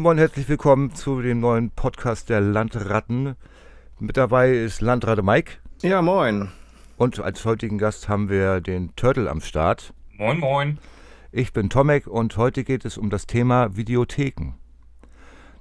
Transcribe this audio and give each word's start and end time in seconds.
Moin, 0.00 0.16
herzlich 0.16 0.48
willkommen 0.48 0.94
zu 0.94 1.20
dem 1.20 1.40
neuen 1.40 1.72
Podcast 1.72 2.30
der 2.30 2.40
Landratten. 2.40 3.36
Mit 3.98 4.16
dabei 4.16 4.50
ist 4.54 4.80
Landratte 4.80 5.22
Mike. 5.22 5.58
Ja, 5.82 6.00
moin. 6.00 6.48
Und 6.96 7.20
als 7.20 7.44
heutigen 7.44 7.76
Gast 7.76 8.08
haben 8.08 8.30
wir 8.30 8.62
den 8.62 8.96
Turtle 8.96 9.28
am 9.28 9.42
Start. 9.42 9.92
Moin, 10.16 10.40
moin. 10.40 10.78
Ich 11.32 11.52
bin 11.52 11.68
Tomek 11.68 12.06
und 12.06 12.38
heute 12.38 12.64
geht 12.64 12.86
es 12.86 12.96
um 12.96 13.10
das 13.10 13.26
Thema 13.26 13.76
Videotheken. 13.76 14.54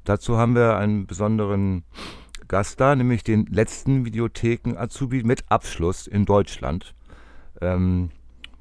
Dazu 0.05 0.38
haben 0.38 0.56
wir 0.56 0.78
einen 0.78 1.06
besonderen 1.06 1.84
Gast 2.48 2.80
da, 2.80 2.95
nämlich 2.95 3.26
den 3.26 3.45
letzten 3.48 4.06
Videotheken-Azubi 4.06 5.23
mit 5.23 5.44
Abschluss 5.50 6.08
in 6.08 6.23
Deutschland. 6.23 6.95
Ähm, 7.59 8.12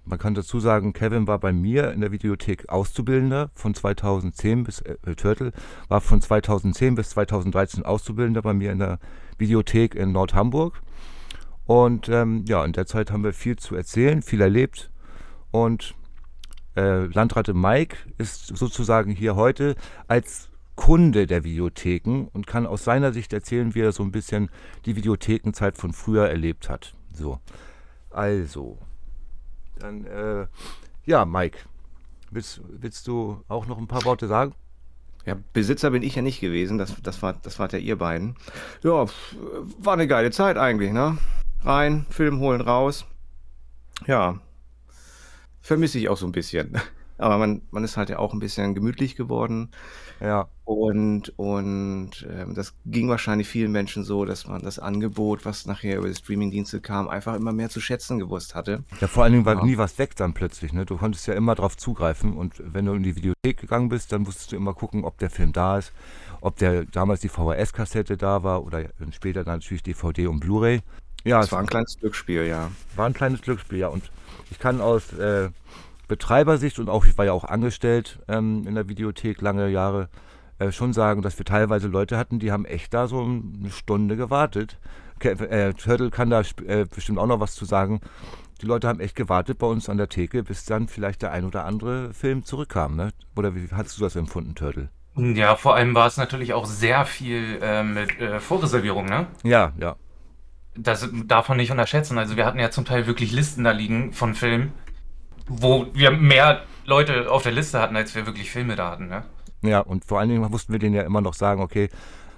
man 0.08 0.18
kann 0.18 0.34
dazu 0.34 0.58
sagen, 0.58 0.92
Kevin 0.92 1.26
war 1.26 1.38
bei 1.38 1.52
mir 1.52 1.92
in 1.92 2.00
der 2.00 2.12
Videothek 2.12 2.68
Auszubildender 2.68 3.50
von 3.54 3.74
2010 3.74 4.64
bis, 4.64 4.80
äh, 4.80 4.96
Turtle 5.14 5.52
war 5.88 6.00
von 6.00 6.20
2010 6.20 6.94
bis 6.94 7.10
2013 7.10 7.84
Auszubildender 7.84 8.42
bei 8.42 8.54
mir 8.54 8.72
in 8.72 8.78
der 8.78 8.98
Videothek 9.36 9.94
in 9.94 10.12
Nordhamburg. 10.12 10.80
Und 11.66 12.08
ähm, 12.08 12.44
ja, 12.46 12.64
in 12.64 12.72
der 12.72 12.86
Zeit 12.86 13.10
haben 13.10 13.24
wir 13.24 13.34
viel 13.34 13.56
zu 13.56 13.76
erzählen, 13.76 14.22
viel 14.22 14.40
erlebt. 14.40 14.90
Und 15.50 15.94
äh, 16.76 17.04
Landratte 17.06 17.52
Mike 17.52 17.96
ist 18.16 18.56
sozusagen 18.56 19.12
hier 19.12 19.36
heute 19.36 19.74
als 20.06 20.48
Kunde 20.76 21.26
der 21.26 21.44
Videotheken 21.44 22.28
und 22.32 22.46
kann 22.46 22.66
aus 22.66 22.84
seiner 22.84 23.12
Sicht 23.12 23.32
erzählen, 23.32 23.74
wie 23.74 23.80
er 23.80 23.92
so 23.92 24.02
ein 24.02 24.12
bisschen 24.12 24.48
die 24.86 24.96
Videothekenzeit 24.96 25.76
von 25.76 25.92
früher 25.92 26.28
erlebt 26.28 26.70
hat. 26.70 26.94
So, 27.12 27.40
also, 28.10 28.78
dann, 29.78 30.04
äh, 30.04 30.46
ja, 31.06 31.24
Mike, 31.24 31.58
willst, 32.30 32.60
willst 32.68 33.06
du 33.06 33.42
auch 33.48 33.66
noch 33.66 33.78
ein 33.78 33.88
paar 33.88 34.04
Worte 34.04 34.28
sagen? 34.28 34.54
Ja, 35.24 35.36
Besitzer 35.52 35.90
bin 35.90 36.02
ich 36.02 36.14
ja 36.14 36.22
nicht 36.22 36.40
gewesen, 36.40 36.78
das, 36.78 36.94
das, 37.02 37.22
war, 37.22 37.34
das 37.34 37.58
wart 37.58 37.72
ja 37.72 37.78
ihr 37.78 37.96
beiden. 37.96 38.36
Ja, 38.82 39.06
war 39.78 39.92
eine 39.92 40.06
geile 40.06 40.30
Zeit 40.30 40.56
eigentlich, 40.56 40.92
ne? 40.92 41.18
Rein, 41.62 42.06
Film 42.08 42.40
holen, 42.40 42.60
raus. 42.60 43.04
Ja, 44.06 44.40
vermisse 45.60 45.98
ich 45.98 46.08
auch 46.08 46.16
so 46.16 46.26
ein 46.26 46.32
bisschen. 46.32 46.80
Aber 47.18 47.36
man, 47.38 47.62
man 47.70 47.84
ist 47.84 47.96
halt 47.96 48.08
ja 48.08 48.18
auch 48.18 48.32
ein 48.32 48.38
bisschen 48.38 48.74
gemütlich 48.74 49.16
geworden. 49.16 49.70
Ja. 50.20 50.48
Und, 50.64 51.32
und 51.38 52.28
ähm, 52.30 52.54
das 52.54 52.74
ging 52.84 53.08
wahrscheinlich 53.08 53.48
vielen 53.48 53.72
Menschen 53.72 54.04
so, 54.04 54.24
dass 54.24 54.46
man 54.46 54.62
das 54.62 54.78
Angebot, 54.78 55.44
was 55.44 55.66
nachher 55.66 55.98
über 55.98 56.08
die 56.08 56.14
Streamingdienste 56.14 56.80
kam, 56.80 57.08
einfach 57.08 57.34
immer 57.34 57.52
mehr 57.52 57.70
zu 57.70 57.80
schätzen 57.80 58.18
gewusst 58.18 58.54
hatte. 58.54 58.84
Ja, 59.00 59.08
vor 59.08 59.24
allen 59.24 59.32
Dingen 59.32 59.44
war 59.46 59.56
ja. 59.56 59.64
nie 59.64 59.78
was 59.78 59.98
weg 59.98 60.14
dann 60.16 60.34
plötzlich. 60.34 60.72
Ne? 60.72 60.84
Du 60.84 60.96
konntest 60.96 61.26
ja 61.26 61.34
immer 61.34 61.54
drauf 61.54 61.76
zugreifen 61.76 62.36
und 62.36 62.54
wenn 62.64 62.84
du 62.84 62.92
in 62.92 63.02
die 63.02 63.16
Videothek 63.16 63.58
gegangen 63.60 63.88
bist, 63.88 64.12
dann 64.12 64.22
musstest 64.22 64.52
du 64.52 64.56
immer 64.56 64.74
gucken, 64.74 65.04
ob 65.04 65.18
der 65.18 65.30
Film 65.30 65.52
da 65.52 65.78
ist, 65.78 65.92
ob 66.40 66.56
der 66.56 66.84
damals 66.84 67.20
die 67.20 67.28
VHS-Kassette 67.28 68.16
da 68.16 68.42
war 68.42 68.64
oder 68.64 68.84
später 69.12 69.44
dann 69.44 69.56
natürlich 69.56 69.82
DVD 69.82 70.26
und 70.26 70.40
Blu-ray. 70.40 70.82
Ja, 71.24 71.40
es 71.40 71.50
war 71.50 71.58
ein 71.58 71.66
kleines 71.66 71.96
Glücksspiel, 71.98 72.44
ja. 72.46 72.70
War 72.94 73.06
ein 73.06 73.14
kleines 73.14 73.42
Glücksspiel, 73.42 73.78
ja. 73.78 73.88
Und 73.88 74.10
ich 74.50 74.58
kann 74.58 74.80
aus 74.80 75.12
äh, 75.14 75.50
Betreibersicht 76.08 76.78
und 76.78 76.88
auch 76.88 77.06
ich 77.06 77.16
war 77.16 77.26
ja 77.26 77.32
auch 77.32 77.44
angestellt 77.44 78.18
ähm, 78.28 78.66
in 78.66 78.74
der 78.74 78.88
Videothek 78.88 79.40
lange 79.40 79.68
Jahre 79.68 80.08
äh, 80.58 80.72
schon 80.72 80.92
sagen, 80.92 81.22
dass 81.22 81.38
wir 81.38 81.44
teilweise 81.44 81.88
Leute 81.88 82.16
hatten, 82.16 82.38
die 82.38 82.50
haben 82.50 82.64
echt 82.64 82.92
da 82.92 83.06
so 83.06 83.20
eine 83.20 83.70
Stunde 83.70 84.16
gewartet. 84.16 84.78
Äh, 85.20 85.74
Turtle 85.74 86.10
kann 86.10 86.30
da 86.30 86.42
äh, 86.66 86.84
bestimmt 86.84 87.18
auch 87.18 87.26
noch 87.26 87.40
was 87.40 87.54
zu 87.54 87.64
sagen. 87.64 88.00
Die 88.60 88.66
Leute 88.66 88.88
haben 88.88 89.00
echt 89.00 89.14
gewartet 89.14 89.58
bei 89.58 89.66
uns 89.66 89.88
an 89.88 89.98
der 89.98 90.08
Theke, 90.08 90.42
bis 90.42 90.64
dann 90.64 90.88
vielleicht 90.88 91.22
der 91.22 91.30
ein 91.30 91.44
oder 91.44 91.64
andere 91.64 92.12
Film 92.12 92.44
zurückkam. 92.44 92.96
Ne? 92.96 93.10
Oder 93.36 93.54
wie 93.54 93.68
hast 93.70 93.96
du 93.96 94.02
das 94.02 94.16
empfunden, 94.16 94.54
Turtle? 94.54 94.88
Ja, 95.16 95.56
vor 95.56 95.74
allem 95.74 95.94
war 95.94 96.06
es 96.06 96.16
natürlich 96.16 96.54
auch 96.54 96.66
sehr 96.66 97.04
viel 97.04 97.58
äh, 97.62 97.82
mit 97.82 98.20
äh, 98.20 98.40
Vorreservierung, 98.40 99.06
ne? 99.06 99.26
Ja, 99.42 99.72
ja. 99.78 99.96
Das 100.76 101.08
darf 101.26 101.48
man 101.48 101.56
nicht 101.56 101.72
unterschätzen. 101.72 102.18
Also 102.18 102.36
wir 102.36 102.46
hatten 102.46 102.60
ja 102.60 102.70
zum 102.70 102.84
Teil 102.84 103.06
wirklich 103.08 103.32
Listen 103.32 103.64
da 103.64 103.72
liegen 103.72 104.12
von 104.12 104.34
Filmen, 104.34 104.72
wo 105.48 105.86
wir 105.92 106.10
mehr 106.10 106.62
Leute 106.84 107.30
auf 107.30 107.42
der 107.42 107.52
Liste 107.52 107.80
hatten, 107.80 107.96
als 107.96 108.14
wir 108.14 108.26
wirklich 108.26 108.50
Filme 108.50 108.76
da 108.76 108.90
hatten, 108.90 109.08
ne? 109.08 109.24
Ja, 109.62 109.80
und 109.80 110.04
vor 110.04 110.20
allen 110.20 110.28
Dingen 110.28 110.48
mussten 110.50 110.72
wir 110.72 110.78
denen 110.78 110.94
ja 110.94 111.02
immer 111.02 111.20
noch 111.20 111.34
sagen, 111.34 111.60
okay, 111.60 111.88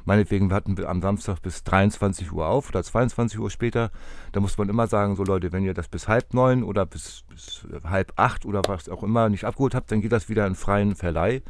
meinetwegen, 0.05 0.49
wir 0.49 0.57
hatten 0.57 0.83
am 0.85 1.03
Samstag 1.03 1.43
bis 1.43 1.63
23 1.65 2.33
Uhr 2.33 2.47
auf 2.47 2.71
oder 2.71 2.83
22 2.83 3.39
Uhr 3.39 3.51
später. 3.51 3.91
Da 4.33 4.41
muss 4.41 4.57
man 4.57 4.69
immer 4.69 4.87
sagen, 4.87 5.17
so 5.17 5.25
Leute, 5.25 5.53
wenn 5.53 5.65
ihr 5.65 5.75
das 5.75 5.89
bis 5.89 6.09
halb 6.09 6.33
neun 6.35 6.63
oder 6.63 6.87
bis, 6.87 7.25
bis 7.29 7.67
halb 7.85 8.13
acht 8.17 8.47
oder 8.47 8.63
was 8.67 8.89
auch 8.89 9.03
immer 9.03 9.29
nicht 9.29 9.45
abgeholt 9.45 9.75
habt, 9.75 9.93
dann 9.93 10.01
geht 10.01 10.13
das 10.13 10.29
wieder 10.29 10.47
in 10.47 10.55
freien 10.55 10.97
Verleih. 10.97 11.43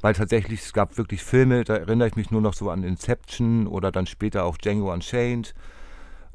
Weil 0.00 0.14
tatsächlich, 0.14 0.60
es 0.60 0.72
gab 0.72 0.96
wirklich 0.96 1.24
Filme, 1.24 1.64
da 1.64 1.74
erinnere 1.74 2.08
ich 2.08 2.16
mich 2.16 2.30
nur 2.30 2.40
noch 2.40 2.54
so 2.54 2.70
an 2.70 2.84
Inception 2.84 3.66
oder 3.66 3.90
dann 3.90 4.06
später 4.06 4.44
auch 4.44 4.56
Django 4.56 4.92
Unchained 4.92 5.54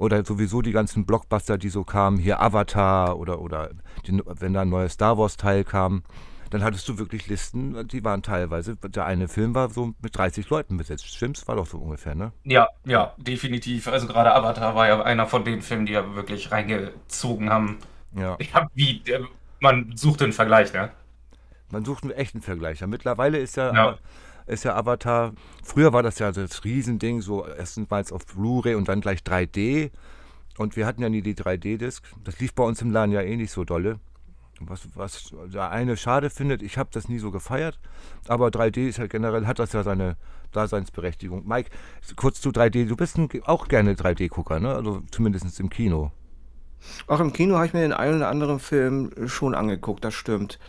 oder 0.03 0.25
sowieso 0.25 0.61
die 0.61 0.73
ganzen 0.73 1.05
Blockbuster, 1.05 1.57
die 1.57 1.69
so 1.69 1.85
kamen, 1.85 2.17
hier 2.17 2.41
Avatar 2.41 3.17
oder, 3.17 3.39
oder 3.39 3.69
die, 4.05 4.21
wenn 4.25 4.53
da 4.53 4.61
ein 4.61 4.69
neues 4.69 4.93
Star 4.93 5.17
Wars 5.17 5.37
Teil 5.37 5.63
kam, 5.63 6.03
dann 6.49 6.61
hattest 6.61 6.87
du 6.89 6.99
wirklich 6.99 7.27
Listen, 7.27 7.87
die 7.87 8.03
waren 8.03 8.21
teilweise, 8.21 8.75
der 8.75 9.05
eine 9.05 9.29
Film 9.29 9.55
war 9.55 9.69
so 9.69 9.93
mit 10.01 10.15
30 10.15 10.49
Leuten 10.49 10.77
besetzt. 10.77 11.07
Stimmt's? 11.07 11.47
War 11.47 11.55
doch 11.55 11.65
so 11.65 11.77
ungefähr, 11.77 12.15
ne? 12.15 12.33
Ja, 12.43 12.67
ja, 12.85 13.13
definitiv. 13.17 13.87
Also 13.87 14.07
gerade 14.07 14.35
Avatar 14.35 14.75
war 14.75 14.87
ja 14.87 15.01
einer 15.01 15.25
von 15.25 15.45
den 15.45 15.61
Filmen, 15.61 15.85
die 15.85 15.93
ja 15.93 16.15
wirklich 16.15 16.51
reingezogen 16.51 17.49
haben. 17.49 17.79
Ja. 18.15 18.37
ja 18.53 18.67
wie, 18.75 19.01
äh, 19.07 19.23
man 19.61 19.95
sucht 19.95 20.21
einen 20.21 20.33
Vergleich, 20.33 20.73
ne? 20.73 20.91
Man 21.71 21.85
sucht 21.85 22.03
einen 22.03 22.11
echten 22.11 22.41
Vergleich. 22.41 22.81
Ja, 22.81 22.87
mittlerweile 22.87 23.39
ist 23.39 23.55
ja, 23.55 23.73
ja. 23.73 23.97
Ist 24.45 24.63
ja 24.63 24.75
Avatar, 24.75 25.33
früher 25.63 25.93
war 25.93 26.03
das 26.03 26.19
ja 26.19 26.31
das 26.31 26.63
Riesending, 26.63 27.21
so 27.21 27.45
erstmals 27.45 28.11
auf 28.11 28.25
Blu-ray 28.25 28.75
und 28.75 28.87
dann 28.87 29.01
gleich 29.01 29.19
3D. 29.19 29.91
Und 30.57 30.75
wir 30.75 30.85
hatten 30.85 31.01
ja 31.01 31.09
nie 31.09 31.21
die 31.21 31.35
3D-Disc. 31.35 32.03
Das 32.23 32.39
lief 32.39 32.53
bei 32.53 32.63
uns 32.63 32.81
im 32.81 32.91
Laden 32.91 33.11
ja 33.11 33.21
eh 33.21 33.35
nicht 33.35 33.51
so 33.51 33.63
dolle. 33.63 33.99
Was, 34.59 34.87
was 34.95 35.33
der 35.51 35.71
eine 35.71 35.97
schade 35.97 36.29
findet, 36.29 36.61
ich 36.61 36.77
habe 36.77 36.89
das 36.93 37.09
nie 37.09 37.17
so 37.17 37.31
gefeiert, 37.31 37.79
aber 38.27 38.47
3D 38.47 38.87
ist 38.87 38.97
ja 38.97 39.07
generell, 39.07 39.47
hat 39.47 39.59
das 39.59 39.73
ja 39.73 39.83
seine 39.83 40.15
Daseinsberechtigung. 40.51 41.45
Mike, 41.45 41.71
kurz 42.15 42.39
zu 42.39 42.49
3D, 42.49 42.85
du 42.85 42.95
bist 42.95 43.17
ein, 43.17 43.27
auch 43.45 43.67
gerne 43.67 43.95
3D-Gucker, 43.95 44.59
ne? 44.59 44.73
Also 44.73 45.01
zumindest 45.11 45.59
im 45.59 45.69
Kino. 45.69 46.11
Auch 47.07 47.19
im 47.19 47.33
Kino 47.33 47.55
habe 47.55 47.65
ich 47.65 47.73
mir 47.73 47.81
den 47.81 47.93
einen 47.93 48.17
oder 48.17 48.29
anderen 48.29 48.59
Film 48.59 49.11
schon 49.27 49.55
angeguckt, 49.55 50.03
das 50.03 50.13
stimmt. 50.13 50.59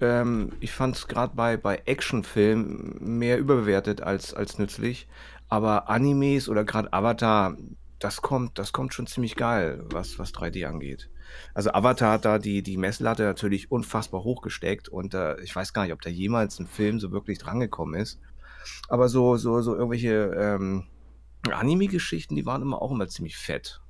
Ähm, 0.00 0.52
ich 0.60 0.72
fand 0.72 0.96
es 0.96 1.08
gerade 1.08 1.34
bei, 1.34 1.56
bei 1.56 1.82
Actionfilmen 1.86 2.96
mehr 3.00 3.38
überbewertet 3.38 4.02
als, 4.02 4.34
als 4.34 4.58
nützlich. 4.58 5.08
Aber 5.48 5.88
Animes 5.88 6.48
oder 6.48 6.64
gerade 6.64 6.92
Avatar, 6.92 7.56
das 7.98 8.22
kommt, 8.22 8.58
das 8.58 8.72
kommt 8.72 8.94
schon 8.94 9.06
ziemlich 9.06 9.36
geil, 9.36 9.84
was, 9.90 10.18
was 10.18 10.32
3D 10.32 10.66
angeht. 10.66 11.10
Also 11.54 11.72
Avatar 11.72 12.12
hat 12.12 12.24
da 12.24 12.38
die, 12.38 12.62
die 12.62 12.76
Messlatte 12.76 13.22
natürlich 13.22 13.70
unfassbar 13.70 14.24
hochgesteckt 14.24 14.88
und 14.88 15.14
äh, 15.14 15.40
ich 15.40 15.54
weiß 15.54 15.72
gar 15.72 15.84
nicht, 15.84 15.92
ob 15.92 16.00
da 16.00 16.10
jemals 16.10 16.58
ein 16.58 16.66
Film 16.66 16.98
so 16.98 17.12
wirklich 17.12 17.38
drangekommen 17.38 18.00
ist. 18.00 18.18
Aber 18.88 19.08
so, 19.08 19.36
so, 19.36 19.60
so 19.62 19.74
irgendwelche 19.74 20.34
ähm, 20.36 20.86
Anime-Geschichten, 21.50 22.36
die 22.36 22.46
waren 22.46 22.62
immer 22.62 22.82
auch 22.82 22.90
immer 22.90 23.08
ziemlich 23.08 23.36
fett. 23.36 23.80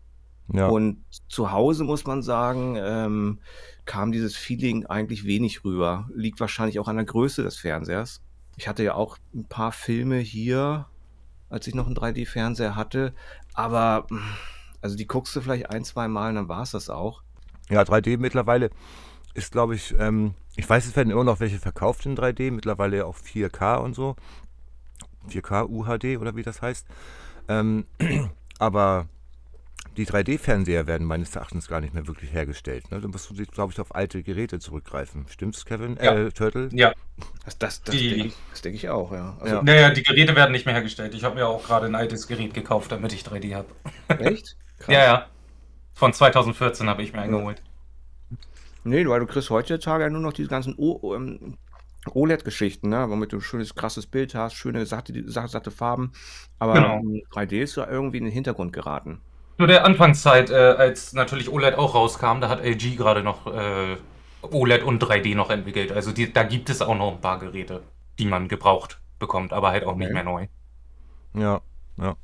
Ja. 0.52 0.68
Und 0.68 1.04
zu 1.28 1.52
Hause 1.52 1.84
muss 1.84 2.04
man 2.06 2.22
sagen, 2.22 2.76
ähm, 2.78 3.38
kam 3.84 4.12
dieses 4.12 4.36
Feeling 4.36 4.86
eigentlich 4.86 5.24
wenig 5.24 5.64
rüber. 5.64 6.08
Liegt 6.14 6.40
wahrscheinlich 6.40 6.78
auch 6.78 6.88
an 6.88 6.96
der 6.96 7.04
Größe 7.04 7.42
des 7.42 7.56
Fernsehers. 7.56 8.20
Ich 8.56 8.68
hatte 8.68 8.82
ja 8.82 8.94
auch 8.94 9.16
ein 9.34 9.46
paar 9.46 9.72
Filme 9.72 10.18
hier, 10.18 10.86
als 11.48 11.66
ich 11.66 11.74
noch 11.74 11.86
einen 11.86 11.96
3D-Fernseher 11.96 12.76
hatte, 12.76 13.14
aber 13.54 14.06
also 14.80 14.96
die 14.96 15.06
guckst 15.06 15.34
du 15.34 15.40
vielleicht 15.40 15.70
ein, 15.70 15.84
zwei 15.84 16.08
Mal 16.08 16.30
und 16.30 16.34
dann 16.36 16.48
war 16.48 16.62
es 16.62 16.72
das 16.72 16.90
auch. 16.90 17.22
Ja, 17.68 17.82
3D 17.82 18.18
mittlerweile 18.18 18.70
ist, 19.34 19.52
glaube 19.52 19.74
ich, 19.74 19.94
ähm, 19.98 20.34
ich 20.56 20.68
weiß, 20.68 20.86
es 20.86 20.96
werden 20.96 21.10
immer 21.10 21.24
noch 21.24 21.40
welche 21.40 21.58
verkauft 21.58 22.06
in 22.06 22.16
3D, 22.16 22.50
mittlerweile 22.50 23.06
auch 23.06 23.16
4K 23.16 23.76
und 23.76 23.94
so. 23.94 24.16
4K 25.28 25.68
UHD 25.68 26.20
oder 26.20 26.34
wie 26.36 26.42
das 26.42 26.62
heißt. 26.62 26.86
Ähm, 27.48 27.86
aber 28.58 29.06
die 29.96 30.06
3D-Fernseher 30.06 30.86
werden 30.86 31.06
meines 31.06 31.34
Erachtens 31.34 31.68
gar 31.68 31.80
nicht 31.80 31.94
mehr 31.94 32.06
wirklich 32.06 32.32
hergestellt. 32.32 32.90
Ne? 32.90 33.00
Da 33.00 33.08
musst 33.08 33.30
du, 33.30 33.34
glaube 33.46 33.72
ich, 33.72 33.80
auf 33.80 33.94
alte 33.94 34.22
Geräte 34.22 34.58
zurückgreifen. 34.58 35.26
Stimmt's, 35.28 35.64
Kevin? 35.64 35.98
Ja. 36.00 36.14
Äh, 36.14 36.30
Turtle? 36.30 36.68
Ja. 36.72 36.92
Das, 37.44 37.58
das, 37.58 37.82
das 37.82 37.96
denke 37.96 38.26
ich, 38.26 38.60
denk 38.62 38.76
ich, 38.76 38.88
auch, 38.88 39.12
ja. 39.12 39.36
Also, 39.40 39.56
ja. 39.56 39.62
Naja, 39.62 39.90
die 39.90 40.02
Geräte 40.02 40.34
werden 40.36 40.52
nicht 40.52 40.64
mehr 40.64 40.74
hergestellt. 40.74 41.14
Ich 41.14 41.24
habe 41.24 41.34
mir 41.34 41.46
auch 41.46 41.66
gerade 41.66 41.86
ein 41.86 41.94
altes 41.94 42.28
Gerät 42.28 42.54
gekauft, 42.54 42.92
damit 42.92 43.12
ich 43.12 43.22
3D 43.22 43.54
habe. 43.54 43.68
Echt? 44.20 44.56
Krass. 44.78 44.94
Ja, 44.94 45.04
ja. 45.04 45.26
Von 45.94 46.12
2014 46.12 46.88
habe 46.88 47.02
ich 47.02 47.12
mir 47.12 47.20
eingeholt. 47.20 47.62
Nee, 48.84 49.06
weil 49.06 49.20
du 49.20 49.26
kriegst 49.26 49.50
heutzutage 49.50 50.04
ja 50.04 50.10
nur 50.10 50.22
noch 50.22 50.32
diese 50.32 50.48
ganzen 50.48 50.74
o 50.78 51.14
ähm, 51.14 51.58
OLED-Geschichten, 52.06 52.88
ne? 52.88 53.10
womit 53.10 53.32
du 53.32 53.36
ein 53.36 53.42
schönes, 53.42 53.74
krasses 53.74 54.06
Bild 54.06 54.34
hast, 54.34 54.54
schöne, 54.54 54.86
satte, 54.86 55.12
satte 55.28 55.70
Farben. 55.70 56.12
Aber 56.58 56.74
genau. 56.74 57.02
3D 57.34 57.60
ist 57.60 57.76
ja 57.76 57.86
irgendwie 57.86 58.18
in 58.18 58.24
den 58.24 58.32
Hintergrund 58.32 58.72
geraten. 58.72 59.20
Nur 59.60 59.66
der 59.66 59.84
Anfangszeit, 59.84 60.48
äh, 60.48 60.54
als 60.54 61.12
natürlich 61.12 61.50
OLED 61.50 61.74
auch 61.74 61.94
rauskam, 61.94 62.40
da 62.40 62.48
hat 62.48 62.64
LG 62.64 62.96
gerade 62.96 63.22
noch 63.22 63.46
äh, 63.46 63.98
OLED 64.40 64.82
und 64.82 65.04
3D 65.04 65.36
noch 65.36 65.50
entwickelt. 65.50 65.92
Also 65.92 66.12
die, 66.12 66.32
da 66.32 66.44
gibt 66.44 66.70
es 66.70 66.80
auch 66.80 66.96
noch 66.96 67.12
ein 67.12 67.20
paar 67.20 67.38
Geräte, 67.38 67.82
die 68.18 68.24
man 68.24 68.48
gebraucht 68.48 69.02
bekommt, 69.18 69.52
aber 69.52 69.68
halt 69.68 69.84
auch 69.84 69.90
okay. 69.90 69.98
nicht 69.98 70.12
mehr 70.14 70.24
neu. 70.24 70.46
Ja, 71.34 71.60
ja. 71.98 72.16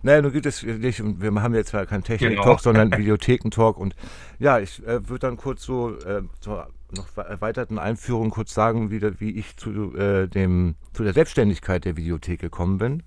Naja, 0.00 0.22
nun 0.22 0.32
geht 0.32 0.46
es 0.46 0.62
nicht, 0.62 1.02
wir 1.04 1.42
haben 1.42 1.54
jetzt 1.54 1.72
ja 1.72 1.84
keinen 1.84 2.04
Technik-Talk, 2.04 2.44
genau. 2.44 2.56
sondern 2.56 2.90
Videotheken-Talk. 2.96 3.76
Und 3.76 3.94
ja, 4.38 4.58
ich 4.58 4.82
äh, 4.86 5.06
würde 5.10 5.26
dann 5.26 5.36
kurz 5.36 5.64
so 5.64 5.90
äh, 5.90 6.22
zur 6.40 6.68
noch 6.96 7.18
erweiterten 7.18 7.78
Einführung 7.78 8.30
kurz 8.30 8.54
sagen, 8.54 8.90
wie, 8.90 9.02
wie 9.20 9.32
ich 9.32 9.58
zu, 9.58 9.94
äh, 9.94 10.26
dem, 10.26 10.76
zu 10.94 11.04
der 11.04 11.12
Selbstständigkeit 11.12 11.84
der 11.84 11.98
Videothek 11.98 12.40
gekommen 12.40 12.78
bin. 12.78 13.02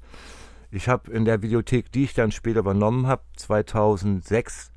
Ich 0.71 0.87
habe 0.87 1.11
in 1.11 1.25
der 1.25 1.41
Videothek, 1.41 1.91
die 1.91 2.05
ich 2.05 2.13
dann 2.13 2.31
später 2.31 2.59
übernommen 2.59 3.05
habe, 3.05 3.23
2006 3.35 4.71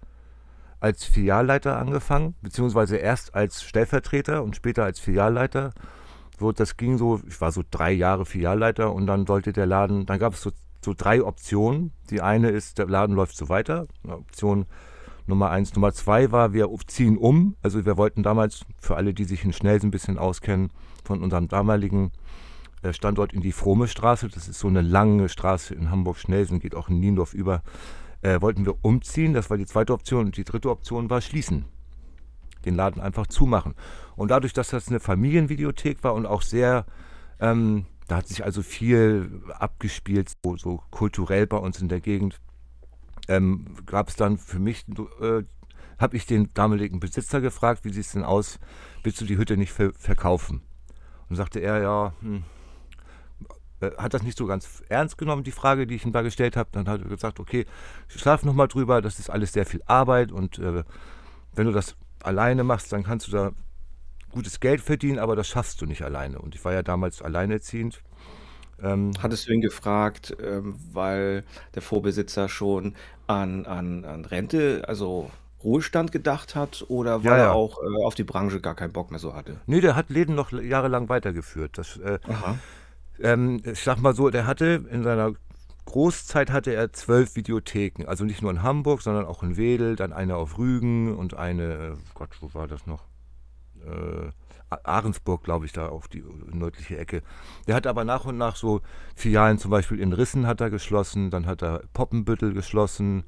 als 0.80 1.04
Filialleiter 1.04 1.78
angefangen, 1.78 2.34
beziehungsweise 2.42 2.96
erst 2.96 3.34
als 3.34 3.62
Stellvertreter 3.62 4.42
und 4.42 4.56
später 4.56 4.84
als 4.84 4.98
Filialleiter. 4.98 5.72
Das 6.56 6.76
ging 6.76 6.98
so, 6.98 7.20
ich 7.26 7.40
war 7.40 7.52
so 7.52 7.62
drei 7.70 7.92
Jahre 7.92 8.26
Filialleiter 8.26 8.92
und 8.92 9.06
dann 9.06 9.24
sollte 9.24 9.52
der 9.52 9.66
Laden, 9.66 10.04
dann 10.04 10.18
gab 10.18 10.34
es 10.34 10.42
so, 10.42 10.50
so 10.84 10.92
drei 10.94 11.22
Optionen. 11.22 11.92
Die 12.10 12.20
eine 12.20 12.50
ist, 12.50 12.78
der 12.78 12.86
Laden 12.86 13.14
läuft 13.14 13.36
so 13.36 13.48
weiter. 13.48 13.86
Option 14.06 14.66
Nummer 15.26 15.50
eins. 15.50 15.74
Nummer 15.74 15.92
zwei 15.92 16.32
war, 16.32 16.52
wir 16.52 16.68
ziehen 16.86 17.16
um. 17.16 17.56
Also 17.62 17.86
wir 17.86 17.96
wollten 17.96 18.22
damals, 18.22 18.66
für 18.78 18.96
alle, 18.96 19.14
die 19.14 19.24
sich 19.24 19.44
in 19.44 19.52
Schnelsen 19.52 19.88
ein 19.88 19.92
bisschen 19.92 20.18
auskennen, 20.18 20.70
von 21.04 21.22
unserem 21.22 21.48
damaligen 21.48 22.10
Standort 22.92 23.32
in 23.32 23.40
die 23.40 23.52
Fromme 23.52 23.88
Straße, 23.88 24.28
das 24.28 24.48
ist 24.48 24.58
so 24.58 24.68
eine 24.68 24.82
lange 24.82 25.28
Straße 25.28 25.74
in 25.74 25.90
Hamburg-Schnelsen, 25.90 26.60
geht 26.60 26.74
auch 26.74 26.88
in 26.88 27.00
Niendorf 27.00 27.34
über, 27.34 27.62
äh, 28.22 28.40
wollten 28.40 28.66
wir 28.66 28.76
umziehen. 28.82 29.32
Das 29.32 29.50
war 29.50 29.56
die 29.56 29.66
zweite 29.66 29.92
Option. 29.92 30.26
Und 30.26 30.36
die 30.36 30.44
dritte 30.44 30.70
Option 30.70 31.10
war 31.10 31.20
schließen. 31.20 31.64
Den 32.64 32.74
Laden 32.74 33.00
einfach 33.00 33.26
zumachen. 33.26 33.74
Und 34.16 34.30
dadurch, 34.30 34.52
dass 34.52 34.68
das 34.68 34.88
eine 34.88 35.00
Familienvideothek 35.00 36.02
war 36.02 36.14
und 36.14 36.26
auch 36.26 36.42
sehr, 36.42 36.86
ähm, 37.40 37.86
da 38.08 38.16
hat 38.16 38.28
sich 38.28 38.44
also 38.44 38.62
viel 38.62 39.42
abgespielt, 39.50 40.32
so, 40.42 40.56
so 40.56 40.82
kulturell 40.90 41.46
bei 41.46 41.56
uns 41.56 41.80
in 41.80 41.88
der 41.88 42.00
Gegend, 42.00 42.40
ähm, 43.28 43.66
gab 43.86 44.08
es 44.08 44.16
dann 44.16 44.38
für 44.38 44.58
mich, 44.58 44.84
äh, 45.20 45.42
habe 45.98 46.16
ich 46.16 46.26
den 46.26 46.52
damaligen 46.54 47.00
Besitzer 47.00 47.40
gefragt, 47.40 47.84
wie 47.84 47.92
sieht 47.92 48.04
es 48.04 48.12
denn 48.12 48.24
aus, 48.24 48.58
willst 49.02 49.20
du 49.20 49.24
die 49.24 49.38
Hütte 49.38 49.56
nicht 49.56 49.72
ver 49.72 49.92
verkaufen? 49.94 50.62
Und 51.28 51.36
sagte 51.36 51.60
er, 51.60 51.80
ja, 51.80 52.12
hm, 52.20 52.36
äh, 52.36 52.53
hat 53.80 54.14
das 54.14 54.22
nicht 54.22 54.38
so 54.38 54.46
ganz 54.46 54.82
ernst 54.88 55.18
genommen, 55.18 55.44
die 55.44 55.50
Frage, 55.50 55.86
die 55.86 55.96
ich 55.96 56.04
ihm 56.04 56.12
da 56.12 56.22
gestellt 56.22 56.56
habe. 56.56 56.70
Dann 56.72 56.88
hat 56.88 57.02
er 57.02 57.08
gesagt, 57.08 57.40
okay, 57.40 57.66
schlaf 58.08 58.44
nochmal 58.44 58.68
drüber, 58.68 59.02
das 59.02 59.18
ist 59.18 59.30
alles 59.30 59.52
sehr 59.52 59.66
viel 59.66 59.82
Arbeit 59.86 60.32
und 60.32 60.58
äh, 60.58 60.84
wenn 61.54 61.66
du 61.66 61.72
das 61.72 61.96
alleine 62.22 62.64
machst, 62.64 62.92
dann 62.92 63.02
kannst 63.02 63.28
du 63.28 63.32
da 63.32 63.52
gutes 64.32 64.58
Geld 64.58 64.80
verdienen, 64.80 65.18
aber 65.18 65.36
das 65.36 65.46
schaffst 65.46 65.80
du 65.80 65.86
nicht 65.86 66.02
alleine. 66.02 66.38
Und 66.38 66.54
ich 66.54 66.64
war 66.64 66.72
ja 66.72 66.82
damals 66.82 67.22
alleinerziehend 67.22 68.02
ähm, 68.82 69.12
Hattest 69.22 69.48
du 69.48 69.52
ihn 69.52 69.60
gefragt, 69.60 70.36
ähm, 70.42 70.76
weil 70.92 71.44
der 71.74 71.82
Vorbesitzer 71.82 72.48
schon 72.48 72.94
an, 73.26 73.66
an, 73.66 74.04
an 74.04 74.24
Rente, 74.24 74.82
also 74.86 75.30
Ruhestand 75.62 76.12
gedacht 76.12 76.54
hat 76.54 76.84
oder 76.88 77.24
weil 77.24 77.38
ja, 77.38 77.44
er 77.44 77.52
auch 77.52 77.78
äh, 77.78 78.04
auf 78.04 78.14
die 78.14 78.24
Branche 78.24 78.60
gar 78.60 78.74
keinen 78.74 78.92
Bock 78.92 79.10
mehr 79.10 79.20
so 79.20 79.34
hatte? 79.34 79.60
Nee, 79.66 79.80
der 79.80 79.96
hat 79.96 80.10
Läden 80.10 80.34
noch 80.34 80.52
jahrelang 80.52 81.08
weitergeführt. 81.08 81.78
Das, 81.78 81.96
äh, 81.96 82.18
ähm, 83.20 83.60
ich 83.64 83.82
sag 83.82 83.98
mal 83.98 84.14
so, 84.14 84.30
der 84.30 84.46
hatte 84.46 84.84
in 84.90 85.02
seiner 85.02 85.32
Großzeit 85.86 86.50
hatte 86.50 86.72
er 86.72 86.92
zwölf 86.92 87.36
Videotheken. 87.36 88.06
Also 88.06 88.24
nicht 88.24 88.42
nur 88.42 88.50
in 88.50 88.62
Hamburg, 88.62 89.02
sondern 89.02 89.26
auch 89.26 89.42
in 89.42 89.56
Wedel, 89.56 89.96
dann 89.96 90.12
eine 90.12 90.36
auf 90.36 90.58
Rügen 90.58 91.14
und 91.14 91.34
eine, 91.34 91.74
äh, 91.74 91.96
Gott, 92.14 92.30
wo 92.40 92.54
war 92.54 92.66
das 92.66 92.86
noch? 92.86 93.04
Äh, 93.84 94.30
Ahrensburg, 94.82 95.44
glaube 95.44 95.66
ich, 95.66 95.72
da 95.72 95.88
auf 95.88 96.08
die 96.08 96.24
nördliche 96.52 96.98
Ecke. 96.98 97.22
Der 97.68 97.76
hat 97.76 97.86
aber 97.86 98.04
nach 98.04 98.24
und 98.24 98.38
nach 98.38 98.56
so 98.56 98.80
Filialen, 99.14 99.58
zum 99.58 99.70
Beispiel 99.70 100.00
in 100.00 100.12
Rissen 100.12 100.46
hat 100.46 100.60
er 100.60 100.70
geschlossen, 100.70 101.30
dann 101.30 101.46
hat 101.46 101.62
er 101.62 101.82
Poppenbüttel 101.92 102.52
geschlossen 102.52 103.24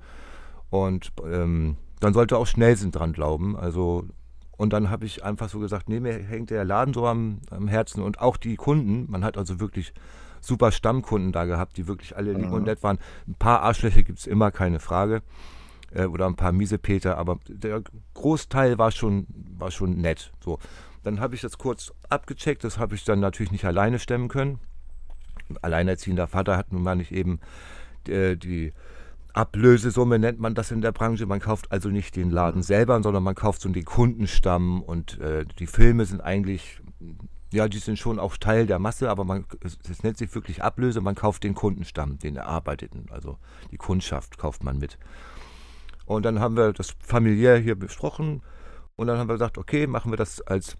und 0.70 1.12
ähm, 1.24 1.76
dann 2.00 2.14
sollte 2.14 2.36
auch 2.36 2.46
Schnellsinn 2.46 2.90
dran 2.90 3.12
glauben. 3.12 3.56
Also 3.56 4.08
und 4.56 4.72
dann 4.72 4.90
habe 4.90 5.04
ich 5.04 5.24
einfach 5.24 5.48
so 5.48 5.58
gesagt, 5.58 5.88
nee, 5.88 6.00
mir 6.00 6.14
hängt 6.14 6.50
der 6.50 6.64
Laden 6.64 6.94
so 6.94 7.06
am, 7.06 7.40
am, 7.50 7.68
Herzen 7.68 8.02
und 8.02 8.20
auch 8.20 8.36
die 8.36 8.56
Kunden. 8.56 9.10
Man 9.10 9.24
hat 9.24 9.36
also 9.36 9.60
wirklich 9.60 9.92
super 10.40 10.72
Stammkunden 10.72 11.32
da 11.32 11.44
gehabt, 11.44 11.76
die 11.76 11.86
wirklich 11.86 12.16
alle 12.16 12.32
lieb 12.32 12.50
und 12.50 12.64
nett 12.64 12.82
waren. 12.82 12.98
Ein 13.26 13.34
paar 13.34 13.62
Arschlöcher 13.62 14.02
gibt 14.02 14.18
es 14.18 14.26
immer, 14.26 14.50
keine 14.50 14.80
Frage. 14.80 15.22
Äh, 15.90 16.06
oder 16.06 16.26
ein 16.26 16.36
paar 16.36 16.52
Miesepeter, 16.52 17.18
aber 17.18 17.38
der 17.48 17.82
Großteil 18.14 18.78
war 18.78 18.90
schon, 18.90 19.26
war 19.58 19.70
schon 19.70 20.00
nett. 20.00 20.32
So. 20.42 20.58
Dann 21.02 21.20
habe 21.20 21.34
ich 21.34 21.40
das 21.40 21.58
kurz 21.58 21.92
abgecheckt, 22.08 22.64
das 22.64 22.78
habe 22.78 22.94
ich 22.94 23.04
dann 23.04 23.20
natürlich 23.20 23.52
nicht 23.52 23.64
alleine 23.64 23.98
stemmen 23.98 24.28
können. 24.28 24.58
Alleinerziehender 25.62 26.26
Vater 26.26 26.56
hat 26.56 26.72
nun 26.72 26.82
mal 26.82 26.96
nicht 26.96 27.12
eben 27.12 27.40
äh, 28.08 28.36
die 28.36 28.72
Ablösesumme, 29.36 30.18
nennt 30.18 30.40
man 30.40 30.54
das 30.54 30.70
in 30.70 30.80
der 30.80 30.92
Branche. 30.92 31.26
Man 31.26 31.40
kauft 31.40 31.70
also 31.70 31.90
nicht 31.90 32.16
den 32.16 32.30
Laden 32.30 32.62
selber, 32.62 33.02
sondern 33.02 33.22
man 33.22 33.34
kauft 33.34 33.60
so 33.60 33.68
den 33.68 33.84
Kundenstamm 33.84 34.82
und 34.82 35.20
äh, 35.20 35.44
die 35.58 35.66
Filme 35.66 36.06
sind 36.06 36.22
eigentlich, 36.22 36.80
ja, 37.52 37.68
die 37.68 37.78
sind 37.78 37.98
schon 37.98 38.18
auch 38.18 38.38
Teil 38.38 38.66
der 38.66 38.78
Masse, 38.78 39.10
aber 39.10 39.24
man, 39.24 39.44
es, 39.60 39.78
es 39.90 40.02
nennt 40.02 40.16
sich 40.16 40.34
wirklich 40.34 40.62
Ablöse, 40.62 41.02
man 41.02 41.14
kauft 41.14 41.44
den 41.44 41.54
Kundenstamm, 41.54 42.18
den 42.18 42.36
Erarbeiteten, 42.36 43.06
also 43.10 43.38
die 43.70 43.76
Kundschaft 43.76 44.38
kauft 44.38 44.64
man 44.64 44.78
mit. 44.78 44.98
Und 46.06 46.24
dann 46.24 46.40
haben 46.40 46.56
wir 46.56 46.72
das 46.72 46.94
familiär 47.00 47.58
hier 47.58 47.74
besprochen 47.74 48.40
und 48.96 49.06
dann 49.06 49.18
haben 49.18 49.28
wir 49.28 49.34
gesagt, 49.34 49.58
okay, 49.58 49.86
machen 49.86 50.10
wir 50.12 50.16
das 50.16 50.40
als 50.40 50.76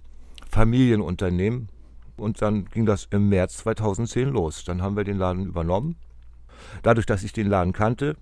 Familienunternehmen. 0.48 1.68
Und 2.16 2.40
dann 2.40 2.64
ging 2.66 2.86
das 2.86 3.06
im 3.10 3.28
März 3.28 3.58
2010 3.58 4.30
los. 4.30 4.64
Dann 4.64 4.80
haben 4.80 4.96
wir 4.96 5.04
den 5.04 5.18
Laden 5.18 5.44
übernommen. 5.44 5.96
Dadurch, 6.82 7.04
dass 7.04 7.22
ich 7.22 7.34
den 7.34 7.48
Laden 7.48 7.74
kannte, 7.74 8.16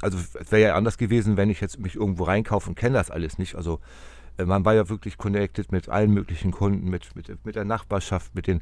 also 0.00 0.18
es 0.18 0.50
wäre 0.50 0.70
ja 0.70 0.74
anders 0.74 0.98
gewesen, 0.98 1.36
wenn 1.36 1.50
ich 1.50 1.60
jetzt 1.60 1.78
mich 1.78 1.96
irgendwo 1.96 2.24
reinkaufe 2.24 2.68
und 2.68 2.74
kenne 2.74 2.96
das 2.96 3.10
alles 3.10 3.38
nicht. 3.38 3.54
Also 3.54 3.80
äh, 4.38 4.44
man 4.44 4.64
war 4.64 4.74
ja 4.74 4.88
wirklich 4.88 5.18
connected 5.18 5.72
mit 5.72 5.88
allen 5.88 6.12
möglichen 6.12 6.52
Kunden, 6.52 6.88
mit, 6.88 7.14
mit, 7.14 7.44
mit 7.44 7.54
der 7.54 7.64
Nachbarschaft, 7.64 8.34
mit 8.34 8.46
den 8.46 8.60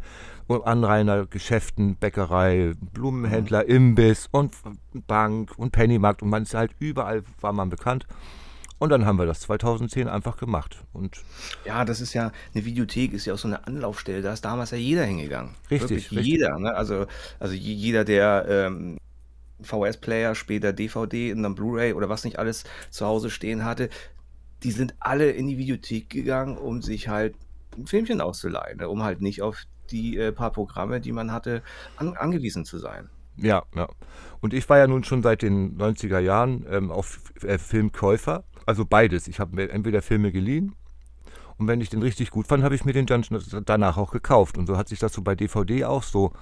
Anrainergeschäften, 0.49 1.97
Bäckerei, 1.97 2.75
Blumenhändler, 2.93 3.65
mhm. 3.65 3.71
Imbiss 3.71 4.29
und 4.31 4.55
Bank 5.07 5.53
und 5.57 5.73
Pennymarkt 5.73 6.23
und 6.23 6.31
man 6.31 6.43
ist 6.43 6.55
halt 6.55 6.73
überall 6.79 7.23
war 7.41 7.53
man 7.53 7.71
bekannt. 7.71 8.07
Und 8.79 8.89
dann 8.89 9.05
haben 9.05 9.19
wir 9.19 9.27
das 9.27 9.41
2010 9.41 10.09
einfach 10.09 10.39
gemacht. 10.39 10.83
Und 10.95 11.21
ja, 11.67 11.85
das 11.85 12.01
ist 12.01 12.15
ja, 12.15 12.33
eine 12.55 12.65
Videothek 12.65 13.13
ist 13.13 13.27
ja 13.27 13.35
auch 13.35 13.39
so 13.39 13.47
eine 13.47 13.67
Anlaufstelle. 13.67 14.23
Da 14.23 14.33
ist 14.33 14.43
damals 14.43 14.71
ja 14.71 14.79
jeder 14.79 15.05
hingegangen. 15.05 15.55
Richtig. 15.71 15.91
Wirklich 15.91 16.11
richtig. 16.13 16.27
jeder. 16.27 16.59
Ne? 16.59 16.75
Also, 16.75 17.05
also 17.39 17.55
jeder, 17.55 18.07
der 18.07 18.47
ähm, 18.49 18.97
VS-Player, 19.63 20.35
später 20.35 20.73
DVD 20.73 21.33
und 21.33 21.43
dann 21.43 21.55
Blu-ray 21.55 21.93
oder 21.93 22.09
was 22.09 22.25
nicht 22.25 22.39
alles 22.39 22.65
zu 22.91 23.07
Hause 23.07 23.31
stehen 23.31 23.65
hatte, 23.65 23.89
die 24.63 24.71
sind 24.71 24.95
alle 25.01 25.31
in 25.31 25.47
die 25.47 25.59
Videothek 25.59 26.11
gegangen, 26.11 26.59
um 26.59 26.83
sich 26.83 27.09
halt 27.09 27.35
ein 27.77 27.87
Filmchen 27.87 28.21
auszuleihen, 28.21 28.79
ne? 28.79 28.89
um 28.89 29.03
halt 29.03 29.21
nicht 29.21 29.43
auf 29.43 29.63
die 29.91 30.19
äh, 30.19 30.33
paar 30.33 30.53
Programme, 30.53 31.01
die 31.01 31.13
man 31.13 31.33
hatte, 31.33 31.63
an, 31.97 32.17
angewiesen 32.17 32.65
zu 32.65 32.79
sein. 32.79 33.09
Ja, 33.37 33.63
ja. 33.75 33.89
Und 34.41 34.53
ich 34.53 34.69
war 34.69 34.79
ja 34.79 34.87
nun 34.87 35.05
schon 35.05 35.23
seit 35.23 35.43
den 35.43 35.79
90er 35.79 36.19
Jahren 36.19 36.67
ähm, 36.69 36.91
auch 36.91 37.07
äh, 37.43 37.59
Filmkäufer 37.59 38.45
also 38.67 38.85
beides. 38.85 39.29
Ich 39.29 39.41
habe 39.41 39.57
mir 39.57 39.71
entweder 39.71 40.01
Filme 40.03 40.33
geliehen 40.33 40.77
und 41.59 41.67
wenn 41.67 41.81
ich 41.81 41.91
den 41.91 42.03
richtig 42.03 42.31
gut 42.31 42.47
fand, 42.47 42.63
habe 42.63 42.75
ich 42.75 42.85
mir 42.85 42.93
den 42.93 43.07
dann 43.07 43.25
danach 43.67 43.97
auch 43.97 44.13
gekauft. 44.13 44.57
Und 44.57 44.67
so 44.67 44.77
hat 44.77 44.89
sich 44.89 44.99
das 44.99 45.13
so 45.13 45.23
bei 45.23 45.35
DVD 45.35 45.85
auch 45.85 46.05
so 46.05 46.33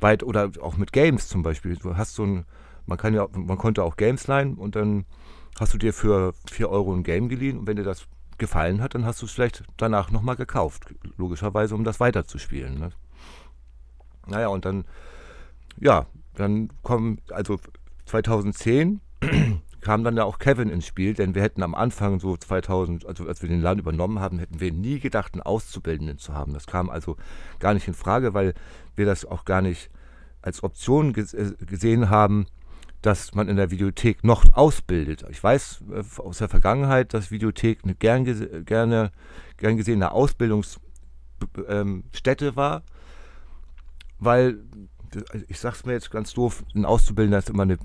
weit 0.00 0.22
oder 0.22 0.50
auch 0.60 0.76
mit 0.76 0.92
Games 0.92 1.28
zum 1.28 1.42
Beispiel. 1.42 1.76
Du 1.76 1.96
hast 1.96 2.14
so 2.14 2.24
ein, 2.24 2.44
man 2.86 2.98
kann 2.98 3.14
ja, 3.14 3.26
man 3.32 3.58
konnte 3.58 3.84
auch 3.84 3.96
Games 3.96 4.26
leihen 4.26 4.54
und 4.54 4.76
dann 4.76 5.04
hast 5.58 5.74
du 5.74 5.78
dir 5.78 5.92
für 5.92 6.34
4 6.50 6.70
Euro 6.70 6.92
ein 6.94 7.02
Game 7.02 7.28
geliehen 7.28 7.58
und 7.58 7.66
wenn 7.66 7.76
dir 7.76 7.84
das 7.84 8.06
gefallen 8.38 8.80
hat, 8.80 8.94
dann 8.94 9.04
hast 9.04 9.22
du 9.22 9.26
es 9.26 9.32
vielleicht 9.32 9.64
danach 9.76 10.10
nochmal 10.10 10.36
gekauft. 10.36 10.94
Logischerweise, 11.16 11.74
um 11.74 11.84
das 11.84 12.00
weiterzuspielen. 12.00 12.78
Ne? 12.78 12.90
Naja, 14.26 14.48
und 14.48 14.64
dann, 14.64 14.84
ja, 15.78 16.06
dann 16.34 16.70
kommen, 16.82 17.20
also 17.30 17.58
2010 18.06 19.00
kam 19.80 20.04
dann 20.04 20.16
ja 20.16 20.24
auch 20.24 20.38
Kevin 20.38 20.68
ins 20.68 20.86
Spiel, 20.86 21.14
denn 21.14 21.34
wir 21.34 21.42
hätten 21.42 21.62
am 21.62 21.74
Anfang 21.74 22.20
so 22.20 22.36
2000, 22.36 23.06
also 23.06 23.26
als 23.26 23.42
wir 23.42 23.48
den 23.48 23.62
Laden 23.62 23.80
übernommen 23.80 24.20
haben, 24.20 24.38
hätten 24.38 24.60
wir 24.60 24.72
nie 24.72 25.00
gedacht, 25.00 25.34
einen 25.34 25.42
Auszubildenden 25.42 26.18
zu 26.18 26.34
haben. 26.34 26.52
Das 26.52 26.66
kam 26.66 26.90
also 26.90 27.16
gar 27.58 27.74
nicht 27.74 27.88
in 27.88 27.94
Frage, 27.94 28.34
weil 28.34 28.54
wir 28.96 29.06
das 29.06 29.24
auch 29.24 29.44
gar 29.44 29.62
nicht 29.62 29.90
als 30.42 30.62
Option 30.62 31.14
äh, 31.14 31.24
gesehen 31.64 32.10
haben, 32.10 32.46
dass 33.02 33.34
man 33.34 33.48
in 33.48 33.56
der 33.56 33.70
Videothek 33.70 34.24
noch 34.24 34.44
ausbildet. 34.54 35.24
Ich 35.30 35.42
weiß 35.42 35.84
äh, 35.92 36.02
aus 36.20 36.38
der 36.38 36.48
Vergangenheit, 36.48 37.14
dass 37.14 37.30
Videothek 37.30 37.80
eine 37.82 37.94
gern, 37.94 38.24
gerne, 38.64 39.12
gern 39.56 39.76
gesehene 39.76 40.12
Ausbildungsstätte 40.12 40.82
ähm, 41.68 42.56
war, 42.56 42.82
weil, 44.18 44.58
ich 45.48 45.58
sag's 45.58 45.86
mir 45.86 45.92
jetzt 45.92 46.10
ganz 46.10 46.34
doof, 46.34 46.62
ein 46.74 46.84
Auszubildender 46.84 47.38
ist 47.38 47.48
immer 47.48 47.62
eine 47.62 47.78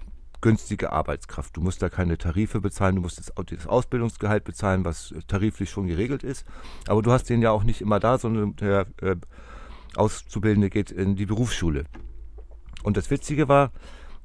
günstige 0.45 0.91
Arbeitskraft. 0.91 1.57
Du 1.57 1.61
musst 1.61 1.81
da 1.81 1.89
keine 1.89 2.19
Tarife 2.19 2.61
bezahlen, 2.61 2.97
du 2.97 3.01
musst 3.01 3.17
das, 3.17 3.35
Ausbildungsgehalt 3.65 4.43
bezahlen, 4.43 4.85
was 4.85 5.11
tariflich 5.27 5.71
schon 5.71 5.87
geregelt 5.87 6.23
ist. 6.23 6.45
Aber 6.87 7.01
du 7.01 7.11
hast 7.11 7.31
den 7.31 7.41
ja 7.41 7.49
auch 7.49 7.63
nicht 7.63 7.81
immer 7.81 7.99
da, 7.99 8.19
sondern 8.19 8.55
der 8.57 8.85
äh, 9.01 9.15
Auszubildende 9.95 10.69
geht 10.69 10.91
in 10.91 11.15
die 11.15 11.25
Berufsschule. 11.25 11.85
Und 12.83 12.95
das 12.95 13.09
Witzige 13.09 13.47
war, 13.47 13.71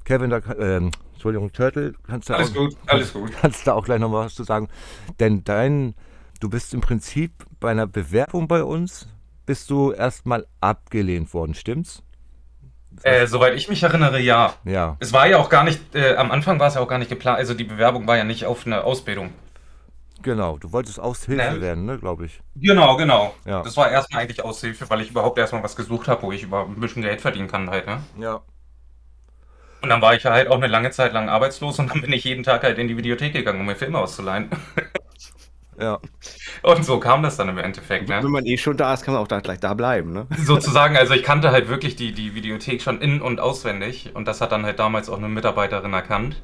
Kevin, 0.03 0.29
da, 0.29 0.41
ähm, 0.59 0.91
Entschuldigung, 1.13 1.51
Turtle, 1.53 1.93
kannst 2.03 2.29
du 2.29 2.35
Alles 2.35 2.51
auch, 2.51 2.53
gut, 2.53 2.77
alles 2.85 3.13
gut. 3.13 3.31
kannst 3.41 3.65
du 3.65 3.73
auch 3.73 3.85
gleich 3.85 3.99
noch 3.99 4.11
was 4.11 4.35
zu 4.35 4.43
sagen. 4.43 4.67
Denn 5.19 5.43
dein, 5.43 5.95
du 6.39 6.51
bist 6.51 6.75
im 6.75 6.81
Prinzip 6.81 7.31
bei 7.59 7.71
einer 7.71 7.87
Bewerbung 7.87 8.47
bei 8.47 8.63
uns, 8.63 9.07
bist 9.47 9.71
du 9.71 9.91
erstmal 9.91 10.45
abgelehnt 10.59 11.33
worden, 11.33 11.55
stimmt's? 11.55 12.03
Äh, 13.03 13.25
soweit 13.27 13.55
ich 13.55 13.67
mich 13.69 13.83
erinnere, 13.83 14.19
ja. 14.19 14.53
Ja, 14.65 14.97
Es 14.99 15.13
war 15.13 15.27
ja 15.27 15.37
auch 15.37 15.49
gar 15.49 15.63
nicht, 15.63 15.95
äh, 15.95 16.15
am 16.15 16.31
Anfang 16.31 16.59
war 16.59 16.67
es 16.67 16.75
ja 16.75 16.81
auch 16.81 16.87
gar 16.87 16.99
nicht 16.99 17.09
geplant, 17.09 17.37
also 17.39 17.53
die 17.53 17.63
Bewerbung 17.63 18.07
war 18.07 18.17
ja 18.17 18.23
nicht 18.23 18.45
auf 18.45 18.65
eine 18.65 18.83
Ausbildung. 18.83 19.33
genau. 20.21 20.57
Du 20.57 20.71
wolltest 20.71 20.99
Aushilfe 20.99 21.55
Ne? 21.55 21.61
werden, 21.61 21.85
ne, 21.85 21.97
glaube 21.97 22.25
ich. 22.25 22.41
Genau, 22.55 22.95
genau. 22.97 23.33
Ja. 23.45 23.63
Das 23.63 23.75
war 23.77 23.89
erstmal 23.91 24.21
eigentlich 24.23 24.43
Aushilfe, 24.43 24.89
weil 24.89 25.01
ich 25.01 25.09
überhaupt 25.11 25.37
erstmal 25.39 25.63
was 25.63 25.75
gesucht 25.75 26.07
habe, 26.07 26.21
wo 26.23 26.31
ich 26.31 26.43
über 26.43 26.65
ein 26.65 26.79
bisschen 26.79 27.01
Geld 27.01 27.21
verdienen 27.21 27.47
kann 27.47 27.69
halt, 27.69 27.87
ne? 27.87 28.03
Ja. 28.19 28.41
Und 29.81 29.89
dann 29.89 30.01
war 30.01 30.13
ich 30.15 30.23
ja 30.23 30.31
halt 30.31 30.47
auch 30.47 30.55
eine 30.57 30.67
lange 30.67 30.91
Zeit 30.91 31.13
lang 31.13 31.27
arbeitslos 31.29 31.79
und 31.79 31.89
dann 31.89 32.01
bin 32.01 32.13
ich 32.13 32.23
jeden 32.23 32.43
Tag 32.43 32.63
halt 32.63 32.77
in 32.77 32.87
die 32.87 32.97
Videothek 32.97 33.33
gegangen, 33.33 33.59
um 33.61 33.65
mir 33.65 33.75
Filme 33.75 33.97
auszuleihen. 33.99 34.49
Ja. 35.81 35.99
Und 36.61 36.85
so 36.85 36.99
kam 36.99 37.23
das 37.23 37.37
dann 37.37 37.49
im 37.49 37.57
Endeffekt, 37.57 38.07
ne? 38.07 38.21
Wenn 38.21 38.29
man 38.29 38.45
eh 38.45 38.57
schon 38.57 38.77
da 38.77 38.93
ist, 38.93 39.03
kann 39.03 39.15
man 39.15 39.23
auch 39.23 39.27
da 39.27 39.39
gleich 39.39 39.59
da 39.59 39.73
bleiben, 39.73 40.13
ne? 40.13 40.27
Sozusagen, 40.37 40.95
also 40.95 41.15
ich 41.15 41.23
kannte 41.23 41.51
halt 41.51 41.69
wirklich 41.69 41.95
die, 41.95 42.13
die 42.13 42.35
Videothek 42.35 42.83
schon 42.83 43.01
in- 43.01 43.21
und 43.21 43.39
auswendig 43.39 44.11
und 44.13 44.27
das 44.27 44.41
hat 44.41 44.51
dann 44.51 44.63
halt 44.63 44.77
damals 44.77 45.09
auch 45.09 45.17
eine 45.17 45.27
Mitarbeiterin 45.27 45.93
erkannt. 45.93 46.41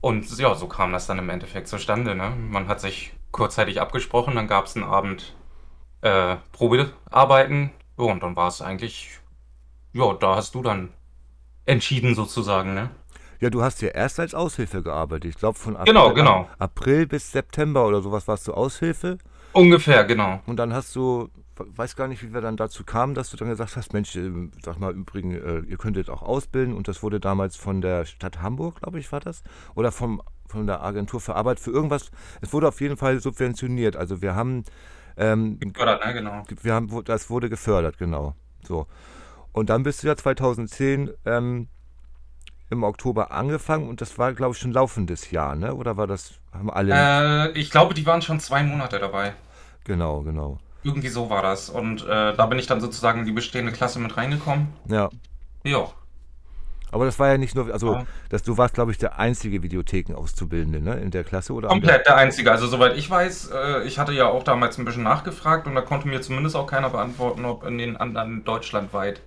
Und 0.00 0.38
ja, 0.38 0.54
so 0.54 0.68
kam 0.68 0.92
das 0.92 1.06
dann 1.08 1.18
im 1.18 1.28
Endeffekt 1.28 1.66
zustande, 1.66 2.14
ne? 2.14 2.30
Man 2.36 2.68
hat 2.68 2.80
sich 2.80 3.12
kurzzeitig 3.32 3.80
abgesprochen, 3.80 4.36
dann 4.36 4.46
gab 4.46 4.66
es 4.66 4.76
einen 4.76 4.84
Abend 4.84 5.34
äh, 6.02 6.36
Probearbeiten 6.52 7.70
und 7.96 8.22
dann 8.22 8.36
war 8.36 8.48
es 8.48 8.62
eigentlich, 8.62 9.18
ja, 9.92 10.12
da 10.14 10.36
hast 10.36 10.54
du 10.54 10.62
dann 10.62 10.92
entschieden 11.64 12.14
sozusagen, 12.14 12.74
ne? 12.74 12.90
Ja, 13.42 13.50
du 13.50 13.60
hast 13.60 13.82
ja 13.82 13.88
erst 13.88 14.20
als 14.20 14.34
Aushilfe 14.34 14.84
gearbeitet. 14.84 15.30
Ich 15.30 15.36
glaube, 15.36 15.58
von 15.58 15.76
Genau, 15.84 16.10
April, 16.10 16.14
genau. 16.14 16.48
April 16.60 17.06
bis 17.08 17.32
September 17.32 17.88
oder 17.88 18.00
sowas 18.00 18.28
warst 18.28 18.46
du 18.46 18.54
Aushilfe. 18.54 19.18
Ungefähr, 19.52 20.04
genau. 20.04 20.40
Und 20.46 20.58
dann 20.58 20.72
hast 20.72 20.94
du, 20.94 21.28
weiß 21.56 21.96
gar 21.96 22.06
nicht, 22.06 22.22
wie 22.22 22.32
wir 22.32 22.40
dann 22.40 22.56
dazu 22.56 22.84
kamen, 22.84 23.16
dass 23.16 23.30
du 23.30 23.36
dann 23.36 23.48
gesagt 23.48 23.74
hast, 23.76 23.94
Mensch, 23.94 24.14
ähm, 24.14 24.52
sag 24.62 24.78
mal, 24.78 24.94
übrigens, 24.94 25.42
äh, 25.42 25.58
ihr 25.66 25.76
könntet 25.76 26.08
auch 26.08 26.22
ausbilden. 26.22 26.72
Und 26.72 26.86
das 26.86 27.02
wurde 27.02 27.18
damals 27.18 27.56
von 27.56 27.80
der 27.80 28.04
Stadt 28.04 28.40
Hamburg, 28.40 28.80
glaube 28.80 29.00
ich, 29.00 29.10
war 29.10 29.18
das. 29.18 29.42
Oder 29.74 29.90
vom, 29.90 30.22
von 30.46 30.68
der 30.68 30.80
Agentur 30.80 31.20
für 31.20 31.34
Arbeit 31.34 31.58
für 31.58 31.72
irgendwas. 31.72 32.12
Es 32.42 32.52
wurde 32.52 32.68
auf 32.68 32.80
jeden 32.80 32.96
Fall 32.96 33.18
subventioniert. 33.18 33.96
Also 33.96 34.22
wir 34.22 34.36
haben, 34.36 34.62
ähm, 35.16 35.58
Gefördert, 35.58 36.06
ne? 36.06 36.14
Genau. 36.14 36.44
wir 36.62 36.74
haben, 36.74 37.04
das 37.06 37.28
wurde 37.28 37.50
gefördert, 37.50 37.98
genau. 37.98 38.36
So. 38.62 38.86
Und 39.50 39.68
dann 39.68 39.82
bist 39.82 40.04
du 40.04 40.06
ja 40.06 40.14
2010 40.16 41.10
ähm, 41.26 41.66
im 42.72 42.82
Oktober 42.84 43.30
angefangen 43.30 43.88
und 43.88 44.00
das 44.00 44.18
war, 44.18 44.32
glaube 44.32 44.54
ich, 44.54 44.58
schon 44.58 44.72
laufendes 44.72 45.30
Jahr, 45.30 45.54
ne? 45.54 45.74
Oder 45.74 45.96
war 45.96 46.06
das, 46.06 46.32
haben 46.52 46.70
alle. 46.70 47.52
Äh, 47.54 47.58
ich 47.58 47.70
glaube, 47.70 47.94
die 47.94 48.06
waren 48.06 48.22
schon 48.22 48.40
zwei 48.40 48.62
Monate 48.62 48.98
dabei. 48.98 49.34
Genau, 49.84 50.22
genau. 50.22 50.58
Irgendwie 50.82 51.08
so 51.08 51.30
war 51.30 51.42
das. 51.42 51.68
Und 51.68 52.02
äh, 52.04 52.34
da 52.34 52.46
bin 52.46 52.58
ich 52.58 52.66
dann 52.66 52.80
sozusagen 52.80 53.20
in 53.20 53.26
die 53.26 53.32
bestehende 53.32 53.72
Klasse 53.72 54.00
mit 54.00 54.16
reingekommen. 54.16 54.68
Ja. 54.88 55.10
Ja. 55.64 55.86
Aber 56.90 57.04
das 57.06 57.18
war 57.18 57.28
ja 57.28 57.38
nicht 57.38 57.54
nur, 57.54 57.72
also 57.72 57.94
Ja. 57.94 58.06
dass 58.28 58.42
du 58.42 58.58
warst, 58.58 58.74
glaube 58.74 58.90
ich, 58.90 58.98
der 58.98 59.18
einzige 59.18 59.62
Videothekenauszubildende, 59.62 60.80
ne? 60.80 60.94
In 61.00 61.10
der 61.10 61.24
Klasse 61.24 61.52
oder? 61.52 61.68
Komplett 61.68 62.06
der 62.06 62.16
Einzige. 62.16 62.50
Also 62.50 62.66
soweit 62.66 62.96
ich 62.96 63.08
weiß, 63.08 63.50
äh, 63.54 63.84
ich 63.84 63.98
hatte 63.98 64.12
ja 64.12 64.28
auch 64.28 64.42
damals 64.42 64.78
ein 64.78 64.84
bisschen 64.84 65.02
nachgefragt 65.02 65.66
und 65.66 65.74
da 65.74 65.82
konnte 65.82 66.08
mir 66.08 66.20
zumindest 66.20 66.56
auch 66.56 66.66
keiner 66.66 66.90
beantworten, 66.90 67.44
ob 67.44 67.64
in 67.64 67.78
den 67.78 67.96
anderen 67.96 68.44
deutschlandweit 68.44 69.20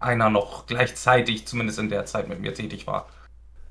einer 0.00 0.30
noch 0.30 0.66
gleichzeitig, 0.66 1.46
zumindest 1.46 1.78
in 1.78 1.88
der 1.88 2.06
Zeit 2.06 2.28
mit 2.28 2.40
mir 2.40 2.54
tätig 2.54 2.86
war. 2.86 3.08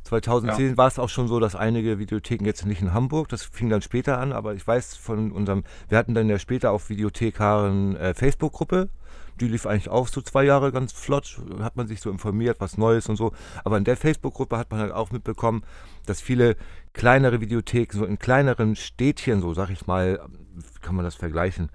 2010 0.08 0.78
war 0.78 0.88
es 0.88 1.00
auch 1.00 1.10
schon 1.10 1.28
so, 1.28 1.40
dass 1.40 1.56
einige 1.56 2.00
Videotheken 2.00 2.46
jetzt 2.46 2.66
nicht 2.66 2.82
in 2.82 2.94
Hamburg, 2.94 3.28
das 3.30 3.44
fing 3.44 3.70
dann 3.70 3.82
später 3.82 4.18
an, 4.18 4.32
aber 4.32 4.56
ich 4.56 4.66
weiß 4.66 4.96
von 4.96 5.32
unserem, 5.32 5.64
wir 5.90 5.98
hatten 5.98 6.14
dann 6.14 6.30
ja 6.30 6.40
später 6.40 6.72
auf 6.72 6.90
Videothekaren 6.90 7.98
äh, 7.98 8.14
Facebook-Gruppe, 8.14 8.90
die 9.40 9.48
lief 9.48 9.66
eigentlich 9.66 9.90
auch 9.90 10.08
so 10.08 10.22
zwei 10.22 10.46
Jahre 10.46 10.72
ganz 10.72 10.94
flott, 10.94 11.40
hat 11.60 11.76
man 11.76 11.88
sich 11.88 12.00
so 12.00 12.10
informiert, 12.10 12.60
was 12.60 12.78
Neues 12.78 13.10
und 13.10 13.18
so, 13.18 13.34
aber 13.66 13.78
in 13.78 13.84
der 13.84 13.98
Facebook-Gruppe 13.98 14.58
hat 14.58 14.72
man 14.72 14.80
halt 14.80 14.94
auch 14.94 15.12
mitbekommen, 15.12 15.64
dass 16.06 16.22
viele 16.22 16.56
kleinere 16.94 17.42
Videotheken, 17.42 17.98
so 17.98 18.06
in 18.06 18.18
kleineren 18.18 18.76
Städtchen, 18.76 19.42
so 19.42 19.54
sag 19.54 19.70
ich 19.70 19.88
mal, 19.88 20.22
kann 20.82 20.96
man 20.96 21.06
das 21.06 21.16
vergleichen, 21.16 21.70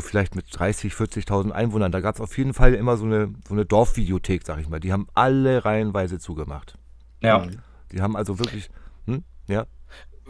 so 0.00 0.06
vielleicht 0.06 0.34
mit 0.36 0.46
30, 0.50 0.92
40.000 0.94 1.50
Einwohnern, 1.50 1.90
da 1.92 2.00
gab 2.00 2.14
es 2.14 2.20
auf 2.20 2.36
jeden 2.38 2.54
Fall 2.54 2.74
immer 2.74 2.96
so 2.96 3.04
eine, 3.04 3.32
so 3.46 3.54
eine 3.54 3.64
Dorfvideothek, 3.66 4.46
sag 4.46 4.60
ich 4.60 4.68
mal, 4.68 4.78
die 4.80 4.92
haben 4.92 5.08
alle 5.14 5.64
reihenweise 5.64 6.18
zugemacht. 6.18 6.74
Ja. 7.20 7.40
Mhm. 7.40 7.58
Die 7.92 8.00
haben 8.00 8.16
also 8.16 8.38
wirklich, 8.38 8.70
hm, 9.06 9.24
ja, 9.48 9.66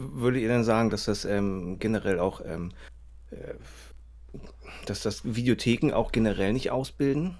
Würdet 0.00 0.40
ihr 0.42 0.48
denn 0.48 0.62
sagen, 0.62 0.90
dass 0.90 1.06
das 1.06 1.24
ähm, 1.24 1.80
generell 1.80 2.20
auch, 2.20 2.40
ähm, 2.44 2.70
äh, 3.32 3.54
dass 4.86 5.02
das 5.02 5.24
Videotheken 5.24 5.92
auch 5.92 6.12
generell 6.12 6.52
nicht 6.52 6.70
ausbilden 6.70 7.36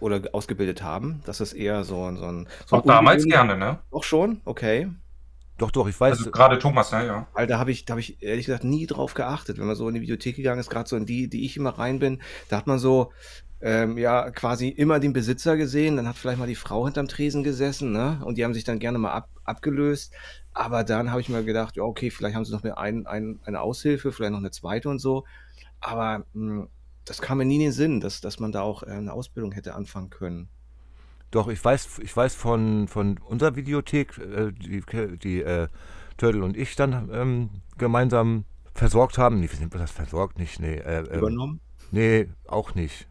oder 0.00 0.20
ausgebildet 0.32 0.82
haben? 0.82 1.22
Dass 1.24 1.38
das 1.38 1.52
eher 1.52 1.84
so, 1.84 2.02
ein- 2.02 2.16
so 2.16 2.24
ein. 2.26 2.48
So 2.66 2.74
ein 2.76 2.82
Auch 2.82 2.86
damals 2.86 3.24
gerne, 3.26 3.56
ne? 3.56 3.78
Auch 3.92 4.02
schon? 4.02 4.40
Okay. 4.44 4.88
Doch, 5.58 5.70
doch, 5.72 5.88
ich 5.88 6.00
weiß, 6.00 6.18
Also 6.18 6.30
gerade 6.30 6.58
Thomas? 6.58 6.90
Ja. 6.92 7.26
Weil 7.34 7.46
da 7.46 7.58
habe 7.58 7.70
ich, 7.72 7.84
da 7.84 7.92
habe 7.92 8.00
ich 8.00 8.22
ehrlich 8.22 8.46
gesagt 8.46 8.64
nie 8.64 8.86
drauf 8.86 9.14
geachtet. 9.14 9.58
Wenn 9.58 9.66
man 9.66 9.76
so 9.76 9.88
in 9.88 9.94
die 9.94 10.00
Videothek 10.00 10.36
gegangen 10.36 10.60
ist, 10.60 10.70
gerade 10.70 10.88
so 10.88 10.96
in 10.96 11.04
die, 11.04 11.28
die 11.28 11.44
ich 11.44 11.56
immer 11.56 11.70
rein 11.70 11.98
bin, 11.98 12.22
da 12.48 12.56
hat 12.56 12.66
man 12.66 12.78
so 12.78 13.12
ähm, 13.60 13.98
ja 13.98 14.30
quasi 14.30 14.68
immer 14.68 15.00
den 15.00 15.12
Besitzer 15.12 15.56
gesehen. 15.56 15.96
Dann 15.96 16.08
hat 16.08 16.16
vielleicht 16.16 16.38
mal 16.38 16.46
die 16.46 16.54
Frau 16.54 16.84
hinterm 16.84 17.08
Tresen 17.08 17.42
gesessen, 17.42 17.92
ne? 17.92 18.20
Und 18.24 18.38
die 18.38 18.44
haben 18.44 18.54
sich 18.54 18.64
dann 18.64 18.78
gerne 18.78 18.98
mal 18.98 19.12
ab, 19.12 19.28
abgelöst. 19.44 20.12
Aber 20.52 20.84
dann 20.84 21.10
habe 21.10 21.20
ich 21.20 21.28
mir 21.28 21.42
gedacht, 21.44 21.76
ja, 21.76 21.82
okay, 21.82 22.10
vielleicht 22.10 22.36
haben 22.36 22.44
sie 22.44 22.52
noch 22.52 22.62
eine, 22.62 22.78
ein, 22.78 23.06
ein, 23.06 23.40
eine 23.44 23.60
Aushilfe, 23.60 24.12
vielleicht 24.12 24.32
noch 24.32 24.38
eine 24.38 24.52
zweite 24.52 24.88
und 24.88 25.00
so. 25.00 25.24
Aber 25.80 26.24
mh, 26.34 26.68
das 27.04 27.20
kam 27.20 27.38
mir 27.38 27.44
nie 27.44 27.56
in 27.56 27.62
den 27.62 27.72
Sinn, 27.72 28.00
dass, 28.00 28.20
dass 28.20 28.38
man 28.38 28.52
da 28.52 28.62
auch 28.62 28.82
äh, 28.84 28.90
eine 28.90 29.12
Ausbildung 29.12 29.52
hätte 29.52 29.74
anfangen 29.74 30.10
können. 30.10 30.48
Doch, 31.30 31.48
ich 31.48 31.62
weiß, 31.62 32.00
ich 32.02 32.16
weiß 32.16 32.34
von, 32.34 32.88
von 32.88 33.18
unserer 33.18 33.56
Videothek, 33.56 34.18
äh, 34.18 34.52
die, 34.52 34.82
die 35.18 35.42
äh, 35.42 35.68
Turtle 36.16 36.44
und 36.44 36.56
ich 36.56 36.74
dann 36.76 37.10
ähm, 37.12 37.50
gemeinsam 37.76 38.44
versorgt 38.74 39.18
haben. 39.18 39.40
Nee, 39.40 39.48
wie 39.50 39.56
sind 39.56 39.72
wir 39.74 39.80
das 39.80 39.90
versorgt? 39.90 40.38
Nicht, 40.38 40.60
nee. 40.60 40.76
Äh, 40.76 41.04
ähm, 41.10 41.18
Übernommen? 41.18 41.60
nee, 41.90 42.28
auch 42.46 42.74
nicht. 42.74 43.08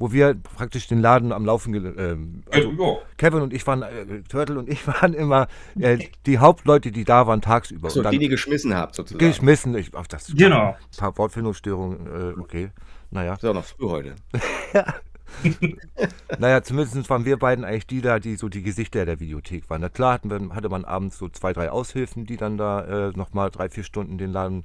Wo 0.00 0.12
wir 0.12 0.34
praktisch 0.34 0.86
den 0.86 1.00
Laden 1.00 1.32
am 1.32 1.44
Laufen, 1.44 1.74
ähm, 1.74 2.44
also 2.52 2.70
ja. 2.70 2.96
Kevin 3.16 3.42
und 3.42 3.52
ich 3.52 3.66
waren, 3.66 3.82
äh, 3.82 4.22
Turtle 4.28 4.56
und 4.60 4.68
ich 4.68 4.86
waren 4.86 5.12
immer 5.12 5.48
äh, 5.76 5.98
die 6.24 6.38
Hauptleute, 6.38 6.92
die 6.92 7.04
da 7.04 7.26
waren 7.26 7.40
tagsüber. 7.40 7.90
So, 7.90 8.04
die, 8.04 8.18
die 8.18 8.28
geschmissen 8.28 8.74
habt, 8.74 8.94
sozusagen. 8.94 9.26
geschmissen. 9.26 9.74
Ich, 9.76 9.90
ach, 9.96 10.06
das 10.06 10.32
Genau. 10.32 10.68
Ein 10.68 10.96
paar 10.96 11.18
Wortfindungsstörungen, 11.18 12.06
äh, 12.06 12.40
okay. 12.40 12.70
Naja. 13.10 13.34
ist 13.34 13.44
auch 13.44 13.54
noch 13.54 13.64
früh 13.64 13.88
heute. 13.88 14.14
Naja, 16.38 16.62
zumindest 16.62 17.08
waren 17.10 17.24
wir 17.24 17.38
beiden 17.38 17.64
eigentlich 17.64 17.86
die 17.86 18.00
da, 18.00 18.18
die 18.18 18.36
so 18.36 18.48
die 18.48 18.62
Gesichter 18.62 19.04
der 19.04 19.20
Videothek 19.20 19.68
waren. 19.70 19.80
Na 19.80 19.88
klar 19.88 20.14
hatten 20.14 20.30
wir, 20.30 20.54
hatte 20.54 20.68
man 20.68 20.84
abends 20.84 21.18
so 21.18 21.28
zwei, 21.28 21.52
drei 21.52 21.70
Aushilfen, 21.70 22.26
die 22.26 22.36
dann 22.36 22.58
da 22.58 23.08
äh, 23.08 23.12
nochmal 23.16 23.50
drei, 23.50 23.68
vier 23.68 23.84
Stunden 23.84 24.18
den 24.18 24.32
Laden 24.32 24.64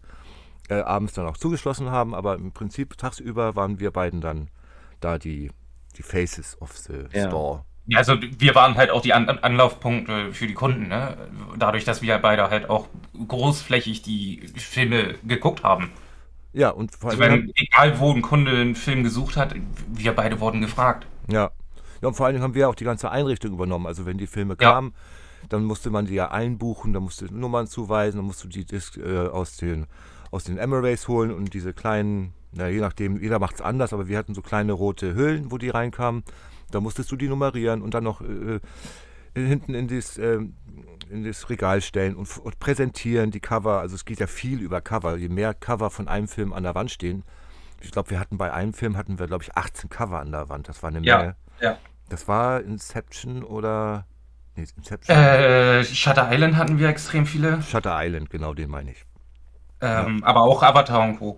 äh, 0.69 0.75
abends 0.75 1.13
dann 1.13 1.25
auch 1.25 1.37
zugeschlossen 1.37 1.89
haben, 1.89 2.13
aber 2.13 2.35
im 2.35 2.51
Prinzip 2.51 2.97
tagsüber 2.97 3.55
waren 3.55 3.79
wir 3.79 3.91
beiden 3.91 4.21
dann 4.21 4.49
da 4.99 5.17
die, 5.17 5.51
die 5.97 6.03
Faces 6.03 6.57
of 6.61 6.71
the 6.77 7.05
Ja. 7.11 7.27
Store. 7.27 7.65
Ja, 7.85 7.97
also 7.97 8.15
wir 8.21 8.55
waren 8.55 8.75
halt 8.75 8.91
auch 8.91 9.01
die 9.01 9.13
An 9.13 9.27
Anlaufpunkte 9.27 10.31
für 10.31 10.47
die 10.47 10.53
Kunden, 10.53 10.87
ne? 10.87 11.17
Dadurch, 11.59 11.83
dass 11.83 12.01
wir 12.01 12.17
beide 12.19 12.49
halt 12.49 12.69
auch 12.69 12.87
großflächig 13.27 14.01
die 14.01 14.47
Filme 14.55 15.15
geguckt 15.25 15.63
haben. 15.63 15.91
Ja, 16.53 16.69
und 16.69 16.95
vor 16.95 17.11
Also 17.11 17.23
allem, 17.23 17.47
wenn, 17.47 17.51
egal 17.55 17.99
wo 17.99 18.11
ein 18.13 18.21
Kunde 18.21 18.51
einen 18.51 18.75
Film 18.75 19.03
gesucht 19.03 19.37
hat, 19.37 19.55
wir 19.87 20.13
beide 20.15 20.39
wurden 20.39 20.61
gefragt. 20.61 21.05
ja. 21.29 21.51
ja, 22.01 22.07
und 22.07 22.13
vor 22.15 22.25
allen 22.25 22.35
Dingen 22.35 22.43
haben 22.43 22.53
wir 22.55 22.69
auch 22.69 22.75
die 22.75 22.83
ganze 22.83 23.09
Einrichtung 23.11 23.53
übernommen. 23.53 23.87
Also 23.87 24.05
wenn 24.05 24.17
die 24.17 24.27
Filme 24.27 24.55
Ja. 24.59 24.73
kamen, 24.73 24.93
dann 25.49 25.65
musste 25.65 25.89
man 25.89 26.05
die 26.05 26.13
ja 26.13 26.31
einbuchen, 26.31 26.93
dann 26.93 27.03
musste 27.03 27.25
Nummern 27.33 27.67
zuweisen, 27.67 28.17
dann 28.17 28.25
musst 28.25 28.43
du 28.43 28.47
die 28.47 28.65
Disc 28.65 28.97
äh, 28.97 29.27
aus 29.27 29.57
den 29.57 29.87
aus 30.31 30.45
den 30.45 30.57
Emirates 30.57 31.07
holen 31.07 31.31
und 31.31 31.53
diese 31.53 31.73
kleinen, 31.73 32.33
na, 32.53 32.67
je 32.67 32.79
nachdem, 32.79 33.21
jeder 33.21 33.37
macht 33.37 33.55
es 33.55 33.61
anders, 33.61 33.93
aber 33.93 34.07
wir 34.07 34.17
hatten 34.17 34.33
so 34.33 34.41
kleine 34.41 34.71
rote 34.73 35.13
Hüllen, 35.13 35.51
wo 35.51 35.59
die 35.59 35.69
reinkamen. 35.69 36.23
Da 36.71 36.79
musstest 36.81 37.11
du 37.11 37.15
die 37.15 37.27
nummerieren 37.27 37.83
und 37.83 37.93
dann 37.93 38.03
noch 38.03 38.21
äh, 38.21 38.59
hinten 39.35 39.75
in 39.75 39.87
das, 39.87 40.17
ähm, 40.17 40.53
in 41.09 41.23
das 41.23 41.49
Regal 41.49 41.81
stellen 41.81 42.15
und, 42.15 42.37
und 42.37 42.59
präsentieren, 42.59 43.31
die 43.31 43.39
Cover. 43.39 43.79
Also 43.79 43.95
es 43.95 44.05
geht 44.05 44.19
ja 44.19 44.27
viel 44.27 44.61
über 44.61 44.81
Cover. 44.81 45.15
Je 45.17 45.29
mehr 45.29 45.53
Cover 45.53 45.89
von 45.89 46.07
einem 46.07 46.27
Film 46.27 46.53
an 46.53 46.63
der 46.63 46.75
Wand 46.75 46.91
stehen, 46.91 47.23
ich 47.81 47.91
glaube, 47.91 48.11
wir 48.11 48.19
hatten 48.19 48.37
bei 48.37 48.53
einem 48.53 48.73
Film, 48.73 48.95
hatten 48.97 49.19
wir, 49.19 49.27
glaube 49.27 49.43
ich, 49.43 49.55
18 49.57 49.89
Cover 49.89 50.19
an 50.19 50.31
der 50.31 50.49
Wand. 50.49 50.69
Das 50.69 50.83
war 50.83 50.89
eine 50.89 51.01
Ja, 51.01 51.17
Menge. 51.17 51.35
ja. 51.59 51.77
Das 52.09 52.27
war 52.27 52.61
Inception 52.61 53.43
oder. 53.43 54.05
Nee, 54.55 54.65
Inception. 54.77 55.17
Äh, 55.17 55.83
Shutter 55.83 56.29
Island 56.31 56.55
hatten 56.57 56.77
wir 56.79 56.87
extrem 56.89 57.25
viele, 57.25 57.61
Shutter 57.61 57.95
Island, 58.01 58.29
genau, 58.29 58.53
den 58.53 58.69
meine 58.69 58.91
ich. 58.91 59.05
ähm, 59.81 60.23
aber 60.23 60.41
auch 60.43 60.63
Avatar 60.63 61.01
und 61.01 61.17
Co. 61.19 61.37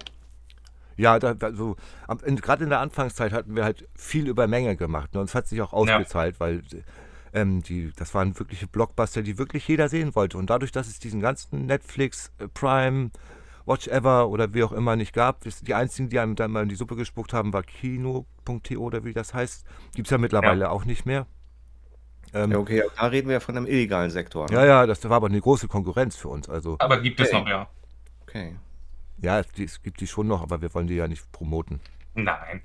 Ja, 0.98 1.19
da, 1.19 1.34
da, 1.34 1.51
so, 1.53 1.75
gerade 2.07 2.63
in 2.63 2.69
der 2.69 2.79
Anfangszeit 2.79 3.34
hatten 3.34 3.55
wir 3.55 3.63
halt 3.65 3.88
viel 3.95 4.27
über 4.29 4.48
Menge 4.48 4.75
gemacht. 4.77 5.13
Ne? 5.13 5.19
Und 5.22 5.25
es 5.29 5.36
hat 5.36 5.48
sich 5.48 5.62
auch 5.62 5.74
ausgezahlt, 5.74 6.36
ja. 6.36 6.39
weil 6.39 6.62
ähm, 7.36 7.62
die, 7.62 7.92
das 7.96 8.13
waren 8.13 8.39
wirkliche 8.39 8.65
Blockbuster, 8.65 9.22
die 9.22 9.38
wirklich 9.38 9.68
jeder 9.68 9.89
sehen 9.89 10.15
wollte. 10.15 10.38
Und 10.38 10.50
dadurch, 10.50 10.72
dass 10.72 10.88
es 10.88 11.00
diesen 11.00 11.20
ganzen 11.20 11.65
Netflix, 11.65 12.32
äh, 12.39 12.48
Prime, 12.48 13.12
Watch 13.65 13.88
Ever 13.88 14.30
oder 14.30 14.54
wie 14.54 14.63
auch 14.63 14.72
immer 14.72 14.96
nicht 14.96 15.13
gab, 15.13 15.42
die 15.44 15.74
einzigen, 15.74 16.10
die 16.10 16.20
einem 16.20 16.36
dann 16.36 16.51
mal 16.51 16.63
in 16.63 16.70
die 16.70 16.75
Suppe 16.75 16.96
gespuckt 16.96 17.34
haben, 17.34 17.51
war 17.51 17.63
Kino.to 17.63 18.75
oder 18.77 19.04
wie 19.04 19.13
das 19.13 19.34
heißt. 19.34 19.65
Gibt 19.96 20.08
es 20.08 20.12
ja 20.12 20.18
mittlerweile 20.18 20.65
ja. 20.65 20.70
auch 20.70 20.86
nicht 20.86 21.06
mehr. 21.06 21.25
Ähm, 22.34 22.51
ja, 22.51 22.58
okay, 22.58 22.84
da 22.98 23.08
reden 23.08 23.27
wir 23.27 23.34
ja 23.34 23.39
von 23.39 23.58
einem 23.58 23.65
illegalen 23.65 24.12
Sektor. 24.12 24.50
Ne? 24.50 24.56
Ja, 24.56 24.65
ja, 24.65 24.86
das 24.86 25.04
war 25.04 25.18
aber 25.18 25.27
eine 25.27 25.42
große 25.42 25.68
Konkurrenz 25.68 26.15
für 26.15 26.30
uns. 26.30 26.48
Also. 26.48 26.77
Aber 26.80 27.01
gibt 27.01 27.20
es 27.20 27.32
noch, 27.32 27.48
ja. 27.48 27.68
Okay. 28.22 28.56
Ja, 29.18 29.39
es, 29.39 29.48
es 29.58 29.82
gibt 29.82 30.00
die 30.00 30.08
schon 30.08 30.27
noch, 30.27 30.42
aber 30.42 30.62
wir 30.62 30.74
wollen 30.74 30.88
die 30.88 30.96
ja 30.96 31.08
nicht 31.08 31.32
promoten. 31.32 31.80
Nein. 32.13 32.62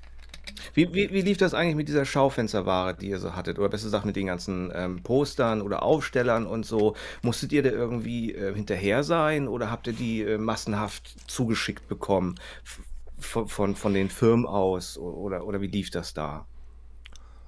Wie, 0.73 0.93
wie, 0.93 1.11
wie 1.11 1.21
lief 1.21 1.37
das 1.37 1.53
eigentlich 1.53 1.75
mit 1.75 1.87
dieser 1.87 2.05
Schaufensterware, 2.05 2.95
die 2.95 3.09
ihr 3.09 3.19
so 3.19 3.35
hattet? 3.35 3.59
Oder 3.59 3.69
besser 3.69 3.85
gesagt 3.85 4.05
mit 4.05 4.15
den 4.15 4.27
ganzen 4.27 4.71
ähm, 4.73 5.03
Postern 5.03 5.61
oder 5.61 5.83
Aufstellern 5.83 6.45
und 6.45 6.65
so? 6.65 6.95
Musstet 7.21 7.51
ihr 7.51 7.63
da 7.63 7.69
irgendwie 7.69 8.33
äh, 8.33 8.53
hinterher 8.53 9.03
sein 9.03 9.47
oder 9.47 9.71
habt 9.71 9.87
ihr 9.87 9.93
die 9.93 10.21
äh, 10.21 10.37
massenhaft 10.37 11.29
zugeschickt 11.29 11.87
bekommen 11.87 12.35
von, 13.19 13.47
von, 13.47 13.75
von 13.75 13.93
den 13.93 14.09
Firmen 14.09 14.45
aus? 14.45 14.97
Oder, 14.97 15.45
oder 15.45 15.61
wie 15.61 15.67
lief 15.67 15.91
das 15.91 16.13
da? 16.13 16.45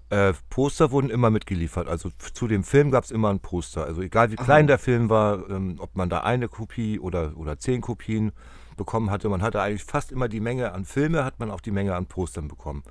Äh, 0.10 0.34
Poster 0.50 0.92
wurden 0.92 1.10
immer 1.10 1.32
mitgeliefert. 1.32 1.88
Also 1.88 2.12
zu 2.34 2.48
dem 2.48 2.64
Film 2.64 2.92
gab 2.92 3.04
es 3.04 3.10
immer 3.10 3.30
ein 3.30 3.40
Poster. 3.40 3.86
Also 3.86 4.04
egal 4.04 4.32
wie 4.32 4.36
klein 4.36 4.66
Aha. 4.66 4.68
der 4.68 4.78
Film 4.78 5.10
war, 5.10 5.50
ähm, 5.50 5.78
ob 5.80 5.96
man 5.96 6.10
da 6.10 6.20
eine 6.20 6.50
Kopie 6.50 7.00
oder, 7.00 7.36
oder 7.36 7.58
zehn 7.58 7.82
Kopien 7.82 8.32
bekommen 8.76 9.10
hatte. 9.10 9.30
Man 9.30 9.42
hatte 9.42 9.62
eigentlich 9.62 9.84
fast 9.84 10.12
immer 10.12 10.28
die 10.28 10.40
Menge 10.40 10.74
an 10.74 10.86
Filme, 10.86 11.26
hat 11.26 11.40
man 11.40 11.52
auch 11.52 11.62
die 11.62 11.72
Menge 11.72 11.96
an 11.96 12.06
Postern 12.06 12.48
bekommen. 12.48 12.84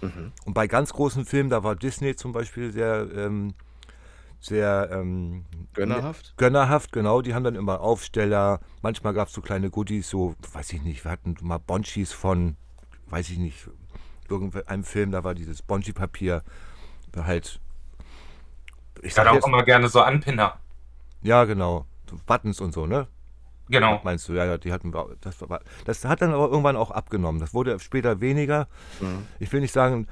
Mhm. 0.00 0.32
Und 0.44 0.54
bei 0.54 0.66
ganz 0.66 0.92
großen 0.92 1.24
Filmen, 1.24 1.50
da 1.50 1.62
war 1.62 1.76
Disney 1.76 2.16
zum 2.16 2.32
Beispiel 2.32 2.72
sehr, 2.72 3.08
ähm, 3.14 3.54
sehr 4.40 4.88
ähm, 4.92 5.44
gönnerhaft. 5.74 6.34
Gönnerhaft, 6.36 6.92
genau. 6.92 7.22
Die 7.22 7.34
haben 7.34 7.44
dann 7.44 7.54
immer 7.56 7.80
Aufsteller. 7.80 8.60
Manchmal 8.82 9.14
gab 9.14 9.28
es 9.28 9.34
so 9.34 9.40
kleine 9.40 9.70
Goodies, 9.70 10.08
so, 10.08 10.34
weiß 10.52 10.72
ich 10.72 10.82
nicht, 10.82 11.04
wir 11.04 11.10
hatten 11.10 11.36
mal 11.42 11.58
Bonchis 11.58 12.12
von, 12.12 12.56
weiß 13.08 13.30
ich 13.30 13.38
nicht, 13.38 13.68
irgendeinem 14.28 14.84
Film, 14.84 15.10
da 15.10 15.24
war 15.24 15.34
dieses 15.34 15.62
Bonchi-Papier 15.62 16.42
halt. 17.16 17.60
Ich 19.02 19.14
sag 19.14 19.26
auch 19.26 19.46
immer 19.46 19.64
gerne 19.64 19.88
so 19.88 20.00
Anpinner. 20.00 20.58
Ja, 21.22 21.44
genau. 21.44 21.86
So 22.08 22.18
Buttons 22.26 22.60
und 22.60 22.72
so, 22.72 22.86
ne? 22.86 23.06
Genau. 23.70 24.00
Meinst 24.02 24.28
du, 24.28 24.32
ja, 24.32 24.44
ja, 24.44 24.58
die 24.58 24.72
hatten 24.72 24.92
das, 25.20 25.48
war, 25.48 25.60
das 25.84 26.04
hat 26.04 26.22
dann 26.22 26.32
aber 26.32 26.48
irgendwann 26.48 26.76
auch 26.76 26.90
abgenommen. 26.90 27.40
Das 27.40 27.54
wurde 27.54 27.78
später 27.78 28.20
weniger. 28.20 28.68
Mhm. 29.00 29.26
Ich 29.38 29.52
will 29.52 29.60
nicht 29.60 29.72
sagen, 29.72 30.08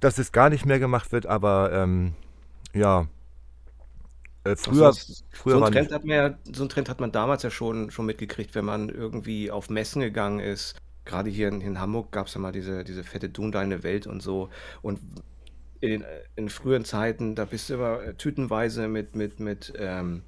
dass 0.00 0.18
es 0.18 0.32
gar 0.32 0.50
nicht 0.50 0.66
mehr 0.66 0.78
gemacht 0.78 1.12
wird, 1.12 1.26
aber 1.26 1.70
ähm, 1.72 2.14
ja. 2.74 3.06
Äh, 4.44 4.56
früher, 4.56 4.86
also, 4.86 5.22
früher 5.30 5.58
so, 5.58 5.64
einen 5.64 5.72
Trend 5.72 5.92
hat 5.92 6.04
man 6.04 6.16
ja, 6.16 6.34
so 6.52 6.62
einen 6.62 6.68
Trend 6.70 6.88
hat 6.88 7.00
man 7.00 7.12
damals 7.12 7.42
ja 7.42 7.50
schon, 7.50 7.90
schon 7.90 8.06
mitgekriegt, 8.06 8.54
wenn 8.54 8.64
man 8.64 8.88
irgendwie 8.88 9.50
auf 9.50 9.68
Messen 9.68 10.00
gegangen 10.00 10.40
ist. 10.40 10.76
Gerade 11.04 11.30
hier 11.30 11.48
in, 11.48 11.60
in 11.60 11.78
Hamburg 11.78 12.12
gab 12.12 12.28
es 12.28 12.34
ja 12.34 12.40
mal 12.40 12.52
diese, 12.52 12.82
diese 12.82 13.04
fette 13.04 13.28
Dun 13.28 13.52
Deine 13.52 13.82
Welt 13.82 14.06
und 14.06 14.22
so. 14.22 14.48
Und 14.80 14.98
in, 15.80 16.04
in 16.36 16.48
früheren 16.48 16.84
Zeiten, 16.84 17.34
da 17.34 17.44
bist 17.44 17.68
du 17.68 17.74
immer 17.74 18.16
tütenweise 18.16 18.88
mit, 18.88 19.14
mit, 19.16 19.38
mit 19.38 19.72
ähm, 19.76 20.22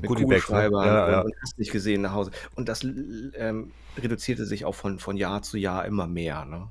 mit 0.00 0.06
Kugelschreibern 0.06 0.84
ne? 0.84 0.92
ja, 0.92 1.10
ja. 1.10 1.20
und 1.22 1.34
hast 1.42 1.58
nicht 1.58 1.72
gesehen 1.72 2.02
nach 2.02 2.12
Hause. 2.12 2.30
Und 2.54 2.68
das 2.68 2.84
ähm, 2.84 3.72
reduzierte 3.96 4.46
sich 4.46 4.64
auch 4.64 4.74
von, 4.74 4.98
von 4.98 5.16
Jahr 5.16 5.42
zu 5.42 5.58
Jahr 5.58 5.84
immer 5.84 6.06
mehr. 6.06 6.44
Ne? 6.44 6.70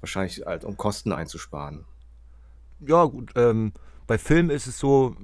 Wahrscheinlich 0.00 0.44
halt, 0.46 0.64
um 0.64 0.76
Kosten 0.76 1.12
einzusparen. 1.12 1.84
Ja, 2.80 3.04
gut. 3.04 3.32
Ähm, 3.36 3.72
bei 4.06 4.18
Filmen 4.18 4.50
ist 4.50 4.66
es 4.66 4.78
so, 4.78 5.14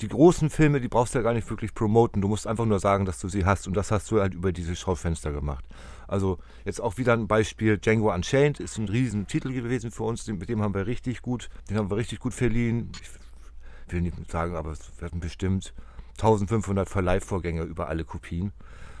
die 0.00 0.08
großen 0.08 0.50
Filme, 0.50 0.80
die 0.80 0.88
brauchst 0.88 1.14
du 1.14 1.18
ja 1.18 1.22
gar 1.22 1.34
nicht 1.34 1.48
wirklich 1.48 1.74
promoten. 1.74 2.22
Du 2.22 2.28
musst 2.28 2.46
einfach 2.46 2.66
nur 2.66 2.78
sagen, 2.78 3.04
dass 3.04 3.18
du 3.18 3.28
sie 3.28 3.44
hast. 3.44 3.66
Und 3.66 3.74
das 3.76 3.90
hast 3.90 4.10
du 4.10 4.20
halt 4.20 4.34
über 4.34 4.52
diese 4.52 4.76
Schaufenster 4.76 5.32
gemacht. 5.32 5.64
Also 6.06 6.38
jetzt 6.64 6.80
auch 6.80 6.98
wieder 6.98 7.14
ein 7.14 7.26
Beispiel, 7.26 7.78
Django 7.78 8.12
Unchained 8.12 8.60
ist 8.60 8.78
ein 8.78 8.88
riesen 8.88 9.26
Titel 9.26 9.52
gewesen 9.52 9.90
für 9.90 10.04
uns. 10.04 10.26
Mit 10.26 10.48
dem 10.48 10.62
haben 10.62 10.74
wir 10.74 10.86
richtig 10.86 11.22
gut, 11.22 11.48
den 11.68 11.76
haben 11.76 11.90
wir 11.90 11.96
richtig 11.96 12.20
gut 12.20 12.34
verliehen. 12.34 12.92
Ich 13.00 13.92
will 13.92 14.02
nicht 14.02 14.30
sagen, 14.30 14.54
aber 14.54 14.72
es 14.72 15.00
werden 15.00 15.20
bestimmt 15.20 15.72
1500 16.18 16.88
Verleihvorgänge 16.88 17.62
über 17.62 17.88
alle 17.88 18.04
Kopien. 18.04 18.52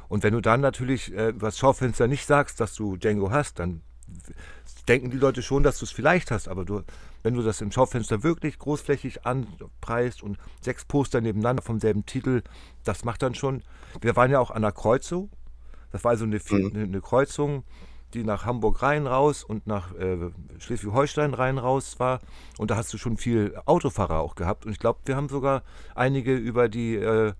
Und 0.08 0.22
wenn 0.22 0.34
du 0.34 0.40
dann 0.40 0.60
natürlich 0.60 1.12
äh, 1.12 1.30
über 1.30 1.48
das 1.48 1.58
Schaufenster 1.58 2.06
nicht 2.06 2.26
sagst, 2.26 2.60
dass 2.60 2.74
du 2.74 2.96
Django 2.96 3.30
hast, 3.30 3.58
dann 3.58 3.82
denken 4.88 5.10
die 5.10 5.16
Leute 5.16 5.42
schon, 5.42 5.62
dass 5.62 5.78
du 5.78 5.84
es 5.84 5.90
vielleicht 5.90 6.30
hast. 6.30 6.48
Aber 6.48 6.64
du, 6.64 6.82
wenn 7.22 7.34
du 7.34 7.42
das 7.42 7.60
im 7.60 7.72
Schaufenster 7.72 8.22
wirklich 8.22 8.58
großflächig 8.58 9.26
anpreist 9.26 10.22
und 10.22 10.38
sechs 10.60 10.84
Poster 10.84 11.20
nebeneinander 11.20 11.62
vom 11.62 11.80
selben 11.80 12.06
Titel, 12.06 12.42
das 12.84 13.04
macht 13.04 13.22
dann 13.22 13.34
schon. 13.34 13.62
Wir 14.00 14.14
waren 14.16 14.30
ja 14.30 14.38
auch 14.38 14.50
an 14.50 14.62
der 14.62 14.72
Kreuzung. 14.72 15.30
Das 15.90 16.04
war 16.04 16.12
also 16.12 16.24
eine, 16.24 16.40
mhm. 16.50 16.70
eine 16.74 17.00
Kreuzung 17.00 17.64
die 18.16 18.24
nach 18.24 18.44
Hamburg 18.44 18.82
rein 18.82 19.06
raus 19.06 19.44
und 19.44 19.66
nach 19.66 19.94
äh, 19.94 20.16
Schleswig-Holstein 20.58 21.34
rein 21.34 21.58
raus 21.58 21.98
war. 21.98 22.20
Und 22.58 22.70
da 22.70 22.76
hast 22.76 22.92
du 22.92 22.98
schon 22.98 23.16
viel 23.16 23.54
Autofahrer 23.66 24.18
auch 24.18 24.34
gehabt. 24.34 24.66
Und 24.66 24.72
ich 24.72 24.78
glaube, 24.78 25.00
wir 25.04 25.16
haben 25.16 25.28
sogar 25.28 25.62
einige 25.94 26.34
über 26.34 26.68
die, 26.68 26.96
äh, 26.96 27.32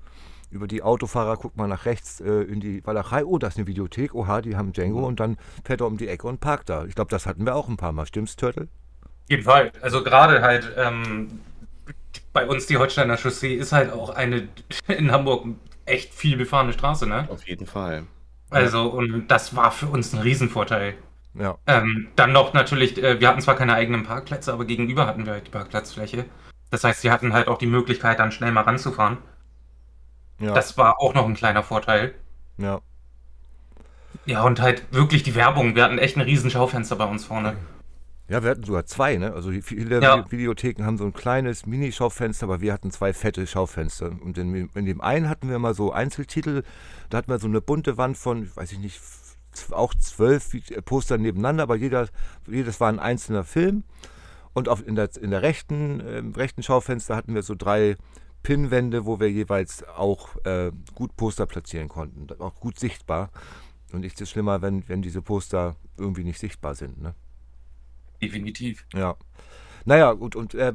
über 0.51 0.69
die 0.69 0.83
Autofahrer, 0.83 1.37
guck 1.37 1.57
mal 1.57 1.67
nach 1.67 1.87
rechts 1.87 2.21
äh, 2.21 2.43
in 2.43 2.61
die 2.61 2.87
Walachei, 2.87 3.25
oh, 3.25 3.39
das 3.39 3.55
ist 3.55 3.59
eine 3.59 3.67
Videothek, 3.67 4.15
oha, 4.15 4.41
die 4.41 4.57
haben 4.57 4.73
Django 4.73 5.05
und 5.05 5.19
dann 5.19 5.37
fährt 5.65 5.81
er 5.81 5.87
um 5.87 5.97
die 5.97 6.09
Ecke 6.09 6.27
und 6.27 6.41
parkt 6.41 6.69
da. 6.69 6.85
Ich 6.85 6.95
glaube, 6.95 7.11
das 7.11 7.27
hatten 7.27 7.45
wir 7.45 7.57
auch 7.57 7.69
ein 7.69 7.77
paar 7.77 7.93
Mal. 7.93 8.07
Stimmt's, 8.07 8.37
Turtle? 8.37 8.69
Jeden 9.29 9.43
Fall. 9.43 9.73
Also 9.81 10.05
gerade 10.05 10.43
halt 10.43 10.73
ähm, 10.77 11.41
bei 12.33 12.47
uns 12.47 12.67
die 12.67 12.77
Holsteiner 12.77 13.17
Chaussee 13.17 13.55
ist 13.55 13.73
halt 13.73 13.93
auch 13.93 14.11
eine 14.11 14.49
in 14.89 15.11
Hamburg 15.11 15.47
echt 15.85 16.15
viel 16.15 16.37
befahrene 16.37 16.73
Straße, 16.73 17.07
ne? 17.07 17.27
Auf 17.31 17.47
jeden 17.47 17.67
Fall. 17.67 18.07
Also, 18.51 18.89
und 18.89 19.29
das 19.29 19.57
war 19.57 19.73
für 19.73 19.87
uns 19.87 20.13
ein 20.13 20.21
Riesenvorteil. 20.21 20.95
Ja. 21.35 21.59
Ähm, 21.67 22.09
dann 22.17 22.33
noch 22.33 22.55
natürlich, 22.55 23.03
äh, 23.03 23.21
wir 23.21 23.29
hatten 23.29 23.41
zwar 23.41 23.57
keine 23.57 23.75
eigenen 23.75 24.05
Parkplätze, 24.05 24.53
aber 24.53 24.65
gegenüber 24.65 25.07
hatten 25.07 25.27
wir 25.27 25.35
halt 25.35 25.47
die 25.47 25.51
Parkplatzfläche. 25.51 26.25
Das 26.71 26.85
heißt, 26.85 27.03
sie 27.03 27.11
hatten 27.11 27.33
halt 27.33 27.49
auch 27.49 27.59
die 27.59 27.67
Möglichkeit, 27.67 28.19
dann 28.19 28.33
schnell 28.33 28.53
mal 28.53 28.63
ranzufahren. 28.63 29.19
Ja. 30.39 30.55
Das 30.55 30.77
war 30.79 31.01
auch 31.01 31.15
noch 31.15 31.27
ein 31.27 31.35
kleiner 31.35 31.63
Vorteil. 31.63 32.15
Ja. 32.59 32.81
Ja, 34.25 34.43
und 34.43 34.61
halt 34.61 34.93
wirklich 34.93 35.23
die 35.23 35.35
Werbung. 35.35 35.75
Wir 35.75 35.85
hatten 35.85 35.99
echt 35.99 36.17
ein 36.17 36.23
riesen 36.23 36.51
Schaufenster 36.51 36.97
bei 36.97 37.05
uns 37.05 37.25
vorne. 37.25 37.57
Ja, 38.29 38.43
wir 38.43 38.51
hatten 38.51 38.65
sogar 38.65 38.85
zwei, 38.87 39.17
ne? 39.19 39.33
Also 39.33 39.53
viele 39.62 40.03
ja. 40.03 40.31
Videotheken 40.31 40.85
haben 40.85 40.99
so 40.99 41.05
ein 41.05 41.12
kleines 41.12 41.65
Mini-Schaufenster, 41.65 42.45
aber 42.45 42.61
wir 42.61 42.73
hatten 42.73 42.91
zwei 42.91 43.12
fette 43.12 43.47
Schaufenster. 43.47 44.11
Und 44.21 44.37
in, 44.37 44.69
in, 44.75 44.85
dem 44.85 45.01
einen 45.01 45.29
hatten 45.29 45.49
wir 45.49 45.61
mal 45.61 45.75
so 45.75 45.93
Einzeltitel, 45.93 46.65
da 47.09 47.19
hatten 47.19 47.31
wir 47.31 47.39
so 47.39 47.47
eine 47.47 47.61
bunte 47.61 47.99
Wand 47.99 48.17
von, 48.17 48.51
weiß 48.57 48.73
ich 48.73 48.81
nicht, 48.81 49.01
auch 49.71 49.95
zwölf 49.95 50.51
Poster 50.85 51.19
nebeneinander, 51.19 51.62
aber 51.62 51.77
jeder, 51.77 52.09
jedes 52.49 52.81
war 52.81 52.89
ein 52.89 52.99
einzelner 52.99 53.45
Film. 53.45 53.85
Und 54.55 54.69
auf, 54.69 54.85
in, 54.85 54.97
der, 54.97 55.11
in 55.21 55.31
der 55.31 55.43
rechten, 55.43 56.01
äh, 56.01 56.23
rechten 56.37 56.62
Schaufenster 56.62 57.15
hatten 57.15 57.35
wir 57.35 57.43
so 57.43 57.55
drei 57.55 57.97
Pinnwände, 58.43 59.07
wo 59.07 59.21
wir 59.21 59.31
jeweils 59.31 59.85
auch 59.85 60.37
äh, 60.45 60.73
gut 60.95 61.17
Poster 61.17 61.47
platzieren 61.47 61.89
konnten, 61.89 62.27
auch 62.41 62.59
gut 62.59 62.79
sichtbar. 62.79 63.31
Und 63.93 64.01
nichts 64.01 64.21
ist 64.21 64.31
schlimmer, 64.31 64.62
wenn, 64.62 64.89
wenn 64.89 65.01
diese 65.01 65.23
Poster 65.23 65.77
irgendwie 65.97 66.25
nicht 66.25 66.41
sichtbar 66.41 66.75
sind, 66.75 67.01
ne? 67.01 67.15
Definitiv. 68.20 68.85
Ja. 68.94 69.16
Naja, 69.85 70.12
gut, 70.12 70.37
und 70.37 70.55
äh, 70.55 70.72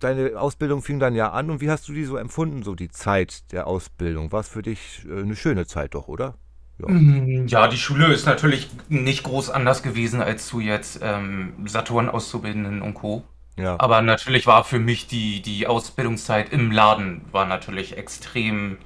deine 0.00 0.40
Ausbildung 0.40 0.82
fing 0.82 0.98
dann 0.98 1.14
ja 1.14 1.30
an. 1.30 1.50
Und 1.50 1.60
wie 1.60 1.70
hast 1.70 1.88
du 1.88 1.92
die 1.92 2.04
so 2.04 2.16
empfunden, 2.16 2.62
so 2.62 2.74
die 2.74 2.90
Zeit 2.90 3.52
der 3.52 3.66
Ausbildung? 3.66 4.32
War 4.32 4.40
es 4.40 4.48
für 4.48 4.62
dich 4.62 5.06
äh, 5.08 5.20
eine 5.20 5.36
schöne 5.36 5.66
Zeit 5.66 5.94
doch, 5.94 6.08
oder? 6.08 6.34
Ja. 6.78 6.88
Mm, 6.88 7.46
ja, 7.46 7.68
die 7.68 7.76
Schule 7.76 8.12
ist 8.12 8.26
natürlich 8.26 8.70
nicht 8.88 9.24
groß 9.24 9.50
anders 9.50 9.82
gewesen 9.82 10.20
als 10.22 10.46
zu 10.46 10.60
jetzt 10.60 11.00
ähm, 11.02 11.54
Saturn-Auszubildenden 11.66 12.82
und 12.82 12.94
Co. 12.94 13.24
Ja. 13.56 13.76
Aber 13.78 14.00
natürlich 14.00 14.46
war 14.46 14.64
für 14.64 14.78
mich 14.78 15.06
die, 15.06 15.42
die 15.42 15.66
Ausbildungszeit 15.66 16.52
im 16.52 16.70
Laden 16.70 17.22
war 17.32 17.46
natürlich 17.46 17.98
extrem 17.98 18.78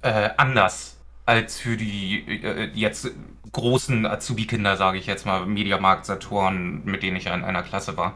äh, 0.00 0.30
anders 0.36 0.98
als 1.26 1.60
für 1.60 1.76
die 1.76 2.42
äh, 2.42 2.70
jetzt 2.74 3.10
großen 3.52 4.06
Azubi-Kinder, 4.06 4.76
sage 4.76 4.98
ich 4.98 5.06
jetzt 5.06 5.26
mal, 5.26 5.46
Mediamarkt, 5.46 6.06
Saturn, 6.06 6.82
mit 6.84 7.02
denen 7.02 7.16
ich 7.16 7.24
ja 7.24 7.34
in 7.34 7.44
einer 7.44 7.62
Klasse 7.62 7.96
war. 7.96 8.14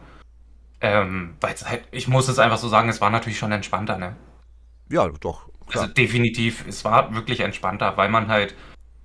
Ähm, 0.81 1.35
weil 1.41 1.55
halt, 1.55 1.85
ich 1.91 2.09
muss 2.09 2.29
es 2.29 2.39
einfach 2.39 2.59
so 2.59 2.69
sagen, 2.69 2.89
es 2.89 3.01
war 3.01 3.11
natürlich 3.11 3.39
schon 3.39 3.53
entspannter, 3.53 3.99
ne? 3.99 4.17
Ja, 4.91 5.09
doch. 5.09 5.49
Klar. 5.69 5.85
Also 5.85 5.95
definitiv, 5.95 6.65
es 6.67 6.85
war 6.85 7.15
wirklich 7.15 7.41
entspannter, 7.41 7.97
weil 7.97 8.09
man 8.09 8.29
halt, 8.29 8.55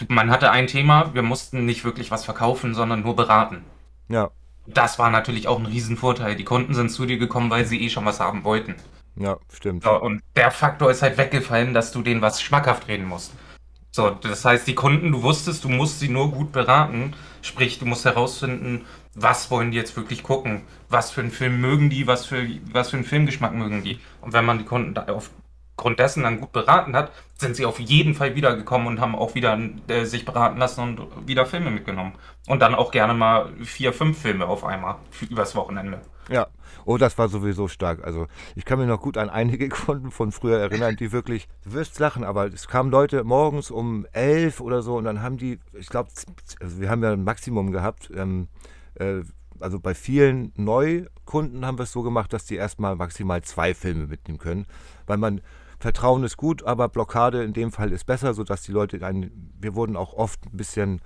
man 0.08 0.30
hatte 0.30 0.52
ein 0.52 0.68
Thema, 0.68 1.14
wir 1.14 1.24
mussten 1.24 1.66
nicht 1.66 1.84
wirklich 1.84 2.12
was 2.12 2.26
verkaufen, 2.26 2.74
sondern 2.74 3.02
nur 3.02 3.16
beraten. 3.16 3.64
Ja. 4.10 4.30
Das 4.68 5.00
war 5.00 5.10
natürlich 5.10 5.48
auch 5.48 5.60
ein 5.60 5.66
Riesenvorteil. 5.66 6.36
Die 6.36 6.44
Kunden 6.44 6.74
sind 6.74 6.90
zu 6.90 7.06
dir 7.06 7.18
gekommen, 7.18 7.50
weil 7.50 7.66
sie 7.66 7.82
eh 7.82 7.90
schon 7.90 8.06
was 8.06 8.20
haben 8.20 8.44
wollten. 8.44 8.76
Ja, 9.16 9.38
stimmt. 9.52 9.84
So, 9.84 10.00
und 10.00 10.22
der 10.36 10.52
Faktor 10.52 10.92
ist 10.92 11.02
halt 11.02 11.18
weggefallen, 11.18 11.74
dass 11.74 11.92
du 11.92 12.02
denen 12.02 12.22
was 12.22 12.42
schmackhaft 12.42 12.88
reden 12.88 13.06
musst. 13.06 13.34
So, 13.92 14.10
das 14.10 14.46
heißt, 14.46 14.66
die 14.68 14.76
Kunden, 14.76 15.12
du 15.12 15.22
wusstest, 15.22 15.66
du 15.66 15.70
musst 15.70 16.00
sie 16.00 16.08
nur 16.08 16.32
gut 16.32 16.54
beraten. 16.54 17.14
Sprich, 17.42 17.78
du 17.78 17.86
musst 17.86 18.06
herausfinden, 18.06 18.86
was 19.16 19.52
wollen 19.52 19.72
die 19.72 19.78
jetzt 19.78 19.98
wirklich 19.98 20.24
gucken? 20.24 20.62
Was 20.90 21.12
für 21.12 21.22
einen 21.22 21.32
Film 21.32 21.60
mögen 21.60 21.90
die? 21.90 22.08
Was 22.08 22.26
für, 22.26 22.48
was 22.72 22.90
für 22.90 22.98
einen 22.98 23.06
Filmgeschmack 23.06 23.54
mögen 23.54 23.84
die? 23.84 24.00
Und 24.22 24.32
wenn 24.32 24.46
man 24.46 24.60
die 24.60 24.64
Kunden 24.64 24.98
aufgrund 24.98 26.00
dessen 26.00 26.24
dann 26.24 26.40
gut 26.40 26.54
beraten 26.54 26.96
hat, 26.96 27.12
sind 27.38 27.58
sie 27.58 27.66
auf 27.66 27.82
jeden 27.82 28.14
Fall 28.14 28.36
wiedergekommen 28.36 28.88
und 28.88 29.02
haben 29.02 29.16
auch 29.16 29.36
wieder 29.36 29.60
äh, 29.90 30.06
sich 30.06 30.24
beraten 30.24 30.58
lassen 30.58 30.82
und 30.82 31.28
wieder 31.28 31.46
Filme 31.46 31.70
mitgenommen. 31.70 32.14
Und 32.48 32.62
dann 32.62 32.76
auch 32.76 32.92
gerne 32.92 33.14
mal 33.14 33.52
vier, 33.62 33.92
fünf 33.92 34.22
Filme 34.22 34.46
auf 34.46 34.64
einmal 34.64 34.96
übers 35.30 35.54
Wochenende. 35.56 36.00
Ja, 36.30 36.48
oh, 36.86 36.98
das 36.98 37.18
war 37.18 37.30
sowieso 37.30 37.68
stark. 37.68 38.04
Also 38.04 38.28
ich 38.56 38.66
kann 38.66 38.80
mich 38.80 38.88
noch 38.88 39.02
gut 39.02 39.18
an 39.18 39.30
einige 39.30 39.70
Kunden 39.70 40.12
von 40.12 40.32
früher 40.32 40.60
erinnern, 40.60 40.96
die 40.96 41.12
wirklich, 41.12 41.48
du 41.64 41.74
wirst 41.74 42.00
lachen, 42.00 42.24
aber 42.24 42.48
es 42.48 42.68
kamen 42.68 42.92
Leute 42.92 43.24
morgens 43.24 43.72
um 43.72 44.06
elf 44.14 44.62
oder 44.62 44.82
so 44.82 44.98
und 44.98 45.06
dann 45.06 45.22
haben 45.22 45.38
die, 45.38 45.60
ich 45.74 45.88
glaube, 45.88 46.10
also 46.60 46.80
wir 46.80 46.90
haben 46.90 47.04
ja 47.04 47.12
ein 47.12 47.24
Maximum 47.24 47.72
gehabt, 47.72 48.12
ähm, 48.16 48.48
äh, 48.96 49.22
also 49.60 49.80
bei 49.80 49.94
vielen 49.94 50.52
Neukunden 50.56 51.66
haben 51.66 51.78
wir 51.78 51.84
es 51.84 51.92
so 51.92 52.02
gemacht, 52.02 52.34
dass 52.34 52.46
die 52.46 52.56
erstmal 52.56 52.96
maximal 52.96 53.42
zwei 53.44 53.74
Filme 53.74 54.08
mitnehmen 54.08 54.40
können, 54.40 54.66
weil 55.06 55.18
man 55.18 55.42
Vertrauen 55.80 56.24
ist 56.24 56.38
gut, 56.38 56.64
aber 56.64 56.90
Blockade 56.90 57.44
in 57.44 57.54
dem 57.54 57.72
Fall 57.72 57.92
ist 57.92 58.06
besser, 58.06 58.34
sodass 58.34 58.62
die 58.62 58.72
Leute 58.72 59.04
einen, 59.06 59.52
wir 59.60 59.76
wurden 59.76 59.96
auch 59.96 60.14
oft 60.14 60.46
ein 60.46 60.58
bisschen, 60.58 61.02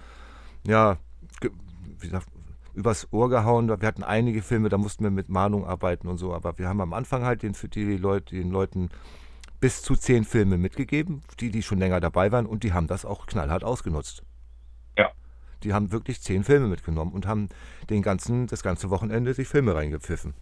ja, 0.68 0.98
wie 1.42 2.08
gesagt, 2.08 2.28
übers 2.76 3.08
Ohr 3.12 3.30
gehauen. 3.30 3.68
Wir 3.68 3.88
hatten 3.88 4.04
einige 4.04 4.42
Filme, 4.42 4.70
da 4.70 4.78
mussten 4.78 5.04
wir 5.04 5.12
mit 5.12 5.30
Mahnung 5.30 5.66
arbeiten 5.66 6.08
und 6.08 6.18
so, 6.18 6.34
aber 6.34 6.58
wir 6.58 6.68
haben 6.68 6.82
am 6.82 6.94
Anfang 6.94 7.24
halt 7.24 7.42
den, 7.42 7.54
für 7.54 7.70
die 7.70 7.98
Leute, 7.98 8.36
den 8.36 8.52
Leuten 8.52 8.90
bis 9.60 9.82
zu 9.82 9.96
zehn 9.96 10.26
Filme 10.26 10.58
mitgegeben, 10.58 11.24
die, 11.40 11.50
die 11.50 11.64
schon 11.64 11.80
länger 11.80 12.00
dabei 12.00 12.32
waren 12.32 12.46
und 12.46 12.64
die 12.64 12.74
haben 12.74 12.88
das 12.88 13.06
auch 13.06 13.26
knallhart 13.26 13.64
ausgenutzt. 13.64 14.24
Ja. 14.98 15.12
Die 15.64 15.74
haben 15.74 15.92
wirklich 15.92 16.22
zehn 16.22 16.44
Filme 16.44 16.68
mitgenommen 16.68 17.14
und 17.14 17.26
haben 17.26 17.50
den 17.90 18.02
ganzen, 18.02 18.48
das 18.48 18.62
ganze 18.62 18.90
Wochenende 18.90 19.34
sich 19.34 19.48
Filme 19.48 19.74
reingepfiffen. 19.74 20.34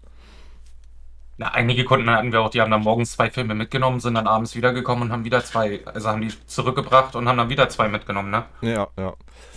Na, 1.37 1.47
einige 1.47 1.83
Kunden 1.83 2.09
hatten 2.11 2.31
wir 2.31 2.41
auch, 2.41 2.49
die 2.49 2.61
haben 2.61 2.69
dann 2.69 2.83
morgens 2.83 3.13
zwei 3.13 3.31
Filme 3.31 3.55
mitgenommen, 3.55 3.99
sind 3.99 4.13
dann 4.13 4.27
abends 4.27 4.55
wiedergekommen 4.55 5.05
und 5.05 5.11
haben 5.11 5.25
wieder 5.25 5.43
zwei, 5.43 5.83
also 5.85 6.09
haben 6.09 6.21
die 6.21 6.31
zurückgebracht 6.45 7.15
und 7.15 7.27
haben 7.27 7.37
dann 7.37 7.49
wieder 7.49 7.69
zwei 7.69 7.87
mitgenommen, 7.87 8.29
ne? 8.29 8.45
Ja, 8.61 8.87
ja. 8.97 9.13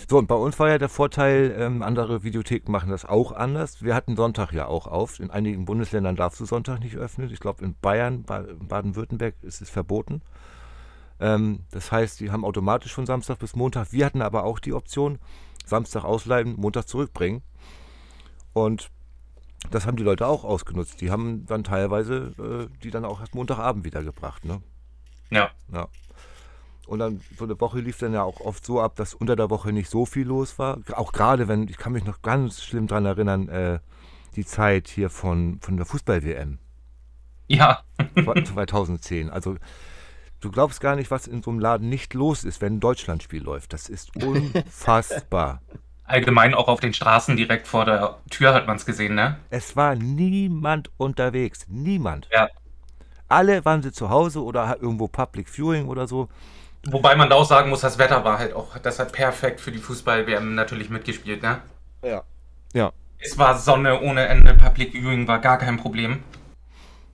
So, 0.09 0.17
und 0.17 0.27
bei 0.27 0.35
uns 0.35 0.57
war 0.59 0.69
ja 0.69 0.79
der 0.79 0.89
Vorteil, 0.89 1.55
ähm, 1.59 1.83
andere 1.83 2.23
Videotheken 2.23 2.71
machen 2.71 2.89
das 2.89 3.05
auch 3.05 3.31
anders. 3.31 3.83
Wir 3.83 3.93
hatten 3.93 4.15
Sonntag 4.15 4.53
ja 4.53 4.65
auch 4.65 4.87
auf. 4.87 5.19
In 5.19 5.29
einigen 5.29 5.65
Bundesländern 5.65 6.15
darfst 6.15 6.39
du 6.39 6.45
Sonntag 6.45 6.79
nicht 6.79 6.95
öffnen. 6.95 7.29
Ich 7.31 7.39
glaube, 7.39 7.63
in 7.63 7.75
Bayern, 7.79 8.23
Baden-Württemberg 8.23 9.35
ist 9.43 9.61
es 9.61 9.69
verboten. 9.69 10.21
Ähm, 11.19 11.59
das 11.71 11.91
heißt, 11.91 12.19
die 12.21 12.31
haben 12.31 12.45
automatisch 12.45 12.93
von 12.93 13.05
Samstag 13.05 13.37
bis 13.37 13.55
Montag. 13.55 13.91
Wir 13.91 14.05
hatten 14.05 14.21
aber 14.23 14.45
auch 14.45 14.59
die 14.59 14.73
Option, 14.73 15.19
Samstag 15.65 16.05
ausleihen, 16.05 16.55
Montag 16.57 16.87
zurückbringen. 16.87 17.43
Und 18.53 18.89
das 19.71 19.85
haben 19.85 19.97
die 19.97 20.03
Leute 20.03 20.27
auch 20.27 20.43
ausgenutzt. 20.43 21.01
Die 21.01 21.11
haben 21.11 21.45
dann 21.45 21.63
teilweise 21.63 22.33
äh, 22.39 22.83
die 22.83 22.91
dann 22.91 23.05
auch 23.05 23.19
erst 23.19 23.35
Montagabend 23.35 23.85
wiedergebracht. 23.85 24.45
Ne? 24.45 24.61
Ja. 25.29 25.51
ja. 25.71 25.87
Und 26.87 26.99
dann 26.99 27.21
so 27.37 27.43
eine 27.43 27.59
Woche 27.59 27.79
lief 27.79 27.97
dann 27.97 28.13
ja 28.13 28.23
auch 28.23 28.39
oft 28.39 28.65
so 28.65 28.81
ab, 28.81 28.95
dass 28.95 29.13
unter 29.13 29.35
der 29.35 29.49
Woche 29.49 29.73
nicht 29.73 29.89
so 29.89 30.05
viel 30.05 30.25
los 30.25 30.57
war. 30.57 30.79
Auch 30.93 31.11
gerade 31.11 31.47
wenn, 31.47 31.67
ich 31.67 31.77
kann 31.77 31.91
mich 31.91 32.05
noch 32.05 32.21
ganz 32.21 32.63
schlimm 32.63 32.87
daran 32.87 33.05
erinnern, 33.05 33.49
äh, 33.49 33.79
die 34.35 34.45
Zeit 34.45 34.87
hier 34.87 35.09
von, 35.09 35.59
von 35.59 35.75
der 35.75 35.85
Fußball-WM. 35.85 36.59
Ja. 37.47 37.83
2010. 38.15 39.29
Also 39.29 39.55
du 40.39 40.51
glaubst 40.51 40.79
gar 40.79 40.95
nicht, 40.95 41.11
was 41.11 41.27
in 41.27 41.41
so 41.41 41.49
einem 41.51 41.59
Laden 41.59 41.89
nicht 41.89 42.13
los 42.13 42.43
ist, 42.43 42.61
wenn 42.61 42.75
ein 42.75 42.79
Deutschlandspiel 42.79 43.43
läuft. 43.43 43.73
Das 43.73 43.89
ist 43.89 44.15
unfassbar. 44.23 45.61
Allgemein 46.07 46.53
auch 46.53 46.69
auf 46.69 46.79
den 46.79 46.93
Straßen 46.93 47.35
direkt 47.35 47.67
vor 47.67 47.83
der 47.83 48.17
Tür 48.29 48.53
hat 48.53 48.65
man 48.65 48.77
es 48.77 48.85
gesehen, 48.85 49.13
ne? 49.13 49.37
Es 49.49 49.75
war 49.75 49.93
niemand 49.95 50.89
unterwegs. 50.95 51.65
Niemand. 51.67 52.29
Ja. 52.31 52.47
Alle 53.27 53.65
waren 53.65 53.83
sie 53.83 53.91
zu 53.91 54.09
Hause 54.09 54.41
oder 54.41 54.77
irgendwo 54.81 55.09
Public 55.09 55.49
Viewing 55.49 55.89
oder 55.89 56.07
so. 56.07 56.29
Wobei 56.89 57.15
man 57.17 57.29
da 57.29 57.35
auch 57.35 57.45
sagen 57.45 57.69
muss, 57.69 57.81
das 57.81 57.97
Wetter 57.97 58.23
war 58.23 58.39
halt 58.39 58.53
auch, 58.53 58.77
das 58.77 58.99
hat 58.99 59.11
perfekt 59.11 59.59
für 59.59 59.73
die 59.73 59.79
Fußball-WM 59.79 60.55
natürlich 60.55 60.89
mitgespielt, 60.89 61.43
ne? 61.43 61.59
Ja. 62.01 62.23
Ja. 62.73 62.93
Es 63.19 63.37
war 63.37 63.57
Sonne 63.57 63.99
ohne 63.99 64.27
Ende, 64.27 64.53
Public 64.53 64.93
Viewing 64.93 65.27
war 65.27 65.39
gar 65.39 65.57
kein 65.57 65.75
Problem. 65.75 66.23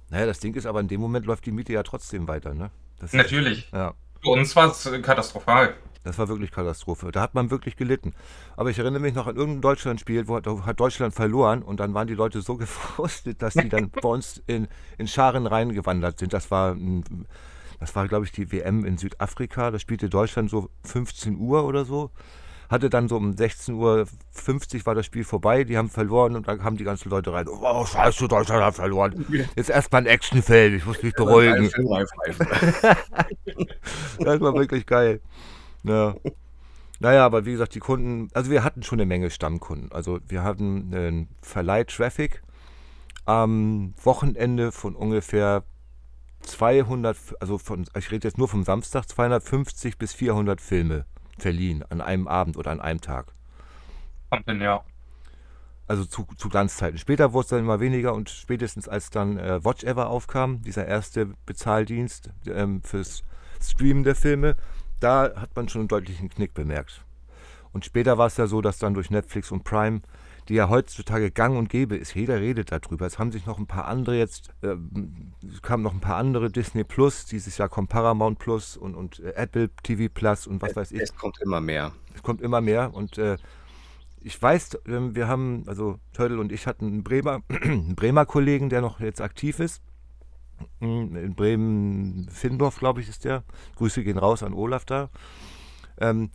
Naja, 0.10 0.28
das 0.28 0.40
Ding 0.40 0.54
ist 0.54 0.68
aber 0.68 0.82
in 0.82 0.88
dem 0.88 1.02
Moment 1.02 1.26
läuft 1.26 1.48
die 1.48 1.52
Miete 1.52 1.74
ja 1.74 1.82
trotzdem 1.82 2.28
weiter, 2.28 2.54
ne? 2.54 2.70
Das 3.00 3.14
natürlich. 3.14 3.66
Ist, 3.66 3.74
ja. 3.74 3.96
Für 4.22 4.30
uns 4.30 4.56
war 4.56 4.70
es 4.70 4.88
katastrophal. 5.02 5.74
Das 6.04 6.18
war 6.18 6.28
wirklich 6.28 6.52
Katastrophe. 6.52 7.12
Da 7.12 7.22
hat 7.22 7.34
man 7.34 7.50
wirklich 7.50 7.78
gelitten. 7.78 8.14
Aber 8.58 8.70
ich 8.70 8.80
erinnere 8.80 9.02
mich 9.02 9.14
noch 9.14 9.28
an 9.28 9.36
irgendein 9.36 9.62
Deutschlandspiel, 9.62 10.28
wo 10.28 10.36
hat 10.36 10.80
Deutschland 10.80 11.14
verloren 11.14 11.64
und 11.64 11.80
dann 11.80 11.94
waren 11.94 12.08
die 12.08 12.16
Leute 12.16 12.42
so 12.42 12.56
gefrustet, 12.58 13.42
dass 13.42 13.54
die 13.54 13.70
dann 13.70 13.90
bei 13.90 14.10
uns 14.10 14.44
in, 14.48 14.68
in 14.98 15.08
Scharen 15.08 15.48
reingewandert 15.48 16.20
sind. 16.20 16.34
Das 16.34 16.52
war, 16.52 16.76
das 17.80 17.96
war, 17.96 18.08
glaube 18.08 18.26
ich, 18.26 18.32
die 18.32 18.52
WM 18.52 18.86
in 18.86 18.98
Südafrika. 18.98 19.72
Da 19.72 19.80
spielte 19.80 20.10
Deutschland 20.10 20.50
so 20.50 20.70
15 20.84 21.38
Uhr 21.38 21.64
oder 21.66 21.86
so. 21.86 22.12
Hatte 22.70 22.90
dann 22.90 23.08
so 23.08 23.18
um 23.18 23.32
16.50 23.32 23.74
Uhr 23.76 24.86
war 24.86 24.96
das 24.96 25.06
Spiel 25.06 25.24
vorbei, 25.24 25.64
die 25.64 25.78
haben 25.78 25.90
verloren 25.90 26.36
und 26.36 26.48
dann 26.48 26.60
kamen 26.60 26.76
die 26.76 26.84
ganzen 26.84 27.10
Leute 27.10 27.32
rein. 27.32 27.48
Oh, 27.48 27.86
scheiße, 27.86 28.28
Deutschland 28.28 28.64
hat 28.64 28.76
verloren. 28.76 29.26
Jetzt 29.56 29.70
erstmal 29.70 30.02
ein 30.02 30.08
Actionfilm, 30.08 30.76
ich 30.78 30.86
muss 30.86 31.04
mich 31.04 31.14
beruhigen. 31.14 31.70
das 34.20 34.42
war 34.42 34.54
wirklich 34.56 34.86
geil. 34.88 35.22
Ja. 35.84 36.16
Naja, 37.00 37.26
aber 37.26 37.46
wie 37.46 37.52
gesagt, 37.52 37.76
die 37.76 37.80
Kunden, 37.80 38.30
also 38.34 38.50
wir 38.50 38.64
hatten 38.64 38.82
schon 38.84 38.98
eine 38.98 39.06
Menge 39.06 39.30
Stammkunden. 39.30 39.92
Also 39.92 40.20
wir 40.28 40.44
hatten 40.44 40.94
einen 40.94 41.28
Verleih 41.42 41.84
Traffic 41.84 42.42
am 43.26 43.94
Wochenende 44.02 44.72
von 44.72 44.96
ungefähr 44.96 45.64
200, 46.44 47.18
also 47.40 47.58
von, 47.58 47.86
ich 47.98 48.12
rede 48.12 48.28
jetzt 48.28 48.38
nur 48.38 48.48
vom 48.48 48.64
Samstag, 48.64 49.08
250 49.08 49.98
bis 49.98 50.14
400 50.14 50.62
Filme 50.62 51.06
verliehen 51.38 51.84
an 51.90 52.02
einem 52.02 52.28
Abend 52.28 52.58
oder 52.58 52.72
an 52.72 52.80
einem 52.80 53.02
Tag. 53.02 53.34
Ja. 54.48 54.84
Also 55.88 56.06
zu, 56.06 56.26
zu 56.38 56.50
Glanzzeiten. 56.50 56.98
Später 56.98 57.34
wurde 57.34 57.44
es 57.44 57.50
dann 57.50 57.60
immer 57.60 57.80
weniger 57.80 58.14
und 58.14 58.30
spätestens 58.30 58.88
als 58.88 59.10
dann 59.10 59.38
äh, 59.38 59.64
Watch 59.64 59.84
Ever 59.84 60.10
aufkam, 60.10 60.62
dieser 60.62 60.88
erste 60.88 61.34
Bezahldienst 61.46 62.30
ähm, 62.48 62.82
fürs 62.82 63.24
Streamen 63.62 64.04
der 64.04 64.16
Filme, 64.16 64.56
da 65.04 65.34
hat 65.36 65.56
man 65.56 65.70
schon 65.70 65.82
einen 65.82 65.88
deutlichen 65.90 66.30
Knick 66.30 66.54
bemerkt. 66.54 67.04
Und 67.74 67.86
später 67.86 68.18
war 68.18 68.28
es 68.28 68.38
ja 68.38 68.48
so, 68.48 68.62
dass 68.62 68.78
dann 68.78 68.94
durch 68.94 69.10
Netflix 69.10 69.52
und 69.52 69.64
Prime, 69.64 70.02
die 70.48 70.54
ja 70.54 70.70
heutzutage 70.70 71.32
gang 71.32 71.58
und 71.58 71.70
gäbe 71.70 71.96
ist, 71.96 72.14
jeder 72.14 72.40
redet 72.40 72.72
darüber. 72.72 73.06
Es 73.06 73.18
haben 73.18 73.32
sich 73.32 73.46
noch 73.46 73.58
ein 73.58 73.66
paar 73.66 73.88
andere 73.88 74.18
jetzt, 74.18 74.50
äh, 74.62 74.76
kamen 75.62 75.84
noch 75.84 75.94
ein 75.94 76.00
paar 76.00 76.18
andere 76.18 76.52
Disney 76.52 76.84
Plus, 76.84 77.26
dieses 77.26 77.58
Jahr 77.58 77.70
kommt 77.70 77.90
Paramount 77.90 78.40
Plus 78.40 78.78
und, 78.78 78.96
und 78.96 79.20
äh, 79.20 79.32
Apple 79.32 79.70
TV 79.82 80.12
Plus 80.14 80.48
und 80.48 80.62
was 80.62 80.72
es, 80.72 80.76
weiß 80.76 80.92
ich. 80.92 81.02
Es 81.02 81.16
kommt 81.16 81.40
immer 81.42 81.62
mehr. 81.62 81.94
Es 82.14 82.22
kommt 82.22 82.42
immer 82.42 82.62
mehr 82.62 82.94
und 82.94 83.18
äh, 83.18 83.38
ich 84.22 84.42
weiß, 84.42 84.80
ähm, 84.88 85.16
wir 85.16 85.28
haben, 85.28 85.64
also 85.68 86.00
Turtle 86.14 86.40
und 86.40 86.52
ich 86.52 86.68
hatten 86.68 86.88
einen 86.88 87.04
Bremer, 87.04 87.42
einen 87.50 87.96
Bremer 87.96 88.26
Kollegen, 88.26 88.70
der 88.70 88.82
noch 88.82 89.00
jetzt 89.00 89.22
aktiv 89.22 89.60
ist 89.60 89.82
in 90.80 91.36
Bremen, 91.36 92.28
Findorf, 92.30 92.80
glaube 92.80 93.02
ich, 93.02 93.10
ist 93.10 93.26
der. 93.26 93.44
Grüße 93.76 94.04
gehen 94.04 94.18
raus 94.18 94.44
an 94.44 94.54
Olaf 94.54 94.86
da. 94.86 95.10
Ähm, 96.00 96.30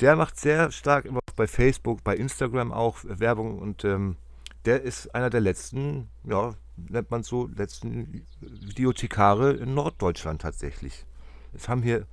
der 0.00 0.16
macht 0.16 0.38
sehr 0.38 0.70
stark 0.70 1.04
immer 1.04 1.20
bei 1.36 1.46
Facebook, 1.46 2.02
bei 2.04 2.16
Instagram 2.16 2.72
auch 2.72 2.98
Werbung 3.04 3.58
und 3.58 3.84
ähm, 3.84 4.16
der 4.64 4.82
ist 4.82 5.14
einer 5.14 5.30
der 5.30 5.40
letzten, 5.40 6.08
ja, 6.24 6.54
nennt 6.76 7.10
man 7.10 7.22
so, 7.22 7.48
letzten 7.54 8.26
Videothekare 8.40 9.52
in 9.52 9.74
Norddeutschland 9.74 10.42
tatsächlich. 10.42 11.04
Es 11.52 11.68
haben 11.68 11.82
hier, 11.82 12.06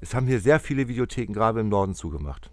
es 0.00 0.14
haben 0.14 0.26
hier 0.26 0.40
sehr 0.40 0.60
viele 0.60 0.88
Videotheken 0.88 1.32
gerade 1.32 1.60
im 1.60 1.68
Norden 1.68 1.94
zugemacht. 1.94 2.50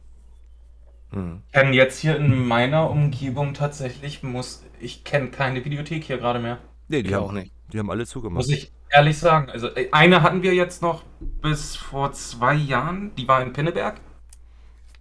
Hm. 1.11 1.41
Ich 1.47 1.53
kenne 1.53 1.75
jetzt 1.75 1.99
hier 1.99 2.17
in 2.17 2.47
meiner 2.47 2.89
Umgebung 2.89 3.53
tatsächlich, 3.53 4.23
muss, 4.23 4.63
ich 4.79 5.03
kenne 5.03 5.29
keine 5.29 5.63
Videothek 5.63 6.03
hier 6.03 6.17
gerade 6.17 6.39
mehr. 6.39 6.59
Nee, 6.87 7.03
die 7.03 7.09
ich 7.09 7.15
auch 7.15 7.31
nicht. 7.31 7.53
Die 7.71 7.79
haben 7.79 7.91
alle 7.91 8.05
zugemacht. 8.05 8.37
Muss 8.37 8.49
ich 8.49 8.71
ehrlich 8.89 9.17
sagen. 9.17 9.49
Also 9.49 9.67
äh, 9.75 9.89
eine 9.91 10.21
hatten 10.21 10.41
wir 10.41 10.53
jetzt 10.53 10.81
noch 10.81 11.03
bis 11.19 11.75
vor 11.75 12.11
zwei 12.13 12.55
Jahren, 12.55 13.13
die 13.15 13.27
war 13.27 13.41
in 13.41 13.53
Pinneberg. 13.53 13.99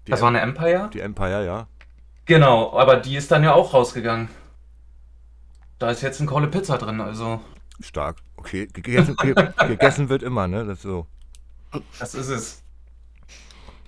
Die 0.06 0.10
das 0.10 0.20
war 0.20 0.28
eine 0.28 0.40
Empire. 0.40 0.90
Die 0.92 1.00
Empire, 1.00 1.44
ja. 1.44 1.66
Genau, 2.26 2.78
aber 2.78 2.96
die 2.96 3.16
ist 3.16 3.30
dann 3.30 3.42
ja 3.42 3.54
auch 3.54 3.72
rausgegangen. 3.72 4.28
Da 5.78 5.90
ist 5.90 6.02
jetzt 6.02 6.20
ein 6.20 6.26
Kohle 6.26 6.48
Pizza 6.48 6.76
drin, 6.76 7.00
also. 7.00 7.40
Stark. 7.80 8.16
Okay, 8.36 8.66
gegessen, 8.66 9.16
gegessen 9.16 10.08
wird 10.08 10.22
immer, 10.22 10.48
ne? 10.48 10.64
Das 10.64 10.78
ist 10.78 10.82
so. 10.82 11.06
Das 11.98 12.14
ist 12.14 12.28
es. 12.28 12.62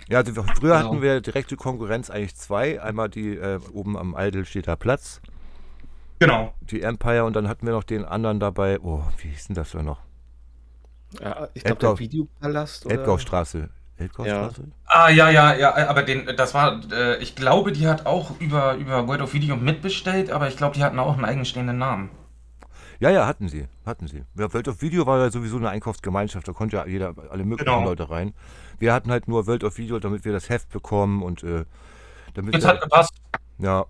Ja, 0.09 0.19
also 0.19 0.43
früher 0.43 0.79
genau. 0.79 0.91
hatten 0.91 1.03
wir 1.03 1.21
direkte 1.21 1.57
Konkurrenz 1.57 2.11
eigentlich 2.11 2.37
zwei. 2.37 2.83
Einmal 2.83 3.09
die 3.09 3.37
äh, 3.37 3.61
oben 3.73 3.97
am 3.97 4.15
Eidelstädter 4.15 4.77
Platz 4.77 5.21
Genau. 6.21 6.55
Die 6.61 6.83
Empire 6.83 7.25
und 7.25 7.35
dann 7.35 7.49
hatten 7.49 7.67
wir 7.67 7.73
noch 7.73 7.83
den 7.83 8.05
anderen 8.05 8.39
dabei. 8.39 8.79
Oh, 8.81 9.03
wie 9.19 9.29
hieß 9.29 9.49
denn 9.49 9.57
das 9.57 9.73
da 9.73 9.83
noch? 9.83 9.99
Ja, 11.21 11.49
ich 11.55 11.65
glaube, 11.65 11.81
der 11.81 11.99
Videopalast. 11.99 12.87
Edgaustraße. 12.87 13.71
Feldkoststraße? 14.01 14.63
Ja. 14.63 14.69
Ah, 14.87 15.11
ja, 15.11 15.29
ja, 15.29 15.55
ja, 15.55 15.89
aber 15.89 16.03
den, 16.03 16.27
das 16.37 16.55
war, 16.55 16.81
äh, 16.91 17.19
ich 17.23 17.37
glaube, 17.37 17.73
die 17.73 17.87
hat 17.87 18.07
auch 18.07 18.41
über, 18.41 18.77
über 18.77 19.07
World 19.07 19.21
of 19.21 19.35
Video 19.35 19.57
mitbestellt, 19.57 20.31
aber 20.31 20.49
ich 20.49 20.57
glaube, 20.57 20.75
die 20.75 20.83
hatten 20.83 20.99
auch 20.99 21.15
einen 21.15 21.25
eigenstehenden 21.25 21.77
Namen. 21.77 22.11
Ja, 22.99 23.11
ja, 23.11 23.27
hatten 23.27 23.49
sie, 23.49 23.67
hatten 23.85 24.07
sie. 24.07 24.25
Ja, 24.37 24.53
World 24.53 24.69
of 24.69 24.81
Video 24.81 25.07
war 25.07 25.19
ja 25.19 25.31
sowieso 25.31 25.59
eine 25.59 25.69
Einkaufsgemeinschaft, 25.69 26.49
da 26.49 26.53
konnte 26.53 26.77
ja 26.77 26.87
jeder, 26.87 27.15
alle 27.31 27.45
möglichen 27.45 27.71
genau. 27.71 27.85
Leute 27.85 28.09
rein. 28.11 28.33
Wir 28.79 28.95
hatten 28.95 29.11
halt 29.11 29.29
nur 29.29 29.47
World 29.47 29.65
of 29.65 29.77
Video, 29.77 29.99
damit 29.99 30.25
wir 30.25 30.33
das 30.33 30.49
Heft 30.49 30.71
bekommen 30.71 31.23
und 31.23 31.43
äh, 31.43 31.65
damit. 32.35 32.55
Das 32.55 32.65
hat 32.65 32.81
gepasst. 32.81 33.15
Ja. 33.59 33.85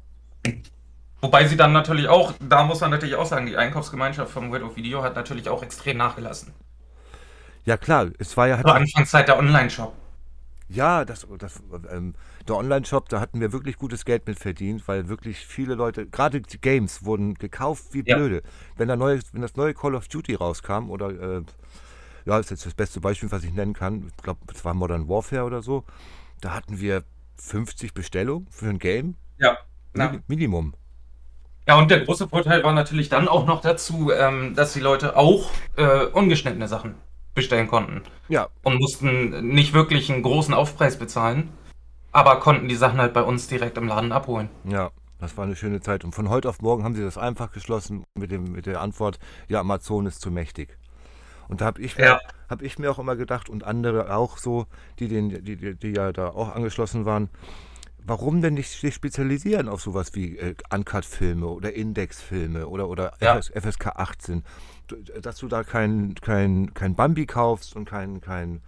Wobei 1.20 1.46
sie 1.46 1.56
dann 1.56 1.72
natürlich 1.72 2.08
auch, 2.08 2.32
da 2.40 2.64
muss 2.64 2.80
man 2.80 2.90
natürlich 2.90 3.14
auch 3.16 3.26
sagen, 3.26 3.46
die 3.46 3.56
Einkaufsgemeinschaft 3.56 4.32
vom 4.32 4.50
World 4.50 4.62
of 4.62 4.76
Video 4.76 5.02
hat 5.02 5.16
natürlich 5.16 5.48
auch 5.48 5.62
extrem 5.62 5.98
nachgelassen. 5.98 6.54
Ja 7.64 7.76
klar, 7.76 8.08
es 8.18 8.36
war 8.36 8.48
ja... 8.48 8.56
Halt, 8.56 8.66
Anfangszeit 8.66 9.28
der 9.28 9.38
Online-Shop. 9.38 9.94
Ja, 10.68 11.04
das, 11.04 11.26
das, 11.38 11.60
ähm, 11.90 12.14
der 12.48 12.56
Online-Shop, 12.56 13.08
da 13.08 13.20
hatten 13.20 13.40
wir 13.40 13.52
wirklich 13.52 13.76
gutes 13.76 14.04
Geld 14.04 14.26
mit 14.26 14.38
verdient, 14.38 14.86
weil 14.86 15.08
wirklich 15.08 15.44
viele 15.44 15.74
Leute, 15.74 16.06
gerade 16.06 16.40
die 16.40 16.60
Games 16.60 17.04
wurden 17.04 17.34
gekauft 17.34 17.86
wie 17.90 18.02
ja. 18.06 18.16
blöde. 18.16 18.42
Wenn, 18.76 18.86
der 18.86 18.96
neue, 18.96 19.20
wenn 19.32 19.42
das 19.42 19.56
neue 19.56 19.74
Call 19.74 19.96
of 19.96 20.08
Duty 20.08 20.36
rauskam 20.36 20.88
oder, 20.88 21.10
äh, 21.10 21.42
ja, 22.24 22.36
das 22.36 22.46
ist 22.46 22.50
jetzt 22.50 22.66
das 22.66 22.74
beste 22.74 23.00
Beispiel, 23.00 23.30
was 23.32 23.42
ich 23.42 23.52
nennen 23.52 23.74
kann, 23.74 24.10
ich 24.16 24.22
glaube, 24.22 24.40
es 24.54 24.64
war 24.64 24.72
Modern 24.72 25.08
Warfare 25.08 25.42
oder 25.42 25.60
so, 25.60 25.84
da 26.40 26.54
hatten 26.54 26.80
wir 26.80 27.02
50 27.36 27.92
Bestellungen 27.92 28.46
für 28.50 28.68
ein 28.68 28.78
Game. 28.78 29.16
Ja. 29.38 29.58
Min 29.92 30.22
Minimum. 30.28 30.74
Ja, 31.66 31.78
und 31.78 31.90
der 31.90 32.00
große 32.00 32.28
Vorteil 32.28 32.64
war 32.64 32.72
natürlich 32.72 33.08
dann 33.08 33.28
auch 33.28 33.46
noch 33.46 33.60
dazu, 33.60 34.10
ähm, 34.12 34.54
dass 34.54 34.72
die 34.72 34.80
Leute 34.80 35.16
auch 35.16 35.50
äh, 35.76 36.06
ungeschnittene 36.06 36.68
Sachen 36.68 36.94
bestellen 37.34 37.68
konnten. 37.68 38.02
Ja. 38.28 38.48
Und 38.62 38.80
mussten 38.80 39.48
nicht 39.54 39.72
wirklich 39.72 40.10
einen 40.10 40.22
großen 40.22 40.54
Aufpreis 40.54 40.98
bezahlen, 40.98 41.50
aber 42.12 42.40
konnten 42.40 42.68
die 42.68 42.74
Sachen 42.74 42.98
halt 42.98 43.12
bei 43.12 43.22
uns 43.22 43.46
direkt 43.46 43.78
im 43.78 43.86
Laden 43.86 44.12
abholen. 44.12 44.48
Ja, 44.64 44.90
das 45.18 45.36
war 45.36 45.44
eine 45.44 45.56
schöne 45.56 45.80
Zeit. 45.80 46.04
Und 46.04 46.14
von 46.14 46.28
heute 46.28 46.48
auf 46.48 46.60
morgen 46.60 46.82
haben 46.82 46.94
sie 46.94 47.02
das 47.02 47.18
einfach 47.18 47.52
geschlossen 47.52 48.04
mit, 48.14 48.30
dem, 48.30 48.52
mit 48.52 48.66
der 48.66 48.80
Antwort, 48.80 49.18
ja, 49.48 49.60
Amazon 49.60 50.06
ist 50.06 50.20
zu 50.20 50.30
mächtig. 50.30 50.76
Und 51.48 51.60
da 51.60 51.66
habe 51.66 51.82
ich, 51.82 51.96
ja. 51.96 52.20
hab 52.48 52.62
ich 52.62 52.78
mir 52.78 52.90
auch 52.90 52.98
immer 52.98 53.16
gedacht 53.16 53.48
und 53.48 53.64
andere 53.64 54.14
auch 54.14 54.38
so, 54.38 54.66
die, 54.98 55.08
den, 55.08 55.30
die, 55.30 55.56
die, 55.56 55.74
die 55.74 55.92
ja 55.92 56.12
da 56.12 56.28
auch 56.28 56.54
angeschlossen 56.54 57.04
waren, 57.04 57.28
warum 58.04 58.42
denn 58.42 58.54
nicht 58.54 58.70
sich 58.70 58.94
spezialisieren 58.94 59.68
auf 59.68 59.80
sowas 59.80 60.14
wie 60.14 60.38
äh, 60.38 60.54
Uncut-Filme 60.72 61.46
oder 61.46 61.72
Index-Filme 61.72 62.66
oder, 62.66 62.88
oder 62.88 63.12
ja. 63.20 63.36
FS, 63.36 63.52
FSK 63.54 63.86
18? 63.96 64.44
Dass 65.22 65.36
du 65.36 65.48
da 65.48 65.62
kein, 65.62 66.14
kein, 66.20 66.74
kein 66.74 66.94
Bambi 66.94 67.26
kaufst 67.26 67.76
und 67.76 67.84
kein, 67.84 68.20
kein, 68.20 68.62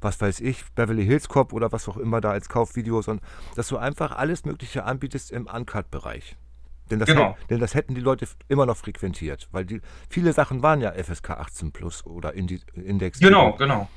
was 0.00 0.20
weiß 0.20 0.40
ich, 0.40 0.64
Beverly 0.74 1.04
Hills 1.04 1.28
Cop 1.28 1.52
oder 1.52 1.72
was 1.72 1.88
auch 1.88 1.96
immer 1.96 2.20
da 2.20 2.30
als 2.30 2.48
Kaufvideo, 2.48 3.02
sondern 3.02 3.24
dass 3.54 3.68
du 3.68 3.76
einfach 3.76 4.12
alles 4.12 4.44
Mögliche 4.44 4.84
anbietest 4.84 5.30
im 5.30 5.46
Uncut-Bereich. 5.46 6.36
Denn 6.90 7.00
das, 7.00 7.08
genau. 7.08 7.30
hätten, 7.30 7.48
denn 7.50 7.60
das 7.60 7.74
hätten 7.74 7.94
die 7.94 8.00
Leute 8.00 8.28
immer 8.48 8.64
noch 8.64 8.76
frequentiert, 8.76 9.48
weil 9.50 9.64
die, 9.64 9.80
viele 10.08 10.32
Sachen 10.32 10.62
waren 10.62 10.80
ja 10.80 10.92
FSK 10.92 11.30
18 11.30 11.72
plus 11.72 12.06
oder 12.06 12.34
Index. 12.34 13.18
Genau, 13.18 13.52
genau. 13.54 13.88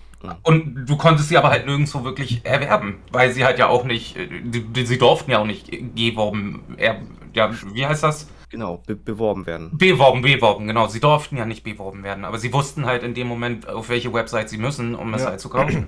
Und 0.44 0.86
du 0.86 0.98
konntest 0.98 1.30
sie 1.30 1.38
aber 1.38 1.50
halt 1.50 1.66
nirgendwo 1.66 2.04
wirklich 2.04 2.46
erwerben, 2.46 2.98
weil 3.12 3.32
sie 3.32 3.46
halt 3.46 3.58
ja 3.58 3.68
auch 3.68 3.86
nicht, 3.86 4.18
äh, 4.18 4.28
die, 4.44 4.86
sie 4.86 4.98
durften 4.98 5.32
ja 5.32 5.40
auch 5.40 5.46
nicht 5.46 5.72
geworben, 5.96 6.76
er, 6.78 7.02
ja, 7.34 7.52
wie 7.74 7.86
heißt 7.86 8.04
das? 8.04 8.28
Genau, 8.50 8.82
be 8.86 8.96
beworben 8.96 9.46
werden. 9.46 9.78
Beworben, 9.78 10.22
beworben, 10.22 10.68
genau. 10.68 10.88
Sie 10.88 11.00
durften 11.00 11.38
ja 11.38 11.46
nicht 11.46 11.64
beworben 11.64 12.04
werden, 12.04 12.26
aber 12.26 12.40
sie 12.40 12.52
wussten 12.52 12.86
halt 12.86 13.04
in 13.04 13.14
dem 13.14 13.28
Moment, 13.28 13.70
auf 13.70 13.90
welche 13.90 14.12
Website 14.12 14.50
sie 14.50 14.58
müssen, 14.58 14.96
um 14.96 15.14
es 15.14 15.22
ja. 15.22 15.30
halt 15.30 15.40
zu 15.40 15.50
kaufen. 15.50 15.88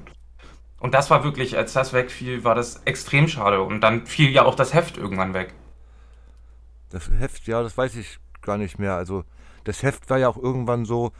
Und 0.80 0.94
das 0.94 1.10
war 1.10 1.24
wirklich, 1.24 1.58
als 1.58 1.74
das 1.74 1.94
wegfiel, 1.94 2.44
war 2.44 2.56
das 2.56 2.82
extrem 2.86 3.28
schade. 3.28 3.62
Und 3.62 3.82
dann 3.82 4.06
fiel 4.06 4.32
ja 4.32 4.46
auch 4.46 4.56
das 4.56 4.74
Heft 4.74 4.98
irgendwann 4.98 5.34
weg. 5.34 5.54
Das 6.90 7.10
Heft, 7.10 7.48
ja, 7.48 7.62
das 7.62 7.78
weiß 7.78 7.96
ich 7.96 8.18
gar 8.42 8.58
nicht 8.58 8.80
mehr. 8.80 8.96
Also, 8.96 9.24
das 9.64 9.84
Heft 9.84 10.10
war 10.10 10.18
ja 10.18 10.28
auch 10.28 10.38
irgendwann 10.38 10.86
so, 10.86 11.12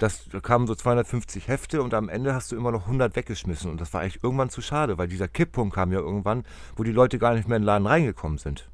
das, 0.00 0.24
da 0.30 0.40
kamen 0.40 0.66
so 0.66 0.74
250 0.74 1.46
Hefte 1.46 1.82
und 1.82 1.92
am 1.92 2.08
Ende 2.08 2.34
hast 2.34 2.50
du 2.50 2.56
immer 2.56 2.72
noch 2.72 2.86
100 2.86 3.14
weggeschmissen. 3.16 3.70
Und 3.70 3.80
das 3.80 3.92
war 3.92 4.00
eigentlich 4.00 4.24
irgendwann 4.24 4.48
zu 4.48 4.62
schade, 4.62 4.96
weil 4.96 5.08
dieser 5.08 5.28
Kipppunkt 5.28 5.74
kam 5.74 5.92
ja 5.92 5.98
irgendwann, 5.98 6.44
wo 6.74 6.82
die 6.82 6.92
Leute 6.92 7.18
gar 7.18 7.34
nicht 7.34 7.48
mehr 7.48 7.58
in 7.58 7.62
den 7.62 7.66
Laden 7.66 7.86
reingekommen 7.86 8.38
sind. 8.38 8.70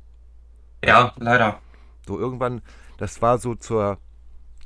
Ja, 0.85 1.13
leider. 1.17 1.61
So 2.07 2.19
irgendwann, 2.19 2.63
das 2.97 3.21
war 3.23 3.39
so 3.39 3.57
zur, 3.57 3.99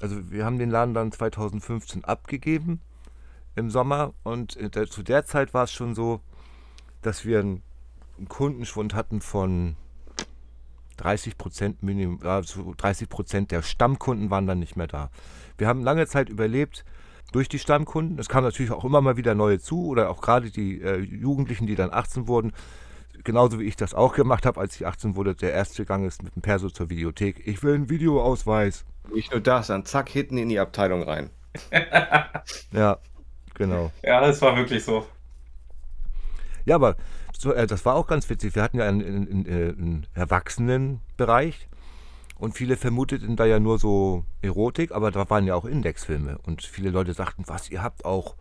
also 0.01 0.31
wir 0.31 0.45
haben 0.45 0.59
den 0.59 0.71
Laden 0.71 0.93
dann 0.93 1.13
2015 1.13 2.05
abgegeben 2.05 2.81
im 3.57 3.71
Sommer 3.71 4.13
und 4.23 4.57
äh, 4.57 4.87
zu 4.87 5.03
der 5.03 5.25
Zeit 5.25 5.55
war 5.55 5.65
es 5.65 5.73
schon 5.73 5.95
so, 5.95 6.21
dass 7.01 7.25
wir 7.25 7.41
einen, 7.41 7.63
einen 8.19 8.29
Kundenschwund 8.29 8.93
hatten 8.93 9.23
von 9.23 9.77
30 10.99 11.39
Prozent 11.39 11.83
Minimum, 11.83 12.21
also 12.23 12.75
30 12.77 13.09
Prozent 13.09 13.51
der 13.51 13.63
Stammkunden 13.63 14.29
waren 14.31 14.47
dann 14.47 14.59
nicht 14.59 14.77
mehr 14.77 14.89
da. 14.89 15.11
Wir 15.61 15.69
haben 15.69 15.83
lange 15.83 16.07
Zeit 16.07 16.31
überlebt 16.31 16.87
durch 17.33 17.49
die 17.49 17.59
Stammkunden. 17.59 18.19
Es 18.19 18.31
kamen 18.31 18.47
natürlich 18.47 18.73
auch 18.73 18.83
immer 18.83 19.03
mal 19.03 19.19
wieder 19.19 19.35
neue 19.35 19.61
zu 19.61 19.87
oder 19.87 20.09
auch 20.09 20.23
gerade 20.23 20.51
die 20.51 20.81
äh, 20.81 20.97
Jugendlichen, 20.99 21.67
die 21.67 21.75
dann 21.75 21.93
18 21.93 22.27
wurden. 22.27 22.53
Genauso 23.25 23.61
wie 23.61 23.65
ich 23.65 23.77
das 23.77 23.93
auch 23.93 24.15
gemacht 24.15 24.47
habe, 24.47 24.59
als 24.59 24.75
ich 24.77 24.87
18 24.87 25.17
wurde. 25.17 25.35
Der 25.35 25.53
erste 25.53 25.85
Gang 25.85 26.07
ist 26.07 26.23
mit 26.23 26.35
dem 26.35 26.41
Perso 26.41 26.71
zur 26.71 26.89
Videothek. 26.89 27.47
Ich 27.47 27.63
will 27.63 27.75
einen 27.75 27.91
Videoausweis. 27.91 28.87
Nicht 29.13 29.33
nur 29.33 29.43
das, 29.43 29.67
dann 29.67 29.85
zack, 29.85 30.09
hinten 30.09 30.39
in 30.39 30.49
die 30.49 30.59
Abteilung 30.59 31.03
rein. 31.03 31.29
ja, 32.73 32.99
genau. 33.55 33.93
Ja, 34.03 34.23
das 34.23 34.41
war 34.41 34.57
wirklich 34.57 34.83
so. 34.83 35.07
Ja, 36.65 36.77
aber 36.77 36.97
so, 37.39 37.53
äh, 37.53 37.67
das 37.67 37.85
war 37.85 37.97
auch 37.97 38.07
ganz 38.07 38.31
witzig. 38.31 38.55
Wir 38.55 38.63
hatten 38.63 38.79
ja 38.79 38.89
einen, 38.89 39.03
einen, 39.03 39.29
einen, 39.29 39.47
einen 39.47 40.07
Erwachsenenbereich 40.15 41.69
und 42.41 42.57
viele 42.57 42.79
vermuteten 42.79 43.37
da 43.37 43.45
ja 43.45 43.61
nur 43.61 43.79
so 43.79 44.25
Erotik, 44.41 44.93
aber 44.93 45.11
da 45.11 45.29
waren 45.29 45.47
ja 45.47 45.55
auch 45.55 45.67
Indexfilme. 45.67 46.39
Und 46.39 46.63
viele 46.63 46.89
Leute 46.89 47.13
sagten, 47.13 47.45
was, 47.47 47.71
ihr 47.71 47.83
habt 47.83 48.07
auch, 48.07 48.35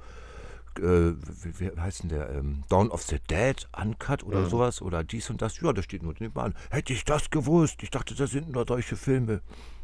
äh, 0.77 0.81
wie, 0.81 1.59
wie 1.59 1.77
heißt 1.77 2.03
denn 2.03 2.09
der, 2.09 2.29
ähm, 2.29 2.63
Dawn 2.69 2.91
of 2.91 3.01
the 3.01 3.19
Dead, 3.29 3.67
Uncut 3.77 4.23
oder 4.23 4.39
mhm. 4.39 4.49
sowas 4.49 4.81
oder 4.81 5.03
dies 5.03 5.29
und 5.29 5.41
das. 5.41 5.59
Ja, 5.59 5.73
da 5.73 5.83
steht 5.83 6.01
nur 6.01 6.13
nebenan. 6.17 6.55
Hätte 6.69 6.93
ich 6.93 7.03
das 7.03 7.29
gewusst? 7.29 7.83
Ich 7.83 7.91
dachte, 7.91 8.15
das 8.15 8.31
sind 8.31 8.53
nur 8.53 8.63
solche 8.65 8.95
Filme. 8.95 9.41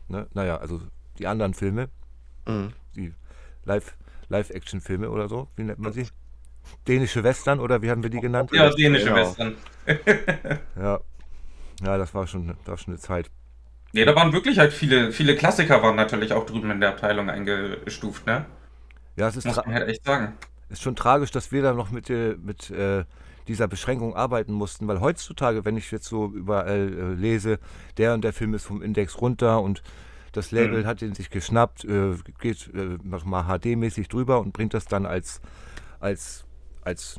Ne? 0.07 0.27
Naja, 0.33 0.57
also 0.57 0.79
die 1.19 1.27
anderen 1.27 1.53
Filme, 1.53 1.89
mhm. 2.47 2.71
die 2.95 3.13
Live-Action-Filme 3.65 5.09
oder 5.09 5.27
so, 5.27 5.49
wie 5.57 5.63
nennt 5.63 5.79
man 5.79 5.91
sie? 5.91 6.07
Dänische 6.87 7.21
Western 7.21 7.59
oder 7.59 7.81
wie 7.81 7.91
haben 7.91 8.01
wir 8.01 8.09
die 8.09 8.21
genannt? 8.21 8.49
Ja, 8.53 8.69
dänische 8.69 9.05
genau. 9.05 9.17
Western. 9.17 9.55
ja. 10.77 11.01
ja, 11.83 11.97
das 11.97 12.13
war 12.13 12.25
schon, 12.27 12.47
das 12.47 12.65
war 12.65 12.77
schon 12.77 12.93
eine 12.93 13.01
Zeit. 13.01 13.29
Nee, 13.95 14.03
da 14.03 14.13
waren 14.13 14.33
wirklich 14.33 14.59
halt 14.59 14.73
viele, 14.73 15.13
viele 15.13 15.37
Klassiker 15.37 15.81
waren 15.81 15.95
natürlich 15.95 16.33
auch 16.33 16.45
drüben 16.45 16.69
in 16.69 16.81
der 16.81 16.89
Abteilung 16.89 17.29
eingestuft, 17.29 18.27
ne? 18.27 18.45
Ja, 19.15 19.29
es 19.29 19.37
ist 19.37 19.45
Muss 19.45 19.55
man 19.55 19.73
halt 19.73 19.87
echt 19.87 20.03
sagen. 20.03 20.33
Ist 20.67 20.81
schon 20.81 20.97
tragisch, 20.97 21.31
dass 21.31 21.53
wir 21.53 21.61
da 21.61 21.73
noch 21.73 21.91
mit, 21.91 22.09
äh, 22.09 22.35
mit 22.35 22.69
äh, 22.71 23.05
dieser 23.47 23.69
Beschränkung 23.69 24.13
arbeiten 24.13 24.51
mussten, 24.51 24.85
weil 24.89 24.99
heutzutage, 24.99 25.63
wenn 25.63 25.77
ich 25.77 25.91
jetzt 25.91 26.07
so 26.07 26.27
überall 26.27 26.91
äh, 26.91 27.13
lese, 27.13 27.57
der 27.95 28.13
und 28.13 28.25
der 28.25 28.33
Film 28.33 28.53
ist 28.53 28.65
vom 28.65 28.81
Index 28.81 29.21
runter 29.21 29.61
und 29.61 29.81
das 30.33 30.51
Label 30.51 30.81
mhm. 30.81 30.87
hat 30.87 31.01
ihn 31.01 31.15
sich 31.15 31.29
geschnappt, 31.29 31.85
äh, 31.85 32.15
geht 32.41 32.69
äh, 32.75 32.97
nochmal 33.01 33.43
HD-mäßig 33.43 34.09
drüber 34.09 34.41
und 34.41 34.51
bringt 34.51 34.73
das 34.73 34.83
dann 34.83 35.05
als, 35.05 35.39
als, 36.01 36.43
als 36.83 37.17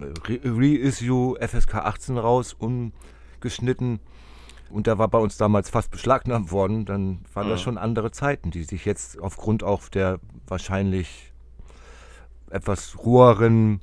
äh, 0.00 0.40
Reissue 0.44 1.38
FSK 1.40 1.76
18 1.76 2.18
raus, 2.18 2.56
ungeschnitten 2.58 4.00
und 4.70 4.86
der 4.86 4.98
war 4.98 5.08
bei 5.08 5.18
uns 5.18 5.36
damals 5.36 5.70
fast 5.70 5.90
beschlagnahmt 5.90 6.50
worden, 6.50 6.84
dann 6.84 7.24
waren 7.32 7.46
ja. 7.46 7.52
das 7.52 7.62
schon 7.62 7.78
andere 7.78 8.10
Zeiten, 8.10 8.50
die 8.50 8.64
sich 8.64 8.84
jetzt 8.84 9.20
aufgrund 9.20 9.62
auch 9.62 9.88
der 9.88 10.20
wahrscheinlich 10.46 11.32
etwas 12.50 12.98
roheren 12.98 13.80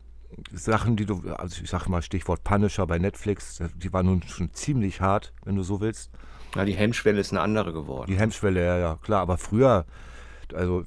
Sachen, 0.52 0.96
die 0.96 1.06
du, 1.06 1.22
also 1.38 1.62
ich 1.64 1.70
sag 1.70 1.88
mal 1.88 2.02
Stichwort 2.02 2.44
Punisher 2.44 2.88
bei 2.88 2.98
Netflix, 2.98 3.62
die 3.76 3.94
waren 3.94 4.08
nun 4.08 4.24
schon 4.24 4.54
ziemlich 4.54 5.02
hart, 5.02 5.34
wenn 5.44 5.56
du 5.56 5.64
so 5.64 5.80
willst. 5.80 6.12
Ja, 6.56 6.66
die 6.66 6.76
Hemmschwelle 6.76 7.20
ist 7.20 7.32
eine 7.32 7.42
andere 7.42 7.74
geworden. 7.74 8.12
Die 8.12 8.18
Hemmschwelle, 8.18 8.64
ja, 8.64 8.78
ja, 8.78 8.96
klar, 9.02 9.22
aber 9.22 9.38
früher, 9.38 9.86
also 10.54 10.84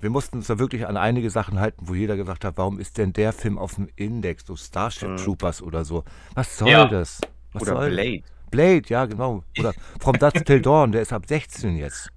wir 0.00 0.10
mussten 0.10 0.38
uns 0.38 0.46
da 0.46 0.58
wirklich 0.58 0.86
an 0.86 0.96
einige 0.96 1.30
Sachen 1.30 1.60
halten, 1.60 1.88
wo 1.88 1.94
jeder 1.94 2.16
gesagt 2.16 2.44
hat, 2.44 2.56
warum 2.56 2.78
ist 2.78 2.98
denn 2.98 3.12
der 3.12 3.32
Film 3.32 3.58
auf 3.58 3.76
dem 3.76 3.88
Index, 3.96 4.46
so 4.46 4.56
Starship 4.56 5.10
mhm. 5.10 5.16
Troopers 5.16 5.62
oder 5.62 5.84
so? 5.84 6.04
Was 6.34 6.58
soll 6.58 6.68
ja. 6.68 6.86
das? 6.86 7.20
Was 7.52 7.62
oder 7.62 7.72
soll 7.72 7.90
Blade. 7.90 8.20
Das? 8.20 8.33
Blade, 8.54 8.84
ja, 8.86 9.04
genau. 9.06 9.42
Oder 9.58 9.74
From 10.00 10.16
Dusk 10.16 10.44
Till 10.44 10.62
Dawn, 10.62 10.92
der 10.92 11.02
ist 11.02 11.12
ab 11.12 11.24
16 11.26 11.76
jetzt. 11.76 12.08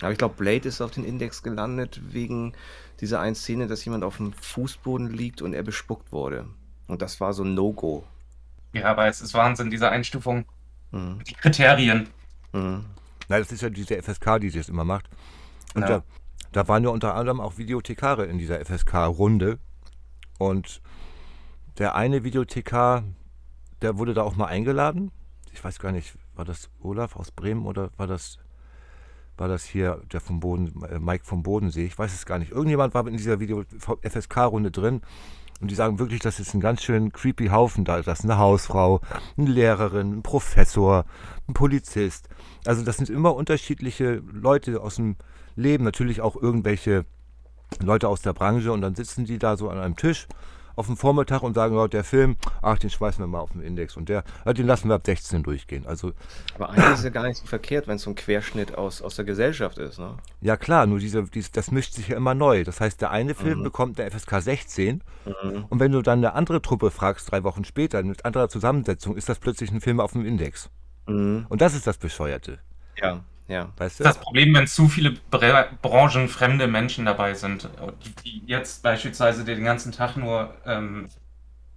Aber 0.00 0.12
ich 0.12 0.18
glaube, 0.18 0.34
Blade 0.36 0.68
ist 0.68 0.80
auf 0.80 0.90
den 0.90 1.04
Index 1.04 1.42
gelandet 1.42 2.00
wegen 2.12 2.52
dieser 3.00 3.20
einen 3.20 3.34
Szene, 3.34 3.66
dass 3.66 3.84
jemand 3.84 4.04
auf 4.04 4.18
dem 4.18 4.32
Fußboden 4.34 5.10
liegt 5.10 5.40
und 5.40 5.54
er 5.54 5.62
bespuckt 5.62 6.12
wurde. 6.12 6.46
Und 6.88 7.00
das 7.00 7.20
war 7.20 7.32
so 7.32 7.42
ein 7.42 7.54
No-Go. 7.54 8.04
Ja, 8.74 8.84
aber 8.86 9.06
es 9.06 9.22
ist 9.22 9.32
Wahnsinn, 9.32 9.70
diese 9.70 9.88
Einstufung. 9.88 10.44
Mhm. 10.90 11.20
Die 11.26 11.34
Kriterien. 11.34 12.08
Mhm. 12.52 12.84
Na, 13.28 13.38
das 13.38 13.50
ist 13.50 13.62
ja 13.62 13.70
diese 13.70 14.00
FSK, 14.02 14.40
die 14.40 14.50
das 14.50 14.68
immer 14.68 14.84
macht. 14.84 15.08
Und 15.74 15.82
ja. 15.82 15.88
da, 15.88 16.02
da 16.52 16.68
waren 16.68 16.84
ja 16.84 16.90
unter 16.90 17.14
anderem 17.14 17.40
auch 17.40 17.56
Videothekare 17.56 18.26
in 18.26 18.36
dieser 18.36 18.64
FSK-Runde. 18.64 19.58
Und 20.38 20.82
der 21.78 21.94
eine 21.94 22.24
Videothekar, 22.24 23.04
der 23.80 23.96
wurde 23.96 24.12
da 24.12 24.22
auch 24.22 24.36
mal 24.36 24.46
eingeladen. 24.46 25.12
Ich 25.52 25.62
weiß 25.62 25.78
gar 25.78 25.92
nicht, 25.92 26.14
war 26.34 26.44
das 26.44 26.70
Olaf 26.80 27.16
aus 27.16 27.30
Bremen 27.30 27.66
oder 27.66 27.90
war 27.96 28.06
das, 28.06 28.38
war 29.36 29.48
das 29.48 29.64
hier 29.64 30.02
der 30.12 30.20
vom 30.20 30.40
Boden, 30.40 30.82
äh, 30.84 30.98
Mike 30.98 31.24
vom 31.24 31.42
Bodensee? 31.42 31.84
Ich 31.84 31.98
weiß 31.98 32.12
es 32.14 32.26
gar 32.26 32.38
nicht. 32.38 32.52
Irgendjemand 32.52 32.94
war 32.94 33.06
in 33.06 33.16
dieser 33.16 33.40
Video 33.40 33.64
FSK-Runde 34.02 34.70
drin 34.70 35.02
und 35.60 35.70
die 35.70 35.74
sagen 35.74 35.98
wirklich, 35.98 36.20
das 36.20 36.38
ist 36.38 36.54
ein 36.54 36.60
ganz 36.60 36.82
schön 36.82 37.12
creepy 37.12 37.48
Haufen 37.48 37.84
da. 37.84 38.00
Das 38.00 38.20
ist 38.20 38.24
eine 38.24 38.38
Hausfrau, 38.38 39.00
eine 39.36 39.50
Lehrerin, 39.50 40.18
ein 40.18 40.22
Professor, 40.22 41.04
ein 41.48 41.54
Polizist. 41.54 42.28
Also 42.64 42.84
das 42.84 42.96
sind 42.96 43.10
immer 43.10 43.34
unterschiedliche 43.34 44.22
Leute 44.32 44.80
aus 44.80 44.96
dem 44.96 45.16
Leben. 45.56 45.84
Natürlich 45.84 46.20
auch 46.20 46.36
irgendwelche 46.36 47.06
Leute 47.82 48.08
aus 48.08 48.22
der 48.22 48.32
Branche 48.32 48.72
und 48.72 48.82
dann 48.82 48.94
sitzen 48.94 49.24
die 49.24 49.38
da 49.38 49.56
so 49.56 49.68
an 49.68 49.78
einem 49.78 49.96
Tisch 49.96 50.28
auf 50.78 50.86
dem 50.86 50.96
Vormittag 50.96 51.42
und 51.42 51.54
sagen, 51.54 51.76
ja, 51.76 51.88
der 51.88 52.04
Film, 52.04 52.36
ach, 52.62 52.78
den 52.78 52.88
schmeißen 52.88 53.22
wir 53.22 53.26
mal 53.26 53.40
auf 53.40 53.50
den 53.50 53.62
Index 53.62 53.96
und 53.96 54.08
der, 54.08 54.22
den 54.46 54.66
lassen 54.66 54.88
wir 54.88 54.94
ab 54.94 55.02
16 55.04 55.42
durchgehen. 55.42 55.86
Also, 55.86 56.12
Aber 56.54 56.70
eigentlich 56.70 56.94
ist 56.94 57.04
ja 57.04 57.10
gar 57.10 57.26
nicht 57.26 57.38
so 57.38 57.46
verkehrt, 57.46 57.88
wenn 57.88 57.96
es 57.96 58.02
so 58.02 58.10
ein 58.10 58.14
Querschnitt 58.14 58.78
aus, 58.78 59.02
aus 59.02 59.16
der 59.16 59.24
Gesellschaft 59.24 59.78
ist, 59.78 59.98
ne? 59.98 60.16
Ja 60.40 60.56
klar, 60.56 60.86
nur 60.86 61.00
diese, 61.00 61.24
diese, 61.24 61.50
das 61.52 61.70
mischt 61.72 61.94
sich 61.94 62.08
ja 62.08 62.16
immer 62.16 62.34
neu. 62.34 62.62
Das 62.62 62.80
heißt, 62.80 63.00
der 63.00 63.10
eine 63.10 63.34
Film 63.34 63.58
mhm. 63.58 63.64
bekommt 63.64 63.98
der 63.98 64.10
FSK 64.10 64.40
16 64.40 65.02
mhm. 65.24 65.64
und 65.68 65.80
wenn 65.80 65.92
du 65.92 66.00
dann 66.00 66.20
eine 66.20 66.34
andere 66.34 66.62
Truppe 66.62 66.90
fragst, 66.90 67.30
drei 67.30 67.42
Wochen 67.42 67.64
später, 67.64 68.02
mit 68.04 68.24
anderer 68.24 68.48
Zusammensetzung, 68.48 69.16
ist 69.16 69.28
das 69.28 69.40
plötzlich 69.40 69.72
ein 69.72 69.80
Film 69.80 69.98
auf 69.98 70.12
dem 70.12 70.24
Index. 70.24 70.70
Mhm. 71.06 71.46
Und 71.48 71.60
das 71.60 71.74
ist 71.74 71.86
das 71.86 71.98
Bescheuerte. 71.98 72.60
Ja. 73.02 73.24
Ja. 73.48 73.70
Weißt 73.76 74.00
du? 74.00 74.04
Das 74.04 74.20
Problem, 74.20 74.54
wenn 74.54 74.66
zu 74.66 74.88
viele 74.88 75.14
branchenfremde 75.30 76.68
Menschen 76.68 77.06
dabei 77.06 77.34
sind, 77.34 77.68
die, 78.24 78.42
jetzt 78.46 78.82
beispielsweise 78.82 79.44
den 79.44 79.64
ganzen 79.64 79.90
Tag 79.90 80.16
nur, 80.16 80.54
ähm, 80.66 81.08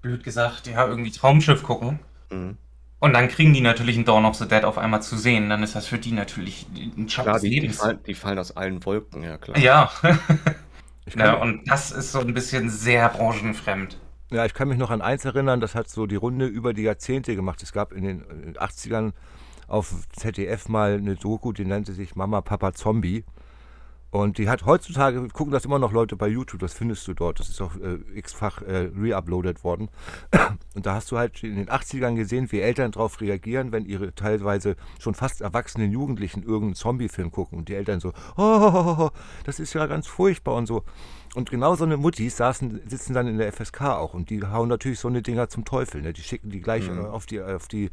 blöd 0.01 0.23
gesagt, 0.23 0.67
ja, 0.67 0.85
irgendwie 0.85 1.11
Traumschiff 1.11 1.63
gucken. 1.63 1.99
Mhm. 2.29 2.57
Und 2.99 3.13
dann 3.13 3.29
kriegen 3.29 3.53
die 3.53 3.61
natürlich 3.61 3.97
ein 3.97 4.05
Dawn 4.05 4.25
of 4.25 4.35
the 4.35 4.47
Dead 4.47 4.63
auf 4.63 4.77
einmal 4.77 5.01
zu 5.01 5.17
sehen. 5.17 5.49
Dann 5.49 5.63
ist 5.63 5.75
das 5.75 5.87
für 5.87 5.97
die 5.97 6.11
natürlich 6.11 6.67
ein 6.75 7.09
Schock 7.09 7.23
klar, 7.23 7.35
des 7.35 7.43
die, 7.43 7.49
Lebens. 7.49 7.77
Die 7.77 7.81
fallen, 7.81 7.99
die 8.05 8.13
fallen, 8.13 8.37
aus 8.37 8.55
allen 8.55 8.85
Wolken, 8.85 9.23
ja 9.23 9.37
klar. 9.37 9.57
Ja. 9.57 9.91
ja 11.15 11.33
und 11.33 11.67
das 11.67 11.91
ist 11.91 12.11
so 12.11 12.19
ein 12.19 12.33
bisschen 12.33 12.69
sehr 12.69 13.09
branchenfremd. 13.09 13.97
Ja, 14.29 14.45
ich 14.45 14.53
kann 14.53 14.67
mich 14.67 14.77
noch 14.77 14.91
an 14.91 15.01
eins 15.01 15.25
erinnern, 15.25 15.59
das 15.59 15.73
hat 15.73 15.89
so 15.89 16.05
die 16.05 16.15
Runde 16.15 16.45
über 16.45 16.73
die 16.73 16.83
Jahrzehnte 16.83 17.35
gemacht. 17.35 17.63
Es 17.63 17.73
gab 17.73 17.91
in 17.91 18.03
den 18.03 18.55
80ern 18.55 19.13
auf 19.67 20.07
ZDF 20.11 20.69
mal 20.69 20.93
eine 20.93 21.15
Doku, 21.15 21.51
die 21.53 21.65
nannte 21.65 21.93
sich 21.93 22.15
Mama, 22.15 22.41
Papa, 22.41 22.73
Zombie. 22.73 23.23
Und 24.11 24.37
die 24.37 24.49
hat 24.49 24.65
heutzutage, 24.65 25.25
gucken 25.29 25.53
das 25.53 25.63
immer 25.63 25.79
noch 25.79 25.93
Leute 25.93 26.17
bei 26.17 26.27
YouTube, 26.27 26.59
das 26.59 26.73
findest 26.73 27.07
du 27.07 27.13
dort, 27.13 27.39
das 27.39 27.47
ist 27.47 27.61
auch 27.61 27.77
äh, 27.77 27.97
x-fach 28.13 28.61
äh, 28.61 28.89
reuploadet 28.93 29.63
worden. 29.63 29.87
Und 30.75 30.85
da 30.85 30.95
hast 30.95 31.11
du 31.11 31.17
halt 31.17 31.41
in 31.43 31.55
den 31.55 31.69
80ern 31.69 32.15
gesehen, 32.15 32.51
wie 32.51 32.59
Eltern 32.59 32.91
darauf 32.91 33.21
reagieren, 33.21 33.71
wenn 33.71 33.85
ihre 33.85 34.13
teilweise 34.13 34.75
schon 34.99 35.15
fast 35.15 35.39
erwachsenen 35.39 35.93
Jugendlichen 35.93 36.43
irgendeinen 36.43 36.75
Zombie-Film 36.75 37.31
gucken 37.31 37.57
und 37.57 37.69
die 37.69 37.75
Eltern 37.75 38.01
so, 38.01 38.11
oh, 38.35 39.11
das 39.45 39.61
ist 39.61 39.73
ja 39.73 39.85
ganz 39.87 40.07
furchtbar 40.07 40.55
und 40.55 40.65
so. 40.65 40.83
Und 41.33 41.49
genau 41.49 41.75
so 41.75 41.85
eine 41.85 41.95
Muttis 41.95 42.35
saßen, 42.35 42.81
sitzen 42.89 43.13
dann 43.13 43.27
in 43.27 43.37
der 43.37 43.53
FSK 43.53 43.81
auch 43.81 44.13
und 44.13 44.29
die 44.29 44.45
hauen 44.45 44.67
natürlich 44.67 44.99
so 44.99 45.07
eine 45.07 45.21
Dinger 45.21 45.47
zum 45.47 45.63
Teufel. 45.63 46.01
Ne? 46.01 46.11
Die 46.11 46.21
schicken 46.21 46.49
die 46.49 46.59
gleich 46.59 46.89
mhm. 46.89 47.05
auf 47.05 47.25
die, 47.25 47.41
auf 47.41 47.69
die 47.69 47.89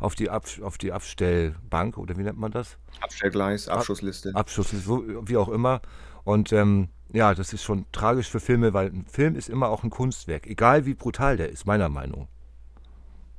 auf 0.00 0.14
die, 0.14 0.30
Ab, 0.30 0.46
auf 0.62 0.78
die 0.78 0.92
Abstellbank 0.92 1.98
oder 1.98 2.16
wie 2.16 2.22
nennt 2.22 2.38
man 2.38 2.50
das? 2.50 2.78
Abstellgleis, 3.00 3.68
Abschussliste. 3.68 4.32
Abschussliste, 4.34 4.88
wie 5.28 5.36
auch 5.36 5.48
immer. 5.48 5.82
Und 6.24 6.52
ähm, 6.52 6.88
ja, 7.12 7.34
das 7.34 7.52
ist 7.52 7.62
schon 7.62 7.84
tragisch 7.92 8.28
für 8.28 8.40
Filme, 8.40 8.72
weil 8.72 8.88
ein 8.88 9.06
Film 9.06 9.36
ist 9.36 9.48
immer 9.48 9.68
auch 9.68 9.84
ein 9.84 9.90
Kunstwerk, 9.90 10.46
egal 10.46 10.86
wie 10.86 10.94
brutal 10.94 11.36
der 11.36 11.50
ist, 11.50 11.66
meiner 11.66 11.88
Meinung. 11.88 12.28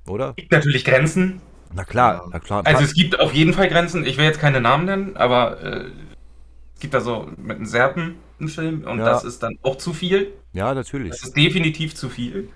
Oder? 0.08 0.30
Es 0.30 0.36
gibt 0.36 0.52
natürlich 0.52 0.86
Grenzen. 0.86 1.42
Na 1.74 1.84
klar, 1.84 2.28
na 2.32 2.40
klar. 2.40 2.66
Also 2.66 2.84
es 2.84 2.94
gibt 2.94 3.20
auf 3.20 3.34
jeden 3.34 3.54
Fall 3.54 3.70
Grenzen. 3.70 4.06
Ich 4.06 4.18
will 4.18 4.26
jetzt 4.26 4.40
keine 4.40 4.60
Namen 4.60 4.86
nennen, 4.86 5.16
aber 5.16 5.62
äh, 5.62 5.86
es 6.76 6.82
gibt 6.82 6.94
da 6.94 7.02
so 7.02 7.30
mit 7.38 7.58
einem 7.58 7.66
Serpen 7.66 8.16
einen 8.40 8.50
Film 8.50 8.84
und 8.84 9.00
ja. 9.00 9.06
das 9.06 9.24
ist 9.24 9.42
dann 9.42 9.58
auch 9.62 9.78
zu 9.78 9.94
viel. 9.94 10.34
Ja, 10.54 10.74
natürlich. 10.74 11.12
Das 11.12 11.24
ist 11.24 11.38
definitiv 11.38 11.96
zu 11.96 12.10
viel. 12.10 12.50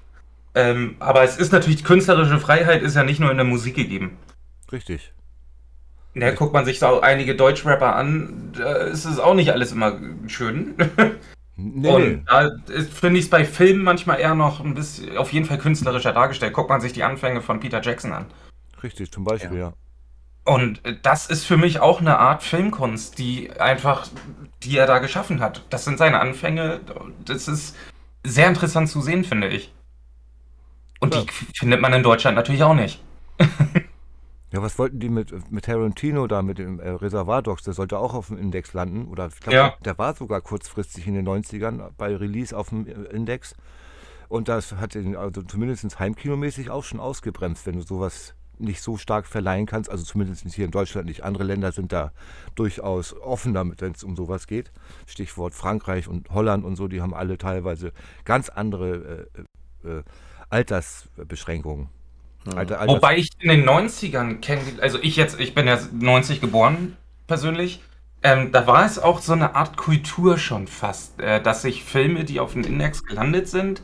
Ähm, 0.55 0.95
aber 0.99 1.23
es 1.23 1.37
ist 1.37 1.51
natürlich, 1.51 1.83
künstlerische 1.83 2.39
Freiheit 2.39 2.81
ist 2.81 2.95
ja 2.95 3.03
nicht 3.03 3.19
nur 3.19 3.29
in 3.29 3.37
der 3.37 3.45
Musik 3.45 3.75
gegeben. 3.75 4.17
Richtig. 4.71 5.13
Ja, 6.13 6.31
guckt 6.31 6.53
man 6.53 6.63
sich 6.63 6.79
so 6.79 7.01
einige 7.01 7.35
Deutschrapper 7.35 7.95
an, 7.95 8.53
da 8.57 8.73
ist 8.75 9.03
es 9.03 9.19
auch 9.19 9.33
nicht 9.33 9.51
alles 9.51 9.73
immer 9.73 9.99
schön. 10.27 10.75
Nee, 11.57 11.89
und 11.89 12.25
da 12.25 12.51
finde 12.91 13.17
ich 13.17 13.25
es 13.25 13.29
bei 13.29 13.45
Filmen 13.45 13.83
manchmal 13.83 14.19
eher 14.19 14.35
noch 14.35 14.59
ein 14.59 14.75
bisschen, 14.75 15.17
auf 15.17 15.31
jeden 15.31 15.45
Fall 15.45 15.57
künstlerischer 15.57 16.11
dargestellt. 16.11 16.51
Guckt 16.51 16.69
man 16.69 16.81
sich 16.81 16.91
die 16.91 17.03
Anfänge 17.03 17.41
von 17.41 17.61
Peter 17.61 17.81
Jackson 17.81 18.11
an. 18.11 18.25
Richtig, 18.83 19.11
zum 19.11 19.23
Beispiel, 19.23 19.59
ja. 19.59 19.67
ja. 19.67 19.73
Und 20.43 20.81
das 21.03 21.27
ist 21.27 21.45
für 21.45 21.57
mich 21.57 21.79
auch 21.79 22.01
eine 22.01 22.19
Art 22.19 22.43
Filmkunst, 22.43 23.17
die 23.17 23.51
einfach, 23.59 24.07
die 24.63 24.77
er 24.77 24.85
da 24.85 24.99
geschaffen 24.99 25.39
hat. 25.39 25.63
Das 25.69 25.85
sind 25.85 25.97
seine 25.97 26.19
Anfänge. 26.19 26.81
Das 27.23 27.47
ist 27.47 27.75
sehr 28.23 28.47
interessant 28.47 28.89
zu 28.89 29.01
sehen, 29.01 29.23
finde 29.23 29.47
ich. 29.47 29.73
Und 30.99 31.13
ja. 31.13 31.21
die 31.21 31.27
findet 31.57 31.81
man 31.81 31.93
in 31.93 32.03
Deutschland 32.03 32.35
natürlich 32.35 32.63
auch 32.63 32.73
nicht. 32.73 33.03
ja, 33.39 34.61
was 34.61 34.79
wollten 34.79 34.99
die 34.99 35.09
mit, 35.09 35.51
mit 35.51 35.65
Tarantino 35.65 36.27
da, 36.27 36.41
mit 36.41 36.57
dem 36.57 36.79
äh, 36.79 36.89
Reservoir 36.89 37.41
Dogs? 37.41 37.63
Der 37.63 37.73
sollte 37.73 37.99
auch 37.99 38.13
auf 38.13 38.27
dem 38.27 38.37
Index 38.37 38.73
landen. 38.73 39.05
Oder 39.07 39.27
ich 39.27 39.39
glaube, 39.39 39.55
ja. 39.55 39.73
der 39.83 39.97
war 39.97 40.15
sogar 40.15 40.41
kurzfristig 40.41 41.07
in 41.07 41.15
den 41.15 41.27
90ern 41.27 41.91
bei 41.97 42.15
Release 42.15 42.55
auf 42.55 42.69
dem 42.69 42.87
äh, 42.87 42.91
Index. 43.13 43.55
Und 44.27 44.47
das 44.47 44.73
hat 44.73 44.95
ihn 44.95 45.15
also 45.15 45.43
zumindest 45.43 45.99
heimkinomäßig 45.99 46.69
auch 46.69 46.83
schon 46.83 46.99
ausgebremst, 46.99 47.65
wenn 47.65 47.75
du 47.75 47.81
sowas 47.81 48.33
nicht 48.57 48.81
so 48.81 48.97
stark 48.97 49.25
verleihen 49.25 49.65
kannst. 49.65 49.89
Also 49.89 50.03
zumindest 50.03 50.45
hier 50.53 50.65
in 50.65 50.71
Deutschland 50.71 51.07
nicht. 51.07 51.23
Andere 51.23 51.43
Länder 51.43 51.71
sind 51.71 51.91
da 51.91 52.11
durchaus 52.55 53.13
offener, 53.13 53.65
wenn 53.77 53.91
es 53.91 54.03
um 54.03 54.15
sowas 54.15 54.47
geht. 54.47 54.71
Stichwort 55.05 55.53
Frankreich 55.53 56.07
und 56.07 56.29
Holland 56.29 56.63
und 56.63 56.75
so, 56.75 56.87
die 56.87 57.01
haben 57.01 57.13
alle 57.13 57.37
teilweise 57.37 57.91
ganz 58.23 58.49
andere 58.49 59.27
äh, 59.83 59.89
äh, 59.89 60.03
Altersbeschränkungen. 60.49 61.89
Alter, 62.55 62.79
Alters 62.79 62.95
Wobei 62.95 63.17
ich 63.17 63.29
in 63.39 63.49
den 63.49 63.67
90ern 63.67 64.39
kenne, 64.39 64.61
also 64.81 64.99
ich 65.01 65.15
jetzt, 65.15 65.39
ich 65.39 65.55
bin 65.55 65.67
ja 65.67 65.79
90 65.91 66.41
geboren 66.41 66.95
persönlich, 67.27 67.81
ähm, 68.21 68.51
da 68.51 68.67
war 68.67 68.85
es 68.85 68.99
auch 68.99 69.19
so 69.19 69.33
eine 69.33 69.55
Art 69.55 69.77
Kultur 69.77 70.37
schon 70.37 70.67
fast, 70.67 71.19
äh, 71.19 71.41
dass 71.41 71.63
sich 71.63 71.83
Filme, 71.83 72.23
die 72.23 72.39
auf 72.39 72.53
dem 72.53 72.63
Index 72.63 73.03
gelandet 73.03 73.47
sind, 73.47 73.81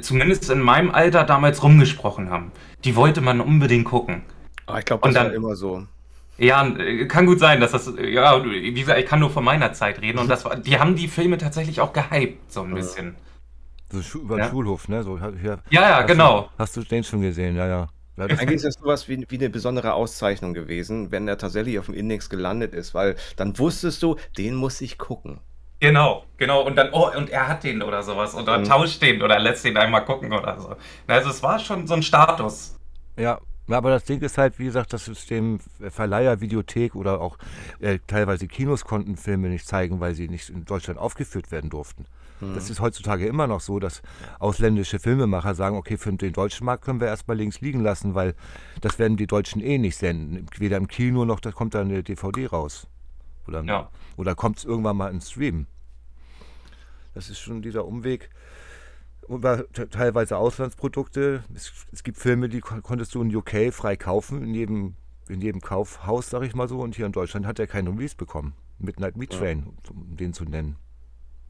zumindest 0.00 0.50
in 0.50 0.60
meinem 0.60 0.90
Alter 0.90 1.24
damals 1.24 1.62
rumgesprochen 1.62 2.30
haben. 2.30 2.52
Die 2.84 2.96
wollte 2.96 3.20
man 3.20 3.40
unbedingt 3.40 3.84
gucken. 3.84 4.22
Ah, 4.66 4.78
ich 4.78 4.84
glaube, 4.84 5.02
das 5.04 5.14
dann, 5.14 5.28
war 5.28 5.34
immer 5.34 5.56
so. 5.56 5.86
Ja, 6.38 6.66
äh, 6.66 7.06
kann 7.06 7.26
gut 7.26 7.38
sein, 7.40 7.60
dass 7.60 7.72
das, 7.72 7.92
ja, 8.00 8.44
wie 8.44 8.72
gesagt, 8.72 8.98
ich 8.98 9.06
kann 9.06 9.20
nur 9.20 9.30
von 9.30 9.44
meiner 9.44 9.72
Zeit 9.72 10.00
reden 10.00 10.18
und 10.18 10.28
das 10.30 10.44
war, 10.44 10.56
die 10.56 10.78
haben 10.78 10.96
die 10.96 11.08
Filme 11.08 11.38
tatsächlich 11.38 11.80
auch 11.80 11.92
gehypt, 11.92 12.52
so 12.52 12.62
ein 12.62 12.74
bisschen. 12.74 13.16
So 13.92 14.18
über 14.20 14.36
den 14.36 14.44
ja. 14.44 14.50
Schulhof, 14.50 14.88
ne? 14.88 15.02
So, 15.02 15.18
hier, 15.18 15.58
ja, 15.70 15.82
ja, 15.82 16.02
genau. 16.02 16.42
Du, 16.42 16.48
hast 16.58 16.76
du 16.76 16.82
den 16.82 17.04
schon 17.04 17.20
gesehen, 17.20 17.56
ja, 17.56 17.66
ja. 17.66 17.88
ja 18.16 18.24
Eigentlich 18.24 18.56
ist 18.56 18.64
das 18.64 18.74
sowas 18.74 19.08
wie, 19.08 19.26
wie 19.28 19.38
eine 19.38 19.50
besondere 19.50 19.92
Auszeichnung 19.92 20.54
gewesen, 20.54 21.10
wenn 21.12 21.28
er 21.28 21.38
tatsächlich 21.38 21.78
auf 21.78 21.86
dem 21.86 21.94
Index 21.94 22.30
gelandet 22.30 22.74
ist, 22.74 22.94
weil 22.94 23.16
dann 23.36 23.58
wusstest 23.58 24.02
du, 24.02 24.16
den 24.38 24.54
muss 24.54 24.80
ich 24.80 24.98
gucken. 24.98 25.40
Genau, 25.82 26.24
genau. 26.36 26.62
Und 26.62 26.76
dann, 26.76 26.90
oh, 26.92 27.10
und 27.14 27.28
er 27.28 27.48
hat 27.48 27.64
den 27.64 27.82
oder 27.82 28.04
sowas. 28.04 28.36
Oder 28.36 28.58
mhm. 28.58 28.64
tauscht 28.64 29.02
den 29.02 29.20
oder 29.20 29.40
lässt 29.40 29.64
den 29.64 29.76
einmal 29.76 30.04
gucken 30.04 30.32
oder 30.32 30.58
so. 30.60 30.76
Also 31.08 31.30
es 31.30 31.42
war 31.42 31.58
schon 31.58 31.88
so 31.88 31.94
ein 31.94 32.04
Status. 32.04 32.78
Ja, 33.18 33.40
aber 33.68 33.90
das 33.90 34.04
Ding 34.04 34.20
ist 34.20 34.38
halt, 34.38 34.60
wie 34.60 34.66
gesagt, 34.66 34.92
das 34.92 35.06
System 35.06 35.58
Verleiher, 35.90 36.40
Videothek 36.40 36.94
oder 36.94 37.20
auch 37.20 37.36
äh, 37.80 37.98
teilweise 38.06 38.46
Kinos 38.46 38.84
konnten 38.84 39.16
Filme 39.16 39.48
nicht 39.48 39.66
zeigen, 39.66 39.98
weil 39.98 40.14
sie 40.14 40.28
nicht 40.28 40.50
in 40.50 40.64
Deutschland 40.64 41.00
aufgeführt 41.00 41.50
werden 41.50 41.68
durften. 41.68 42.06
Das 42.54 42.70
ist 42.70 42.80
heutzutage 42.80 43.26
immer 43.26 43.46
noch 43.46 43.60
so, 43.60 43.78
dass 43.78 44.02
ausländische 44.38 44.98
Filmemacher 44.98 45.54
sagen, 45.54 45.76
okay, 45.76 45.96
für 45.96 46.12
den 46.12 46.32
deutschen 46.32 46.64
Markt 46.64 46.84
können 46.84 47.00
wir 47.00 47.06
erstmal 47.06 47.36
links 47.36 47.60
liegen 47.60 47.80
lassen, 47.80 48.14
weil 48.14 48.34
das 48.80 48.98
werden 48.98 49.16
die 49.16 49.26
Deutschen 49.26 49.62
eh 49.62 49.78
nicht 49.78 49.96
senden. 49.96 50.46
Weder 50.58 50.76
im 50.76 50.88
Kino 50.88 51.24
noch 51.24 51.40
da 51.40 51.52
kommt 51.52 51.74
da 51.74 51.80
eine 51.80 52.02
DVD 52.02 52.46
raus. 52.46 52.88
Oder, 53.46 53.62
ja. 53.64 53.90
oder 54.16 54.34
kommt 54.34 54.58
es 54.58 54.64
irgendwann 54.64 54.96
mal 54.96 55.10
ins 55.12 55.30
Stream. 55.30 55.66
Das 57.14 57.28
ist 57.30 57.38
schon 57.38 57.62
dieser 57.62 57.84
Umweg. 57.84 58.30
Über 59.28 59.64
teilweise 59.72 60.36
Auslandsprodukte. 60.36 61.44
Es, 61.54 61.72
es 61.92 62.02
gibt 62.02 62.18
Filme, 62.18 62.48
die 62.48 62.60
konntest 62.60 63.14
du 63.14 63.22
in 63.22 63.34
UK 63.34 63.72
frei 63.72 63.96
kaufen, 63.96 64.42
in 64.42 64.54
jedem, 64.54 64.94
in 65.28 65.40
jedem 65.40 65.60
Kaufhaus, 65.60 66.30
sag 66.30 66.42
ich 66.42 66.54
mal 66.54 66.68
so. 66.68 66.80
Und 66.80 66.96
hier 66.96 67.06
in 67.06 67.12
Deutschland 67.12 67.46
hat 67.46 67.58
er 67.58 67.66
keinen 67.66 67.88
Release 67.94 68.16
bekommen. 68.16 68.54
Midnight 68.78 69.16
Meat 69.16 69.30
Train, 69.30 69.66
ja. 69.84 69.90
um 69.90 70.16
den 70.16 70.32
zu 70.32 70.44
nennen. 70.44 70.76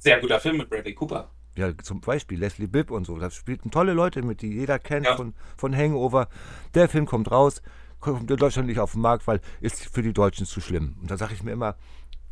Sehr 0.02 0.18
guter 0.20 0.40
Film 0.40 0.56
mit 0.56 0.68
Bradley 0.68 0.94
Cooper. 0.94 1.30
Ja, 1.54 1.76
zum 1.78 2.00
Beispiel 2.00 2.40
Leslie 2.40 2.66
Bibb 2.66 2.90
und 2.90 3.06
so. 3.06 3.16
Da 3.18 3.30
spielten 3.30 3.70
tolle 3.70 3.92
Leute 3.92 4.22
mit, 4.22 4.42
die 4.42 4.52
jeder 4.52 4.80
kennt 4.80 5.06
ja. 5.06 5.14
von, 5.14 5.32
von 5.56 5.76
Hangover. 5.76 6.28
Der 6.74 6.88
Film 6.88 7.06
kommt 7.06 7.30
raus, 7.30 7.62
kommt 8.00 8.28
in 8.28 8.36
Deutschland 8.36 8.66
nicht 8.66 8.80
auf 8.80 8.92
den 8.92 9.00
Markt, 9.00 9.28
weil 9.28 9.40
ist 9.60 9.86
für 9.94 10.02
die 10.02 10.12
Deutschen 10.12 10.44
zu 10.44 10.60
schlimm. 10.60 10.96
Und 11.00 11.08
da 11.08 11.16
sage 11.16 11.34
ich 11.34 11.44
mir 11.44 11.52
immer, 11.52 11.76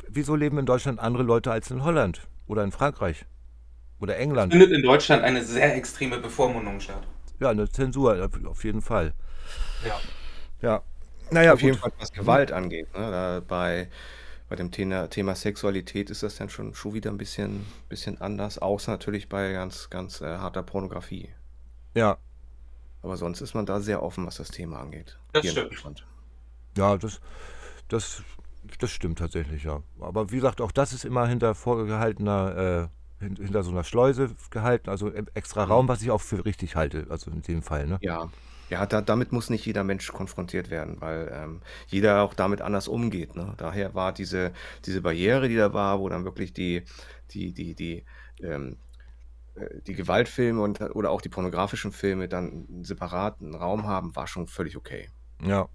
wieso 0.09 0.35
leben 0.35 0.57
in 0.57 0.65
Deutschland 0.65 0.99
andere 0.99 1.23
Leute 1.23 1.49
als 1.49 1.71
in 1.71 1.85
Holland 1.85 2.27
oder 2.45 2.65
in 2.65 2.73
Frankreich? 2.73 3.25
Oder 4.01 4.17
England. 4.17 4.51
Findet 4.51 4.71
in 4.71 4.83
Deutschland 4.83 5.23
eine 5.23 5.41
sehr 5.41 5.73
extreme 5.73 6.17
Bevormundung 6.17 6.81
statt. 6.81 7.07
Ja, 7.39 7.51
eine 7.51 7.69
Zensur, 7.69 8.29
auf 8.47 8.63
jeden 8.65 8.81
Fall. 8.81 9.13
Ja. 9.87 9.99
Ja. 10.61 10.81
Naja, 11.29 11.53
auf 11.53 11.61
jeden 11.61 11.77
Fall, 11.77 11.93
was 11.99 12.11
Gewalt 12.11 12.51
angeht. 12.51 12.93
Ne? 12.93 12.99
Da 12.99 13.41
bei, 13.47 13.87
bei 14.51 14.57
dem 14.57 14.69
Thema, 14.69 15.09
Thema 15.09 15.33
Sexualität 15.33 16.09
ist 16.09 16.23
das 16.23 16.35
dann 16.35 16.49
schon, 16.49 16.75
schon 16.75 16.93
wieder 16.93 17.09
ein 17.09 17.17
bisschen, 17.17 17.65
bisschen 17.87 18.19
anders, 18.19 18.57
außer 18.57 18.91
natürlich 18.91 19.29
bei 19.29 19.53
ganz, 19.53 19.89
ganz 19.89 20.19
äh, 20.19 20.25
harter 20.25 20.61
Pornografie. 20.61 21.29
Ja. 21.93 22.17
Aber 23.01 23.15
sonst 23.15 23.39
ist 23.39 23.53
man 23.53 23.65
da 23.65 23.79
sehr 23.79 24.03
offen, 24.03 24.27
was 24.27 24.35
das 24.35 24.49
Thema 24.49 24.81
angeht. 24.81 25.17
Das 25.31 25.47
stimmt. 25.47 26.05
Ja, 26.75 26.97
das, 26.97 27.21
das, 27.87 28.23
das 28.77 28.91
stimmt 28.91 29.19
tatsächlich, 29.19 29.63
ja. 29.63 29.83
Aber 30.01 30.31
wie 30.31 30.35
gesagt, 30.35 30.59
auch 30.59 30.73
das 30.73 30.91
ist 30.91 31.05
immer 31.05 31.27
hinter 31.27 31.55
vorgehaltener, 31.55 32.89
äh, 33.21 33.23
hin- 33.23 33.37
hinter 33.37 33.63
so 33.63 33.71
einer 33.71 33.85
Schleuse 33.85 34.35
gehalten, 34.49 34.89
also 34.89 35.09
e- 35.13 35.23
extra 35.33 35.63
Raum, 35.63 35.87
was 35.87 36.01
ich 36.01 36.11
auch 36.11 36.19
für 36.19 36.43
richtig 36.43 36.75
halte, 36.75 37.07
also 37.09 37.31
in 37.31 37.41
dem 37.41 37.61
Fall, 37.61 37.87
ne? 37.87 37.99
Ja, 38.01 38.29
ja 38.71 38.85
da, 38.85 39.01
damit 39.01 39.33
muss 39.33 39.49
nicht 39.49 39.65
jeder 39.65 39.83
Mensch 39.83 40.11
konfrontiert 40.11 40.69
werden, 40.69 41.01
weil 41.01 41.29
ähm, 41.33 41.61
jeder 41.87 42.23
auch 42.23 42.33
damit 42.33 42.61
anders 42.61 42.87
umgeht. 42.87 43.35
Ne? 43.35 43.53
Daher 43.57 43.93
war 43.93 44.13
diese, 44.13 44.53
diese 44.85 45.01
Barriere, 45.01 45.49
die 45.49 45.57
da 45.57 45.73
war, 45.73 45.99
wo 45.99 46.07
dann 46.07 46.23
wirklich 46.23 46.53
die, 46.53 46.83
die, 47.31 47.53
die, 47.53 47.75
die, 47.75 48.05
ähm, 48.41 48.77
äh, 49.55 49.81
die 49.85 49.93
Gewaltfilme 49.93 50.61
und, 50.61 50.79
oder 50.95 51.11
auch 51.11 51.21
die 51.21 51.27
pornografischen 51.27 51.91
Filme 51.91 52.29
dann 52.29 52.65
einen 52.69 52.85
separaten 52.85 53.53
Raum 53.55 53.87
haben, 53.87 54.15
war 54.15 54.25
schon 54.25 54.47
völlig 54.47 54.77
okay. 54.77 55.09
Ja. 55.43 55.67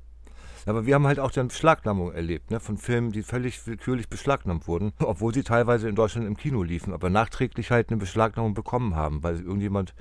Aber 0.65 0.87
wir 0.87 0.95
haben 0.95 1.07
halt 1.07 1.21
auch 1.21 1.31
dann 1.31 1.49
Beschlagnahmung 1.49 2.13
erlebt, 2.13 2.51
ne? 2.51 2.59
Von 2.59 2.77
Filmen, 2.77 3.13
die 3.13 3.23
völlig 3.23 3.65
willkürlich 3.69 4.09
beschlagnahmt 4.09 4.67
wurden, 4.67 4.95
obwohl 4.99 5.35
sie 5.35 5.45
teilweise 5.45 5.89
in 5.89 5.95
Deutschland 5.95 6.27
im 6.27 6.37
Kino 6.37 6.63
liefen, 6.63 6.95
aber 6.95 7.11
nachträglich 7.11 7.71
halt 7.71 7.91
eine 7.91 7.99
Beschlagnahmung 7.99 8.55
bekommen 8.55 8.97
haben, 8.97 9.23
weil 9.23 9.37
irgendjemand 9.37 9.95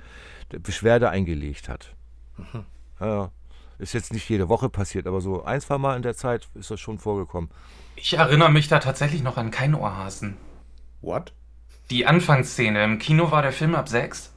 Beschwerde 0.48 1.10
eingelegt 1.10 1.68
hat. 1.68 1.94
Ja, 2.52 2.64
ja. 3.00 3.30
ist 3.78 3.92
jetzt 3.94 4.12
nicht 4.12 4.28
jede 4.28 4.48
Woche 4.48 4.68
passiert, 4.68 5.06
aber 5.06 5.20
so 5.20 5.44
ein, 5.44 5.60
zwei 5.60 5.78
Mal 5.78 5.96
in 5.96 6.02
der 6.02 6.14
Zeit 6.16 6.48
ist 6.54 6.70
das 6.70 6.80
schon 6.80 6.98
vorgekommen. 6.98 7.50
Ich 7.96 8.14
erinnere 8.14 8.50
mich 8.50 8.68
da 8.68 8.78
tatsächlich 8.78 9.22
noch 9.22 9.36
an 9.36 9.50
keinen 9.50 9.74
Ohrhasen. 9.74 10.36
What? 11.00 11.32
Die 11.90 12.06
Anfangsszene. 12.06 12.82
Im 12.84 12.98
Kino 12.98 13.30
war 13.30 13.42
der 13.42 13.52
Film 13.52 13.74
ab 13.74 13.88
6. 13.88 14.32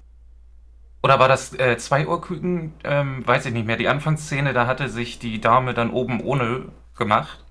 Oder 1.01 1.20
war 1.20 1.28
das 1.28 1.53
äh, 1.57 1.78
zwei 1.78 2.07
Ohrküken? 2.07 2.74
Ähm, 2.84 3.26
weiß 3.26 3.45
ich 3.45 3.53
nicht 3.53 3.66
mehr. 3.66 3.78
Die 3.78 3.88
Anfangsszene, 3.88 4.53
da 4.53 4.68
hatte 4.68 4.89
sich 4.89 5.20
die 5.20 5.39
Dame 5.41 5.74
dann 5.74 5.91
oben 5.91 6.22
ohne 6.22 6.66
gemacht. 6.95 7.43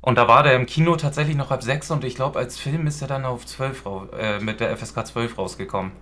Und 0.00 0.16
da 0.18 0.28
war 0.28 0.42
der 0.42 0.54
im 0.54 0.66
Kino 0.66 0.96
tatsächlich 0.96 1.36
noch 1.36 1.50
ab 1.50 1.62
6 1.62 1.90
und 1.90 2.04
ich 2.04 2.14
glaube, 2.14 2.38
als 2.38 2.58
Film 2.58 2.86
ist 2.86 3.00
er 3.02 3.08
dann 3.08 3.24
auf 3.24 3.46
12 3.46 3.86
rau- 3.86 4.06
äh, 4.12 4.38
mit 4.38 4.60
der 4.60 4.76
FSK 4.76 5.06
12 5.06 5.38
rausgekommen. 5.38 5.92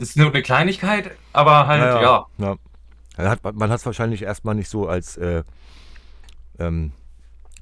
Das 0.00 0.08
ist 0.08 0.16
nur 0.16 0.28
eine 0.28 0.40
Kleinigkeit, 0.40 1.10
aber 1.34 1.66
halt, 1.66 1.82
ja. 1.82 2.26
ja. 2.38 2.56
ja. 3.18 3.36
Man 3.52 3.70
hat 3.70 3.80
es 3.80 3.84
wahrscheinlich 3.84 4.22
erstmal 4.22 4.54
nicht 4.54 4.70
so 4.70 4.88
als 4.88 5.18
äh, 5.18 5.44
ähm, 6.58 6.92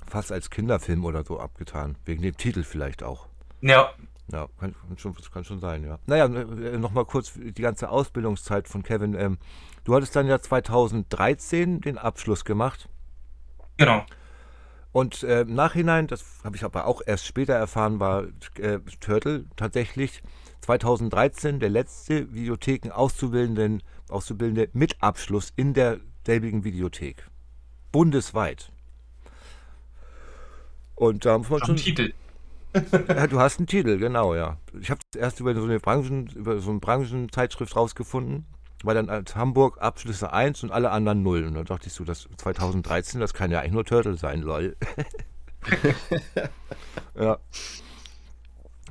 fast 0.07 0.31
als 0.31 0.49
Kinderfilm 0.49 1.05
oder 1.05 1.25
so 1.25 1.41
abgetan. 1.41 1.97
Wegen 2.05 2.23
dem 2.23 2.37
Titel 2.37 2.63
vielleicht 2.63 3.03
auch. 3.03 3.27
Ja, 3.61 3.91
Ja, 4.31 4.47
kann, 4.61 4.73
kann, 4.87 4.99
schon, 4.99 5.17
kann 5.35 5.43
schon 5.43 5.59
sein, 5.59 5.85
ja. 5.85 5.99
Naja, 6.07 6.29
nochmal 6.29 7.07
kurz 7.07 7.33
die 7.35 7.61
ganze 7.61 7.89
Ausbildungszeit 7.89 8.69
von 8.69 8.85
Kevin. 8.85 9.15
Ähm, 9.15 9.39
du 9.83 9.97
hattest 9.97 10.15
dann 10.15 10.29
ja 10.29 10.39
2013 10.39 11.81
den 11.81 11.99
Abschluss 11.99 12.45
gemacht. 12.45 12.89
genau. 13.79 14.07
Und 14.93 15.25
äh, 15.25 15.41
im 15.41 15.55
Nachhinein, 15.55 16.07
das 16.07 16.25
habe 16.45 16.57
ich 16.57 16.63
aber 16.63 16.87
auch 16.87 17.03
erst 17.05 17.27
später 17.27 17.55
erfahren, 17.55 17.99
war 17.99 18.25
äh, 18.59 18.79
Turtle 19.01 19.45
tatsächlich 19.57 20.23
2013 20.69 21.61
der 21.61 21.71
letzte 21.71 22.31
Videotheken-Auszubildende 22.35 23.83
Auszubildende 24.11 24.69
mit 24.75 25.03
Abschluss 25.03 25.51
in 25.57 25.73
derselbigen 25.73 26.63
Videothek. 26.63 27.27
Bundesweit. 27.91 28.71
Und 30.95 31.25
da 31.25 31.39
muss 31.39 31.49
man 31.49 31.63
Am 31.63 31.67
schon. 31.69 31.77
Titel. 31.77 32.13
Ja, 33.09 33.27
du 33.27 33.41
hast 33.41 33.59
einen 33.59 33.67
Titel, 33.67 33.97
genau, 33.97 34.35
ja. 34.35 34.59
Ich 34.79 34.91
habe 34.91 35.01
es 35.11 35.19
erst 35.19 35.41
über 35.41 35.55
so 35.55 35.65
eine 35.65 35.81
Branchen, 35.81 36.27
über 36.35 36.61
so 36.61 36.69
eine 36.69 36.81
Branchenzeitschrift 36.81 37.75
rausgefunden, 37.75 38.45
weil 38.85 38.95
dann 38.95 39.09
als 39.09 39.37
Hamburg 39.37 39.81
Abschlüsse 39.81 40.35
1 40.35 40.65
und 40.65 40.71
alle 40.71 40.91
anderen 40.91 41.23
0. 41.23 41.47
Und 41.47 41.55
dann 41.55 41.65
dachte 41.65 41.87
ich 41.87 41.95
so, 41.95 42.05
das 42.05 42.29
2013, 42.37 43.23
das 43.23 43.33
kann 43.33 43.51
ja 43.51 43.61
eigentlich 43.61 43.73
nur 43.73 43.87
Turtle 43.87 44.19
sein, 44.19 44.43
lol. 44.43 44.77
ja. 47.15 47.39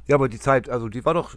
Ja, 0.08 0.16
aber 0.16 0.30
die 0.30 0.40
Zeit, 0.40 0.70
also 0.70 0.88
die 0.88 1.04
war 1.04 1.14
doch, 1.14 1.36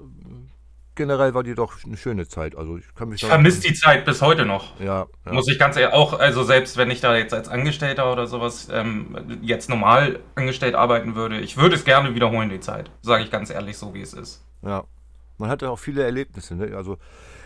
generell 1.01 1.33
war 1.33 1.43
die 1.43 1.55
doch 1.55 1.83
eine 1.83 1.97
schöne 1.97 2.29
Zeit. 2.29 2.55
Also 2.55 2.77
ich 2.77 2.95
kann 2.95 3.09
mich 3.09 3.23
Ich 3.23 3.29
vermisse 3.29 3.63
die 3.63 3.73
Zeit 3.73 4.05
bis 4.05 4.21
heute 4.21 4.45
noch. 4.45 4.79
Ja, 4.79 5.07
ja. 5.25 5.33
Muss 5.33 5.49
ich 5.49 5.59
ganz 5.59 5.79
ehrlich, 5.79 5.95
auch, 5.95 6.13
also 6.13 6.43
selbst 6.43 6.77
wenn 6.77 6.91
ich 6.91 7.01
da 7.01 7.17
jetzt 7.17 7.33
als 7.33 7.49
Angestellter 7.49 8.13
oder 8.13 8.27
sowas 8.27 8.69
ähm, 8.71 9.17
jetzt 9.41 9.71
normal 9.71 10.21
angestellt 10.35 10.75
arbeiten 10.75 11.15
würde, 11.15 11.41
ich 11.41 11.57
würde 11.57 11.75
es 11.75 11.87
gerne 11.87 12.15
wiederholen, 12.15 12.51
die 12.51 12.61
Zeit. 12.61 12.91
Sage 13.01 13.25
ich 13.25 13.31
ganz 13.31 13.49
ehrlich, 13.49 13.79
so 13.79 13.95
wie 13.95 14.03
es 14.03 14.13
ist. 14.13 14.45
Ja, 14.61 14.85
man 15.39 15.49
hatte 15.49 15.71
auch 15.71 15.79
viele 15.79 16.03
Erlebnisse, 16.03 16.55
ne? 16.55 16.77
Also 16.77 16.99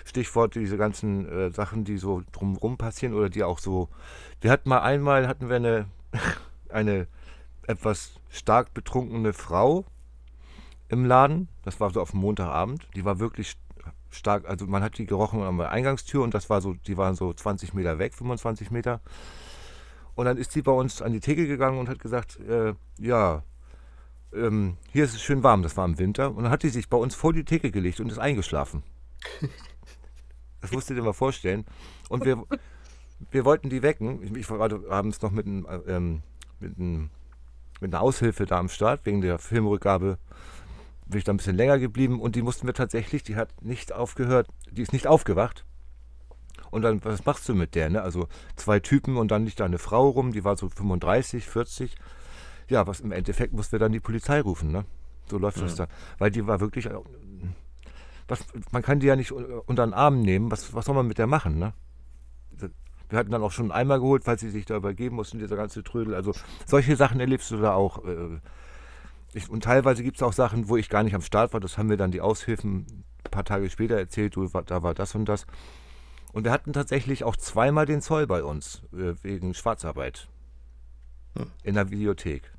Stichwort 0.04 0.56
diese 0.56 0.76
ganzen 0.76 1.28
äh, 1.28 1.50
Sachen, 1.52 1.84
die 1.84 1.96
so 1.96 2.24
drumherum 2.32 2.76
passieren 2.76 3.14
oder 3.14 3.28
die 3.28 3.44
auch 3.44 3.60
so. 3.60 3.88
Wir 4.40 4.50
hatten 4.50 4.68
mal 4.68 4.80
einmal 4.80 5.28
hatten 5.28 5.48
wir 5.48 5.56
eine 5.56 5.86
eine 6.70 7.06
etwas 7.68 8.18
stark 8.30 8.74
betrunkene 8.74 9.32
Frau 9.32 9.84
im 10.94 11.04
Laden. 11.04 11.48
Das 11.62 11.80
war 11.80 11.90
so 11.90 12.00
auf 12.00 12.12
dem 12.12 12.20
Montagabend. 12.20 12.88
Die 12.94 13.04
war 13.04 13.18
wirklich 13.18 13.56
stark. 14.10 14.48
Also 14.48 14.66
man 14.66 14.82
hat 14.82 14.96
die 14.96 15.06
gerochen 15.06 15.42
an 15.42 15.58
der 15.58 15.70
Eingangstür 15.70 16.22
und 16.22 16.32
das 16.32 16.48
war 16.48 16.60
so, 16.60 16.74
die 16.74 16.96
waren 16.96 17.14
so 17.14 17.32
20 17.32 17.74
Meter 17.74 17.98
weg, 17.98 18.14
25 18.14 18.70
Meter. 18.70 19.00
Und 20.14 20.26
dann 20.26 20.38
ist 20.38 20.52
sie 20.52 20.62
bei 20.62 20.72
uns 20.72 21.02
an 21.02 21.12
die 21.12 21.20
Theke 21.20 21.46
gegangen 21.46 21.78
und 21.78 21.88
hat 21.88 21.98
gesagt, 21.98 22.38
äh, 22.40 22.74
ja, 22.98 23.42
ähm, 24.32 24.76
hier 24.92 25.04
ist 25.04 25.14
es 25.14 25.20
schön 25.20 25.42
warm, 25.42 25.62
das 25.62 25.76
war 25.76 25.84
im 25.84 25.98
Winter. 25.98 26.30
Und 26.34 26.44
dann 26.44 26.52
hat 26.52 26.62
die 26.62 26.68
sich 26.68 26.88
bei 26.88 26.96
uns 26.96 27.14
vor 27.14 27.32
die 27.32 27.44
Theke 27.44 27.70
gelegt 27.70 28.00
und 28.00 28.10
ist 28.10 28.18
eingeschlafen. 28.18 28.82
Das 30.60 30.72
musst 30.72 30.88
du 30.88 30.94
dir 30.94 31.02
mal 31.02 31.12
vorstellen. 31.12 31.66
Und 32.08 32.24
wir, 32.24 32.42
wir 33.30 33.44
wollten 33.44 33.68
die 33.68 33.82
wecken. 33.82 34.22
Ich, 34.22 34.34
ich 34.34 34.48
war 34.48 34.56
gerade 34.56 34.80
abends 34.88 35.20
noch 35.20 35.30
mit, 35.30 35.44
einem, 35.44 35.66
ähm, 35.86 36.22
mit, 36.58 36.78
einem, 36.78 37.10
mit 37.82 37.92
einer 37.92 38.00
Aushilfe 38.00 38.46
da 38.46 38.60
am 38.60 38.70
Start, 38.70 39.04
wegen 39.04 39.20
der 39.20 39.38
Filmrückgabe 39.38 40.16
bin 41.06 41.18
ich 41.18 41.24
da 41.24 41.32
ein 41.32 41.36
bisschen 41.36 41.56
länger 41.56 41.78
geblieben 41.78 42.20
und 42.20 42.34
die 42.36 42.42
mussten 42.42 42.66
wir 42.66 42.74
tatsächlich, 42.74 43.22
die 43.22 43.36
hat 43.36 43.62
nicht 43.62 43.92
aufgehört, 43.92 44.48
die 44.70 44.82
ist 44.82 44.92
nicht 44.92 45.06
aufgewacht. 45.06 45.64
Und 46.70 46.82
dann, 46.82 47.04
was 47.04 47.24
machst 47.24 47.48
du 47.48 47.54
mit 47.54 47.74
der, 47.74 47.88
ne? 47.90 48.02
Also 48.02 48.26
zwei 48.56 48.80
Typen 48.80 49.16
und 49.16 49.30
dann 49.30 49.44
liegt 49.44 49.60
da 49.60 49.64
eine 49.64 49.78
Frau 49.78 50.08
rum, 50.08 50.32
die 50.32 50.44
war 50.44 50.56
so 50.56 50.68
35, 50.68 51.46
40 51.46 51.94
ja, 52.68 52.86
was 52.86 53.00
im 53.00 53.12
Endeffekt 53.12 53.52
mussten 53.52 53.72
wir 53.72 53.78
dann 53.78 53.92
die 53.92 54.00
Polizei 54.00 54.40
rufen, 54.40 54.72
ne? 54.72 54.86
So 55.28 55.36
läuft 55.38 55.60
das 55.60 55.74
da. 55.76 55.86
Weil 56.18 56.30
die 56.30 56.46
war 56.46 56.60
wirklich. 56.60 56.86
äh, 56.86 56.94
Was, 58.26 58.44
man 58.72 58.80
kann 58.82 59.00
die 59.00 59.06
ja 59.06 59.16
nicht 59.16 59.32
un- 59.32 59.44
unter 59.66 59.86
den 59.86 59.92
Arm 59.92 60.20
nehmen. 60.22 60.50
Was, 60.50 60.72
was 60.72 60.86
soll 60.86 60.94
man 60.94 61.06
mit 61.06 61.18
der 61.18 61.26
machen, 61.26 61.58
ne? 61.58 61.74
Wir 63.10 63.18
hatten 63.18 63.30
dann 63.30 63.42
auch 63.42 63.52
schon 63.52 63.70
einmal 63.70 64.00
geholt, 64.00 64.24
falls 64.24 64.40
sie 64.40 64.48
sich 64.50 64.64
da 64.64 64.76
übergeben 64.76 65.16
mussten, 65.16 65.38
dieser 65.38 65.56
ganze 65.56 65.82
Trödel. 65.82 66.14
Also 66.14 66.32
solche 66.66 66.96
Sachen 66.96 67.20
erlebst 67.20 67.50
du 67.50 67.58
da 67.58 67.74
auch. 67.74 68.02
äh, 68.04 68.40
Ich, 69.34 69.50
und 69.50 69.64
teilweise 69.64 70.04
gibt 70.04 70.16
es 70.16 70.22
auch 70.22 70.32
Sachen, 70.32 70.68
wo 70.68 70.76
ich 70.76 70.88
gar 70.88 71.02
nicht 71.02 71.14
am 71.14 71.20
Start 71.20 71.52
war. 71.52 71.60
Das 71.60 71.76
haben 71.76 71.88
mir 71.88 71.96
dann 71.96 72.12
die 72.12 72.20
Aushilfen 72.20 72.86
ein 73.24 73.30
paar 73.30 73.44
Tage 73.44 73.68
später 73.68 73.96
erzählt. 73.96 74.36
Du, 74.36 74.46
da 74.46 74.82
war 74.82 74.94
das 74.94 75.14
und 75.16 75.24
das. 75.26 75.46
Und 76.32 76.44
wir 76.44 76.52
hatten 76.52 76.72
tatsächlich 76.72 77.24
auch 77.24 77.36
zweimal 77.36 77.84
den 77.84 78.00
Zoll 78.00 78.26
bei 78.26 78.44
uns, 78.44 78.82
äh, 78.92 79.14
wegen 79.22 79.54
Schwarzarbeit. 79.54 80.28
In 81.64 81.74
der 81.74 81.90
Videothek. 81.90 82.52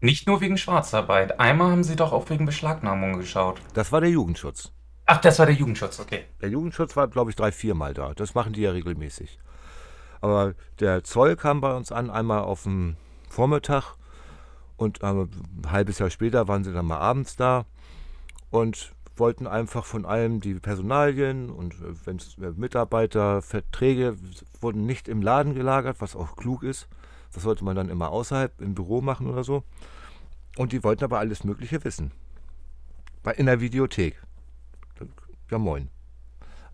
Nicht 0.00 0.26
nur 0.26 0.40
wegen 0.40 0.58
Schwarzarbeit. 0.58 1.38
Einmal 1.38 1.70
haben 1.70 1.84
sie 1.84 1.94
doch 1.94 2.12
auch 2.12 2.28
wegen 2.30 2.46
Beschlagnahmung 2.46 3.16
geschaut. 3.16 3.60
Das 3.74 3.92
war 3.92 4.00
der 4.00 4.10
Jugendschutz. 4.10 4.72
Ach, 5.06 5.20
das 5.20 5.38
war 5.38 5.46
der 5.46 5.54
Jugendschutz, 5.54 6.00
okay. 6.00 6.24
Der 6.40 6.48
Jugendschutz 6.48 6.96
war, 6.96 7.06
glaube 7.06 7.30
ich, 7.30 7.36
drei, 7.36 7.52
viermal 7.52 7.94
da. 7.94 8.12
Das 8.14 8.34
machen 8.34 8.52
die 8.52 8.62
ja 8.62 8.72
regelmäßig. 8.72 9.38
Aber 10.20 10.54
der 10.80 11.04
Zoll 11.04 11.36
kam 11.36 11.60
bei 11.60 11.74
uns 11.76 11.92
an, 11.92 12.10
einmal 12.10 12.42
auf 12.42 12.64
dem 12.64 12.96
Vormittag 13.28 13.96
und 14.82 15.02
äh, 15.02 15.06
ein 15.06 15.28
halbes 15.70 15.98
Jahr 15.98 16.10
später 16.10 16.48
waren 16.48 16.64
sie 16.64 16.72
dann 16.72 16.86
mal 16.86 16.98
abends 16.98 17.36
da 17.36 17.64
und 18.50 18.92
wollten 19.16 19.46
einfach 19.46 19.84
von 19.84 20.04
allem 20.04 20.40
die 20.40 20.54
Personalien 20.54 21.50
und 21.50 21.74
wenn 22.04 22.16
es 22.16 22.36
Mitarbeiter, 22.38 23.42
Verträge 23.42 24.16
wurden 24.60 24.86
nicht 24.86 25.08
im 25.08 25.22
Laden 25.22 25.54
gelagert, 25.54 26.00
was 26.00 26.16
auch 26.16 26.36
klug 26.36 26.62
ist. 26.62 26.88
Das 27.32 27.42
sollte 27.42 27.64
man 27.64 27.76
dann 27.76 27.88
immer 27.88 28.10
außerhalb 28.10 28.60
im 28.60 28.74
Büro 28.74 29.00
machen 29.00 29.28
oder 29.28 29.44
so. 29.44 29.62
Und 30.56 30.72
die 30.72 30.82
wollten 30.84 31.04
aber 31.04 31.18
alles 31.18 31.44
Mögliche 31.44 31.82
wissen. 31.84 32.12
Bei, 33.22 33.32
in 33.32 33.46
der 33.46 33.60
Videothek. 33.60 34.20
Ja, 35.50 35.58
moin. 35.58 35.88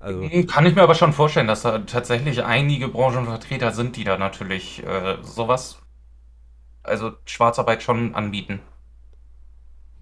Also, 0.00 0.28
Kann 0.46 0.66
ich 0.66 0.74
mir 0.74 0.82
aber 0.82 0.94
schon 0.94 1.12
vorstellen, 1.12 1.48
dass 1.48 1.62
da 1.62 1.78
tatsächlich 1.80 2.44
einige 2.44 2.88
Branchenvertreter 2.88 3.72
sind, 3.72 3.96
die 3.96 4.04
da 4.04 4.16
natürlich 4.16 4.84
äh, 4.86 5.18
sowas, 5.22 5.80
also 6.88 7.12
Schwarzarbeit 7.26 7.82
schon 7.82 8.14
anbieten. 8.14 8.60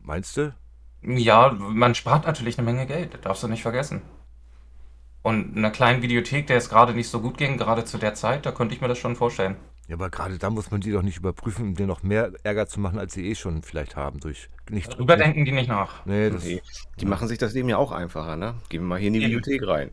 meinst 0.03 0.37
du? 0.37 0.55
Ja, 1.03 1.53
man 1.53 1.95
spart 1.95 2.27
natürlich 2.27 2.59
eine 2.59 2.65
Menge 2.65 2.87
Geld, 2.87 3.15
das 3.15 3.21
darfst 3.21 3.43
du 3.43 3.49
nicht 3.49 3.63
vergessen. 3.63 4.03
Und 5.23 5.57
einer 5.57 5.71
kleinen 5.71 6.03
Videothek, 6.03 6.47
der 6.47 6.57
es 6.57 6.69
gerade 6.69 6.95
nicht 6.95 7.09
so 7.09 7.21
gut 7.21 7.37
ging, 7.37 7.57
gerade 7.59 7.85
zu 7.85 7.99
der 7.99 8.15
Zeit, 8.15 8.47
da 8.47 8.53
könnte 8.53 8.75
ich 8.75 8.81
mir 8.81 8.89
das 8.89 8.99
schon 8.99 9.17
vorstellen. 9.17 9.57
Ja, 9.89 9.95
aber 9.97 10.11
gerade 10.11 10.39
da 10.39 10.51
muss 10.51 10.71
man 10.71 10.81
die 10.81 10.91
doch 10.93 11.03
nicht 11.03 11.19
überprüfen, 11.19 11.65
um 11.69 11.75
dir 11.75 11.87
noch 11.87 12.03
mehr 12.03 12.33
Ärger 12.43 12.67
zu 12.67 12.81
machen, 12.81 12.99
als 12.99 13.13
sie 13.15 13.29
eh 13.29 13.35
schon 13.37 13.63
vielleicht 13.63 13.95
haben. 13.97 14.19
Durch 14.21 14.49
nicht 14.69 14.93
Darüber 14.93 15.17
denken 15.17 15.45
die 15.45 15.53
nicht 15.53 15.69
nach. 15.69 16.05
Nee, 16.07 16.31
das, 16.31 16.45
nee. 16.45 16.61
Die 17.01 17.07
machen 17.07 17.29
sich 17.29 17.39
das 17.39 17.55
Leben 17.55 17.69
ja 17.69 17.77
auch 17.77 17.93
einfacher, 17.93 18.37
ne? 18.37 18.55
Gehen 18.69 18.83
wir 18.83 18.89
mal 18.89 18.99
hier 18.99 19.09
in 19.09 19.15
die 19.15 19.21
Eben. 19.21 19.29
Videothek 19.29 19.67
rein. 19.67 19.91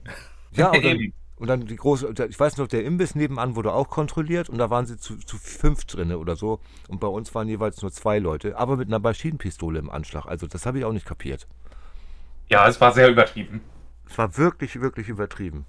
Ja, 0.51 0.71
dann, 0.71 1.13
und 1.37 1.47
dann 1.47 1.65
die 1.65 1.75
große, 1.75 2.13
ich 2.29 2.39
weiß 2.39 2.57
noch, 2.57 2.67
der 2.67 2.85
Imbiss 2.85 3.15
nebenan 3.15 3.55
wurde 3.55 3.73
auch 3.73 3.89
kontrolliert 3.89 4.49
und 4.49 4.59
da 4.59 4.69
waren 4.69 4.85
sie 4.85 4.97
zu, 4.97 5.17
zu 5.17 5.37
fünf 5.37 5.85
drinne 5.85 6.19
oder 6.19 6.35
so. 6.35 6.59
Und 6.87 6.99
bei 6.99 7.07
uns 7.07 7.33
waren 7.33 7.47
jeweils 7.47 7.81
nur 7.81 7.91
zwei 7.91 8.19
Leute, 8.19 8.57
aber 8.57 8.77
mit 8.77 8.87
einer 8.87 8.99
Maschinenpistole 8.99 9.79
im 9.79 9.89
Anschlag. 9.89 10.25
Also 10.25 10.47
das 10.47 10.65
habe 10.65 10.79
ich 10.79 10.85
auch 10.85 10.93
nicht 10.93 11.05
kapiert. 11.05 11.47
Ja, 12.49 12.67
es 12.67 12.79
war 12.79 12.91
sehr 12.93 13.09
übertrieben. 13.09 13.61
Es 14.07 14.17
war 14.17 14.37
wirklich, 14.37 14.79
wirklich 14.79 15.09
übertrieben. 15.09 15.65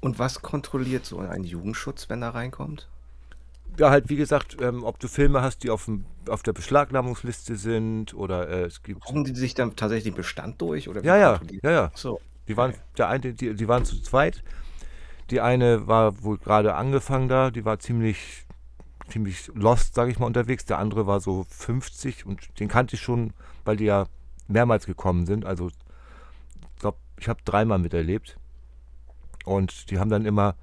Und 0.00 0.18
was 0.18 0.42
kontrolliert 0.42 1.04
so 1.04 1.18
ein 1.18 1.44
Jugendschutz, 1.44 2.08
wenn 2.08 2.22
er 2.22 2.34
reinkommt? 2.34 2.88
Ja, 3.78 3.90
halt, 3.90 4.08
wie 4.08 4.16
gesagt, 4.16 4.56
ähm, 4.60 4.84
ob 4.84 4.98
du 5.00 5.08
Filme 5.08 5.42
hast, 5.42 5.62
die 5.62 5.70
auf, 5.70 5.84
dem, 5.86 6.04
auf 6.28 6.42
der 6.42 6.52
Beschlagnahmungsliste 6.52 7.56
sind 7.56 8.14
oder 8.14 8.48
äh, 8.48 8.64
es 8.64 8.82
gibt. 8.82 9.00
Gucken 9.00 9.24
die 9.24 9.34
sich 9.34 9.54
dann 9.54 9.74
tatsächlich 9.76 10.12
den 10.12 10.16
Bestand 10.16 10.60
durch? 10.60 10.88
Oder 10.88 11.02
wie 11.02 11.06
Ja, 11.06 11.16
ja, 11.16 11.40
ja, 11.62 11.70
ja. 11.70 11.90
So. 11.94 12.20
Die 12.46 12.56
waren, 12.56 12.74
der 12.98 13.08
eine, 13.08 13.32
die, 13.32 13.54
die 13.54 13.68
waren 13.68 13.84
zu 13.84 14.00
zweit. 14.02 14.42
Die 15.30 15.40
eine 15.40 15.86
war 15.86 16.22
wohl 16.22 16.38
gerade 16.38 16.74
angefangen 16.74 17.28
da, 17.28 17.50
die 17.50 17.64
war 17.64 17.78
ziemlich, 17.78 18.44
ziemlich 19.08 19.50
lost, 19.54 19.94
sage 19.94 20.10
ich 20.10 20.18
mal, 20.18 20.26
unterwegs. 20.26 20.64
Der 20.66 20.78
andere 20.78 21.06
war 21.06 21.20
so 21.20 21.46
50 21.48 22.26
und 22.26 22.60
den 22.60 22.68
kannte 22.68 22.96
ich 22.96 23.02
schon, 23.02 23.32
weil 23.64 23.76
die 23.76 23.84
ja 23.84 24.06
mehrmals 24.48 24.86
gekommen 24.86 25.26
sind. 25.26 25.44
Also, 25.46 25.68
ich 25.68 26.80
glaube, 26.80 26.98
ich 27.18 27.28
habe 27.28 27.40
dreimal 27.44 27.78
miterlebt. 27.78 28.38
Und 29.44 29.90
die 29.90 29.98
haben 29.98 30.10
dann 30.10 30.24
immer 30.26 30.54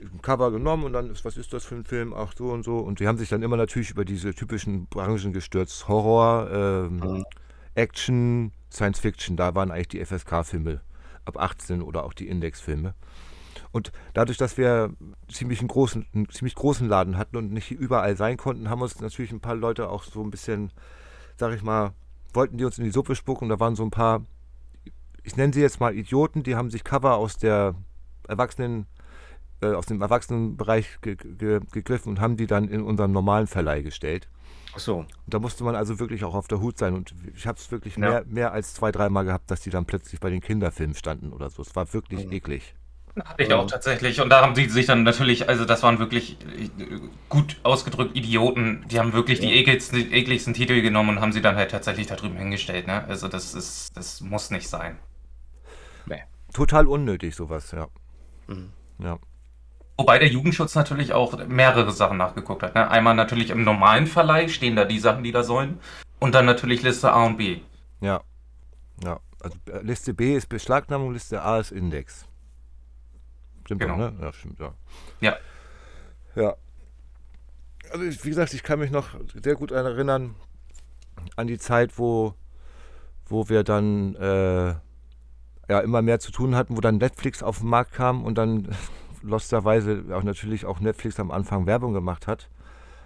ein 0.00 0.22
Cover 0.22 0.50
genommen 0.50 0.84
und 0.84 0.92
dann 0.94 1.10
ist, 1.10 1.24
was 1.24 1.36
ist 1.36 1.52
das 1.52 1.64
für 1.64 1.74
ein 1.74 1.84
Film? 1.84 2.14
Ach, 2.14 2.32
so 2.36 2.50
und 2.50 2.64
so. 2.64 2.78
Und 2.78 3.00
die 3.00 3.06
haben 3.06 3.18
sich 3.18 3.28
dann 3.28 3.42
immer 3.42 3.56
natürlich 3.56 3.90
über 3.90 4.04
diese 4.04 4.34
typischen 4.34 4.86
Branchen 4.86 5.32
gestürzt. 5.32 5.88
Horror, 5.88 6.50
ähm, 6.50 6.96
Mhm. 6.96 7.24
Action, 7.74 8.52
Science 8.70 8.98
Fiction, 8.98 9.36
da 9.36 9.54
waren 9.54 9.70
eigentlich 9.70 9.88
die 9.88 10.04
FSK-Filme 10.04 10.80
ab 11.24 11.38
18 11.38 11.82
oder 11.82 12.04
auch 12.04 12.12
die 12.14 12.28
Index-Filme. 12.28 12.94
Und 13.72 13.92
dadurch, 14.14 14.38
dass 14.38 14.56
wir 14.56 14.92
ziemlich 15.28 15.60
einen 15.60 15.68
großen, 15.68 16.06
einen 16.14 16.28
ziemlich 16.28 16.54
großen 16.54 16.88
Laden 16.88 17.16
hatten 17.16 17.36
und 17.36 17.52
nicht 17.52 17.70
überall 17.70 18.16
sein 18.16 18.36
konnten, 18.36 18.68
haben 18.70 18.82
uns 18.82 19.00
natürlich 19.00 19.32
ein 19.32 19.40
paar 19.40 19.54
Leute 19.56 19.88
auch 19.88 20.02
so 20.04 20.22
ein 20.22 20.30
bisschen, 20.30 20.72
sag 21.36 21.54
ich 21.54 21.62
mal, 21.62 21.92
wollten 22.32 22.58
die 22.58 22.64
uns 22.64 22.78
in 22.78 22.84
die 22.84 22.90
Suppe 22.90 23.14
spucken. 23.16 23.44
Und 23.44 23.48
da 23.50 23.60
waren 23.60 23.76
so 23.76 23.82
ein 23.82 23.90
paar, 23.90 24.24
ich 25.22 25.36
nenne 25.36 25.52
sie 25.52 25.60
jetzt 25.60 25.80
mal 25.80 25.94
Idioten, 25.94 26.42
die 26.42 26.56
haben 26.56 26.70
sich 26.70 26.84
Cover 26.84 27.16
aus 27.16 27.36
der 27.38 27.74
Erwachsenen, 28.28 28.86
äh, 29.62 29.72
aus 29.72 29.86
dem 29.86 30.00
Erwachsenenbereich 30.00 31.00
ge 31.02 31.16
ge 31.16 31.60
gegriffen 31.72 32.10
und 32.10 32.20
haben 32.20 32.36
die 32.36 32.46
dann 32.46 32.68
in 32.68 32.82
unseren 32.82 33.12
normalen 33.12 33.46
Verleih 33.46 33.82
gestellt. 33.82 34.28
Ach 34.72 34.78
so. 34.78 34.98
Und 34.98 35.08
da 35.26 35.40
musste 35.40 35.64
man 35.64 35.74
also 35.74 35.98
wirklich 35.98 36.22
auch 36.24 36.34
auf 36.34 36.46
der 36.46 36.60
Hut 36.60 36.78
sein. 36.78 36.94
Und 36.94 37.12
ich 37.34 37.46
habe 37.48 37.58
es 37.58 37.70
wirklich 37.72 37.96
Ja. 37.96 38.00
mehr, 38.08 38.24
mehr 38.26 38.52
als 38.52 38.72
zwei, 38.74 38.92
dreimal 38.92 39.24
gehabt, 39.24 39.50
dass 39.50 39.60
die 39.62 39.70
dann 39.70 39.84
plötzlich 39.84 40.20
bei 40.20 40.30
den 40.30 40.40
Kinderfilmen 40.40 40.94
standen 40.94 41.32
oder 41.32 41.50
so. 41.50 41.62
Es 41.62 41.74
war 41.74 41.92
wirklich 41.92 42.26
Mhm. 42.26 42.32
eklig. 42.32 42.74
Hatte 43.24 43.42
ich 43.42 43.52
auch 43.52 43.66
tatsächlich. 43.66 44.20
Und 44.20 44.30
da 44.30 44.42
haben 44.42 44.54
sie 44.54 44.68
sich 44.68 44.86
dann 44.86 45.02
natürlich, 45.02 45.48
also 45.48 45.64
das 45.64 45.82
waren 45.82 45.98
wirklich 45.98 46.36
äh, 46.42 46.68
gut 47.28 47.56
ausgedrückt 47.62 48.16
Idioten. 48.16 48.84
Die 48.88 48.98
haben 48.98 49.12
wirklich 49.12 49.40
die 49.40 49.52
ekligsten, 49.52 50.12
ekligsten 50.12 50.54
Titel 50.54 50.80
genommen 50.80 51.10
und 51.10 51.20
haben 51.20 51.32
sie 51.32 51.42
dann 51.42 51.56
halt 51.56 51.70
tatsächlich 51.70 52.06
da 52.06 52.16
drüben 52.16 52.36
hingestellt. 52.36 52.86
Ne? 52.86 53.04
Also 53.08 53.28
das 53.28 53.54
ist, 53.54 53.96
das 53.96 54.20
muss 54.20 54.50
nicht 54.50 54.68
sein. 54.68 54.96
Nee. 56.06 56.22
Total 56.52 56.86
unnötig, 56.86 57.34
sowas, 57.34 57.72
ja. 57.72 57.88
Mhm. 58.46 58.70
Ja. 58.98 59.18
Wobei 59.98 60.18
der 60.18 60.28
Jugendschutz 60.28 60.74
natürlich 60.74 61.12
auch 61.12 61.36
mehrere 61.46 61.92
Sachen 61.92 62.16
nachgeguckt 62.16 62.62
hat. 62.62 62.74
Ne? 62.74 62.90
Einmal 62.90 63.14
natürlich 63.14 63.50
im 63.50 63.64
normalen 63.64 64.06
Verleih 64.06 64.48
stehen 64.48 64.76
da 64.76 64.84
die 64.84 64.98
Sachen, 64.98 65.24
die 65.24 65.32
da 65.32 65.42
sollen. 65.42 65.78
Und 66.20 66.34
dann 66.34 66.46
natürlich 66.46 66.82
Liste 66.82 67.12
A 67.12 67.24
und 67.26 67.36
B. 67.38 67.60
Ja. 68.00 68.22
Ja. 69.04 69.20
Also 69.40 69.56
äh, 69.70 69.82
Liste 69.82 70.14
B 70.14 70.36
ist 70.36 70.48
Beschlagnahmung, 70.48 71.12
Liste 71.12 71.42
A 71.42 71.58
ist 71.58 71.72
Index. 71.72 72.26
Stimmt 73.70 73.82
Genau. 73.82 73.98
doch, 73.98 74.10
ne? 74.10 74.18
Ja, 74.20 74.32
stimmt, 74.32 74.58
ja. 74.58 74.74
Ja. 75.20 75.36
Ja. 76.34 76.56
Also 77.92 78.04
ich, 78.04 78.24
wie 78.24 78.30
gesagt, 78.30 78.52
ich 78.52 78.64
kann 78.64 78.80
mich 78.80 78.90
noch 78.90 79.10
sehr 79.44 79.54
gut 79.54 79.70
erinnern 79.70 80.34
an 81.36 81.46
die 81.46 81.56
Zeit, 81.56 81.96
wo, 81.96 82.34
wo 83.26 83.48
wir 83.48 83.62
dann 83.62 84.16
äh, 84.16 84.74
ja, 85.68 85.80
immer 85.84 86.02
mehr 86.02 86.18
zu 86.18 86.32
tun 86.32 86.56
hatten, 86.56 86.76
wo 86.76 86.80
dann 86.80 86.96
Netflix 86.96 87.44
auf 87.44 87.58
den 87.58 87.68
Markt 87.68 87.92
kam 87.92 88.24
und 88.24 88.38
dann 88.38 88.74
losterweise 89.22 90.04
auch 90.14 90.24
natürlich 90.24 90.66
auch 90.66 90.80
Netflix 90.80 91.20
am 91.20 91.30
Anfang 91.30 91.66
Werbung 91.66 91.92
gemacht 91.92 92.26
hat. 92.26 92.48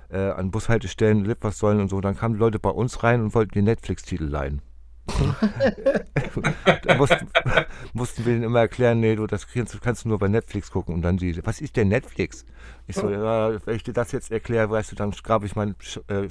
Äh, 0.09 0.31
an 0.31 0.51
Bushaltestellen, 0.51 1.27
Litfaßsäulen 1.27 1.83
und 1.83 1.91
so. 1.91 2.01
Dann 2.01 2.17
kamen 2.17 2.37
die 2.37 2.41
Leute 2.41 2.59
bei 2.59 2.71
uns 2.71 3.03
rein 3.03 3.21
und 3.21 3.35
wollten 3.35 3.53
die 3.53 3.61
Netflix-Titel 3.63 4.25
leihen. 4.25 4.63
Da 6.83 6.95
mussten, 6.97 7.29
mussten 7.93 8.25
wir 8.25 8.33
denen 8.35 8.45
immer 8.45 8.61
erklären, 8.61 9.01
nee, 9.01 9.15
du, 9.17 9.27
das 9.27 9.47
kannst, 9.47 9.81
kannst 9.83 10.05
du 10.05 10.09
nur 10.09 10.19
bei 10.19 10.29
Netflix 10.29 10.71
gucken. 10.71 10.95
Und 10.95 11.03
dann 11.03 11.17
die, 11.17 11.45
was 11.47 11.61
ist 11.61 11.77
denn 11.77 11.89
Netflix? 11.89 12.45
Ich 12.87 12.97
so, 12.97 13.11
ja, 13.11 13.65
wenn 13.67 13.77
ich 13.77 13.83
dir 13.83 13.93
das 13.93 14.13
jetzt 14.13 14.31
erkläre, 14.31 14.71
weißt 14.71 14.93
du, 14.93 14.97
dann 14.97 15.11
grabe 15.11 15.47
ich 15.47 15.55
mein, 15.57 15.75
äh, 16.09 16.29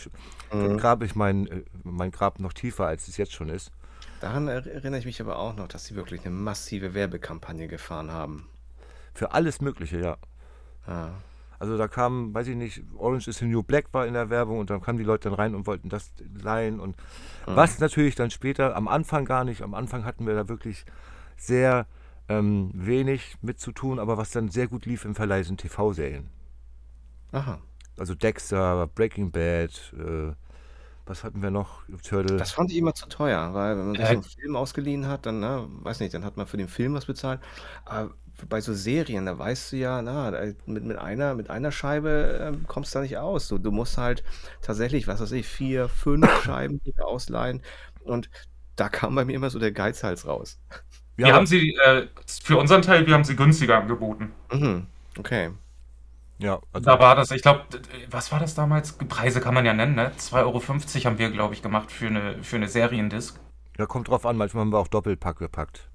dann 0.50 0.78
grabe 0.78 1.06
ich 1.06 1.16
mein, 1.16 1.48
äh, 1.48 1.64
mein 1.84 2.12
Grab 2.12 2.40
noch 2.40 2.54
tiefer, 2.54 2.88
als 2.88 3.08
es 3.08 3.18
jetzt 3.18 3.34
schon 3.34 3.50
ist. 3.50 3.72
Daran 4.22 4.48
er- 4.48 4.66
erinnere 4.66 5.00
ich 5.00 5.06
mich 5.06 5.22
aber 5.22 5.38
auch 5.38 5.56
noch, 5.56 5.68
dass 5.68 5.86
sie 5.86 5.96
wirklich 5.96 6.22
eine 6.26 6.34
massive 6.34 6.94
Werbekampagne 6.94 7.68
gefahren 7.68 8.12
haben. 8.12 8.48
Für 9.14 9.34
alles 9.34 9.62
Mögliche, 9.62 10.00
ja. 10.00 10.18
Ja. 10.88 11.12
Also 11.64 11.78
da 11.78 11.88
kam, 11.88 12.34
weiß 12.34 12.50
ich 12.50 12.58
nicht, 12.58 12.84
Orange 12.98 13.30
is 13.30 13.38
the 13.38 13.46
New 13.46 13.64
Black 13.64 13.86
war 13.94 14.06
in 14.06 14.16
der 14.16 14.30
Werbung 14.30 14.60
und 14.60 14.70
dann 14.70 14.82
kamen 14.82 14.98
die 14.98 15.06
Leute 15.06 15.30
dann 15.30 15.34
rein 15.40 15.56
und 15.56 15.66
wollten 15.66 15.88
das 15.88 16.12
leihen 16.44 16.82
und 16.82 16.98
was 17.46 17.80
natürlich 17.80 18.16
dann 18.16 18.32
später, 18.32 18.76
am 18.76 18.90
Anfang 18.90 19.24
gar 19.24 19.46
nicht, 19.46 19.62
am 19.62 19.74
Anfang 19.74 20.04
hatten 20.04 20.28
wir 20.28 20.36
da 20.36 20.50
wirklich 20.50 20.84
sehr 21.38 21.88
ähm, 22.28 22.70
wenig 22.74 23.38
mit 23.42 23.62
zu 23.62 23.72
tun, 23.72 23.98
aber 23.98 24.18
was 24.18 24.32
dann 24.32 24.50
sehr 24.50 24.68
gut 24.68 24.86
lief 24.86 25.06
im 25.06 25.16
Verleih 25.16 25.44
sind 25.44 25.62
TV-Serien. 25.62 26.30
Aha. 27.32 27.62
Also 27.98 28.14
Dexter, 28.14 28.86
Breaking 28.88 29.32
Bad, 29.32 29.94
äh, 29.98 30.34
was 31.06 31.24
hatten 31.24 31.42
wir 31.42 31.52
noch? 31.52 31.82
Turtle. 32.08 32.38
Das 32.38 32.52
fand 32.52 32.72
ich 32.72 32.78
immer 32.78 32.94
zu 32.94 33.08
teuer, 33.08 33.54
weil 33.54 33.78
wenn 33.78 33.86
man 33.88 33.96
sich 33.96 34.02
Ja. 34.02 34.08
so 34.08 34.14
einen 34.14 34.24
Film 34.24 34.56
ausgeliehen 34.56 35.08
hat, 35.08 35.26
dann, 35.26 35.40
ne, 35.40 35.66
weiß 35.70 36.00
nicht, 36.00 36.14
dann 36.14 36.24
hat 36.26 36.38
man 36.38 36.48
für 36.48 36.58
den 36.58 36.68
Film 36.70 36.94
was 36.94 37.06
bezahlt. 37.06 37.40
Aber 37.86 38.12
bei 38.50 38.62
so 38.62 38.74
Serien, 38.74 39.26
da 39.26 39.38
weißt 39.38 39.72
du 39.74 39.78
ja, 39.78 40.02
na, 40.02 40.32
mit, 40.66 40.84
mit 40.84 40.98
einer, 40.98 41.36
mit 41.36 41.50
einer 41.50 41.72
Scheibe 41.72 42.40
ähm, 42.42 42.66
kommst 42.68 42.94
du 42.96 43.00
da 43.00 43.04
nicht 43.04 43.18
aus. 43.18 43.48
Du, 43.48 43.58
du 43.58 43.72
musst 43.72 43.98
halt 43.98 44.24
tatsächlich, 44.62 45.08
was 45.08 45.22
weiß 45.22 45.32
ich, 45.34 45.48
vier, 45.48 45.88
fünf 45.90 46.28
Scheiben 46.44 46.82
ausleihen. 47.00 47.62
Und 48.04 48.30
da 48.76 48.90
kam 48.90 49.14
bei 49.16 49.24
mir 49.26 49.36
immer 49.36 49.50
so 49.50 49.60
der 49.60 49.72
Geizhals 49.72 50.26
raus. 50.26 50.60
Ja, 50.72 50.78
wir 51.18 51.26
aber- 51.28 51.36
haben 51.36 51.46
sie, 51.46 51.76
äh, 51.86 52.08
für 52.26 52.58
unseren 52.58 52.82
Teil, 52.82 53.06
wir 53.06 53.14
haben 53.14 53.24
sie 53.24 53.36
günstiger 53.36 53.78
angeboten. 53.78 54.32
Mhm. 54.52 54.88
Okay. 55.20 55.52
Ja, 56.44 56.60
also, 56.74 56.86
Da 56.86 57.00
war 57.00 57.16
das, 57.16 57.32
ich 57.32 57.42
glaube, 57.42 57.64
was 58.12 58.32
war 58.32 58.40
das 58.40 58.54
damals? 58.54 58.94
Preise 58.94 59.40
kann 59.40 59.54
man 59.54 59.66
ja 59.66 59.74
nennen, 59.74 59.96
ne? 59.96 60.12
2,50 60.18 60.36
Euro 60.44 60.62
haben 61.06 61.18
wir, 61.18 61.32
glaube 61.32 61.54
ich, 61.54 61.62
gemacht 61.62 61.92
für 61.92 62.08
eine, 62.08 62.44
für 62.44 62.58
eine 62.58 62.68
Seriendisc. 62.68 63.40
ja, 63.78 63.86
kommt 63.86 64.10
drauf 64.10 64.26
an, 64.26 64.36
manchmal 64.36 64.62
haben 64.62 64.74
wir 64.74 64.80
auch 64.80 64.90
Doppelpack 64.90 65.38
gepackt. 65.38 65.90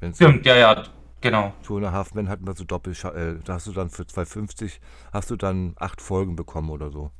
Wenn's 0.00 0.16
Stimmt, 0.16 0.44
ja, 0.44 0.56
ja, 0.56 0.82
genau. 1.20 1.52
Two 1.62 1.76
and 1.76 1.86
a 1.86 1.92
Half 1.92 2.14
Men 2.14 2.28
hatten 2.28 2.46
wir 2.46 2.54
so 2.54 2.64
Doppel, 2.64 2.94
äh, 2.94 3.36
da 3.44 3.54
hast 3.54 3.68
du 3.68 3.72
dann 3.72 3.88
für 3.90 4.02
2,50 4.02 4.80
hast 5.12 5.30
du 5.30 5.36
dann 5.36 5.74
acht 5.78 6.02
Folgen 6.02 6.34
bekommen 6.34 6.70
oder 6.70 6.90
so. 6.90 7.12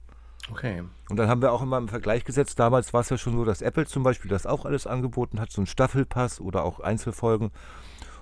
Okay. 0.51 0.83
Und 1.09 1.17
dann 1.17 1.29
haben 1.29 1.43
wir 1.43 1.53
auch 1.53 1.63
immer 1.63 1.79
im 1.79 1.89
Vergleich 1.89 2.25
gesetzt, 2.25 2.59
damals 2.59 2.93
war 2.93 3.01
es 3.01 3.11
ja 3.11 3.19
schon 3.19 3.35
so, 3.35 3.45
dass 3.45 3.63
Apple 3.63 3.87
zum 3.87 4.03
Beispiel 4.03 4.29
das 4.29 4.45
auch 4.45 4.65
alles 4.65 4.87
angeboten 4.87 5.41
hat, 5.41 5.53
so 5.53 5.63
ein 5.63 5.67
Staffelpass 5.67 6.41
oder 6.41 6.65
auch 6.65 6.81
Einzelfolgen. 6.81 7.51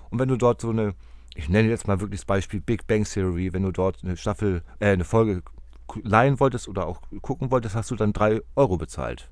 Und 0.09 0.19
wenn 0.19 0.29
du 0.29 0.35
dort 0.37 0.61
so 0.61 0.69
eine, 0.69 0.93
ich 1.35 1.49
nenne 1.49 1.69
jetzt 1.69 1.87
mal 1.87 1.99
wirklich 1.99 2.21
das 2.21 2.25
Beispiel 2.25 2.61
Big 2.61 2.87
Bang 2.87 3.03
Theory, 3.03 3.53
wenn 3.53 3.63
du 3.63 3.71
dort 3.71 3.99
eine 4.03 4.17
Staffel, 4.17 4.63
äh, 4.79 4.87
eine 4.91 5.03
Folge 5.03 5.43
leihen 6.01 6.39
wolltest 6.39 6.67
oder 6.67 6.87
auch 6.87 7.01
gucken 7.21 7.51
wolltest, 7.51 7.75
hast 7.75 7.91
du 7.91 7.95
dann 7.95 8.13
drei 8.13 8.41
Euro 8.55 8.77
bezahlt. 8.77 9.29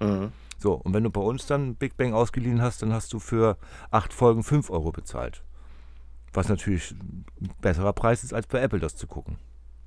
Mhm. 0.00 0.32
So, 0.58 0.74
und 0.74 0.94
wenn 0.94 1.04
du 1.04 1.10
bei 1.10 1.20
uns 1.20 1.46
dann 1.46 1.74
Big 1.76 1.96
Bang 1.96 2.14
ausgeliehen 2.14 2.62
hast, 2.62 2.82
dann 2.82 2.92
hast 2.92 3.12
du 3.12 3.18
für 3.18 3.56
acht 3.90 4.12
Folgen 4.12 4.42
fünf 4.42 4.70
Euro 4.70 4.92
bezahlt. 4.92 5.42
Was 6.32 6.48
natürlich 6.48 6.92
ein 6.92 7.24
besserer 7.60 7.92
Preis 7.92 8.24
ist, 8.24 8.32
als 8.32 8.46
bei 8.46 8.60
Apple 8.60 8.80
das 8.80 8.96
zu 8.96 9.06
gucken. 9.06 9.36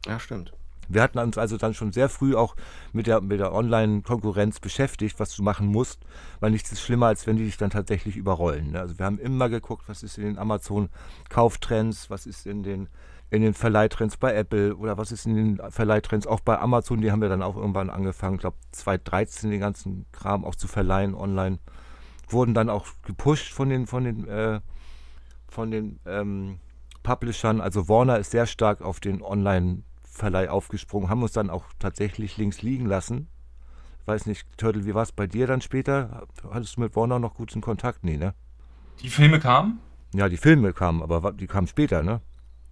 Ja, 0.06 0.20
stimmt. 0.20 0.54
Wir 0.88 1.02
hatten 1.02 1.20
uns 1.20 1.38
also 1.38 1.58
dann 1.58 1.74
schon 1.74 1.92
sehr 1.92 2.10
früh 2.10 2.36
auch 2.36 2.56
mit 2.94 3.08
der, 3.08 3.22
mit 3.22 3.40
der 3.40 3.54
Online-Konkurrenz 3.54 4.60
beschäftigt, 4.60 5.20
was 5.20 5.36
du 5.36 5.44
machen 5.44 5.68
musst, 5.68 6.06
weil 6.40 6.52
nichts 6.52 6.72
ist 6.72 6.82
schlimmer, 6.82 7.08
als 7.08 7.28
wenn 7.28 7.38
die 7.38 7.46
dich 7.46 7.58
dann 7.58 7.70
tatsächlich 7.70 8.16
überrollen. 8.16 8.72
Ne? 8.72 8.80
Also 8.80 8.98
wir 8.98 9.06
haben 9.06 9.20
immer 9.20 9.50
geguckt, 9.50 9.84
was 9.88 10.04
ist 10.04 10.18
in 10.18 10.26
den 10.26 10.38
Amazon-Kauftrends, 10.38 12.10
was 12.10 12.26
ist 12.26 12.46
in 12.46 12.64
den 12.64 12.90
in 13.32 13.42
den 13.42 13.54
Verleihtrends 13.54 14.18
bei 14.18 14.34
Apple 14.34 14.76
oder 14.76 14.98
was 14.98 15.12
ist 15.12 15.26
in 15.26 15.36
den 15.36 15.72
Verleihtrends 15.72 16.28
auch 16.28 16.40
bei 16.40 16.60
Amazon, 16.60 17.02
die 17.02 17.12
haben 17.12 17.22
wir 17.22 17.30
dann 17.30 17.42
auch 17.42 17.56
irgendwann 17.56 17.90
angefangen, 17.90 18.38
glaube 18.38 18.58
2013 18.72 19.50
den 19.50 19.60
ganzen 19.60 20.06
Kram 20.12 20.46
auch 20.46 20.56
zu 20.56 20.68
verleihen 20.68 21.16
online. 21.16 21.60
Wurden 22.30 22.54
dann 22.54 22.70
auch 22.70 22.86
gepusht 23.04 23.52
von 23.52 23.70
den, 23.70 23.88
von 23.88 24.04
den, 24.04 24.28
äh, 24.28 24.62
von 25.48 25.72
den 25.72 26.00
ähm, 26.06 26.60
Publishern. 27.04 27.62
Also 27.62 27.88
Warner 27.88 28.20
ist 28.20 28.32
sehr 28.32 28.48
stark 28.48 28.82
auf 28.82 29.00
den 29.00 29.22
Online-Verleih 30.16 30.50
aufgesprungen, 30.50 31.10
haben 31.10 31.22
uns 31.22 31.34
dann 31.34 31.50
auch 31.50 31.66
tatsächlich 31.80 32.38
links 32.38 32.62
liegen 32.62 32.86
lassen. 32.86 33.28
Ich 34.02 34.08
weiß 34.08 34.26
nicht, 34.28 34.46
Turtle, 34.58 34.86
wie 34.86 34.94
war 34.94 35.04
es 35.04 35.12
bei 35.12 35.28
dir 35.28 35.48
dann 35.48 35.62
später? 35.62 36.28
Hattest 36.52 36.78
du 36.78 36.82
mit 36.82 36.96
Warner 36.96 37.20
noch 37.20 37.34
guten 37.34 37.62
Kontakt? 37.62 38.04
Nee, 38.04 38.18
ne? 38.18 38.34
Die 39.02 39.10
Filme 39.10 39.40
kamen? 39.40 39.80
Ja, 40.14 40.30
die 40.30 40.38
Filme 40.38 40.74
kamen, 40.74 41.02
aber 41.02 41.34
die 41.34 41.48
kamen 41.48 41.68
später, 41.68 42.04
ne? 42.04 42.22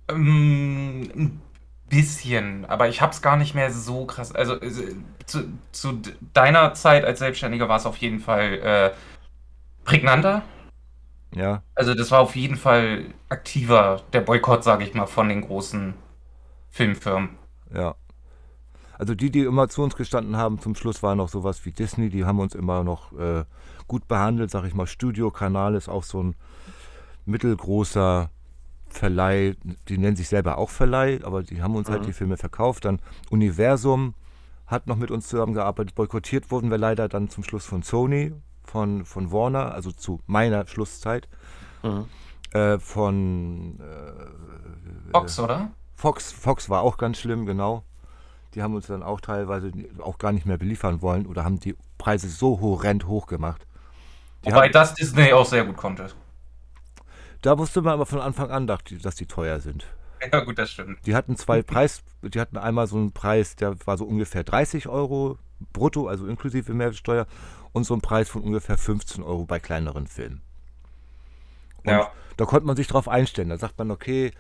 Ähm, 0.08 1.10
ein 1.16 1.42
bisschen, 1.90 2.66
aber 2.66 2.88
ich 2.88 3.02
hab's 3.02 3.22
gar 3.22 3.36
nicht 3.36 3.56
mehr 3.56 3.72
so 3.72 4.06
krass. 4.06 4.34
Also 4.34 4.56
äh, 4.62 4.96
zu, 5.26 5.52
zu 5.72 6.00
deiner 6.34 6.74
Zeit 6.76 7.04
als 7.04 7.20
Selbstständiger 7.20 7.68
war 7.68 7.78
es 7.78 7.86
auf 7.86 7.98
jeden 7.98 8.20
Fall 8.20 8.60
äh, 8.60 8.92
prägnanter. 9.84 10.44
Ja. 11.36 11.64
Also 11.74 11.96
das 11.96 12.12
war 12.12 12.20
auf 12.20 12.36
jeden 12.36 12.58
Fall 12.58 13.06
aktiver, 13.28 14.04
der 14.14 14.22
Boykott, 14.22 14.64
sage 14.64 14.84
ich 14.84 14.94
mal, 14.94 15.08
von 15.08 15.30
den 15.30 15.42
großen 15.42 15.96
Filmfirmen. 16.74 17.38
Ja. 17.72 17.94
Also 18.98 19.14
die, 19.14 19.30
die 19.30 19.42
immer 19.42 19.70
zu 19.70 19.84
uns 19.84 19.96
gestanden 19.96 20.38
haben, 20.38 20.60
zum 20.60 20.74
Schluss 20.74 21.04
war 21.04 21.14
noch 21.14 21.30
sowas 21.30 21.64
wie 21.66 21.72
Disney, 21.72 22.10
die 22.10 22.26
haben 22.26 22.40
uns 22.40 22.56
immer 22.56 22.84
noch 22.84 23.14
äh, 23.14 23.46
gut 23.88 24.08
behandelt, 24.08 24.50
sag 24.50 24.66
ich 24.66 24.74
mal. 24.74 24.88
Studio 24.88 25.30
Kanal 25.30 25.76
ist 25.76 25.88
auch 25.88 26.04
so 26.04 26.24
ein 26.24 26.36
mittelgroßer 27.26 28.32
Verleih, 28.88 29.56
die 29.88 30.00
nennen 30.00 30.16
sich 30.16 30.30
selber 30.30 30.58
auch 30.58 30.72
Verleih, 30.72 31.20
aber 31.24 31.44
die 31.44 31.62
haben 31.62 31.76
uns 31.76 31.90
halt 31.90 32.00
mhm. 32.00 32.06
halt 32.06 32.10
die 32.10 32.18
Filme 32.18 32.38
verkauft. 32.38 32.86
Dann 32.86 33.00
Universum 33.30 34.16
hat 34.66 34.88
noch 34.88 34.98
mit 34.98 35.12
uns 35.12 35.28
zusammengearbeitet. 35.28 35.94
Boykottiert 35.94 36.50
wurden 36.50 36.72
wir 36.72 36.80
leider 36.80 37.08
dann 37.08 37.30
zum 37.30 37.44
Schluss 37.44 37.68
von 37.68 37.84
Sony, 37.84 38.34
von, 38.64 39.06
von 39.06 39.32
Warner, 39.32 39.74
also 39.74 39.92
zu 39.92 40.22
meiner 40.26 40.66
Schlusszeit. 40.66 41.28
Mhm. 41.84 42.06
Äh, 42.52 42.80
von 42.80 43.80
äh, 43.80 45.12
Fox, 45.12 45.40
oder? 45.40 45.72
Fox, 45.96 46.32
Fox 46.32 46.70
war 46.70 46.82
auch 46.82 46.98
ganz 46.98 47.20
schlimm, 47.20 47.46
genau. 47.46 47.84
Die 48.54 48.62
haben 48.62 48.76
uns 48.76 48.88
dann 48.88 49.04
auch 49.04 49.22
teilweise 49.22 49.72
auch 50.00 50.18
gar 50.18 50.32
nicht 50.32 50.46
mehr 50.46 50.58
beliefern 50.58 51.02
wollen 51.02 51.26
oder 51.26 51.44
haben 51.44 51.60
die 51.60 51.76
Preise 51.98 52.30
so 52.30 52.62
horrend 52.62 53.08
hoch 53.08 53.26
gemacht. 53.26 53.66
Die 54.44 54.52
Wobei 54.52 54.66
haben, 54.66 54.72
das 54.74 54.94
Disney 54.94 55.34
auch 55.34 55.46
sehr 55.46 55.66
gut 55.66 55.78
konnte. 55.78 56.10
Da 57.42 57.58
wusste 57.58 57.82
man 57.82 57.94
aber 57.94 58.06
von 58.06 58.22
Anfang 58.22 58.52
an, 58.52 58.68
dass 58.68 59.16
die 59.16 59.26
teuer 59.26 59.60
sind. 59.60 59.86
Ja, 60.32 60.40
gut, 60.42 60.58
das 60.58 60.72
stimmt. 60.72 61.06
Die 61.06 61.16
hatten 61.16 61.36
zwei 61.36 61.62
Preis, 61.62 62.04
die 62.22 62.40
hatten 62.40 62.58
einmal 62.58 62.88
so 62.88 62.98
einen 62.98 63.12
Preis, 63.12 63.56
der 63.56 63.76
war 63.86 63.98
so 63.98 64.06
ungefähr 64.06 64.44
30 64.44 64.88
Euro 64.88 65.38
brutto, 65.72 66.08
also 66.08 66.28
inklusive 66.28 66.74
Mehrwertsteuer, 66.74 67.26
und 67.72 67.86
so 67.86 67.94
einen 67.94 68.02
Preis 68.02 68.30
von 68.30 68.42
ungefähr 68.42 68.78
15 68.78 69.24
Euro 69.24 69.46
bei 69.46 69.60
kleineren 69.60 70.08
Filmen. 70.08 70.42
Und 71.84 71.92
ja. 71.92 72.12
da 72.38 72.46
konnte 72.46 72.66
man 72.66 72.76
sich 72.76 72.88
drauf 72.88 73.08
einstellen. 73.08 73.50
Da 73.50 73.58
sagt 73.58 73.78
man, 73.78 73.92
okay, 73.92 74.32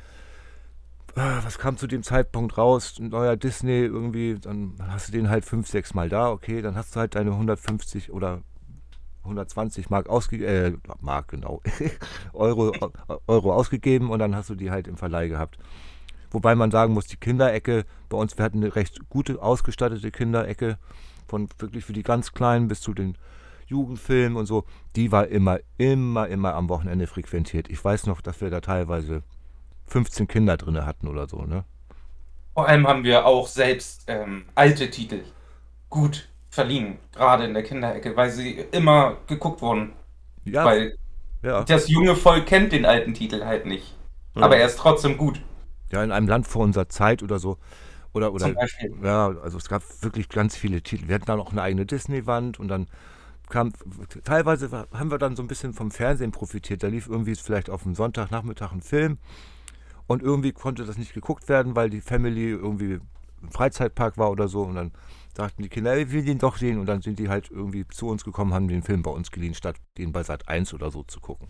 was 1.16 1.58
kam 1.58 1.78
zu 1.78 1.88
dem 1.88 2.04
Zeitpunkt 2.04 2.58
raus? 2.58 2.96
Ein 3.00 3.10
neuer 3.10 3.36
Disney 3.36 3.82
irgendwie, 3.82 4.36
dann 4.40 4.76
hast 4.88 5.10
du 5.10 5.12
den 5.12 5.30
halt 5.30 5.46
fünf, 5.46 5.68
sechs 5.68 5.94
Mal 5.94 6.10
da, 6.10 6.32
okay, 6.32 6.62
dann 6.62 6.76
hast 6.76 6.96
du 6.96 7.00
halt 7.00 7.16
deine 7.16 7.32
150 7.32 8.12
oder 8.12 8.42
120 9.24 9.90
Mark 9.90 10.10
ausgegeben, 10.10 10.50
äh, 10.50 10.74
Mark 11.02 11.30
genau, 11.30 11.62
Euro, 12.34 12.74
Euro 13.28 13.54
ausgegeben 13.54 14.10
und 14.10 14.20
dann 14.20 14.36
hast 14.36 14.50
du 14.50 14.56
die 14.56 14.72
halt 14.72 14.88
im 14.88 14.98
Verleih 14.98 15.28
gehabt. 15.28 15.58
Wobei 16.32 16.56
man 16.56 16.72
sagen 16.72 16.94
muss, 16.94 17.06
die 17.06 17.18
Kinderecke, 17.18 17.86
bei 18.10 18.18
uns, 18.18 18.38
wir 18.38 18.44
hatten 18.44 18.58
eine 18.58 18.76
recht 18.76 19.08
gute 19.10 19.42
ausgestattete 19.42 20.12
Kinderecke, 20.12 20.78
von 21.28 21.48
wirklich 21.60 21.86
für 21.86 21.94
die 21.94 22.04
ganz 22.04 22.34
Kleinen 22.34 22.68
bis 22.68 22.82
zu 22.82 22.94
den 22.94 23.18
Jugendfilmen 23.68 24.38
und 24.38 24.46
so, 24.46 24.66
die 24.96 25.12
war 25.12 25.28
immer, 25.28 25.60
immer, 25.78 26.28
immer 26.28 26.56
am 26.56 26.70
Wochenende 26.70 27.08
frequentiert. 27.08 27.70
Ich 27.70 27.84
weiß 27.84 28.08
noch, 28.08 28.20
dass 28.22 28.42
wir 28.42 28.50
da 28.50 28.62
teilweise 28.62 29.24
15 29.94 30.28
Kinder 30.28 30.58
drin 30.58 30.84
hatten 30.86 31.08
oder 31.08 31.28
so, 31.28 31.44
ne? 31.44 31.66
Vor 32.56 32.68
allem 32.68 32.88
haben 32.88 33.04
wir 33.04 33.28
auch 33.28 33.48
selbst 33.48 34.06
ähm, 34.08 34.46
alte 34.56 34.90
Titel 34.90 35.22
gut 35.90 36.30
verliehen, 36.50 36.98
gerade 37.14 37.46
in 37.46 37.54
der 37.54 37.62
Kinderecke, 37.62 38.16
weil 38.16 38.32
sie 38.32 38.66
immer 38.72 39.18
geguckt 39.28 39.62
wurden. 39.62 39.94
Ja. 40.46 40.66
Weil 40.66 40.98
ja. 41.44 41.64
das 41.64 41.90
junge 41.90 42.16
Volk 42.16 42.48
kennt 42.48 42.72
den 42.72 42.86
alten 42.86 43.14
Titel 43.14 43.46
halt 43.46 43.68
nicht. 43.68 43.96
Ja. 44.36 44.42
Aber 44.42 44.58
er 44.58 44.66
ist 44.66 44.80
trotzdem 44.80 45.16
gut. 45.16 45.40
Ja, 45.92 46.04
in 46.04 46.12
einem 46.12 46.28
Land 46.28 46.48
vor 46.48 46.64
unserer 46.64 46.90
Zeit 46.90 47.22
oder 47.22 47.38
so. 47.38 47.60
Oder, 48.14 48.34
oder, 48.34 48.46
Zum 48.46 48.56
Beispiel. 48.56 48.96
Ja, 49.04 49.28
also 49.44 49.60
es 49.60 49.70
gab 49.70 49.84
wirklich 50.02 50.28
ganz 50.28 50.56
viele 50.56 50.82
Titel. 50.82 51.08
Wir 51.08 51.16
hatten 51.16 51.26
dann 51.26 51.40
auch 51.40 51.52
eine 51.52 51.62
eigene 51.62 51.86
Disney-Wand 51.86 52.60
und 52.60 52.68
dann 52.68 52.88
kam, 53.50 53.74
teilweise 54.24 54.88
haben 54.92 55.12
wir 55.12 55.20
dann 55.20 55.36
so 55.36 55.44
ein 55.44 55.48
bisschen 55.48 55.74
vom 55.74 55.92
Fernsehen 55.92 56.32
profitiert. 56.32 56.82
Da 56.82 56.88
lief 56.88 57.08
irgendwie 57.08 57.36
vielleicht 57.36 57.70
auf 57.70 57.84
dem 57.84 57.94
Sonntagnachmittag 57.94 58.72
ein 58.72 58.82
Film 58.82 59.20
und 60.08 60.22
irgendwie 60.22 60.52
konnte 60.52 60.86
das 60.86 60.98
nicht 60.98 61.14
geguckt 61.14 61.50
werden, 61.50 61.76
weil 61.76 61.90
die 61.90 62.02
Family 62.02 62.50
irgendwie 62.50 63.00
im 63.42 63.52
Freizeitpark 63.52 64.18
war 64.18 64.32
oder 64.32 64.48
so 64.48 64.64
und 64.64 64.76
dann 64.76 64.92
sagten 65.36 65.64
die 65.64 65.70
Kinder, 65.70 65.98
ich 65.98 66.12
will 66.12 66.24
den 66.24 66.38
doch 66.38 66.58
sehen. 66.58 66.80
Und 66.80 66.86
dann 66.86 67.02
sind 67.02 67.20
die 67.20 67.30
halt 67.30 67.50
irgendwie 67.50 67.88
zu 67.88 68.08
uns 68.08 68.24
gekommen, 68.24 68.54
haben 68.54 68.68
den 68.68 68.84
Film 68.84 69.04
bei 69.04 69.12
uns 69.12 69.32
geliehen, 69.32 69.54
statt 69.54 69.76
den 69.98 70.12
bei 70.12 70.24
Sat 70.24 70.48
1 70.48 70.74
oder 70.74 70.92
so 70.92 71.04
zu 71.04 71.20
gucken. 71.20 71.48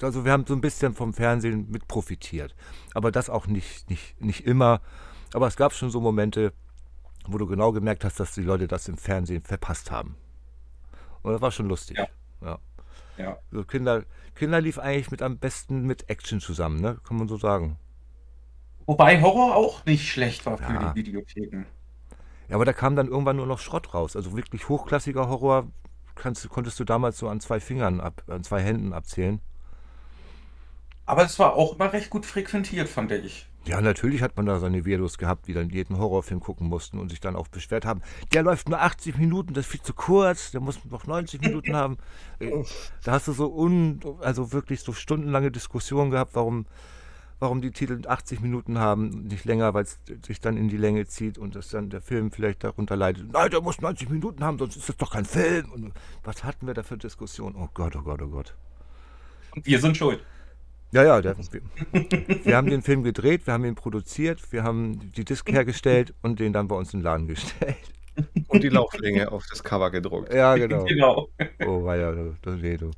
Also 0.00 0.24
wir 0.24 0.32
haben 0.32 0.46
so 0.46 0.54
ein 0.54 0.62
bisschen 0.62 0.94
vom 0.94 1.12
Fernsehen 1.12 1.70
mit 1.70 1.86
profitiert. 1.88 2.54
Aber 2.94 3.12
das 3.12 3.28
auch 3.28 3.46
nicht, 3.46 3.90
nicht, 3.90 4.20
nicht 4.20 4.46
immer. 4.46 4.80
Aber 5.34 5.46
es 5.46 5.56
gab 5.56 5.74
schon 5.74 5.90
so 5.90 6.00
Momente, 6.00 6.52
wo 7.26 7.36
du 7.36 7.46
genau 7.46 7.72
gemerkt 7.72 8.04
hast, 8.04 8.18
dass 8.18 8.32
die 8.32 8.42
Leute 8.42 8.66
das 8.66 8.88
im 8.88 8.96
Fernsehen 8.96 9.42
verpasst 9.42 9.90
haben. 9.90 10.16
Und 11.22 11.32
das 11.32 11.42
war 11.42 11.50
schon 11.50 11.68
lustig. 11.68 11.98
Ja. 11.98 12.06
ja. 12.40 12.58
Ja. 13.16 13.38
So 13.50 13.64
Kinder, 13.64 14.04
Kinder 14.34 14.60
lief 14.60 14.78
eigentlich 14.78 15.10
mit 15.10 15.22
am 15.22 15.38
besten 15.38 15.82
mit 15.82 16.08
Action 16.08 16.40
zusammen, 16.40 16.80
ne? 16.80 16.98
Kann 17.04 17.16
man 17.16 17.28
so 17.28 17.36
sagen. 17.36 17.78
Wobei 18.86 19.20
Horror 19.22 19.56
auch 19.56 19.84
nicht 19.86 20.08
schlecht 20.08 20.44
war 20.46 20.58
für 20.58 20.72
ja. 20.72 20.92
die 20.92 21.06
Videotheken. 21.06 21.64
Ja, 22.48 22.56
aber 22.56 22.64
da 22.64 22.72
kam 22.72 22.96
dann 22.96 23.08
irgendwann 23.08 23.36
nur 23.36 23.46
noch 23.46 23.58
Schrott 23.58 23.94
raus. 23.94 24.16
Also 24.16 24.36
wirklich 24.36 24.68
hochklassiger 24.68 25.28
Horror 25.28 25.68
kannst, 26.14 26.48
konntest 26.48 26.78
du 26.78 26.84
damals 26.84 27.18
so 27.18 27.28
an 27.28 27.40
zwei 27.40 27.60
Fingern, 27.60 28.00
ab, 28.00 28.22
an 28.26 28.44
zwei 28.44 28.60
Händen 28.60 28.92
abzählen. 28.92 29.40
Aber 31.06 31.24
es 31.24 31.38
war 31.38 31.54
auch 31.54 31.74
immer 31.74 31.92
recht 31.92 32.10
gut 32.10 32.26
frequentiert, 32.26 32.88
fand 32.88 33.12
ich. 33.12 33.46
Ja, 33.66 33.80
natürlich 33.80 34.20
hat 34.20 34.36
man 34.36 34.44
da 34.44 34.58
seine 34.58 34.84
Weirdos 34.84 35.16
gehabt, 35.16 35.46
die 35.46 35.54
dann 35.54 35.70
jeden 35.70 35.98
Horrorfilm 35.98 36.40
gucken 36.40 36.68
mussten 36.68 36.98
und 36.98 37.08
sich 37.08 37.20
dann 37.20 37.34
auch 37.34 37.48
beschwert 37.48 37.86
haben. 37.86 38.02
Der 38.32 38.42
läuft 38.42 38.68
nur 38.68 38.80
80 38.80 39.16
Minuten, 39.16 39.54
das 39.54 39.64
ist 39.64 39.72
viel 39.72 39.82
zu 39.82 39.94
kurz, 39.94 40.50
der 40.50 40.60
muss 40.60 40.84
noch 40.84 41.06
90 41.06 41.40
Minuten 41.40 41.74
haben. 41.76 41.96
Äh, 42.40 42.50
da 43.04 43.12
hast 43.12 43.28
du 43.28 43.32
so 43.32 43.50
un, 43.50 44.00
also 44.20 44.52
wirklich 44.52 44.80
so 44.80 44.92
stundenlange 44.92 45.50
Diskussionen 45.50 46.10
gehabt, 46.10 46.34
warum 46.34 46.66
warum 47.40 47.60
die 47.60 47.72
Titel 47.72 48.00
80 48.06 48.40
Minuten 48.40 48.78
haben, 48.78 49.24
nicht 49.24 49.44
länger, 49.44 49.74
weil 49.74 49.84
es 49.84 49.98
sich 50.24 50.40
dann 50.40 50.56
in 50.56 50.68
die 50.68 50.76
Länge 50.76 51.06
zieht 51.06 51.36
und 51.36 51.56
dass 51.56 51.68
dann 51.68 51.90
der 51.90 52.00
Film 52.00 52.30
vielleicht 52.30 52.64
darunter 52.64 52.96
leidet. 52.96 53.32
Nein, 53.32 53.50
der 53.50 53.60
muss 53.60 53.80
90 53.80 54.08
Minuten 54.08 54.42
haben, 54.44 54.56
sonst 54.56 54.76
ist 54.76 54.88
das 54.88 54.96
doch 54.96 55.12
kein 55.12 55.24
Film. 55.24 55.70
Und 55.72 55.92
was 56.22 56.44
hatten 56.44 56.66
wir 56.66 56.74
da 56.74 56.82
für 56.82 56.96
Diskussionen? 56.96 57.56
Oh 57.56 57.68
Gott, 57.74 57.96
oh 57.96 58.02
Gott, 58.02 58.22
oh 58.22 58.28
Gott. 58.28 58.54
Und 59.54 59.66
wir 59.66 59.78
sind 59.78 59.96
schuld. 59.96 60.24
Ja, 60.94 61.02
ja, 61.02 61.20
der, 61.20 61.36
wir, 61.36 61.60
wir, 62.44 62.56
haben 62.56 62.70
den 62.70 62.80
Film 62.80 63.02
gedreht, 63.02 63.48
wir 63.48 63.54
haben 63.54 63.64
ihn 63.64 63.74
produziert, 63.74 64.52
wir 64.52 64.62
haben 64.62 65.10
die 65.10 65.24
Disc 65.24 65.50
hergestellt 65.50 66.14
und 66.22 66.38
den 66.38 66.52
dann 66.52 66.68
bei 66.68 66.76
uns 66.76 66.94
in 66.94 67.00
den 67.00 67.04
Laden 67.04 67.26
gestellt. 67.26 67.76
Und 68.46 68.62
die 68.62 68.68
Lauflänge 68.68 69.32
auf 69.32 69.44
das 69.50 69.64
Cover 69.64 69.90
gedruckt. 69.90 70.32
Ja, 70.32 70.54
genau. 70.54 70.84
genau. 70.84 71.28
Oh, 71.66 71.82
war 71.82 71.96
ja, 71.96 72.12
das, 72.12 72.54
nee, 72.60 72.76
du. 72.76 72.92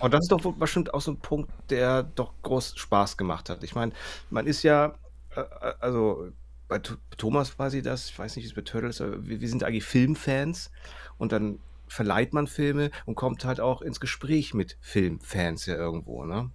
Und 0.00 0.12
das 0.12 0.22
ist 0.22 0.32
doch 0.32 0.40
bestimmt 0.54 0.92
auch 0.92 1.00
so 1.00 1.12
ein 1.12 1.18
Punkt, 1.18 1.48
der 1.70 2.02
doch 2.02 2.32
groß 2.42 2.74
Spaß 2.76 3.16
gemacht 3.16 3.48
hat. 3.50 3.62
Ich 3.62 3.76
meine, 3.76 3.92
man 4.30 4.48
ist 4.48 4.64
ja, 4.64 4.96
äh, 5.36 5.42
äh 5.42 5.74
also 5.78 6.26
bei 6.66 6.80
Thomas 7.16 7.56
weiß 7.56 7.74
ich 7.74 7.84
das, 7.84 8.08
ich 8.08 8.18
weiß 8.18 8.34
nicht, 8.34 8.46
wie 8.46 8.48
es 8.48 8.54
bei 8.54 8.62
Turtles, 8.62 9.00
aber 9.00 9.24
wir, 9.28 9.40
wir 9.40 9.48
sind 9.48 9.62
eigentlich 9.62 9.84
Filmfans 9.84 10.72
und 11.18 11.30
dann 11.30 11.60
verleiht 11.86 12.32
man 12.32 12.48
Filme 12.48 12.90
und 13.06 13.14
kommt 13.14 13.44
halt 13.44 13.60
auch 13.60 13.80
ins 13.80 14.00
Gespräch 14.00 14.54
mit 14.54 14.76
Filmfans 14.80 15.66
ja 15.66 15.76
irgendwo, 15.76 16.24
ne? 16.24 16.50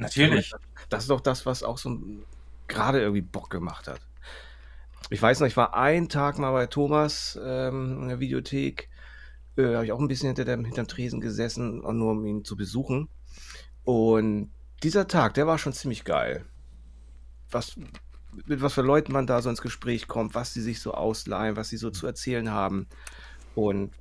Natürlich. 0.00 0.52
Das 0.88 1.04
ist 1.04 1.10
doch 1.10 1.20
das, 1.20 1.46
was 1.46 1.62
auch 1.62 1.78
so 1.78 1.98
gerade 2.68 3.00
irgendwie 3.00 3.20
Bock 3.20 3.50
gemacht 3.50 3.88
hat. 3.88 4.00
Ich 5.10 5.20
weiß 5.20 5.40
noch, 5.40 5.46
ich 5.46 5.56
war 5.56 5.74
einen 5.74 6.08
Tag 6.08 6.38
mal 6.38 6.52
bei 6.52 6.66
Thomas 6.66 7.38
ähm, 7.42 8.02
in 8.02 8.08
der 8.08 8.20
Videothek 8.20 8.88
äh, 9.56 9.74
habe 9.74 9.84
ich 9.84 9.92
auch 9.92 10.00
ein 10.00 10.08
bisschen 10.08 10.28
hinter 10.28 10.44
dem, 10.44 10.64
hinterm 10.64 10.88
Tresen 10.88 11.20
gesessen, 11.20 11.80
nur 11.80 12.12
um 12.12 12.24
ihn 12.24 12.44
zu 12.44 12.56
besuchen. 12.56 13.08
Und 13.84 14.50
dieser 14.82 15.08
Tag, 15.08 15.34
der 15.34 15.46
war 15.46 15.58
schon 15.58 15.72
ziemlich 15.72 16.04
geil. 16.04 16.44
Was, 17.50 17.76
mit 18.46 18.62
was 18.62 18.74
für 18.74 18.82
Leuten 18.82 19.12
man 19.12 19.26
da 19.26 19.42
so 19.42 19.50
ins 19.50 19.62
Gespräch 19.62 20.06
kommt, 20.06 20.34
was 20.34 20.54
sie 20.54 20.62
sich 20.62 20.80
so 20.80 20.94
ausleihen, 20.94 21.56
was 21.56 21.68
sie 21.68 21.76
so 21.76 21.90
zu 21.90 22.06
erzählen 22.06 22.50
haben. 22.50 22.86
Und 23.54 23.92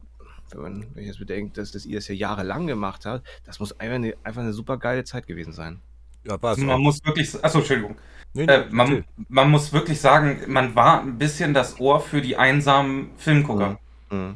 wenn, 0.52 0.62
man, 0.62 0.96
wenn 0.96 1.04
ich 1.04 1.08
jetzt 1.08 1.20
bedenke, 1.20 1.54
dass, 1.54 1.72
dass 1.72 1.86
ihr 1.86 1.96
das 1.96 2.08
ja 2.08 2.16
jahrelang 2.16 2.68
gemacht 2.68 3.06
habt, 3.06 3.28
das 3.46 3.60
muss 3.60 3.78
einfach 3.80 3.96
eine, 3.96 4.16
einfach 4.24 4.42
eine 4.42 4.54
super 4.54 4.78
geile 4.78 5.04
Zeit 5.04 5.28
gewesen 5.28 5.54
sein. 5.54 5.82
Ja, 6.24 6.38
es 6.52 6.58
Man 6.58 6.82
muss 6.82 7.04
wirklich. 7.06 7.44
Achso, 7.44 7.60
Entschuldigung. 7.60 7.96
Nee, 8.34 8.46
nee, 8.46 8.54
äh, 8.54 8.66
man, 8.70 9.04
man, 9.28 9.50
muss 9.50 9.74
wirklich 9.74 10.00
sagen, 10.00 10.42
man 10.48 10.76
war 10.76 11.02
ein 11.02 11.18
bisschen 11.18 11.54
das 11.54 11.80
Ohr 11.80 12.00
für 12.00 12.22
die 12.22 12.38
einsamen 12.38 13.10
Filmgucker. 13.18 13.80
Mhm. 14.12 14.18
Mhm. 14.18 14.36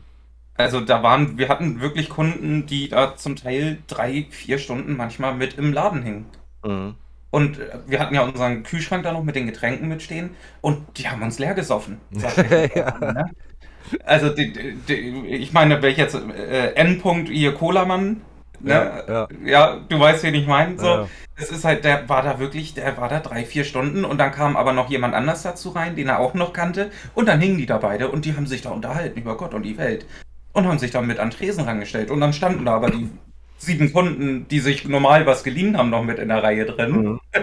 Also 0.55 0.81
da 0.81 1.01
waren, 1.01 1.37
wir 1.37 1.49
hatten 1.49 1.81
wirklich 1.81 2.09
Kunden, 2.09 2.65
die 2.65 2.89
da 2.89 3.15
zum 3.15 3.35
Teil 3.35 3.79
drei, 3.87 4.27
vier 4.29 4.59
Stunden 4.59 4.95
manchmal 4.95 5.35
mit 5.35 5.57
im 5.57 5.73
Laden 5.73 6.03
hingen. 6.03 6.25
Mhm. 6.63 6.95
Und 7.31 7.59
äh, 7.59 7.79
wir 7.87 7.99
hatten 7.99 8.13
ja 8.13 8.21
unseren 8.21 8.63
Kühlschrank 8.63 9.03
da 9.03 9.11
noch 9.11 9.23
mit 9.23 9.35
den 9.35 9.47
Getränken 9.47 9.87
mitstehen 9.87 10.31
und 10.61 10.97
die 10.97 11.09
haben 11.09 11.21
uns 11.21 11.39
leer 11.39 11.53
gesoffen. 11.55 11.99
ja. 12.75 13.25
Also, 14.05 14.29
die, 14.29 14.53
die, 14.87 14.93
ich 15.27 15.51
meine, 15.51 15.81
wenn 15.81 15.91
ich 15.91 15.97
jetzt 15.97 16.15
äh, 16.15 16.73
Endpunkt 16.73 17.29
ihr 17.29 17.53
Cola-Mann, 17.53 18.21
ne? 18.59 18.71
ja, 18.71 19.07
ja. 19.07 19.27
ja, 19.43 19.79
du 19.89 19.99
weißt, 19.99 20.23
wen 20.23 20.35
ich 20.35 20.47
meine. 20.47 20.77
So. 20.79 21.09
Es 21.35 21.49
ist 21.49 21.65
halt, 21.65 21.83
der 21.83 22.07
war 22.09 22.21
da 22.21 22.39
wirklich, 22.39 22.73
der 22.73 22.95
war 22.97 23.09
da 23.09 23.19
drei, 23.19 23.43
vier 23.43 23.63
Stunden 23.63 24.05
und 24.05 24.19
dann 24.19 24.31
kam 24.31 24.55
aber 24.55 24.71
noch 24.73 24.89
jemand 24.89 25.15
anders 25.15 25.41
dazu 25.41 25.69
rein, 25.69 25.95
den 25.95 26.07
er 26.07 26.19
auch 26.19 26.35
noch 26.35 26.53
kannte. 26.53 26.91
Und 27.15 27.27
dann 27.27 27.41
hingen 27.41 27.57
die 27.57 27.65
da 27.65 27.79
beide 27.79 28.09
und 28.09 28.25
die 28.25 28.35
haben 28.35 28.45
sich 28.45 28.61
da 28.61 28.69
unterhalten 28.69 29.19
über 29.19 29.35
Gott 29.35 29.53
und 29.53 29.63
die 29.63 29.77
Welt. 29.77 30.05
Und 30.53 30.67
haben 30.67 30.77
sich 30.77 30.91
dann 30.91 31.07
mit 31.07 31.19
an 31.19 31.31
Tresen 31.31 31.63
rangestellt. 31.63 32.11
Und 32.11 32.21
dann 32.21 32.33
standen 32.33 32.65
da 32.65 32.75
aber 32.75 32.91
die 32.91 33.09
sieben 33.57 33.91
Kunden, 33.91 34.47
die 34.47 34.59
sich 34.59 34.87
normal 34.87 35.25
was 35.25 35.43
geliehen 35.43 35.77
haben, 35.77 35.89
noch 35.89 36.03
mit 36.03 36.19
in 36.19 36.27
der 36.27 36.43
Reihe 36.43 36.65
drin. 36.65 36.91
Mhm. 36.91 37.19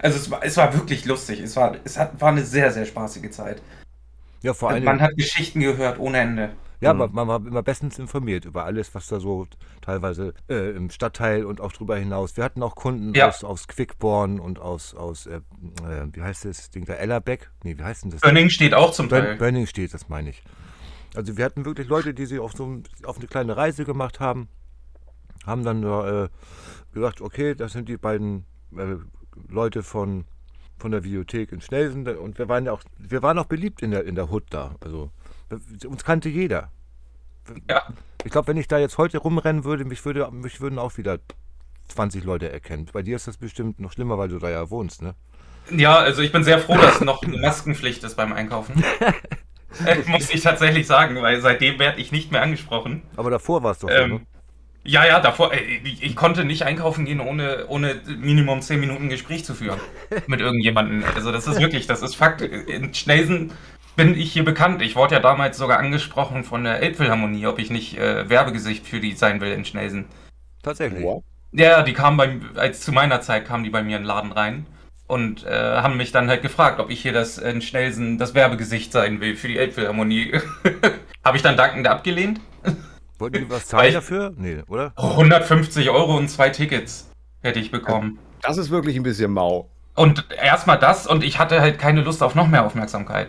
Also 0.00 0.18
es 0.18 0.30
war, 0.30 0.44
es 0.44 0.56
war 0.56 0.74
wirklich 0.74 1.04
lustig. 1.04 1.40
Es 1.40 1.56
war, 1.56 1.76
es 1.84 1.98
hat, 1.98 2.20
war 2.20 2.28
eine 2.28 2.44
sehr, 2.44 2.70
sehr 2.70 2.84
spaßige 2.84 3.30
Zeit. 3.30 3.62
Ja, 4.42 4.54
vor 4.54 4.70
allem. 4.70 4.84
Man 4.84 5.00
hat 5.00 5.16
Geschichten 5.16 5.60
gehört 5.60 5.98
ohne 5.98 6.18
Ende. 6.18 6.50
Ja, 6.82 6.92
mhm. 6.92 7.10
man, 7.12 7.28
war 7.28 7.36
immer 7.46 7.62
bestens 7.62 7.98
informiert 7.98 8.44
über 8.44 8.64
alles, 8.64 8.94
was 8.94 9.06
da 9.06 9.20
so 9.20 9.46
teilweise 9.80 10.34
äh, 10.48 10.70
im 10.76 10.90
Stadtteil 10.90 11.44
und 11.44 11.60
auch 11.60 11.72
darüber 11.72 11.96
hinaus. 11.96 12.36
Wir 12.36 12.44
hatten 12.44 12.62
auch 12.62 12.74
Kunden 12.74 13.14
ja. 13.14 13.28
aus, 13.28 13.44
aus 13.44 13.68
Quickborn 13.68 14.40
und 14.40 14.58
aus, 14.58 14.94
aus 14.94 15.26
äh, 15.26 15.36
äh, 15.36 16.06
wie 16.12 16.22
heißt 16.22 16.44
das 16.44 16.70
Ding 16.70 16.84
da, 16.84 16.94
Ellerbeck? 16.94 17.50
Nee, 17.62 17.78
wie 17.78 17.84
heißt 17.84 18.04
denn 18.04 18.10
das? 18.10 18.20
Bönning 18.20 18.50
steht 18.50 18.74
auch 18.74 18.92
zum 18.92 19.08
Teil. 19.08 19.36
Bönning 19.36 19.66
steht, 19.66 19.94
das 19.94 20.08
meine 20.08 20.30
ich. 20.30 20.42
Also 21.14 21.36
wir 21.36 21.44
hatten 21.44 21.64
wirklich 21.64 21.88
Leute, 21.88 22.14
die 22.14 22.26
sich 22.26 22.40
auf 22.40 22.52
so 22.52 22.82
auf 23.04 23.18
eine 23.18 23.26
kleine 23.26 23.56
Reise 23.56 23.84
gemacht 23.84 24.20
haben 24.20 24.48
haben 25.46 25.64
dann 25.64 25.82
äh, 25.82 26.28
gesagt, 26.92 27.20
okay, 27.20 27.54
das 27.54 27.72
sind 27.72 27.88
die 27.88 27.96
beiden 27.96 28.44
äh, 28.76 28.96
Leute 29.48 29.82
von, 29.82 30.24
von 30.78 30.90
der 30.90 31.04
Videothek 31.04 31.52
in 31.52 31.60
Schnelsen 31.60 32.06
und 32.16 32.38
wir 32.38 32.48
waren 32.48 32.66
ja 32.66 32.72
auch, 32.72 32.82
wir 32.98 33.22
waren 33.22 33.38
auch 33.38 33.46
beliebt 33.46 33.82
in 33.82 33.90
der, 33.90 34.04
in 34.04 34.14
der 34.14 34.30
Hood 34.30 34.44
da. 34.50 34.76
Also 34.80 35.10
uns 35.86 36.04
kannte 36.04 36.28
jeder. 36.28 36.70
Ja. 37.68 37.82
Ich 38.24 38.30
glaube, 38.30 38.48
wenn 38.48 38.56
ich 38.56 38.68
da 38.68 38.78
jetzt 38.78 38.98
heute 38.98 39.18
rumrennen 39.18 39.64
würde, 39.64 39.84
mich, 39.84 40.04
würde, 40.04 40.30
mich 40.30 40.60
würden 40.60 40.78
auch 40.78 40.96
wieder 40.96 41.18
20 41.88 42.24
Leute 42.24 42.50
erkennen. 42.50 42.88
Bei 42.92 43.02
dir 43.02 43.16
ist 43.16 43.26
das 43.26 43.36
bestimmt 43.36 43.80
noch 43.80 43.92
schlimmer, 43.92 44.18
weil 44.18 44.28
du 44.28 44.38
da 44.38 44.50
ja 44.50 44.70
wohnst, 44.70 45.02
ne? 45.02 45.14
Ja, 45.70 45.96
also 45.98 46.22
ich 46.22 46.32
bin 46.32 46.44
sehr 46.44 46.58
froh, 46.58 46.76
dass 46.76 47.00
noch 47.00 47.22
eine 47.22 47.38
Maskenpflicht 47.38 48.02
ist 48.04 48.16
beim 48.16 48.32
Einkaufen. 48.32 48.82
muss 50.06 50.30
ich 50.30 50.42
tatsächlich 50.42 50.86
sagen, 50.86 51.20
weil 51.22 51.40
seitdem 51.40 51.78
werde 51.78 52.00
ich 52.00 52.12
nicht 52.12 52.32
mehr 52.32 52.42
angesprochen. 52.42 53.02
Aber 53.16 53.30
davor 53.30 53.62
war 53.62 53.72
es 53.72 53.78
doch 53.78 53.88
ähm, 53.90 54.10
so, 54.10 54.14
ne? 54.16 54.26
Ja, 54.84 55.06
ja, 55.06 55.20
davor, 55.20 55.52
äh, 55.52 55.60
ich, 55.84 56.02
ich, 56.02 56.16
konnte 56.16 56.44
nicht 56.44 56.64
einkaufen 56.64 57.04
gehen, 57.04 57.20
ohne, 57.20 57.66
ohne 57.68 58.00
Minimum 58.18 58.62
10 58.62 58.80
Minuten 58.80 59.08
Gespräch 59.08 59.44
zu 59.44 59.54
führen 59.54 59.80
mit 60.26 60.40
irgendjemandem. 60.40 61.04
Also 61.14 61.30
das 61.30 61.46
ist 61.46 61.60
wirklich, 61.60 61.86
das 61.86 62.02
ist 62.02 62.16
Fakt. 62.16 62.42
In 62.42 62.92
Schnelsen 62.92 63.52
bin 63.96 64.16
ich 64.16 64.32
hier 64.32 64.44
bekannt. 64.44 64.82
Ich 64.82 64.96
wurde 64.96 65.14
ja 65.14 65.20
damals 65.20 65.58
sogar 65.58 65.78
angesprochen 65.78 66.44
von 66.44 66.64
der 66.64 66.80
Elbphilharmonie, 66.80 67.46
ob 67.46 67.58
ich 67.58 67.70
nicht 67.70 67.98
äh, 67.98 68.28
Werbegesicht 68.28 68.86
für 68.86 69.00
die 69.00 69.12
sein 69.12 69.40
will 69.40 69.52
in 69.52 69.64
Schnelsen. 69.64 70.06
Tatsächlich. 70.62 71.04
Ja, 71.52 71.82
die 71.82 71.92
kamen 71.92 72.16
bei, 72.16 72.60
als 72.60 72.80
zu 72.80 72.92
meiner 72.92 73.20
Zeit 73.20 73.46
kamen 73.46 73.64
die 73.64 73.70
bei 73.70 73.82
mir 73.82 73.96
in 73.96 74.02
den 74.02 74.06
Laden 74.06 74.32
rein 74.32 74.66
und 75.06 75.44
äh, 75.44 75.50
haben 75.50 75.98
mich 75.98 76.12
dann 76.12 76.28
halt 76.28 76.40
gefragt, 76.40 76.80
ob 76.80 76.90
ich 76.90 77.02
hier 77.02 77.12
das 77.12 77.36
in 77.36 77.60
Schnelsen 77.60 78.16
das 78.16 78.34
Werbegesicht 78.34 78.92
sein 78.92 79.20
will 79.20 79.36
für 79.36 79.48
die 79.48 79.58
Elbphilharmonie. 79.58 80.32
Habe 81.24 81.36
ich 81.36 81.42
dann 81.42 81.56
dankend 81.56 81.86
abgelehnt. 81.86 82.40
Wollten 83.18 83.44
die 83.44 83.50
was 83.50 83.66
zahlen 83.68 83.92
dafür? 83.92 84.32
Nee, 84.36 84.62
oder? 84.68 84.92
150 84.96 85.90
Euro 85.90 86.16
und 86.16 86.28
zwei 86.28 86.48
Tickets 86.48 87.10
hätte 87.42 87.58
ich 87.58 87.70
bekommen. 87.70 88.18
Das 88.40 88.56
ist 88.56 88.70
wirklich 88.70 88.96
ein 88.96 89.02
bisschen 89.02 89.32
mau. 89.32 89.68
Und 89.94 90.26
erstmal 90.42 90.78
das 90.78 91.06
und 91.06 91.22
ich 91.22 91.38
hatte 91.38 91.60
halt 91.60 91.78
keine 91.78 92.00
Lust 92.00 92.22
auf 92.22 92.34
noch 92.34 92.48
mehr 92.48 92.64
Aufmerksamkeit. 92.64 93.28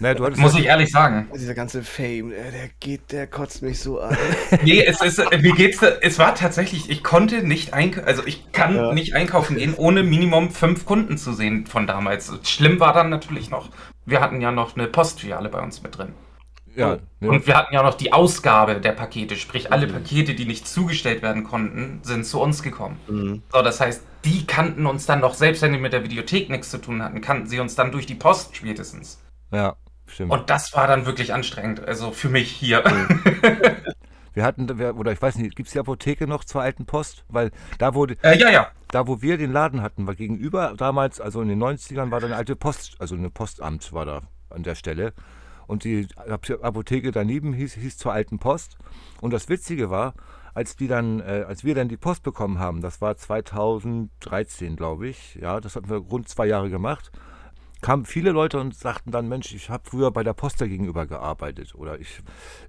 Naja, 0.00 0.18
Muss 0.36 0.54
halt 0.54 0.62
ich 0.62 0.66
ehrlich 0.66 0.90
sagen. 0.90 1.28
Dieser 1.34 1.54
ganze 1.54 1.82
Fame, 1.82 2.32
äh, 2.32 2.50
der 2.50 2.68
geht, 2.80 3.12
der 3.12 3.26
kotzt 3.26 3.62
mich 3.62 3.78
so 3.78 4.00
an. 4.00 4.16
nee, 4.62 4.84
es 4.84 5.00
ist, 5.00 5.18
wie 5.18 5.52
geht's, 5.52 5.80
es 5.82 6.18
war 6.18 6.34
tatsächlich, 6.34 6.90
ich 6.90 7.04
konnte 7.04 7.46
nicht 7.46 7.74
einkaufen, 7.74 8.06
also 8.06 8.22
ich 8.26 8.50
kann 8.52 8.74
ja. 8.74 8.92
nicht 8.92 9.14
einkaufen 9.14 9.56
gehen, 9.56 9.74
ohne 9.76 10.02
Minimum 10.02 10.50
fünf 10.50 10.84
Kunden 10.84 11.16
zu 11.16 11.32
sehen 11.32 11.66
von 11.66 11.86
damals. 11.86 12.32
Schlimm 12.42 12.80
war 12.80 12.92
dann 12.92 13.08
natürlich 13.08 13.50
noch, 13.50 13.70
wir 14.04 14.20
hatten 14.20 14.40
ja 14.40 14.50
noch 14.50 14.76
eine 14.76 14.88
Postfiliale 14.88 15.48
bei 15.48 15.60
uns 15.60 15.82
mit 15.82 15.96
drin. 15.96 16.12
Ja, 16.76 16.98
ja. 17.20 17.28
Und 17.28 17.46
wir 17.46 17.56
hatten 17.56 17.72
ja 17.72 17.84
noch 17.84 17.94
die 17.94 18.12
Ausgabe 18.12 18.80
der 18.80 18.92
Pakete, 18.92 19.36
sprich 19.36 19.72
alle 19.72 19.86
mhm. 19.86 19.92
Pakete, 19.92 20.34
die 20.34 20.44
nicht 20.44 20.66
zugestellt 20.66 21.22
werden 21.22 21.44
konnten, 21.44 22.00
sind 22.02 22.26
zu 22.26 22.40
uns 22.40 22.64
gekommen. 22.64 22.98
Mhm. 23.06 23.42
So, 23.52 23.62
das 23.62 23.80
heißt, 23.80 24.02
die 24.24 24.44
kannten 24.44 24.86
uns 24.86 25.06
dann 25.06 25.20
noch, 25.20 25.34
selbst 25.34 25.62
wenn 25.62 25.72
die 25.72 25.78
mit 25.78 25.92
der 25.92 26.02
Videothek 26.02 26.50
nichts 26.50 26.70
zu 26.70 26.78
tun 26.78 27.00
hatten, 27.00 27.20
kannten 27.20 27.46
sie 27.46 27.60
uns 27.60 27.76
dann 27.76 27.92
durch 27.92 28.06
die 28.06 28.16
Post 28.16 28.56
spätestens. 28.56 29.20
Ja, 29.52 29.76
stimmt. 30.14 30.32
Und 30.32 30.50
das 30.50 30.72
war 30.74 30.86
dann 30.86 31.06
wirklich 31.06 31.32
anstrengend, 31.32 31.86
also 31.86 32.10
für 32.10 32.28
mich 32.28 32.50
hier. 32.50 32.82
Wir 34.34 34.42
hatten, 34.42 34.68
oder 34.68 35.12
ich 35.12 35.22
weiß 35.22 35.36
nicht, 35.36 35.54
gibt 35.54 35.68
es 35.68 35.74
die 35.74 35.78
Apotheke 35.78 36.26
noch 36.26 36.42
zur 36.42 36.60
alten 36.60 36.86
Post? 36.86 37.24
Weil 37.28 37.52
da 37.78 37.94
wurde. 37.94 38.16
Äh, 38.22 38.36
ja, 38.36 38.50
ja. 38.50 38.66
Da, 38.88 39.06
wo 39.06 39.22
wir 39.22 39.38
den 39.38 39.52
Laden 39.52 39.80
hatten, 39.80 40.08
war 40.08 40.16
gegenüber 40.16 40.74
damals, 40.76 41.20
also 41.20 41.40
in 41.40 41.48
den 41.48 41.62
90ern, 41.62 42.10
war 42.10 42.18
da 42.18 42.26
eine 42.26 42.36
alte 42.36 42.56
Post, 42.56 42.96
also 42.98 43.14
eine 43.14 43.30
Postamt 43.30 43.92
war 43.92 44.04
da 44.04 44.22
an 44.50 44.64
der 44.64 44.74
Stelle. 44.74 45.12
Und 45.66 45.84
die 45.84 46.08
Apotheke 46.16 47.10
daneben 47.10 47.52
hieß, 47.52 47.74
hieß 47.74 47.96
zur 47.96 48.12
Alten 48.12 48.38
Post. 48.38 48.76
Und 49.20 49.32
das 49.32 49.48
Witzige 49.48 49.88
war, 49.88 50.14
als 50.52 50.76
die 50.76 50.88
dann, 50.88 51.20
äh, 51.20 51.44
als 51.46 51.64
wir 51.64 51.74
dann 51.74 51.88
die 51.88 51.96
Post 51.96 52.22
bekommen 52.22 52.58
haben, 52.58 52.80
das 52.80 53.00
war 53.00 53.16
2013, 53.16 54.76
glaube 54.76 55.08
ich, 55.08 55.36
ja, 55.36 55.60
das 55.60 55.76
hatten 55.76 55.88
wir 55.88 55.96
rund 55.96 56.28
zwei 56.28 56.46
Jahre 56.46 56.70
gemacht, 56.70 57.10
kamen 57.84 58.06
viele 58.06 58.30
Leute 58.30 58.58
und 58.58 58.74
sagten 58.74 59.10
dann, 59.10 59.28
Mensch, 59.28 59.52
ich 59.52 59.68
habe 59.68 59.82
früher 59.86 60.10
bei 60.10 60.22
der 60.22 60.32
Post 60.32 60.58
da 60.58 60.66
gegenüber 60.66 61.04
gearbeitet 61.04 61.74
oder 61.74 62.00
ich, 62.00 62.20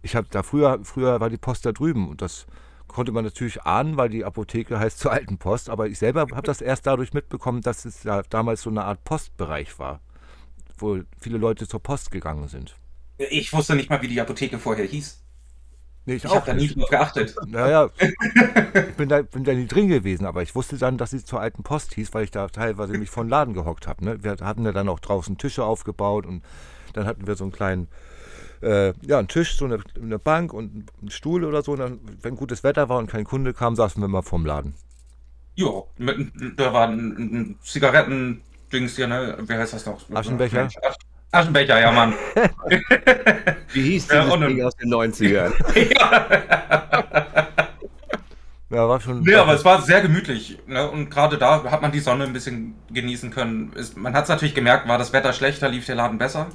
ich 0.01 0.13
habe 0.13 0.27
da 0.29 0.43
früher, 0.43 0.81
früher 0.83 1.21
war 1.21 1.29
die 1.29 1.37
Post 1.37 1.65
da 1.65 1.71
drüben 1.71 2.09
und 2.09 2.21
das 2.21 2.47
konnte 2.89 3.13
man 3.13 3.23
natürlich 3.23 3.61
ahnen, 3.61 3.95
weil 3.95 4.09
die 4.09 4.25
Apotheke 4.25 4.77
heißt 4.79 4.99
zur 4.99 5.13
Alten 5.13 5.37
Post, 5.37 5.69
aber 5.69 5.87
ich 5.87 5.99
selber 5.99 6.27
habe 6.33 6.41
das 6.41 6.59
erst 6.59 6.85
dadurch 6.85 7.13
mitbekommen, 7.13 7.61
dass 7.61 7.85
es 7.85 8.03
ja 8.03 8.23
damals 8.23 8.63
so 8.63 8.69
eine 8.69 8.83
Art 8.83 9.05
Postbereich 9.05 9.79
war, 9.79 10.01
wo 10.77 10.99
viele 11.17 11.37
Leute 11.37 11.65
zur 11.65 11.81
Post 11.81 12.11
gegangen 12.11 12.49
sind. 12.49 12.75
Ich 13.17 13.53
wusste 13.53 13.77
nicht 13.77 13.89
mal, 13.89 14.01
wie 14.01 14.09
die 14.09 14.19
Apotheke 14.19 14.59
vorher 14.59 14.85
hieß. 14.85 15.24
Nee, 16.05 16.15
ich 16.15 16.23
ich 16.23 16.31
habe 16.31 16.45
da 16.45 16.53
nie 16.53 16.67
drauf 16.67 16.89
geachtet. 16.89 17.35
Naja, 17.47 17.89
ich 17.97 18.95
bin 18.95 19.09
da, 19.09 19.23
bin 19.23 19.43
da 19.43 19.53
nie 19.53 19.65
drin 19.65 19.87
gewesen, 19.87 20.25
aber 20.25 20.43
ich 20.43 20.53
wusste 20.53 20.77
dann, 20.77 20.97
dass 20.97 21.09
sie 21.09 21.23
zur 21.23 21.41
alten 21.41 21.63
Post 21.63 21.95
hieß, 21.95 22.13
weil 22.13 22.25
ich 22.25 22.31
da 22.31 22.47
teilweise 22.47 22.97
mich 22.97 23.09
von 23.09 23.27
Laden 23.27 23.55
gehockt 23.55 23.87
habe. 23.87 24.05
Ne? 24.05 24.23
Wir 24.23 24.37
hatten 24.41 24.65
ja 24.65 24.71
dann 24.71 24.87
auch 24.87 24.99
draußen 24.99 25.37
Tische 25.37 25.63
aufgebaut 25.63 26.27
und 26.27 26.43
dann 26.93 27.07
hatten 27.07 27.25
wir 27.25 27.35
so 27.35 27.43
einen 27.43 27.51
kleinen, 27.51 27.87
äh, 28.61 28.93
ja, 29.01 29.17
einen 29.17 29.27
Tisch, 29.27 29.57
so 29.57 29.65
eine, 29.65 29.79
eine, 29.99 30.19
Bank 30.19 30.53
und 30.53 30.91
einen 31.01 31.09
Stuhl 31.09 31.43
oder 31.43 31.63
so. 31.63 31.71
Und 31.71 31.79
dann, 31.79 31.99
wenn 32.21 32.35
gutes 32.35 32.63
Wetter 32.63 32.87
war 32.87 32.99
und 32.99 33.07
kein 33.07 33.23
Kunde 33.23 33.53
kam, 33.53 33.75
saßen 33.75 34.01
wir 34.01 34.07
mal 34.07 34.21
vorm 34.21 34.45
Laden. 34.45 34.75
Ja, 35.55 35.71
da 36.57 36.73
war 36.73 36.87
ein, 36.89 37.17
ein 37.17 37.59
Zigaretten-Dings 37.63 38.95
hier, 38.95 39.07
ne? 39.07 39.37
Wie 39.39 39.53
heißt 39.53 39.73
das 39.73 39.85
noch? 39.85 40.07
Aschenbecher? 40.13 40.69
Aschenbecher, 41.31 41.79
ja, 41.79 41.91
Mann. 41.91 42.13
Wie 43.73 43.81
hieß 43.81 44.07
dieses 44.07 44.29
ja, 44.29 44.37
Ding 44.37 44.63
aus 44.63 44.75
den 44.75 44.93
90ern? 44.93 45.51
ja. 45.75 46.27
ja, 48.69 48.89
war 48.89 49.01
schon. 49.01 49.21
Nee, 49.21 49.35
aber 49.35 49.53
es 49.53 49.65
war 49.65 49.81
sehr 49.81 50.01
gemütlich. 50.01 50.59
Ne? 50.67 50.89
Und 50.89 51.09
gerade 51.09 51.37
da 51.37 51.63
hat 51.63 51.81
man 51.81 51.91
die 51.91 51.99
Sonne 51.99 52.23
ein 52.23 52.33
bisschen 52.33 52.75
genießen 52.91 53.31
können. 53.31 53.73
Es, 53.75 53.95
man 53.95 54.13
hat 54.13 54.23
es 54.23 54.29
natürlich 54.29 54.55
gemerkt, 54.55 54.87
war 54.87 54.97
das 54.97 55.13
Wetter 55.13 55.33
schlechter, 55.33 55.69
lief 55.69 55.85
der 55.85 55.95
Laden 55.95 56.17
besser. 56.17 56.47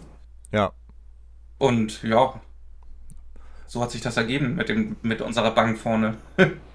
Ja. 0.53 0.73
Und 1.59 2.03
ja, 2.03 2.41
so 3.67 3.83
hat 3.83 3.91
sich 3.91 4.01
das 4.01 4.17
ergeben 4.17 4.57
mit, 4.57 4.69
dem, 4.69 4.97
mit 5.03 5.21
unserer 5.21 5.51
Bank 5.51 5.79
vorne. 5.79 6.17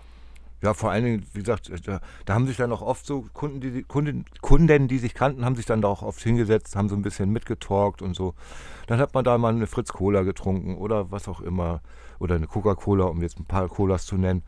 Ja, 0.66 0.74
vor 0.74 0.90
allen 0.90 1.04
Dingen, 1.04 1.26
wie 1.34 1.42
gesagt, 1.42 1.70
äh, 1.70 1.80
da, 1.80 2.02
da, 2.26 2.34
haben 2.34 2.48
sich 2.48 2.58
dann 2.58 2.72
auch 2.72 2.82
oft 2.82 3.06
so 3.06 3.28
Kunden 3.34 3.62
die, 3.62 3.84
Kunden, 3.84 4.26
Kunden, 4.42 4.88
die 4.88 4.98
sich 4.98 5.14
kannten, 5.14 5.46
haben 5.46 5.56
sich 5.56 5.68
dann 5.68 5.84
da 5.84 5.90
auch 5.90 6.02
oft 6.02 6.20
hingesetzt, 6.24 6.76
haben 6.76 6.90
so 6.90 6.96
ein 6.96 7.04
bisschen 7.04 7.30
mitgetalkt 7.30 8.02
und 8.02 8.16
so. 8.16 8.34
Dann 8.88 9.00
hat 9.00 9.14
man 9.14 9.24
da 9.24 9.38
mal 9.38 9.54
eine 9.54 9.68
Fritz 9.68 9.94
Cola 9.94 10.24
getrunken 10.24 10.76
oder 10.76 11.12
was 11.12 11.28
auch 11.28 11.40
immer. 11.40 11.82
Oder 12.18 12.36
eine 12.36 12.48
Coca-Cola, 12.48 13.06
um 13.06 13.22
jetzt 13.22 13.40
ein 13.40 13.46
paar 13.46 13.70
Colas 13.70 14.08
zu 14.08 14.16
nennen. 14.16 14.42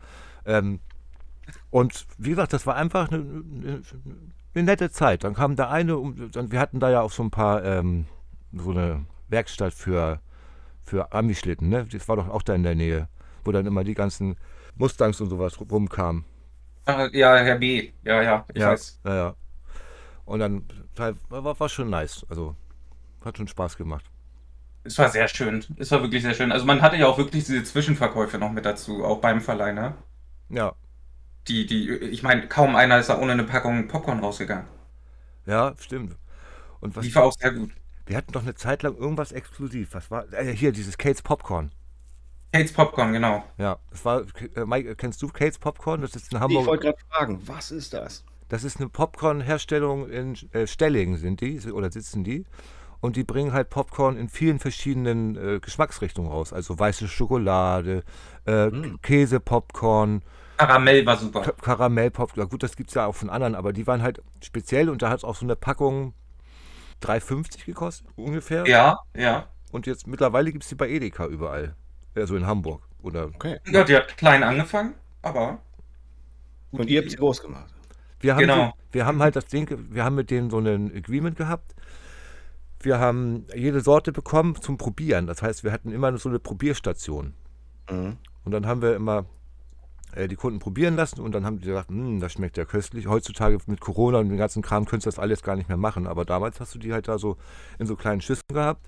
Ähm, 0.44 0.80
und 1.70 2.06
wie 2.18 2.30
gesagt, 2.30 2.52
das 2.52 2.66
war 2.66 2.74
einfach 2.74 3.12
eine, 3.12 3.18
eine, 3.20 3.82
eine, 4.54 4.64
nette 4.64 4.90
Zeit. 4.90 5.22
Dann 5.22 5.34
kam 5.34 5.54
der 5.54 5.70
eine, 5.70 5.98
und 5.98 6.34
wir 6.50 6.58
hatten 6.58 6.80
da 6.80 6.90
ja 6.90 7.02
auch 7.02 7.12
so 7.12 7.22
ein 7.22 7.30
paar, 7.30 7.64
ähm, 7.64 8.06
so 8.52 8.72
eine 8.72 9.04
Werkstatt 9.28 9.72
für, 9.72 10.20
für 10.82 11.12
Amischlitten, 11.12 11.68
ne? 11.68 11.86
Das 11.92 12.08
war 12.08 12.16
doch 12.16 12.28
auch 12.28 12.42
da 12.42 12.56
in 12.56 12.64
der 12.64 12.74
Nähe, 12.74 13.08
wo 13.44 13.52
dann 13.52 13.66
immer 13.66 13.84
die 13.84 13.94
ganzen 13.94 14.36
Mustangs 14.78 15.20
und 15.20 15.30
sowas 15.30 15.58
rumkamen. 15.60 16.24
Ja, 17.12 17.36
Herr 17.36 17.56
B. 17.58 17.92
Ja, 18.02 18.22
ja, 18.22 18.46
ich 18.54 18.64
Ja, 18.64 18.66
weiß. 18.66 19.00
ja, 19.04 19.14
ja. 19.14 19.36
Und 20.26 20.40
dann 20.40 20.66
war, 20.96 21.60
war 21.60 21.70
schon 21.70 21.90
nice. 21.90 22.26
Also 22.30 22.56
hat 23.24 23.38
schon 23.38 23.48
Spaß 23.48 23.76
gemacht. 23.78 24.10
Es 24.82 24.98
war 24.98 25.08
sehr 25.08 25.28
schön. 25.28 25.64
Es 25.78 25.90
war 25.92 26.02
wirklich 26.02 26.22
sehr 26.24 26.34
schön. 26.34 26.50
Also 26.50 26.66
man 26.66 26.82
hatte 26.82 26.96
ja 26.96 27.06
auch 27.06 27.16
wirklich 27.18 27.44
diese 27.44 27.62
Zwischenverkäufe 27.62 28.38
noch 28.38 28.50
mit 28.50 28.64
dazu, 28.64 29.04
auch 29.04 29.20
beim 29.20 29.40
Verleih, 29.40 29.72
ne? 29.72 29.94
Ja, 30.48 30.74
Die, 31.48 31.66
die, 31.66 31.90
ich 31.96 32.22
meine, 32.22 32.46
kaum 32.46 32.76
einer 32.76 33.00
ist 33.00 33.08
da 33.08 33.18
ohne 33.18 33.32
eine 33.32 33.42
Packung 33.42 33.88
Popcorn 33.88 34.20
rausgegangen. 34.20 34.66
ja, 35.46 35.74
stimmt. 35.78 36.16
Und 36.80 36.96
was, 36.96 37.06
Die 37.06 37.14
war 37.14 37.24
auch 37.24 37.32
sehr 37.32 37.52
gut. 37.52 37.72
wir 38.06 38.16
hatten 38.16 38.32
doch 38.32 38.42
eine 38.42 38.54
Zeit 38.54 38.82
lang 38.82 38.96
irgendwas 38.96 39.32
exklusiv. 39.32 39.94
Was 39.94 40.10
war? 40.10 40.32
Äh, 40.32 40.54
hier, 40.56 40.72
dieses 40.72 40.98
Kates 40.98 41.22
Popcorn. 41.22 41.72
Kates 42.52 42.72
Popcorn, 42.72 43.12
genau. 43.12 43.44
Ja, 43.58 43.78
das 43.90 44.04
war. 44.04 44.22
Äh, 44.56 44.64
Mike, 44.64 44.96
kennst 44.96 45.20
du 45.22 45.28
Kates 45.28 45.58
Popcorn? 45.58 46.00
Das 46.00 46.16
ist 46.16 46.32
in 46.32 46.36
Ich 46.38 46.42
Hamburg. 46.42 46.66
wollte 46.66 46.86
gerade 46.86 46.98
fragen, 47.10 47.40
was 47.46 47.70
ist 47.70 47.92
das? 47.92 48.24
Das 48.48 48.64
ist 48.64 48.78
eine 48.80 48.88
Popcorn-Herstellung 48.88 50.08
in 50.08 50.34
äh, 50.52 50.66
Stellingen 50.66 51.18
sind 51.18 51.40
die 51.42 51.60
oder 51.70 51.90
sitzen 51.92 52.24
die. 52.24 52.46
Und 53.00 53.14
die 53.16 53.22
bringen 53.22 53.52
halt 53.52 53.68
Popcorn 53.70 54.16
in 54.16 54.28
vielen 54.28 54.58
verschiedenen 54.58 55.36
äh, 55.36 55.60
Geschmacksrichtungen 55.60 56.32
raus. 56.32 56.52
Also 56.52 56.76
weiße 56.78 57.06
Schokolade, 57.06 58.02
äh, 58.46 58.68
Mm. 58.70 58.98
Käse-Popcorn, 59.02 60.22
Karamell 60.56 61.06
war 61.06 61.16
super. 61.18 61.42
Ka- 61.42 61.52
Karamell-Popcorn. 61.52 62.48
Gut, 62.48 62.62
das 62.64 62.74
gibt 62.74 62.90
es 62.90 62.94
ja 62.94 63.06
auch 63.06 63.14
von 63.14 63.30
anderen, 63.30 63.54
aber 63.54 63.72
die 63.72 63.86
waren 63.86 64.02
halt 64.02 64.20
speziell 64.42 64.88
und 64.88 65.02
da 65.02 65.10
hat 65.10 65.18
es 65.18 65.24
auch 65.24 65.36
so 65.36 65.44
eine 65.46 65.54
Packung 65.54 66.14
3,50 67.02 67.66
gekostet 67.66 68.06
ungefähr. 68.16 68.66
Ja, 68.66 68.98
ja. 69.16 69.46
Und 69.70 69.86
jetzt 69.86 70.06
mittlerweile 70.08 70.50
gibt 70.50 70.64
es 70.64 70.68
die 70.70 70.74
bei 70.74 70.88
Edeka 70.88 71.26
überall. 71.26 71.76
Also 72.20 72.36
in 72.36 72.46
Hamburg. 72.46 72.82
Oder 73.02 73.26
Okay. 73.26 73.58
Ja, 73.70 73.84
die 73.84 73.96
hat 73.96 74.16
klein 74.16 74.42
angefangen, 74.42 74.94
aber. 75.22 75.58
Und 76.70 76.88
ihr 76.90 77.00
habt 77.00 77.10
sie 77.10 77.16
groß 77.16 77.40
gemacht. 77.42 77.72
Wir 78.20 78.34
haben, 78.34 78.40
Genau. 78.40 78.72
die, 78.90 78.94
wir 78.94 79.06
haben 79.06 79.22
halt 79.22 79.36
das 79.36 79.46
Ding, 79.46 79.68
wir 79.90 80.04
haben 80.04 80.16
mit 80.16 80.30
denen 80.30 80.50
so 80.50 80.58
ein 80.58 80.94
Agreement 80.94 81.36
gehabt. 81.36 81.74
Wir 82.80 82.98
haben 82.98 83.46
jede 83.54 83.80
Sorte 83.80 84.12
bekommen 84.12 84.54
zum 84.60 84.76
Probieren. 84.76 85.26
Das 85.26 85.42
heißt, 85.42 85.64
wir 85.64 85.72
hatten 85.72 85.90
immer 85.92 86.16
so 86.18 86.28
eine 86.28 86.38
Probierstation. 86.38 87.34
Mhm. 87.90 88.16
Und 88.44 88.52
dann 88.52 88.66
haben 88.66 88.82
wir 88.82 88.94
immer 88.94 89.24
äh, 90.14 90.26
die 90.28 90.36
Kunden 90.36 90.58
probieren 90.58 90.96
lassen 90.96 91.20
und 91.20 91.32
dann 91.32 91.44
haben 91.44 91.58
die 91.60 91.66
gesagt, 91.66 91.88
"Hm, 91.90 92.18
das 92.20 92.32
schmeckt 92.32 92.56
ja 92.56 92.64
köstlich. 92.64 93.06
Heutzutage 93.06 93.58
mit 93.66 93.80
Corona 93.80 94.18
und 94.18 94.28
dem 94.28 94.38
ganzen 94.38 94.62
Kram 94.62 94.84
könntest 94.84 95.06
du 95.06 95.10
das 95.10 95.18
alles 95.18 95.42
gar 95.42 95.54
nicht 95.56 95.68
mehr 95.68 95.76
machen. 95.76 96.06
Aber 96.06 96.24
damals 96.24 96.60
hast 96.60 96.74
du 96.74 96.78
die 96.78 96.92
halt 96.92 97.08
da 97.08 97.18
so 97.18 97.36
in 97.78 97.86
so 97.86 97.94
kleinen 97.96 98.20
Schüsseln 98.20 98.42
gehabt. 98.52 98.86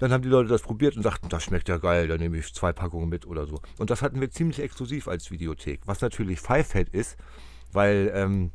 Dann 0.00 0.12
haben 0.12 0.22
die 0.22 0.30
Leute 0.30 0.48
das 0.48 0.62
probiert 0.62 0.96
und 0.96 1.02
sagten, 1.02 1.28
das 1.28 1.44
schmeckt 1.44 1.68
ja 1.68 1.76
geil, 1.76 2.08
dann 2.08 2.20
nehme 2.20 2.38
ich 2.38 2.54
zwei 2.54 2.72
Packungen 2.72 3.10
mit 3.10 3.26
oder 3.26 3.46
so. 3.46 3.60
Und 3.76 3.90
das 3.90 4.00
hatten 4.00 4.18
wir 4.18 4.30
ziemlich 4.30 4.58
exklusiv 4.58 5.08
als 5.08 5.30
Videothek. 5.30 5.82
Was 5.84 6.00
natürlich 6.00 6.40
Fivehead 6.40 6.88
ist, 6.88 7.18
weil 7.70 8.10
ähm, 8.14 8.50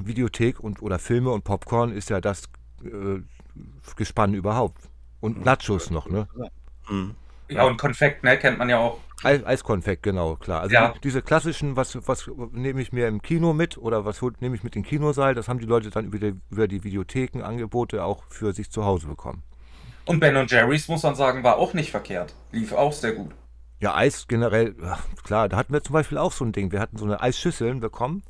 Videothek 0.00 0.60
und 0.60 0.80
oder 0.80 0.98
Filme 0.98 1.32
und 1.32 1.44
Popcorn 1.44 1.92
ist 1.92 2.08
ja 2.08 2.22
das 2.22 2.44
äh, 2.82 3.20
Gespann 3.96 4.32
überhaupt. 4.32 4.88
Und 5.20 5.44
Nachos 5.44 5.90
noch, 5.90 6.08
ne? 6.08 6.28
Mhm. 6.88 7.14
Ja, 7.48 7.64
und 7.64 7.76
Konfekt, 7.76 8.24
ne, 8.24 8.38
kennt 8.38 8.56
man 8.56 8.70
ja 8.70 8.78
auch. 8.78 8.98
Eis, 9.22 9.44
Eiskonfekt, 9.44 10.02
genau, 10.02 10.36
klar. 10.36 10.62
Also 10.62 10.74
Ja. 10.74 10.92
die, 10.92 11.00
diese 11.02 11.20
klassischen, 11.20 11.76
was, 11.76 11.94
was 12.08 12.30
nehme 12.52 12.80
ich 12.80 12.90
mir 12.90 13.06
im 13.06 13.20
Kino 13.20 13.52
mit 13.52 13.76
oder 13.76 14.06
was 14.06 14.22
nehme 14.40 14.56
ich 14.56 14.64
mit 14.64 14.76
in 14.76 14.82
den 14.82 14.88
Kinosaal, 14.88 15.34
das 15.34 15.46
haben 15.48 15.58
die 15.58 15.66
Leute 15.66 15.90
dann 15.90 16.06
über 16.06 16.18
die, 16.18 16.40
über 16.50 16.68
die 16.68 16.84
Videothekenangebote 16.84 18.02
auch 18.02 18.24
für 18.30 18.54
sich 18.54 18.70
zu 18.70 18.86
Hause 18.86 19.08
bekommen. 19.08 19.42
Und 20.06 20.20
Ben 20.20 20.36
und 20.36 20.50
Jerry's, 20.50 20.88
muss 20.88 21.02
man 21.02 21.14
sagen, 21.14 21.42
war 21.42 21.56
auch 21.56 21.72
nicht 21.72 21.90
verkehrt. 21.90 22.34
Lief 22.52 22.72
auch 22.72 22.92
sehr 22.92 23.12
gut. 23.12 23.32
Ja, 23.80 23.94
Eis 23.94 24.28
generell, 24.28 24.74
klar, 25.24 25.48
da 25.48 25.56
hatten 25.56 25.72
wir 25.72 25.82
zum 25.82 25.94
Beispiel 25.94 26.18
auch 26.18 26.32
so 26.32 26.44
ein 26.44 26.52
Ding. 26.52 26.72
Wir 26.72 26.80
hatten 26.80 26.96
so 26.96 27.04
eine 27.04 27.20
Eisschüsseln 27.20 27.80
bekommen 27.80 28.22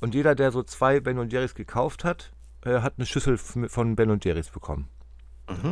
und 0.00 0.14
jeder, 0.14 0.34
der 0.34 0.52
so 0.52 0.62
zwei 0.62 1.00
Ben 1.00 1.18
und 1.18 1.32
Jerry's 1.32 1.54
gekauft 1.54 2.04
hat, 2.04 2.32
äh, 2.64 2.80
hat 2.80 2.94
eine 2.96 3.06
Schüssel 3.06 3.38
von 3.38 3.96
Ben 3.96 4.10
und 4.10 4.24
Jerry's 4.24 4.50
bekommen. 4.50 4.88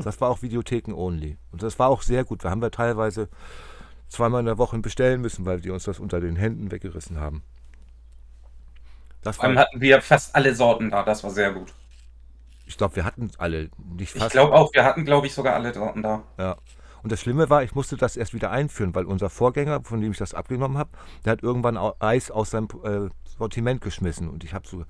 Das 0.02 0.20
war 0.20 0.28
auch 0.28 0.42
Videotheken 0.42 0.92
only. 0.92 1.36
Und 1.52 1.62
das 1.62 1.78
war 1.78 1.88
auch 1.88 2.02
sehr 2.02 2.24
gut. 2.24 2.42
Wir 2.42 2.50
haben 2.50 2.62
wir 2.62 2.70
teilweise 2.70 3.28
zweimal 4.08 4.40
in 4.40 4.46
der 4.46 4.58
Woche 4.58 4.78
bestellen 4.78 5.20
müssen, 5.20 5.46
weil 5.46 5.60
die 5.60 5.70
uns 5.70 5.84
das 5.84 6.00
unter 6.00 6.20
den 6.20 6.36
Händen 6.36 6.70
weggerissen 6.70 7.20
haben. 7.20 7.42
Das 9.22 9.36
Vor 9.36 9.44
allem 9.44 9.56
war, 9.56 9.64
hatten 9.64 9.80
wir 9.80 10.00
fast 10.00 10.34
alle 10.34 10.54
Sorten 10.54 10.90
da, 10.90 11.02
das 11.02 11.22
war 11.22 11.30
sehr 11.30 11.52
gut. 11.52 11.72
Ich 12.68 12.76
glaube, 12.76 12.96
wir 12.96 13.04
hatten 13.04 13.30
alle 13.38 13.70
nicht 13.96 14.14
Ich 14.14 14.20
fast. 14.22 14.32
glaube 14.32 14.54
auch, 14.54 14.72
wir 14.74 14.84
hatten, 14.84 15.04
glaube 15.04 15.26
ich, 15.26 15.34
sogar 15.34 15.54
alle 15.54 15.72
Sorten 15.74 16.02
da. 16.02 16.22
Ja. 16.38 16.56
Und 17.02 17.12
das 17.12 17.20
Schlimme 17.20 17.48
war, 17.48 17.62
ich 17.62 17.74
musste 17.74 17.96
das 17.96 18.16
erst 18.16 18.34
wieder 18.34 18.50
einführen, 18.50 18.94
weil 18.94 19.04
unser 19.06 19.30
Vorgänger, 19.30 19.82
von 19.84 20.00
dem 20.00 20.12
ich 20.12 20.18
das 20.18 20.34
abgenommen 20.34 20.76
habe, 20.78 20.90
der 21.24 21.32
hat 21.32 21.42
irgendwann 21.42 21.76
Eis 22.00 22.30
aus 22.30 22.50
seinem 22.50 22.68
äh, 22.84 23.08
Sortiment 23.38 23.80
geschmissen. 23.80 24.28
Und 24.28 24.44
ich 24.44 24.52
habe 24.52 24.66
so, 24.68 24.84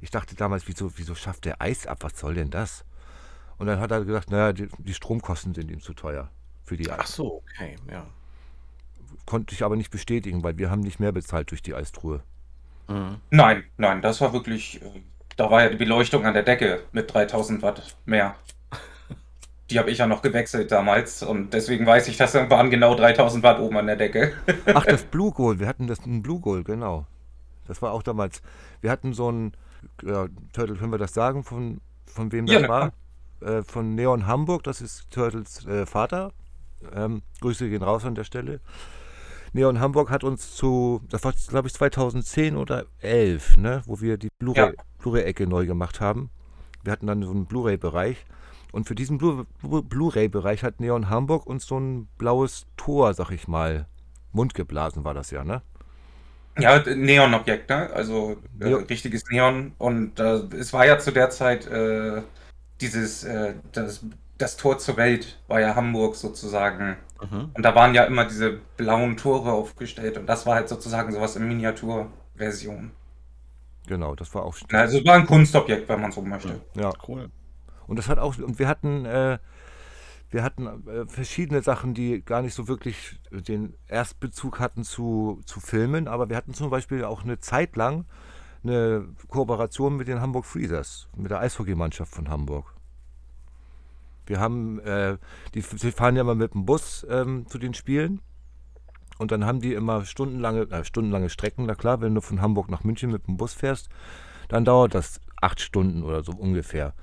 ich 0.00 0.10
dachte 0.10 0.34
damals, 0.34 0.68
wieso, 0.68 0.96
wieso 0.98 1.14
schafft 1.14 1.44
der 1.44 1.62
Eis 1.62 1.86
ab? 1.86 1.98
Was 2.02 2.18
soll 2.18 2.34
denn 2.34 2.50
das? 2.50 2.84
Und 3.58 3.66
dann 3.66 3.80
hat 3.80 3.90
er 3.92 4.04
gesagt, 4.04 4.30
naja, 4.30 4.52
die, 4.52 4.68
die 4.78 4.94
Stromkosten 4.94 5.54
sind 5.54 5.70
ihm 5.70 5.80
zu 5.80 5.94
teuer 5.94 6.30
für 6.64 6.76
die 6.76 6.90
Ach 6.96 6.98
Eis. 7.00 7.14
so, 7.14 7.42
okay, 7.54 7.76
ja. 7.90 8.06
Konnte 9.24 9.54
ich 9.54 9.62
aber 9.62 9.76
nicht 9.76 9.90
bestätigen, 9.90 10.42
weil 10.42 10.58
wir 10.58 10.70
haben 10.70 10.80
nicht 10.80 10.98
mehr 11.00 11.12
bezahlt 11.12 11.50
durch 11.50 11.62
die 11.62 11.74
Eistruhe. 11.74 12.22
Mhm. 12.88 13.20
Nein, 13.30 13.64
nein, 13.76 14.02
das 14.02 14.20
war 14.20 14.32
wirklich, 14.32 14.82
äh, 14.82 15.02
da 15.36 15.50
war 15.50 15.62
ja 15.62 15.68
die 15.70 15.76
Beleuchtung 15.76 16.24
an 16.26 16.34
der 16.34 16.42
Decke 16.42 16.80
mit 16.92 17.12
3000 17.12 17.62
Watt 17.62 17.96
mehr. 18.04 18.34
Die 19.70 19.78
habe 19.78 19.90
ich 19.90 19.98
ja 19.98 20.06
noch 20.06 20.20
gewechselt 20.20 20.70
damals 20.70 21.22
und 21.22 21.54
deswegen 21.54 21.86
weiß 21.86 22.08
ich, 22.08 22.18
das 22.18 22.34
waren 22.34 22.70
genau 22.70 22.94
3000 22.94 23.42
Watt 23.42 23.58
oben 23.58 23.78
an 23.78 23.86
der 23.86 23.96
Decke. 23.96 24.32
Ach, 24.66 24.84
das 24.84 25.02
Blue 25.10 25.32
Goal, 25.32 25.58
wir 25.60 25.66
hatten 25.66 25.86
das 25.86 26.04
ein 26.04 26.22
Blue 26.22 26.40
Goal, 26.40 26.62
genau. 26.62 27.06
Das 27.66 27.80
war 27.80 27.92
auch 27.92 28.02
damals. 28.02 28.42
Wir 28.82 28.90
hatten 28.90 29.14
so 29.14 29.30
ein, 29.30 29.52
ja, 30.02 30.26
Turtle, 30.52 30.76
können 30.76 30.92
wir 30.92 30.98
das 30.98 31.14
sagen, 31.14 31.42
von, 31.44 31.80
von 32.06 32.32
wem 32.32 32.46
das 32.46 32.62
Ja, 32.62 32.68
war? 32.68 32.92
Äh, 33.40 33.62
von 33.62 33.94
Neon 33.94 34.26
Hamburg, 34.26 34.64
das 34.64 34.80
ist 34.82 35.10
Turtles 35.10 35.64
äh, 35.66 35.86
Vater. 35.86 36.32
Ähm, 36.94 37.22
Grüße 37.40 37.70
gehen 37.70 37.82
raus 37.82 38.04
an 38.04 38.14
der 38.14 38.24
Stelle. 38.24 38.60
Neon 39.54 39.80
Hamburg 39.80 40.10
hat 40.10 40.24
uns 40.24 40.54
zu, 40.56 41.02
das 41.08 41.24
war 41.24 41.32
glaube 41.48 41.68
ich 41.68 41.74
2010 41.74 42.56
oder 42.56 42.86
11, 43.00 43.58
ne, 43.58 43.82
wo 43.86 44.00
wir 44.00 44.16
die 44.18 44.28
Blu-ray- 44.38 44.56
Ja. 44.56 44.72
Blu-ray-Ecke 45.02 45.46
neu 45.46 45.66
gemacht 45.66 46.00
haben. 46.00 46.30
Wir 46.82 46.92
hatten 46.92 47.06
dann 47.06 47.22
so 47.22 47.30
einen 47.30 47.46
Blu-ray-Bereich. 47.46 48.24
Und 48.72 48.88
für 48.88 48.94
diesen 48.94 49.18
Blu- 49.18 49.44
Blu- 49.60 49.82
Blu-ray-Bereich 49.82 50.62
hat 50.64 50.80
Neon 50.80 51.10
Hamburg 51.10 51.46
uns 51.46 51.66
so 51.66 51.78
ein 51.78 52.08
blaues 52.16 52.66
Tor, 52.78 53.12
sag 53.12 53.30
ich 53.30 53.46
mal, 53.46 53.86
Mund 54.32 54.54
geblasen 54.54 55.04
war 55.04 55.12
das 55.12 55.30
ja, 55.30 55.44
ne? 55.44 55.60
Ja, 56.58 56.82
Neon-Objekt, 56.82 57.68
ne? 57.68 57.90
Also 57.92 58.36
äh, 58.60 58.68
richtiges 58.68 59.24
Neon. 59.30 59.72
Und 59.78 60.18
äh, 60.20 60.40
es 60.56 60.72
war 60.72 60.86
ja 60.86 60.98
zu 60.98 61.10
der 61.10 61.28
Zeit 61.30 61.66
äh, 61.66 62.22
dieses, 62.80 63.24
äh, 63.24 63.54
das, 63.72 64.04
das 64.38 64.56
Tor 64.56 64.78
zur 64.78 64.96
Welt 64.96 65.38
war 65.48 65.60
ja 65.60 65.74
Hamburg 65.74 66.16
sozusagen. 66.16 66.96
Mhm. 67.22 67.50
Und 67.54 67.62
da 67.62 67.74
waren 67.74 67.94
ja 67.94 68.04
immer 68.04 68.24
diese 68.24 68.58
blauen 68.76 69.16
Tore 69.16 69.52
aufgestellt 69.52 70.18
und 70.18 70.26
das 70.26 70.46
war 70.46 70.56
halt 70.56 70.68
sozusagen 70.68 71.12
sowas 71.12 71.36
in 71.36 71.46
Miniaturversion. 71.46 72.90
Genau, 73.86 74.14
das 74.14 74.34
war 74.34 74.44
auch. 74.44 74.56
Also 74.72 74.98
es 74.98 75.04
war 75.04 75.14
ein 75.14 75.26
Kunstobjekt, 75.26 75.88
wenn 75.88 76.00
man 76.00 76.12
so 76.12 76.22
möchte. 76.22 76.60
Ja. 76.74 76.92
Cool. 77.06 77.30
Und 77.86 77.98
das 77.98 78.08
hat 78.08 78.18
auch, 78.18 78.38
und 78.38 78.58
wir 78.58 78.68
hatten, 78.68 79.04
äh, 79.04 79.38
wir 80.30 80.42
hatten 80.42 80.66
äh, 80.66 81.06
verschiedene 81.06 81.62
Sachen, 81.62 81.94
die 81.94 82.22
gar 82.24 82.42
nicht 82.42 82.54
so 82.54 82.68
wirklich 82.68 83.20
den 83.30 83.74
Erstbezug 83.88 84.60
hatten 84.60 84.84
zu, 84.84 85.40
zu 85.44 85.60
Filmen, 85.60 86.08
aber 86.08 86.28
wir 86.28 86.36
hatten 86.36 86.54
zum 86.54 86.70
Beispiel 86.70 87.04
auch 87.04 87.24
eine 87.24 87.40
Zeit 87.40 87.76
lang 87.76 88.06
eine 88.64 89.08
Kooperation 89.28 89.96
mit 89.96 90.08
den 90.08 90.20
Hamburg 90.20 90.44
Freezers, 90.44 91.08
mit 91.16 91.30
der 91.30 91.40
Eishockeymannschaft 91.40 92.14
von 92.14 92.28
Hamburg. 92.28 92.74
Wir 94.26 94.38
haben, 94.38 94.78
äh, 94.80 95.18
die, 95.54 95.62
die 95.62 95.90
fahren 95.90 96.16
ja 96.16 96.22
mal 96.22 96.36
mit 96.36 96.54
dem 96.54 96.64
Bus 96.64 97.04
ähm, 97.10 97.46
zu 97.48 97.58
den 97.58 97.74
Spielen 97.74 98.20
und 99.18 99.30
dann 99.30 99.44
haben 99.44 99.60
die 99.60 99.74
immer 99.74 100.04
stundenlange, 100.04 100.62
äh, 100.70 100.84
stundenlange 100.84 101.28
Strecken, 101.28 101.66
na 101.66 101.74
klar, 101.74 102.00
wenn 102.00 102.14
du 102.14 102.20
von 102.20 102.40
Hamburg 102.40 102.70
nach 102.70 102.84
München 102.84 103.10
mit 103.10 103.26
dem 103.26 103.36
Bus 103.36 103.54
fährst, 103.54 103.88
dann 104.48 104.64
dauert 104.64 104.94
das 104.94 105.20
acht 105.40 105.60
Stunden 105.60 106.02
oder 106.02 106.22
so 106.22 106.32
ungefähr. 106.32 106.94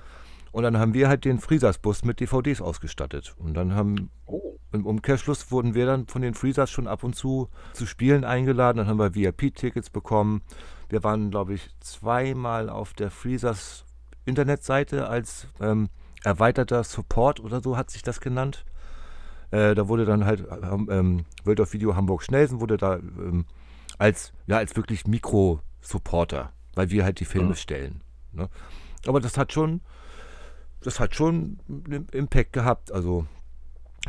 Und 0.51 0.63
dann 0.63 0.77
haben 0.77 0.93
wir 0.93 1.07
halt 1.07 1.25
den 1.25 1.39
Freezers-Bus 1.39 2.03
mit 2.03 2.19
DVDs 2.19 2.61
ausgestattet. 2.61 3.35
Und 3.37 3.53
dann 3.53 3.75
haben 3.75 4.09
Oh. 4.25 4.57
im 4.71 4.85
Umkehrschluss 4.85 5.51
wurden 5.51 5.73
wir 5.73 5.85
dann 5.85 6.07
von 6.07 6.21
den 6.21 6.33
Freezers 6.33 6.69
schon 6.71 6.87
ab 6.87 7.03
und 7.03 7.15
zu 7.15 7.49
zu 7.73 7.85
Spielen 7.85 8.23
eingeladen. 8.23 8.77
Dann 8.77 8.87
haben 8.87 8.99
wir 8.99 9.15
VIP-Tickets 9.15 9.89
bekommen. 9.89 10.41
Wir 10.89 11.03
waren, 11.03 11.29
glaube 11.29 11.53
ich, 11.53 11.69
zweimal 11.79 12.69
auf 12.69 12.93
der 12.93 13.11
Freezers 13.11 13.85
Internetseite 14.25 15.07
als 15.07 15.47
ähm, 15.59 15.89
erweiterter 16.23 16.83
Support 16.83 17.39
oder 17.39 17.61
so 17.61 17.77
hat 17.77 17.89
sich 17.89 18.01
das 18.03 18.19
genannt. 18.19 18.65
Äh, 19.51 19.73
da 19.75 19.87
wurde 19.87 20.05
dann 20.05 20.25
halt 20.25 20.45
ähm, 20.61 20.87
ähm, 20.91 21.25
World 21.43 21.59
of 21.59 21.73
Video 21.73 21.95
Hamburg 21.95 22.23
Schnelsen 22.23 22.59
wurde 22.61 22.77
da 22.77 22.97
ähm, 22.97 23.45
als, 23.97 24.31
ja, 24.47 24.57
als 24.57 24.75
wirklich 24.75 25.07
Mikro-Supporter, 25.07 26.51
weil 26.75 26.89
wir 26.91 27.03
halt 27.03 27.19
die 27.19 27.25
Filme 27.25 27.49
Mhm. 27.49 27.55
stellen. 27.55 28.01
Ne? 28.31 28.49
Aber 29.07 29.19
das 29.19 29.37
hat 29.37 29.51
schon, 29.53 29.81
das 30.81 30.99
hat 30.99 31.15
schon 31.15 31.59
einen 31.67 32.07
Impact 32.11 32.53
gehabt. 32.53 32.91
Also 32.91 33.25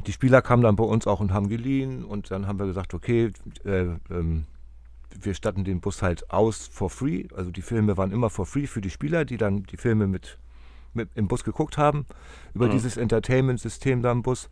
die 0.07 0.13
Spieler 0.13 0.43
kamen 0.43 0.63
dann 0.63 0.77
bei 0.77 0.85
uns 0.85 1.07
auch 1.07 1.21
und 1.21 1.33
haben 1.33 1.49
geliehen 1.49 2.05
und 2.05 2.31
dann 2.31 2.47
haben 2.47 2.59
wir 2.59 2.67
gesagt, 2.67 2.95
okay, 2.95 3.33
äh, 3.65 3.87
ähm, 4.11 4.45
wir 5.21 5.35
statten 5.35 5.65
den 5.65 5.81
Bus 5.81 6.03
halt 6.03 6.31
aus 6.31 6.69
for 6.69 6.91
free. 6.91 7.25
Also 7.35 7.51
die 7.51 7.63
Filme 7.63 7.97
waren 7.97 8.13
immer 8.13 8.31
for 8.31 8.47
free 8.47 8.67
für 8.67 8.81
die 8.81 8.91
Spieler, 8.91 9.25
die 9.25 9.37
dann 9.39 9.65
die 9.65 9.77
Filme 9.77 10.07
mit, 10.07 10.39
mit 10.95 11.09
im 11.17 11.27
Bus 11.29 11.43
geguckt 11.45 11.79
haben, 11.79 12.07
über 12.55 12.67
Mhm. 12.67 12.71
dieses 12.73 12.97
Entertainment-System 12.97 14.03
da 14.03 14.13
im 14.13 14.23
Bus. 14.23 14.49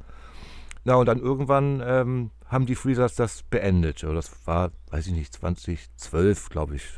Na, 0.89 0.95
und 0.95 1.05
dann 1.05 1.19
irgendwann 1.19 1.83
ähm, 1.85 2.31
haben 2.47 2.65
die 2.65 2.75
Freezers 2.75 3.15
das 3.15 3.43
beendet. 3.43 4.03
Das 4.05 4.47
war, 4.47 4.71
weiß 4.91 5.09
ich 5.09 5.13
nicht, 5.13 5.35
2012, 5.35 6.49
glaube 6.49 6.77
ich. 6.77 6.89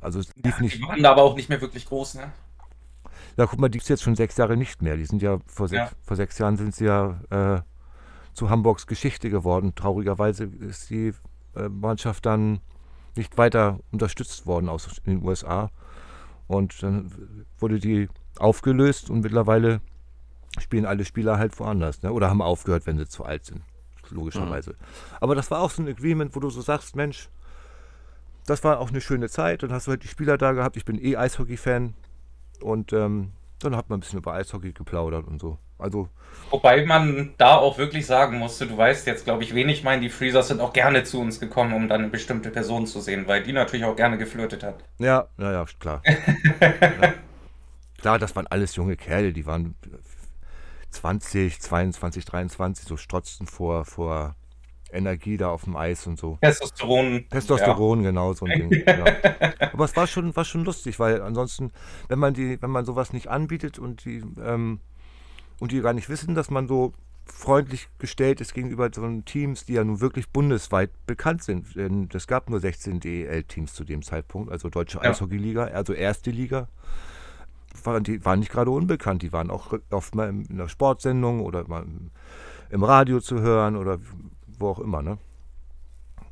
Also 0.00 0.18
es 0.18 0.34
lief 0.34 0.58
nicht. 0.58 0.78
Die 0.78 0.82
waren 0.82 1.00
da 1.00 1.12
aber 1.12 1.22
auch 1.22 1.36
nicht 1.36 1.48
mehr 1.48 1.60
wirklich 1.60 1.86
groß, 1.86 2.14
ne? 2.14 2.32
Ja, 3.36 3.46
guck 3.46 3.60
mal, 3.60 3.68
die 3.68 3.78
ist 3.78 3.88
jetzt 3.88 4.02
schon 4.02 4.16
sechs 4.16 4.36
Jahre 4.38 4.56
nicht 4.56 4.82
mehr. 4.82 4.96
Die 4.96 5.04
sind 5.04 5.22
ja 5.22 5.38
vor, 5.46 5.68
sechs, 5.68 5.92
Ja. 5.92 5.96
vor 6.02 6.16
sechs 6.16 6.36
Jahren 6.38 6.56
sind 6.56 6.74
sie 6.74 6.86
ja 6.86 7.20
äh, 7.30 7.60
zu 8.34 8.50
Hamburgs 8.50 8.88
Geschichte 8.88 9.30
geworden. 9.30 9.72
Traurigerweise 9.76 10.42
ist 10.42 10.90
die 10.90 11.14
äh, 11.54 11.68
Mannschaft 11.68 12.26
dann 12.26 12.58
nicht 13.14 13.38
weiter 13.38 13.78
unterstützt 13.92 14.46
worden 14.46 14.68
aus 14.68 14.88
den 15.06 15.22
USA. 15.24 15.70
Und 16.48 16.82
dann 16.82 17.46
wurde 17.60 17.78
die 17.78 18.08
aufgelöst 18.40 19.10
und 19.10 19.20
mittlerweile 19.20 19.80
spielen 20.60 20.86
alle 20.86 21.04
Spieler 21.04 21.38
halt 21.38 21.58
woanders. 21.58 22.02
Ne? 22.02 22.12
Oder 22.12 22.30
haben 22.30 22.42
aufgehört, 22.42 22.86
wenn 22.86 22.98
sie 22.98 23.08
zu 23.08 23.24
alt 23.24 23.44
sind. 23.44 23.62
Logischerweise. 24.10 24.74
Aber 25.20 25.34
das 25.34 25.50
war 25.50 25.60
auch 25.60 25.70
so 25.70 25.82
ein 25.82 25.88
Agreement, 25.88 26.34
wo 26.34 26.40
du 26.40 26.48
so 26.48 26.62
sagst, 26.62 26.96
Mensch, 26.96 27.28
das 28.46 28.64
war 28.64 28.80
auch 28.80 28.88
eine 28.88 29.00
schöne 29.00 29.28
Zeit. 29.28 29.62
Dann 29.62 29.72
hast 29.72 29.86
du 29.86 29.90
halt 29.90 30.02
die 30.02 30.08
Spieler 30.08 30.38
da 30.38 30.52
gehabt. 30.52 30.76
Ich 30.76 30.84
bin 30.84 31.02
eh 31.02 31.16
Eishockey-Fan. 31.16 31.94
Und 32.62 32.92
ähm, 32.92 33.32
dann 33.60 33.76
hat 33.76 33.90
man 33.90 33.98
ein 33.98 34.00
bisschen 34.00 34.18
über 34.18 34.32
Eishockey 34.34 34.72
geplaudert 34.72 35.26
und 35.26 35.40
so. 35.40 35.58
Also, 35.78 36.08
Wobei 36.50 36.84
man 36.84 37.34
da 37.36 37.56
auch 37.56 37.78
wirklich 37.78 38.06
sagen 38.06 38.38
musste, 38.38 38.66
du 38.66 38.76
weißt 38.76 39.06
jetzt, 39.06 39.24
glaube 39.24 39.44
ich, 39.44 39.54
wen 39.54 39.68
ich 39.68 39.84
meine, 39.84 40.02
die 40.02 40.08
Freezers 40.08 40.48
sind 40.48 40.60
auch 40.60 40.72
gerne 40.72 41.04
zu 41.04 41.20
uns 41.20 41.38
gekommen, 41.40 41.72
um 41.72 41.88
dann 41.88 42.02
eine 42.02 42.10
bestimmte 42.10 42.50
Person 42.50 42.86
zu 42.86 43.00
sehen, 43.00 43.28
weil 43.28 43.42
die 43.42 43.52
natürlich 43.52 43.84
auch 43.84 43.94
gerne 43.94 44.18
geflirtet 44.18 44.64
hat. 44.64 44.82
ja, 44.98 45.28
ja, 45.38 45.52
ja, 45.52 45.64
klar. 45.78 46.02
ja. 46.60 47.14
Klar, 47.98 48.18
das 48.18 48.34
waren 48.34 48.46
alles 48.46 48.76
junge 48.76 48.96
Kerle, 48.96 49.32
die 49.32 49.44
waren 49.44 49.74
20, 50.90 51.60
22, 51.60 52.24
23, 52.24 52.88
so 52.88 52.96
strotzten 52.96 53.46
vor, 53.46 53.84
vor 53.84 54.36
Energie 54.90 55.36
da 55.36 55.50
auf 55.50 55.64
dem 55.64 55.76
Eis 55.76 56.06
und 56.06 56.18
so. 56.18 56.38
Testosteron. 56.40 57.26
Testosteron, 57.30 58.02
genau, 58.02 58.32
so 58.32 58.46
ein 58.46 58.70
Ding. 58.70 58.82
Ja. 58.86 59.04
Aber 59.72 59.84
es 59.84 59.96
war 59.96 60.06
schon, 60.06 60.34
war 60.34 60.44
schon 60.44 60.64
lustig, 60.64 60.98
weil 60.98 61.20
ansonsten, 61.22 61.72
wenn 62.08 62.18
man 62.18 62.34
die, 62.34 62.60
wenn 62.62 62.70
man 62.70 62.84
sowas 62.84 63.12
nicht 63.12 63.28
anbietet 63.28 63.78
und 63.78 64.04
die, 64.04 64.22
ähm, 64.42 64.80
und 65.60 65.72
die 65.72 65.80
gar 65.80 65.92
nicht 65.92 66.08
wissen, 66.08 66.34
dass 66.34 66.50
man 66.50 66.68
so 66.68 66.94
freundlich 67.26 67.88
gestellt 67.98 68.40
ist 68.40 68.54
gegenüber 68.54 68.88
so 68.92 69.06
Teams, 69.20 69.66
die 69.66 69.74
ja 69.74 69.84
nun 69.84 70.00
wirklich 70.00 70.30
bundesweit 70.30 70.90
bekannt 71.06 71.42
sind. 71.42 71.76
Denn 71.76 72.08
es 72.12 72.26
gab 72.26 72.48
nur 72.48 72.60
16 72.60 73.00
DEL-Teams 73.00 73.74
zu 73.74 73.84
dem 73.84 74.02
Zeitpunkt, 74.02 74.50
also 74.50 74.68
Deutsche 74.70 74.98
Ja. 75.02 75.10
Eishockey-Liga, 75.10 75.64
also 75.64 75.92
erste 75.92 76.30
Liga. 76.30 76.68
Waren, 77.84 78.04
die 78.04 78.24
waren 78.24 78.40
nicht 78.40 78.50
gerade 78.50 78.70
unbekannt, 78.70 79.22
die 79.22 79.32
waren 79.32 79.50
auch 79.50 79.74
oft 79.90 80.14
mal 80.14 80.28
in 80.28 80.46
einer 80.50 80.68
Sportsendung 80.68 81.40
oder 81.40 81.66
mal 81.68 81.84
im, 82.70 82.84
Radio 82.84 83.20
zu 83.20 83.40
hören 83.40 83.76
oder 83.76 83.98
wo 84.46 84.68
auch 84.68 84.78
immer, 84.78 85.02
ne? 85.02 85.18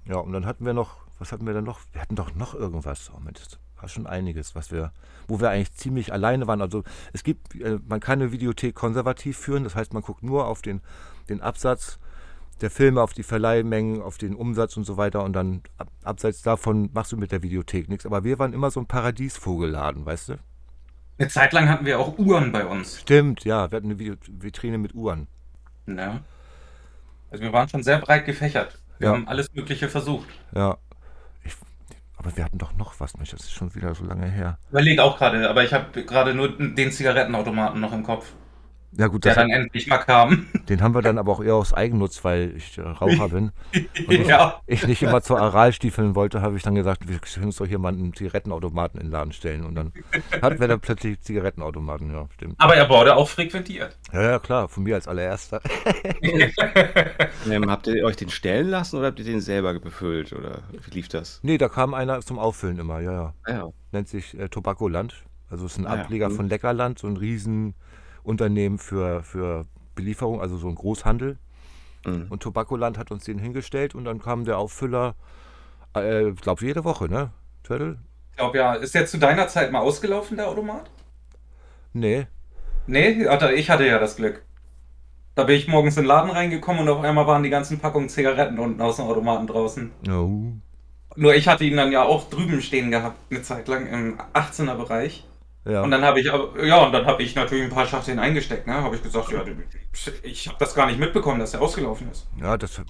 Ja, 0.04 0.18
und 0.18 0.32
dann 0.32 0.46
hatten 0.46 0.64
wir 0.64 0.72
noch, 0.72 0.98
was 1.18 1.32
hatten 1.32 1.46
wir 1.46 1.54
dann 1.54 1.64
noch? 1.64 1.80
Wir 1.92 2.00
hatten 2.00 2.14
doch 2.14 2.34
noch 2.34 2.54
irgendwas. 2.54 3.10
Oh 3.14 3.20
Mensch, 3.20 3.40
das 3.42 3.58
war 3.80 3.88
schon 3.88 4.06
einiges, 4.06 4.54
was 4.54 4.70
wir, 4.70 4.92
wo 5.26 5.40
wir 5.40 5.50
eigentlich 5.50 5.72
ziemlich 5.72 6.12
alleine 6.12 6.46
waren. 6.46 6.60
Also 6.60 6.84
es 7.12 7.24
gibt, 7.24 7.54
äh, 7.56 7.78
man 7.86 8.00
kann 8.00 8.20
eine 8.20 8.32
Videothek 8.32 8.74
konservativ 8.74 9.36
führen, 9.36 9.64
das 9.64 9.74
heißt, 9.74 9.92
man 9.92 10.02
guckt 10.02 10.22
nur 10.22 10.46
auf 10.46 10.62
den, 10.62 10.80
den 11.28 11.40
Absatz 11.40 11.98
der 12.60 12.70
Filme, 12.70 13.02
auf 13.02 13.12
die 13.12 13.22
Verleihmengen, 13.22 14.00
auf 14.00 14.18
den 14.18 14.34
Umsatz 14.34 14.76
und 14.76 14.84
so 14.84 14.96
weiter 14.96 15.22
und 15.24 15.34
dann 15.34 15.62
ab, 15.76 15.88
abseits 16.04 16.42
davon 16.42 16.90
machst 16.92 17.12
du 17.12 17.16
mit 17.16 17.32
der 17.32 17.42
Videothek 17.42 17.88
nichts. 17.88 18.06
Aber 18.06 18.24
wir 18.24 18.38
waren 18.38 18.52
immer 18.52 18.70
so 18.70 18.80
ein 18.80 18.86
Paradiesvogelladen, 18.86 20.06
weißt 20.06 20.30
du? 20.30 20.38
Eine 21.18 21.28
Zeit 21.28 21.52
lang 21.52 21.68
hatten 21.68 21.86
wir 21.86 21.98
auch 21.98 22.18
Uhren 22.18 22.52
bei 22.52 22.66
uns. 22.66 23.00
Stimmt, 23.00 23.44
ja, 23.44 23.70
wir 23.70 23.76
hatten 23.76 23.90
eine 23.90 23.98
Vitrine 23.98 24.78
mit 24.78 24.94
Uhren. 24.94 25.28
Ne? 25.86 26.20
Also 27.30 27.42
wir 27.42 27.52
waren 27.52 27.68
schon 27.68 27.82
sehr 27.82 27.98
breit 27.98 28.26
gefächert. 28.26 28.78
Wir 28.98 29.08
Ja. 29.08 29.14
haben 29.14 29.28
alles 29.28 29.52
Mögliche 29.54 29.88
versucht. 29.88 30.28
Ja. 30.54 30.76
Ich, 31.44 31.54
aber 32.16 32.36
wir 32.36 32.44
hatten 32.44 32.58
doch 32.58 32.74
noch 32.76 32.98
was, 33.00 33.16
Mensch, 33.16 33.30
das 33.30 33.40
ist 33.40 33.52
schon 33.52 33.74
wieder 33.74 33.94
so 33.94 34.04
lange 34.04 34.26
her. 34.26 34.58
Überlege 34.70 35.02
auch 35.02 35.16
gerade, 35.18 35.48
aber 35.48 35.64
ich 35.64 35.72
habe 35.72 36.04
gerade 36.04 36.34
nur 36.34 36.50
den 36.58 36.92
Zigarettenautomaten 36.92 37.80
noch 37.80 37.92
im 37.92 38.02
Kopf, 38.02 38.32
Ja 38.98 39.08
gut, 39.08 39.24
der 39.24 39.34
das, 39.34 39.42
dann 39.42 39.50
endlich 39.50 39.86
mal 39.86 39.98
kam. 39.98 40.46
den 40.68 40.82
haben 40.82 40.94
wir 40.94 41.02
dann 41.02 41.18
aber 41.18 41.32
auch 41.32 41.42
eher 41.42 41.54
aus 41.54 41.74
Eigennutz, 41.74 42.24
weil 42.24 42.54
ich 42.56 42.78
äh, 42.78 42.82
Raucher 42.82 43.28
bin. 43.28 43.52
Und 43.74 44.10
ich, 44.10 44.26
ja. 44.26 44.60
ich 44.66 44.86
nicht 44.86 45.02
immer 45.02 45.22
zur 45.22 45.38
Aral 45.38 45.72
stiefeln 45.72 46.14
wollte, 46.14 46.40
habe 46.40 46.56
ich 46.56 46.62
dann 46.62 46.74
gesagt, 46.74 47.08
wir 47.08 47.18
können 47.18 47.46
uns 47.46 47.56
doch 47.56 47.66
hier 47.66 47.78
mal 47.78 47.92
einen 47.92 48.14
Zigarettenautomaten 48.14 49.00
in 49.00 49.08
den 49.08 49.12
Laden 49.12 49.32
stellen. 49.32 49.64
Und 49.64 49.74
dann 49.74 49.92
hatten 50.40 50.58
wir 50.60 50.68
dann 50.68 50.80
plötzlich 50.80 51.20
Zigarettenautomaten, 51.20 52.10
ja, 52.10 52.26
stimmt. 52.34 52.54
Aber 52.58 52.74
er 52.74 52.88
wurde 52.88 53.16
auch 53.16 53.28
frequentiert. 53.28 53.98
Ja, 54.12 54.22
ja, 54.22 54.38
klar, 54.38 54.68
von 54.68 54.82
mir 54.82 54.94
als 54.94 55.08
allererster. 55.08 55.60
Ähm, 57.48 57.70
habt 57.70 57.86
ihr 57.86 58.04
euch 58.04 58.16
den 58.16 58.28
stellen 58.28 58.68
lassen 58.68 58.96
oder 58.96 59.08
habt 59.08 59.18
ihr 59.18 59.24
den 59.24 59.40
selber 59.40 59.78
befüllt? 59.78 60.32
Oder 60.32 60.62
wie 60.70 60.90
lief 60.94 61.08
das? 61.08 61.40
Nee, 61.42 61.58
da 61.58 61.68
kam 61.68 61.94
einer 61.94 62.20
zum 62.20 62.38
Auffüllen 62.38 62.78
immer, 62.78 63.00
ja, 63.00 63.12
ja. 63.12 63.34
Ah, 63.44 63.52
ja. 63.52 63.68
Nennt 63.92 64.08
sich 64.08 64.38
äh, 64.38 64.48
Tobakoland. 64.48 65.14
Also 65.48 65.66
es 65.66 65.72
ist 65.72 65.78
ein 65.78 65.86
Ah 65.86 65.96
ja, 65.96 66.02
Ableger 66.02 66.28
mhm. 66.28 66.36
von 66.36 66.48
Leckerland, 66.48 66.98
so 66.98 67.06
ein 67.06 67.16
Riesenunternehmen 68.26 68.78
für, 68.78 69.22
für 69.22 69.66
Belieferung, 69.94 70.40
also 70.40 70.56
so 70.56 70.68
ein 70.68 70.74
Großhandel. 70.74 71.38
Mhm. 72.04 72.26
Und 72.28 72.42
Tobakoland 72.42 72.98
hat 72.98 73.10
uns 73.10 73.24
den 73.24 73.38
hingestellt 73.38 73.94
und 73.94 74.04
dann 74.04 74.20
kam 74.20 74.44
der 74.44 74.58
Auffüller, 74.58 75.14
äh, 75.96 76.30
ich 76.30 76.40
glaube 76.40 76.64
jede 76.64 76.84
Woche, 76.84 77.08
ne? 77.08 77.30
Turtle? 77.62 77.98
Ich 78.32 78.38
glaube 78.38 78.58
ja, 78.58 78.74
ist 78.74 78.94
der 78.94 79.06
zu 79.06 79.18
deiner 79.18 79.48
Zeit 79.48 79.72
mal 79.72 79.80
ausgelaufen, 79.80 80.36
der 80.36 80.48
Automat? 80.48 80.90
Nee. 81.92 82.26
Nee, 82.86 83.26
ich 83.54 83.70
hatte 83.70 83.86
ja 83.86 83.98
das 83.98 84.16
Glück. 84.16 84.42
Da 85.34 85.44
bin 85.44 85.56
ich 85.56 85.68
morgens 85.68 85.96
in 85.96 86.04
den 86.04 86.08
Laden 86.08 86.30
reingekommen 86.30 86.82
und 86.82 86.88
auf 86.88 87.02
einmal 87.02 87.26
waren 87.26 87.42
die 87.42 87.50
ganzen 87.50 87.78
Packungen 87.78 88.08
Zigaretten 88.08 88.58
unten 88.58 88.80
aus 88.80 88.96
dem 88.96 89.06
Automaten 89.06 89.46
draußen. 89.46 89.90
Oh. 90.08 90.52
Nur 91.16 91.34
ich 91.34 91.48
hatte 91.48 91.64
ihn 91.64 91.76
dann 91.76 91.92
ja 91.92 92.02
auch 92.02 92.28
drüben 92.28 92.60
stehen 92.60 92.90
gehabt, 92.90 93.18
eine 93.30 93.42
Zeit 93.42 93.68
lang 93.68 93.86
im 93.86 94.18
18er 94.34 94.76
Bereich. 94.76 95.26
Ja. 95.68 95.82
Und 95.82 95.90
dann 95.90 96.02
habe 96.04 96.20
ich 96.20 96.32
aber, 96.32 96.64
ja, 96.64 96.76
und 96.84 96.92
dann 96.92 97.06
habe 97.06 97.22
ich 97.24 97.34
natürlich 97.34 97.64
ein 97.64 97.70
paar 97.70 97.86
Schachteln 97.86 98.20
eingesteckt, 98.20 98.68
ne? 98.68 98.74
Habe 98.74 98.94
ich 98.94 99.02
gesagt, 99.02 99.32
ja, 99.32 99.42
ich 100.22 100.46
habe 100.46 100.56
das 100.60 100.74
gar 100.76 100.86
nicht 100.86 101.00
mitbekommen, 101.00 101.40
dass 101.40 101.50
der 101.50 101.60
ausgelaufen 101.60 102.08
ist. 102.10 102.28
ja, 102.40 102.56
das, 102.56 102.80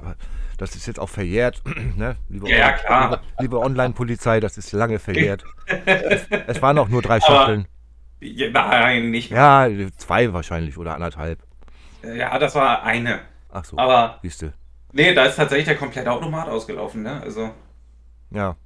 das 0.59 0.77
ist 0.77 0.87
jetzt 0.87 1.01
auch 1.01 1.09
verjährt, 1.09 1.63
ne? 1.97 2.17
Liebe, 2.29 2.51
Ja, 2.51 2.73
klar. 2.73 3.11
Liebe, 3.11 3.23
liebe 3.41 3.59
Online-Polizei, 3.61 4.41
das 4.41 4.59
ist 4.59 4.73
lange 4.73 4.99
verjährt. 4.99 5.43
es, 5.87 6.27
es 6.47 6.61
waren 6.61 6.79
auch 6.79 6.89
nur 6.89 7.01
drei 7.01 7.17
Aber- 7.17 7.25
Schachteln. 7.27 7.67
Ja, 8.21 8.49
nein, 8.51 9.11
nicht 9.11 9.31
mehr. 9.31 9.69
Ja, 9.69 9.89
zwei 9.97 10.33
wahrscheinlich 10.33 10.77
oder 10.79 10.95
anderthalb. 10.95 11.39
Ja, 12.03 12.39
das 12.39 12.55
war 12.55 12.83
eine. 12.83 13.21
Ach 13.51 13.65
so, 13.65 13.77
Aber 13.79 14.19
siehst 14.23 14.41
du. 14.43 14.53
nee, 14.93 15.13
da 15.15 15.25
ist 15.27 15.37
tatsächlich 15.37 15.67
der 15.67 15.77
komplette 15.77 16.11
Automat 16.11 16.49
ausgelaufen, 16.49 17.03
ne? 17.03 17.21
Also. 17.23 17.51
Ja, 18.31 18.57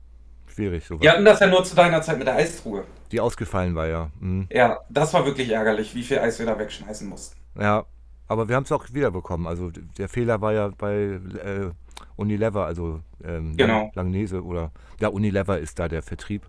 schwierig 0.53 0.85
sowas. 0.85 1.03
Wir 1.03 1.13
hatten 1.13 1.25
das 1.25 1.41
ja 1.41 1.47
nur 1.49 1.65
zu 1.65 1.75
deiner 1.77 2.01
Zeit 2.03 2.19
mit 2.19 2.27
der 2.27 2.37
Eistruhe. 2.37 2.85
Die 3.13 3.21
ausgefallen 3.21 3.75
war, 3.75 3.87
ja. 3.87 4.11
Mhm. 4.21 4.47
Ja, 4.51 4.81
das 4.89 5.13
war 5.15 5.25
wirklich 5.25 5.51
ärgerlich, 5.51 5.95
wie 5.95 6.03
viel 6.03 6.19
Eis 6.19 6.39
wir 6.39 6.47
da 6.47 6.59
wegschmeißen 6.59 7.09
mussten. 7.09 7.37
Ja, 7.59 7.85
aber 8.29 8.49
wir 8.49 8.57
haben 8.57 8.65
es 8.65 8.73
auch 8.73 8.87
wiederbekommen. 8.93 9.47
Also 9.47 9.71
der 9.71 10.09
Fehler 10.09 10.41
war 10.41 10.53
ja 10.53 10.69
bei 10.69 10.95
äh, 10.95 11.71
Unilever, 12.17 12.67
also 12.67 13.01
ähm, 13.25 13.57
Genau. 13.57 13.81
Lang 13.81 13.93
Langnese 13.95 14.45
oder 14.45 14.71
ja, 15.01 15.09
Unilever 15.09 15.59
ist 15.59 15.79
da 15.79 15.89
der 15.89 16.03
Vertrieb. 16.03 16.43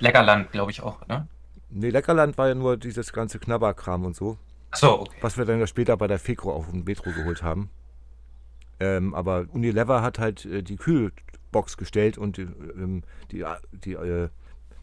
Leckerland, 0.00 0.52
glaube 0.52 0.70
ich 0.70 0.82
auch, 0.82 1.06
ne? 1.08 1.26
Nee, 1.70 1.90
Leckerland 1.90 2.38
war 2.38 2.48
ja 2.48 2.54
nur 2.54 2.76
dieses 2.76 3.12
ganze 3.12 3.38
Knabberkram 3.38 4.04
und 4.04 4.16
so, 4.16 4.38
Achso, 4.70 5.00
okay. 5.00 5.16
was 5.20 5.36
wir 5.36 5.44
dann 5.44 5.60
ja 5.60 5.66
später 5.66 5.96
bei 5.96 6.06
der 6.06 6.18
Fekro 6.18 6.52
auf 6.52 6.70
dem 6.70 6.84
Metro 6.84 7.10
geholt 7.10 7.42
haben. 7.42 7.70
Ähm, 8.80 9.14
aber 9.14 9.46
Unilever 9.52 10.02
hat 10.02 10.18
halt 10.18 10.44
äh, 10.44 10.62
die 10.62 10.76
Kühlbox 10.76 11.76
gestellt 11.76 12.16
und 12.16 12.36
die, 12.36 12.42
ähm, 12.42 13.02
die, 13.32 13.44
die 13.72 13.94
äh, 13.94 14.28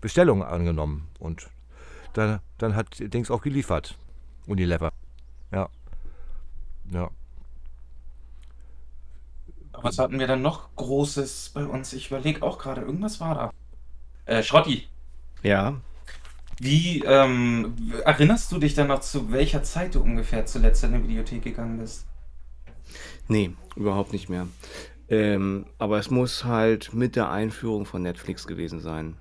Bestellung 0.05 0.43
angenommen. 0.43 1.07
Und 1.17 1.47
dann, 2.13 2.39
dann 2.59 2.75
hat 2.75 2.87
Dings 2.99 3.31
auch 3.31 3.41
geliefert. 3.41 3.97
Unilever. 4.45 4.91
Ja. 5.51 5.67
Ja. 6.91 7.09
Was 9.73 9.97
hatten 9.97 10.19
wir 10.19 10.27
dann 10.27 10.43
noch 10.43 10.69
Großes 10.75 11.49
bei 11.55 11.65
uns? 11.65 11.91
Ich 11.93 12.07
überlege 12.11 12.43
auch 12.43 12.59
gerade, 12.59 12.81
irgendwas 12.81 13.19
war 13.19 13.33
da. 13.35 13.51
Äh, 14.31 14.43
Schrotti, 14.43 14.87
Ja. 15.41 15.73
wie 16.59 17.03
ähm, 17.03 17.75
erinnerst 18.05 18.51
du 18.51 18.59
dich 18.59 18.75
dann 18.75 18.87
noch, 18.87 19.01
zu 19.01 19.31
welcher 19.31 19.63
Zeit 19.63 19.95
du 19.95 20.01
ungefähr 20.01 20.45
zuletzt 20.45 20.83
in 20.83 20.93
eine 20.93 21.03
Videothek 21.07 21.43
gegangen 21.43 21.79
bist? 21.79 22.05
Nee, 23.27 23.55
überhaupt 23.75 24.13
nicht 24.13 24.29
mehr. 24.29 24.47
Ähm, 25.09 25.65
aber 25.79 25.97
es 25.97 26.11
muss 26.11 26.45
halt 26.45 26.93
mit 26.93 27.15
der 27.15 27.31
Einführung 27.31 27.85
von 27.87 28.03
Netflix 28.03 28.45
gewesen 28.45 28.79
sein. 28.79 29.15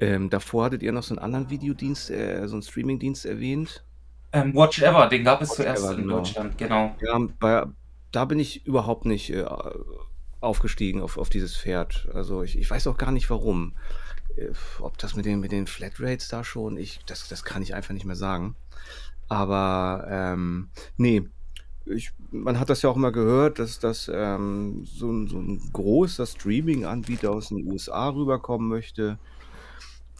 Ähm, 0.00 0.30
davor 0.30 0.64
hattet 0.64 0.82
ihr 0.82 0.92
noch 0.92 1.02
so 1.02 1.14
einen 1.14 1.22
anderen 1.22 1.50
Videodienst, 1.50 2.10
äh, 2.10 2.46
so 2.48 2.54
einen 2.54 2.62
Streamingdienst 2.62 3.26
erwähnt. 3.26 3.84
Ähm, 4.32 4.54
Watch 4.54 4.80
Ever, 4.80 5.08
den 5.08 5.24
gab 5.24 5.42
es 5.42 5.50
Watch 5.50 5.56
zuerst 5.56 5.84
Ever, 5.84 5.92
in 5.92 6.02
genau. 6.02 6.16
Deutschland, 6.16 6.58
genau. 6.58 6.96
Ja, 7.00 7.18
bei, 7.38 7.66
da 8.10 8.24
bin 8.24 8.38
ich 8.38 8.66
überhaupt 8.66 9.04
nicht 9.04 9.30
äh, 9.30 9.44
aufgestiegen 10.40 11.02
auf, 11.02 11.18
auf 11.18 11.28
dieses 11.28 11.56
Pferd. 11.56 12.08
Also 12.14 12.42
ich, 12.42 12.58
ich 12.58 12.70
weiß 12.70 12.86
auch 12.86 12.96
gar 12.96 13.12
nicht 13.12 13.28
warum. 13.28 13.74
Äh, 14.36 14.50
ob 14.80 14.96
das 14.98 15.14
mit 15.16 15.26
den, 15.26 15.40
mit 15.40 15.52
den 15.52 15.66
Flatrates 15.66 16.28
da 16.28 16.44
schon, 16.44 16.76
ich, 16.76 17.00
das, 17.06 17.28
das 17.28 17.44
kann 17.44 17.62
ich 17.62 17.74
einfach 17.74 17.92
nicht 17.92 18.06
mehr 18.06 18.16
sagen. 18.16 18.56
Aber 19.28 20.06
ähm, 20.08 20.70
nee, 20.96 21.22
ich, 21.86 22.12
man 22.30 22.58
hat 22.58 22.70
das 22.70 22.82
ja 22.82 22.90
auch 22.90 22.96
immer 22.96 23.12
gehört, 23.12 23.58
dass 23.58 23.78
das 23.78 24.10
ähm, 24.12 24.84
so, 24.84 25.10
ein, 25.10 25.28
so 25.28 25.38
ein 25.38 25.60
großer 25.72 26.26
Streaming-Anbieter 26.26 27.30
aus 27.30 27.48
den 27.48 27.66
USA 27.66 28.08
rüberkommen 28.08 28.68
möchte. 28.68 29.18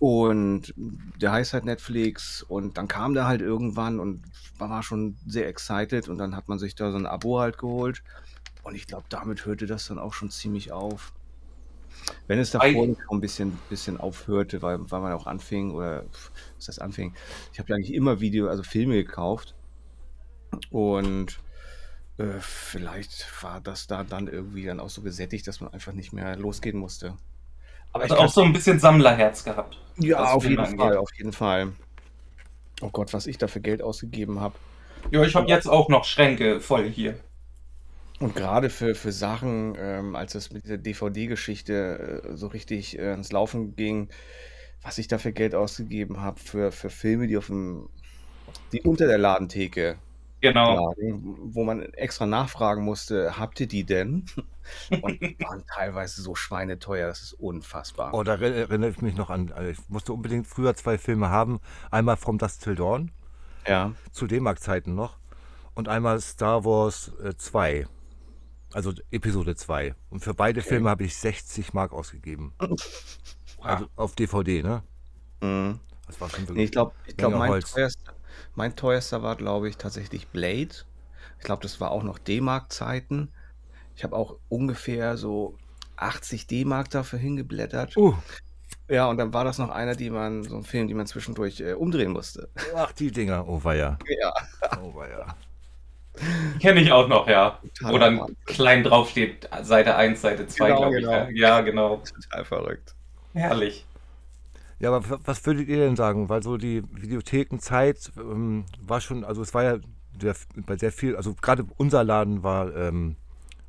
Und 0.01 0.73
der 1.21 1.31
heißt 1.31 1.53
halt 1.53 1.67
Netflix 1.67 2.43
und 2.43 2.79
dann 2.79 2.89
kam 2.89 3.13
der 3.13 3.27
halt 3.27 3.43
irgendwann 3.43 4.01
und 4.01 4.23
man 4.59 4.71
war 4.71 4.83
schon 4.83 5.19
sehr 5.27 5.47
excited 5.47 6.09
und 6.09 6.17
dann 6.17 6.35
hat 6.35 6.49
man 6.49 6.59
sich 6.59 6.75
da 6.75 6.91
so 6.91 6.97
ein 6.97 7.07
Abo 7.07 7.39
halt 7.39 7.59
geholt. 7.59 8.03
Und 8.63 8.75
ich 8.75 8.87
glaube, 8.87 9.05
damit 9.11 9.45
hörte 9.45 9.67
das 9.67 9.87
dann 9.89 9.99
auch 9.99 10.15
schon 10.15 10.31
ziemlich 10.31 10.73
auf. 10.73 11.13
Wenn 12.27 12.39
es 12.39 12.51
davor 12.51 12.87
schon 12.87 12.97
ein 13.11 13.21
bisschen, 13.21 13.59
bisschen 13.69 13.99
aufhörte, 13.99 14.63
weil, 14.63 14.91
weil 14.91 15.01
man 15.03 15.13
auch 15.13 15.27
anfing, 15.27 15.73
oder 15.73 16.07
was 16.57 16.69
heißt 16.69 16.81
anfing? 16.81 17.15
Ich 17.53 17.59
habe 17.59 17.69
ja 17.69 17.77
eigentlich 17.77 17.93
immer 17.93 18.21
Video, 18.21 18.49
also 18.49 18.63
Filme 18.63 18.95
gekauft. 18.95 19.55
Und 20.71 21.41
äh, 22.17 22.41
vielleicht 22.41 23.27
war 23.43 23.61
das 23.61 23.87
da 23.87 24.03
dann 24.05 24.29
irgendwie 24.29 24.65
dann 24.65 24.81
auch 24.81 24.91
so 24.91 25.03
gesättigt, 25.03 25.47
dass 25.47 25.61
man 25.61 25.75
einfach 25.75 25.93
nicht 25.93 26.15
mehr 26.15 26.37
losgehen 26.37 26.79
musste. 26.79 27.19
Aber 27.93 28.05
ich 28.05 28.11
Also 28.11 28.23
auch 28.23 28.29
so 28.29 28.43
ein 28.43 28.53
bisschen 28.53 28.79
Sammlerherz 28.79 29.45
gehabt, 29.45 29.79
ja, 29.99 30.33
auf 30.33 30.45
jeden 30.45 30.65
Fall, 30.65 30.81
angeht. 30.81 30.97
auf 30.97 31.11
jeden 31.17 31.33
Fall. 31.33 31.73
Oh 32.81 32.91
Gott, 32.91 33.13
was 33.13 33.27
ich 33.27 33.37
da 33.39 33.49
für 33.49 33.61
Geld 33.61 33.83
ausgegeben 33.83 34.41
habe. 34.41 34.55
Ja, 35.11 35.23
ich 35.23 35.35
habe 35.35 35.49
jetzt 35.49 35.67
auch 35.67 35.89
noch 35.89 36.05
Schränke 36.05 36.61
voll 36.61 36.89
hier. 36.89 37.19
Und 38.21 38.37
gerade 38.37 38.69
für, 38.69 38.95
für 38.95 39.13
Sachen, 39.13 39.75
ähm, 39.79 40.15
als 40.15 40.35
es 40.35 40.53
mit 40.53 40.69
der 40.69 40.77
DVD-Geschichte 40.79 42.23
äh, 42.25 42.37
so 42.37 42.49
richtig 42.49 42.99
äh, 42.99 43.15
ins 43.15 43.33
Laufen 43.33 43.77
ging, 43.77 44.09
was 44.83 44.99
ich 44.99 45.09
da 45.09 45.19
für 45.19 45.33
Geld 45.33 45.55
ausgegeben 45.55 46.21
habe 46.21 46.39
für, 46.39 46.71
für 46.71 46.91
Filme, 46.91 47.27
die 47.27 47.39
auf 47.39 47.47
dem, 47.47 47.89
die 48.73 48.83
unter 48.83 49.07
der 49.07 49.19
Ladentheke 49.19 49.97
Genau. 50.41 50.95
wo 50.99 51.65
man 51.65 51.83
extra 51.95 52.27
nachfragen 52.27 52.83
musste, 52.85 53.39
habt 53.39 53.61
ihr 53.61 53.67
die 53.69 53.85
denn? 53.85 54.25
Und 55.03 55.21
die 55.21 55.37
waren 55.41 55.65
teilweise 55.67 56.23
so 56.23 56.35
schweineteuer, 56.35 57.09
das 57.09 57.23
ist 57.23 57.33
unfassbar. 57.35 58.15
Oh, 58.15 58.23
da 58.23 58.33
erinner- 58.35 58.57
erinnere 58.57 58.91
ich 58.91 59.03
mich 59.03 59.17
noch 59.17 59.31
an. 59.31 59.53
Also 59.53 59.71
ich 59.71 59.79
musste 59.89 60.13
unbedingt 60.13 60.47
früher 60.47 60.75
zwei 60.75 60.97
Filme 60.99 61.29
haben. 61.29 61.61
Einmal 61.91 62.17
From 62.17 62.39
Dusk 62.39 62.63
Till 62.63 62.75
Dawn, 62.77 63.11
Ja, 63.67 63.93
zu 64.13 64.27
D-Mark-Zeiten 64.27 64.95
noch. 64.95 65.19
Und 65.75 65.89
einmal 65.89 66.21
Star 66.21 66.65
Wars 66.65 67.13
äh, 67.23 67.37
2. 67.37 67.87
Also 68.73 68.93
Episode 69.11 69.57
2. 69.57 69.95
Und 70.11 70.21
für 70.23 70.35
beide 70.35 70.61
okay. 70.61 70.69
Filme 70.69 70.91
habe 70.91 71.05
ich 71.05 71.17
60 71.17 71.75
Mark 71.75 71.93
ausgegeben. 71.93 72.55
Also 73.63 73.89
auf 73.95 74.15
DVD, 74.15 74.63
ne? 74.63 74.83
Mhm. 75.43 75.81
Das 76.07 76.19
war 76.19 76.31
schon 76.31 76.45
Nee, 76.55 76.65
ich 76.65 76.73
glaube, 76.73 76.93
ich 77.07 77.15
glaub, 77.15 77.35
mein, 77.35 77.61
teuerster, 77.61 78.15
mein 78.55 78.77
teuerster 78.77 79.23
war, 79.23 79.37
glaube 79.37 79.69
ich, 79.69 79.77
tatsächlich 79.77 80.29
Blade. 80.29 80.71
Ich 81.39 81.45
glaube, 81.45 81.63
das 81.63 81.81
war 81.81 81.91
auch 81.91 82.03
noch 82.03 82.19
D-Mark-Zeiten. 82.19 83.31
Ich 83.97 84.05
habe 84.05 84.17
auch 84.17 84.37
ungefähr 84.49 85.17
so 85.17 85.57
80 85.97 86.47
D-Mark 86.47 86.91
dafür 86.91 87.19
hingeblättert. 87.19 87.97
Uh, 87.97 88.15
Ja, 88.89 89.07
und 89.09 89.19
dann 89.19 89.33
war 89.33 89.45
das 89.45 89.59
noch 89.59 89.71
einer, 89.71 89.95
die 89.95 90.11
man, 90.11 90.43
so 90.45 90.57
ein 90.57 90.65
Film, 90.65 90.89
den 90.89 90.97
man 90.97 91.07
zwischendurch 91.07 91.61
äh, 91.61 91.73
umdrehen 91.75 92.13
musste. 92.13 92.49
ach, 92.77 92.93
die 92.93 93.11
Dinger. 93.13 93.47
Oh, 93.49 93.63
weia. 93.63 93.99
Ja, 94.21 94.33
Oh, 94.83 94.95
weia. 94.95 95.37
Kenne 96.61 96.81
ich 96.81 96.93
auch 96.93 97.09
noch, 97.09 97.29
ja. 97.29 97.59
Wo 97.63 97.69
totaler 97.69 97.99
dann 97.99 98.19
Wahnsinn. 98.19 98.37
klein 98.47 98.85
draufsteht, 98.85 99.49
Seite 99.63 99.97
1, 99.97 100.21
Seite 100.21 100.47
2, 100.47 100.67
Genau, 100.69 100.79
glaube 100.81 100.99
ich. 100.99 101.05
genau. 101.05 101.25
Ne? 101.25 101.33
Ja, 101.35 101.61
genau. 101.61 101.97
Total 101.99 102.45
verrückt. 102.45 102.95
Herrlich. 103.33 103.87
Ja, 104.81 104.93
aber 104.93 105.21
was 105.25 105.45
würdet 105.47 105.69
ihr 105.69 105.77
denn 105.79 105.97
sagen? 105.97 106.29
Weil 106.29 106.43
so 106.43 106.57
die 106.57 106.83
Videothekenzeit 106.93 108.13
ähm, 108.19 108.65
war 108.81 109.01
schon, 109.01 109.25
also 109.25 109.43
es 109.43 109.53
war 109.55 109.63
ja 109.65 109.79
sehr, 110.21 110.35
bei 110.67 110.77
sehr 110.77 110.93
viel, 110.93 111.17
also 111.17 111.35
gerade 111.35 111.67
unser 111.77 112.03
Laden 112.03 112.43
war, 112.43 112.75
ähm, 112.75 113.17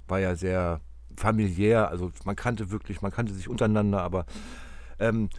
war 0.07 0.19
ja 0.19 0.35
sehr 0.35 0.81
familiär, 1.17 1.89
also 1.89 2.11
man 2.25 2.35
kannte 2.37 2.71
wirklich, 2.71 3.01
man 3.01 3.11
kannte 3.11 3.33
sich 3.33 3.49
untereinander, 3.49 4.01
aber 4.01 4.25
ähm, 4.99 5.29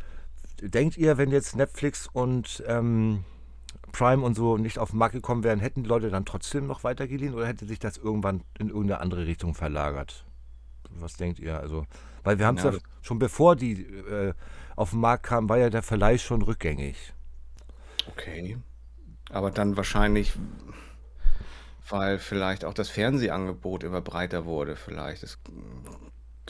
denkt 0.63 0.99
ihr, 0.99 1.19
wenn 1.19 1.31
jetzt 1.31 1.57
Netflix 1.57 2.09
und 2.13 2.63
ähm, 2.67 3.25
Prime 3.93 4.25
und 4.25 4.35
so 4.35 4.59
nicht 4.59 4.79
auf 4.79 4.91
den 4.91 4.99
Markt 4.99 5.15
gekommen 5.15 5.45
wären, 5.45 5.61
hätten 5.61 5.83
die 5.85 5.89
Leute 5.89 6.11
dann 6.11 6.25
trotzdem 6.25 6.67
noch 6.67 6.85
weitergeliehen 6.85 7.35
oder 7.35 7.47
hätte 7.47 7.67
sich 7.67 7.79
das 7.79 7.99
irgendwann 7.99 8.43
in 8.59 8.69
irgendeine 8.69 9.01
andere 9.01 9.27
Richtung 9.27 9.55
verlagert? 9.55 10.27
Was 10.91 11.15
denkt 11.17 11.39
ihr? 11.39 11.59
Also, 11.59 11.87
weil 12.23 12.39
wir 12.39 12.47
haben 12.47 12.57
es 12.57 12.63
Ja, 12.63 12.73
ja 12.73 12.79
schon 13.03 13.19
bevor 13.19 13.57
die 13.57 13.83
äh, 13.83 14.35
auf 14.77 14.91
den 14.91 15.01
Markt 15.01 15.25
kamen, 15.25 15.49
war 15.49 15.59
ja 15.59 15.71
der 15.71 15.83
Verleih 15.83 16.19
schon 16.19 16.43
rückgängig. 16.43 17.15
okay. 18.09 18.57
Aber 19.31 19.51
dann 19.53 19.77
wahrscheinlich, 19.77 20.35
weil 21.89 22.19
vielleicht 22.19 22.65
auch 22.65 22.75
das 22.75 22.89
Fernsehangebot 22.89 23.85
immer 23.85 24.01
breiter 24.01 24.45
wurde, 24.45 24.77
vielleicht. 24.77 25.23
Es 25.23 25.39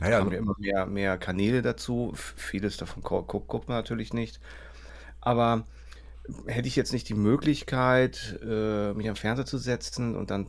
Naja, 0.01 0.19
kamen 0.19 0.33
ja 0.33 0.39
immer 0.39 0.55
mehr, 0.59 0.87
mehr 0.87 1.19
Kanäle 1.19 1.63
dazu. 1.63 2.13
Vieles 2.15 2.77
davon 2.77 3.03
gu- 3.03 3.23
guckt, 3.23 3.49
guckt 3.49 3.69
man 3.69 3.77
natürlich 3.79 4.13
nicht. 4.13 4.41
Aber 5.21 5.65
hätte 6.47 6.69
ich 6.69 6.77
jetzt 6.77 6.93
nicht 6.93 7.09
die 7.09 7.15
Möglichkeit, 7.15 8.41
äh, 8.45 8.95
mich 8.95 9.09
am 9.11 9.17
Fernseher 9.17 9.47
zu 9.47 9.59
setzen 9.59 10.17
und 10.17 10.31
dann 10.31 10.49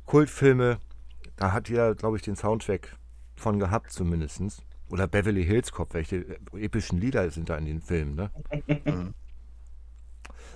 Kultfilme, 0.07 0.79
da 1.37 1.53
hat 1.53 1.69
jeder, 1.69 1.95
glaube 1.95 2.17
ich, 2.17 2.23
den 2.23 2.37
Soundtrack 2.37 2.97
von 3.37 3.59
gehabt 3.59 3.91
zumindest. 3.91 4.63
Oder 4.91 5.09
Beverly 5.09 5.45
Hills 5.45 5.73
Cop, 5.73 5.95
welche 5.95 6.39
epischen 6.53 6.99
Lieder 7.01 7.31
sind 7.31 7.49
da 7.49 7.57
in 7.57 7.65
den 7.65 7.81
Filmen, 7.81 8.15
ne? 8.15 8.31
Mhm. 8.85 9.15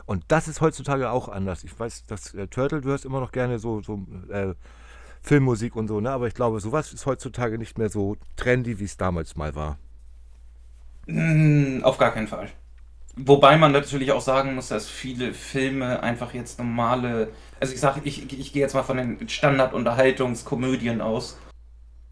Und 0.05 0.25
das 0.29 0.49
ist 0.49 0.61
heutzutage 0.61 1.11
auch 1.11 1.29
anders. 1.29 1.65
Ich 1.65 1.79
weiß, 1.79 2.05
dass 2.05 2.35
äh, 2.35 2.47
Turtle, 2.47 2.81
du 2.81 2.89
hörst 2.91 3.05
immer 3.05 3.21
noch 3.21 3.33
gerne 3.33 3.59
so, 3.59 3.83
so 3.83 4.07
äh, 4.31 4.55
Filmmusik 5.23 5.77
und 5.77 5.89
so, 5.89 6.01
ne? 6.01 6.11
Aber 6.11 6.27
ich 6.29 6.35
glaube, 6.35 6.61
sowas 6.61 6.93
ist 6.93 7.07
heutzutage 7.07 7.59
nicht 7.59 7.79
mehr 7.79 7.91
so 7.91 8.17
trendy, 8.37 8.79
wie 8.79 8.85
es 8.85 8.97
damals 8.97 9.37
mal 9.37 9.55
war. 9.55 9.79
Mm, 11.09 11.83
Auf 11.83 11.99
gar 11.99 12.13
keinen 12.13 12.29
Fall. 12.29 12.49
Wobei 13.17 13.57
man 13.57 13.73
natürlich 13.73 14.13
auch 14.13 14.21
sagen 14.21 14.55
muss, 14.55 14.69
dass 14.69 14.89
viele 14.89 15.35
Filme 15.35 16.03
einfach 16.03 16.35
jetzt 16.35 16.59
normale, 16.61 17.33
also 17.59 17.75
ich 17.75 17.81
sage, 17.81 18.01
ich, 18.05 18.33
ich 18.33 18.53
gehe 18.53 18.63
jetzt 18.63 18.75
mal 18.75 18.85
von 18.85 18.97
den 18.97 19.29
Standard-Unterhaltungskomödien 19.29 21.01
aus. 21.01 21.37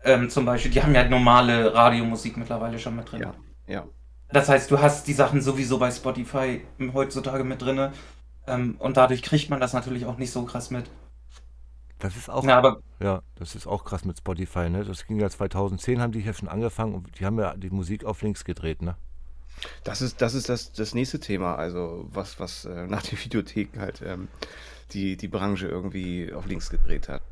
Ähm, 0.02 0.30
zum 0.30 0.46
Beispiel, 0.46 0.72
die 0.72 0.82
haben 0.82 0.94
ja 0.94 1.08
normale 1.08 1.72
Radiomusik 1.74 2.36
mittlerweile 2.36 2.78
schon 2.78 2.96
mit 2.96 3.10
drin. 3.12 3.22
Ja, 3.22 3.34
ja. 3.68 3.86
Das 4.32 4.48
heißt, 4.48 4.70
du 4.70 4.80
hast 4.80 5.06
die 5.06 5.12
Sachen 5.12 5.40
sowieso 5.40 5.78
bei 5.78 5.90
Spotify 5.92 6.62
heutzutage 6.92 7.44
mit 7.44 7.62
drin. 7.62 7.90
Ähm, 8.48 8.76
und 8.80 8.96
dadurch 8.96 9.22
kriegt 9.22 9.50
man 9.50 9.60
das 9.60 9.74
natürlich 9.74 10.06
auch 10.06 10.18
nicht 10.18 10.32
so 10.32 10.44
krass 10.44 10.70
mit. 10.70 10.90
Das 11.98 12.16
ist 12.16 12.28
auch, 12.28 12.44
Ja, 12.44 12.58
aber 12.58 12.82
ja, 13.00 13.22
das 13.36 13.54
ist 13.54 13.66
auch 13.66 13.84
krass 13.84 14.04
mit 14.04 14.18
Spotify, 14.18 14.68
ne? 14.68 14.84
Das 14.84 15.06
ging 15.06 15.18
ja 15.18 15.30
2010, 15.30 16.00
haben 16.00 16.12
die 16.12 16.20
ja 16.20 16.34
schon 16.34 16.48
angefangen 16.48 16.94
und 16.94 17.18
die 17.18 17.24
haben 17.24 17.38
ja 17.38 17.56
die 17.56 17.70
Musik 17.70 18.04
auf 18.04 18.22
links 18.22 18.44
gedreht, 18.44 18.82
ne? 18.82 18.96
Das 19.84 20.02
ist, 20.02 20.20
das 20.20 20.34
ist 20.34 20.50
das, 20.50 20.72
das 20.72 20.94
nächste 20.94 21.18
Thema, 21.18 21.56
also 21.56 22.06
was, 22.10 22.38
was 22.38 22.66
äh, 22.66 22.86
nach 22.86 23.02
den 23.02 23.18
Videotheken 23.18 23.80
halt 23.80 24.02
ähm, 24.04 24.28
die, 24.92 25.16
die 25.16 25.28
Branche 25.28 25.66
irgendwie 25.66 26.32
auf 26.32 26.46
links 26.46 26.68
gedreht 26.68 27.08
hat. 27.08 27.22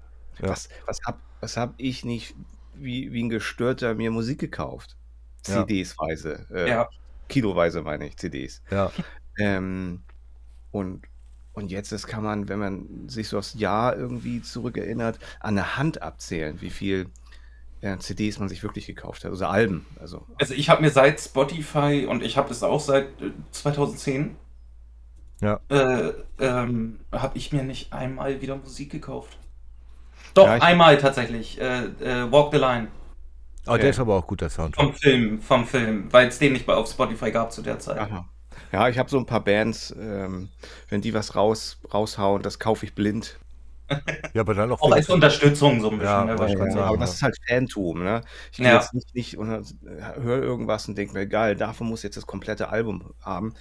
Ja. 0.40 0.48
Was, 0.48 0.68
was 0.86 0.98
hab, 1.06 1.18
was 1.40 1.56
hab 1.56 1.74
ich 1.76 2.04
nicht 2.04 2.34
wie, 2.74 3.12
wie 3.12 3.22
ein 3.22 3.28
Gestörter 3.28 3.94
mir 3.94 4.10
Musik 4.10 4.40
gekauft? 4.40 4.96
Ja. 5.46 5.66
CDs-weise, 5.66 6.46
äh, 6.50 6.68
ja, 6.68 6.88
kiloweise 7.28 7.82
meine 7.82 8.06
ich, 8.06 8.16
CDs. 8.16 8.62
Ja, 8.70 8.90
Ähm, 9.36 10.02
und, 10.70 11.02
und 11.54 11.70
jetzt 11.70 11.90
das 11.92 12.06
kann 12.06 12.22
man, 12.22 12.48
wenn 12.48 12.58
man 12.58 13.08
sich 13.08 13.28
so 13.28 13.38
aufs 13.38 13.54
Jahr 13.54 13.96
irgendwie 13.96 14.42
zurückerinnert, 14.42 15.18
an 15.40 15.54
der 15.54 15.76
Hand 15.76 16.02
abzählen, 16.02 16.60
wie 16.60 16.70
viel 16.70 17.06
äh, 17.80 17.96
CDs 17.98 18.38
man 18.38 18.48
sich 18.48 18.62
wirklich 18.62 18.86
gekauft 18.86 19.24
hat, 19.24 19.30
also 19.30 19.46
Alben. 19.46 19.86
Also 20.00 20.26
also 20.38 20.54
ich 20.54 20.68
habe 20.68 20.82
mir 20.82 20.90
seit 20.90 21.20
Spotify 21.20 22.06
und 22.08 22.22
ich 22.22 22.36
habe 22.36 22.48
das 22.48 22.62
auch 22.62 22.80
seit 22.80 23.06
äh, 23.22 23.30
2010, 23.52 24.36
ja. 25.40 25.60
äh, 25.68 26.12
ähm, 26.38 27.00
habe 27.12 27.36
ich 27.38 27.52
mir 27.52 27.62
nicht 27.62 27.92
einmal 27.92 28.40
wieder 28.40 28.56
Musik 28.56 28.90
gekauft. 28.90 29.38
Doch, 30.32 30.46
Ja, 30.46 30.54
einmal 30.54 30.98
tatsächlich. 30.98 31.60
Äh, 31.60 31.84
äh, 32.00 32.32
Walk 32.32 32.52
the 32.52 32.58
Line. 32.58 32.88
Aber 33.66 33.74
Okay. 33.74 33.82
der 33.82 33.90
ist 33.90 33.98
aber 34.00 34.16
auch 34.16 34.26
gut, 34.26 34.40
der 34.40 34.50
Soundtrack. 34.50 34.84
Vom 34.84 34.94
Film, 34.94 35.40
vom 35.40 35.66
Film, 35.66 36.12
weil 36.12 36.28
es 36.28 36.38
den 36.38 36.52
nicht 36.52 36.66
bei- 36.66 36.74
auf 36.74 36.88
Spotify 36.90 37.30
gab 37.30 37.52
zu 37.52 37.62
der 37.62 37.78
Zeit. 37.78 37.98
Aha. 37.98 38.28
Ja, 38.74 38.88
ich 38.88 38.98
habe 38.98 39.08
so 39.08 39.18
ein 39.18 39.24
paar 39.26 39.44
Bands, 39.44 39.94
ähm, 39.96 40.48
wenn 40.88 41.00
die 41.00 41.14
was 41.14 41.36
raus, 41.36 41.78
raushauen, 41.92 42.42
das 42.42 42.58
kaufe 42.58 42.84
ich 42.84 42.92
blind. 42.96 43.38
Ja, 44.32 44.40
aber 44.40 44.54
dann 44.54 44.72
auch 44.72 44.80
Auch 44.82 44.90
als 44.90 45.08
Unterstützung 45.08 45.80
so 45.80 45.90
ein 45.90 45.98
bisschen. 45.98 46.12
Ja, 46.12 46.24
ne, 46.24 46.36
sagen. 46.36 46.78
aber 46.78 46.94
ja. 46.94 46.96
das 46.96 47.14
ist 47.14 47.22
halt 47.22 47.36
Fantum, 47.46 48.02
ne? 48.02 48.22
Ich 48.50 48.56
gehe 48.58 48.66
Ja. 48.66 48.74
jetzt 48.74 48.92
nicht, 48.94 49.14
nicht 49.14 49.38
und 49.38 49.48
höre 49.48 50.42
irgendwas 50.42 50.88
und 50.88 50.98
denke 50.98 51.14
mir, 51.14 51.28
geil, 51.28 51.54
davon 51.54 51.86
muss 51.86 52.02
jetzt 52.02 52.16
das 52.16 52.26
komplette 52.26 52.70
Album 52.70 53.14
haben. 53.20 53.54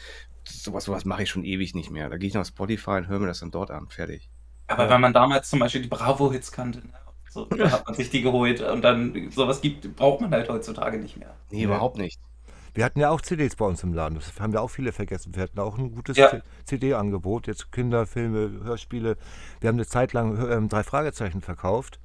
Sowas, 0.45 0.85
sowas 0.85 1.05
mache 1.05 1.21
ich 1.21 1.29
schon 1.29 1.43
ewig 1.43 1.75
nicht 1.75 1.91
mehr. 1.91 2.09
Da 2.09 2.17
gehe 2.17 2.29
ich 2.29 2.33
nach 2.33 2.45
Spotify 2.45 2.91
und 2.91 3.07
höre 3.07 3.19
mir 3.19 3.27
das 3.27 3.41
dann 3.41 3.51
dort 3.51 3.69
an. 3.69 3.89
Fertig. 3.89 4.31
Aber 4.65 4.89
wenn 4.89 4.99
man 5.01 5.13
damals 5.13 5.47
zum 5.47 5.59
Beispiel 5.59 5.83
die 5.83 5.89
Bravo-Hits 5.89 6.51
kannte, 6.51 6.79
ne, 6.79 6.93
so, 7.29 7.45
da 7.45 7.69
hat 7.69 7.85
man 7.85 7.93
sich 7.93 8.09
die 8.09 8.23
geholt 8.23 8.61
und 8.61 8.81
dann 8.81 9.29
sowas 9.29 9.61
gibt, 9.61 9.95
braucht 9.95 10.21
man 10.21 10.31
halt 10.31 10.49
heutzutage 10.49 10.97
nicht 10.97 11.17
mehr. 11.17 11.35
Nee, 11.51 11.57
Nee. 11.57 11.63
überhaupt 11.65 11.97
nicht. 11.97 12.19
Wir 12.73 12.85
hatten 12.85 12.99
ja 12.99 13.09
auch 13.11 13.21
CDs 13.21 13.55
bei 13.55 13.65
uns 13.65 13.83
im 13.83 13.93
Laden. 13.93 14.15
Das 14.15 14.39
haben 14.39 14.51
ja 14.53 14.59
auch 14.61 14.69
viele 14.69 14.91
vergessen. 14.91 15.35
Wir 15.35 15.43
hatten 15.43 15.59
auch 15.59 15.77
ein 15.77 15.93
gutes 15.93 16.17
Ja. 16.17 16.31
CD-Angebot. 16.65 17.47
Jetzt 17.47 17.71
Kinderfilme, 17.71 18.63
Hörspiele. 18.63 19.17
Wir 19.61 19.67
haben 19.67 19.75
eine 19.75 19.85
Zeit 19.85 20.13
lang 20.13 20.37
ähm, 20.49 20.69
drei 20.69 20.83
Fragezeichen 20.83 21.41
verkauft. 21.41 21.99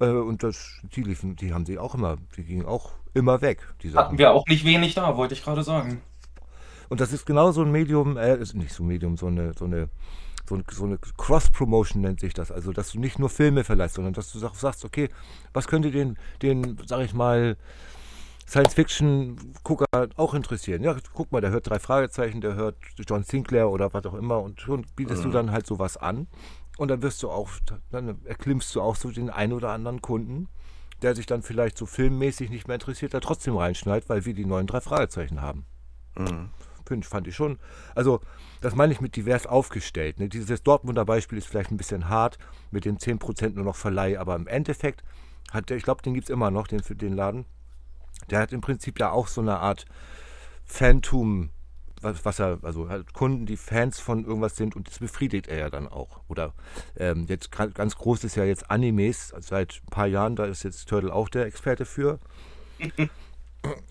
Äh, 0.00 0.06
und 0.08 0.42
das, 0.42 0.80
die 0.94 1.02
liefen, 1.02 1.36
die 1.36 1.52
haben 1.52 1.66
sie 1.66 1.78
auch 1.78 1.94
immer, 1.94 2.16
die 2.36 2.44
gingen 2.44 2.64
auch 2.66 2.92
immer 3.14 3.40
weg, 3.42 3.60
die 3.82 3.90
Sachen. 3.90 4.06
Hatten 4.06 4.18
wir 4.18 4.32
auch 4.32 4.46
nicht 4.46 4.64
wenig 4.64 4.94
da, 4.94 5.16
wollte 5.16 5.34
ich 5.34 5.42
gerade 5.42 5.62
sagen. 5.62 6.00
Und 6.88 7.00
das 7.00 7.12
ist 7.12 7.26
genau 7.26 7.50
so 7.52 7.62
ein 7.62 7.70
Medium, 7.72 8.16
äh, 8.16 8.36
ist 8.36 8.54
nicht 8.54 8.72
so 8.72 8.82
ein 8.82 8.86
Medium, 8.86 9.16
so 9.16 9.26
eine, 9.26 9.52
so 9.54 9.64
eine, 9.64 9.88
so 10.48 10.54
eine, 10.54 10.64
so 10.70 10.84
eine 10.84 10.98
Cross-Promotion 10.98 12.00
nennt 12.02 12.20
sich 12.20 12.32
das. 12.32 12.52
Also, 12.52 12.72
dass 12.72 12.92
du 12.92 13.00
nicht 13.00 13.18
nur 13.18 13.28
Filme 13.28 13.64
verleihst, 13.64 13.96
sondern 13.96 14.14
dass 14.14 14.30
du 14.32 14.38
sag- 14.38 14.54
sagst, 14.54 14.84
okay, 14.84 15.08
was 15.52 15.66
könnte 15.66 15.90
den, 15.90 16.16
den, 16.42 16.78
sag 16.86 17.00
ich 17.04 17.12
mal, 17.14 17.56
Science-Fiction-Gucker 18.48 19.86
auch 20.16 20.34
interessieren? 20.34 20.82
Ja, 20.82 20.96
guck 21.14 21.32
mal, 21.32 21.40
der 21.40 21.50
hört 21.50 21.68
drei 21.68 21.78
Fragezeichen, 21.78 22.40
der 22.40 22.54
hört 22.54 22.76
John 23.06 23.24
Sinclair 23.24 23.68
oder 23.70 23.92
was 23.92 24.06
auch 24.06 24.14
immer 24.14 24.40
und 24.40 24.60
schon 24.60 24.86
bietest 24.94 25.24
du 25.24 25.30
dann 25.30 25.50
halt 25.50 25.66
sowas 25.66 25.96
an. 25.96 26.28
Und 26.78 26.88
dann 26.88 27.02
wirst 27.02 27.22
du 27.22 27.30
auch, 27.30 27.50
dann 27.90 28.18
erklimmst 28.24 28.74
du 28.74 28.82
auch 28.82 28.96
so 28.96 29.10
den 29.10 29.30
einen 29.30 29.52
oder 29.52 29.70
anderen 29.70 30.02
Kunden, 30.02 30.48
der 31.02 31.14
sich 31.14 31.26
dann 31.26 31.42
vielleicht 31.42 31.76
so 31.78 31.86
filmmäßig 31.86 32.50
nicht 32.50 32.68
mehr 32.68 32.74
interessiert, 32.74 33.14
da 33.14 33.20
trotzdem 33.20 33.56
reinschneidet, 33.56 34.08
weil 34.08 34.24
wir 34.24 34.34
die 34.34 34.46
neuen 34.46 34.66
drei 34.66 34.80
Fragezeichen 34.80 35.40
haben. 35.40 35.64
Mhm. 36.16 36.50
Find, 36.86 37.04
fand 37.04 37.26
ich 37.26 37.34
schon. 37.34 37.58
Also, 37.94 38.20
das 38.60 38.76
meine 38.76 38.92
ich 38.92 39.00
mit 39.00 39.16
divers 39.16 39.46
aufgestellt. 39.46 40.20
Ne? 40.20 40.28
Dieses 40.28 40.62
Dortmunder 40.62 41.04
Beispiel 41.04 41.38
ist 41.38 41.48
vielleicht 41.48 41.72
ein 41.72 41.76
bisschen 41.76 42.08
hart 42.08 42.38
mit 42.70 42.84
den 42.84 42.98
10% 42.98 43.54
nur 43.54 43.64
noch 43.64 43.76
Verleih, 43.76 44.18
aber 44.18 44.36
im 44.36 44.46
Endeffekt 44.46 45.02
hat 45.50 45.68
der, 45.68 45.76
ich 45.76 45.82
glaube, 45.82 46.02
den 46.02 46.14
gibt 46.14 46.28
es 46.28 46.30
immer 46.30 46.50
noch, 46.50 46.68
den 46.68 46.82
für 46.82 46.94
den 46.94 47.14
Laden. 47.14 47.44
Der 48.30 48.40
hat 48.40 48.52
im 48.52 48.60
Prinzip 48.60 48.98
ja 48.98 49.10
auch 49.10 49.28
so 49.28 49.40
eine 49.40 49.58
Art 49.58 49.84
Phantom, 50.64 51.50
was, 52.00 52.24
was 52.24 52.38
er, 52.38 52.58
also 52.62 52.88
halt 52.88 53.12
Kunden, 53.12 53.46
die 53.46 53.56
Fans 53.56 54.00
von 54.00 54.24
irgendwas 54.24 54.56
sind 54.56 54.76
und 54.76 54.88
das 54.88 54.98
befriedigt 54.98 55.48
er 55.48 55.58
ja 55.58 55.70
dann 55.70 55.88
auch. 55.88 56.20
Oder 56.28 56.52
ähm, 56.96 57.26
jetzt 57.28 57.50
ganz 57.52 57.96
groß 57.96 58.24
ist 58.24 58.36
ja 58.36 58.44
jetzt 58.44 58.70
Animes 58.70 59.32
seit 59.40 59.80
ein 59.84 59.90
paar 59.90 60.06
Jahren, 60.06 60.36
da 60.36 60.44
ist 60.44 60.64
jetzt 60.64 60.88
Turtle 60.88 61.12
auch 61.12 61.28
der 61.28 61.46
Experte 61.46 61.84
für. 61.84 62.18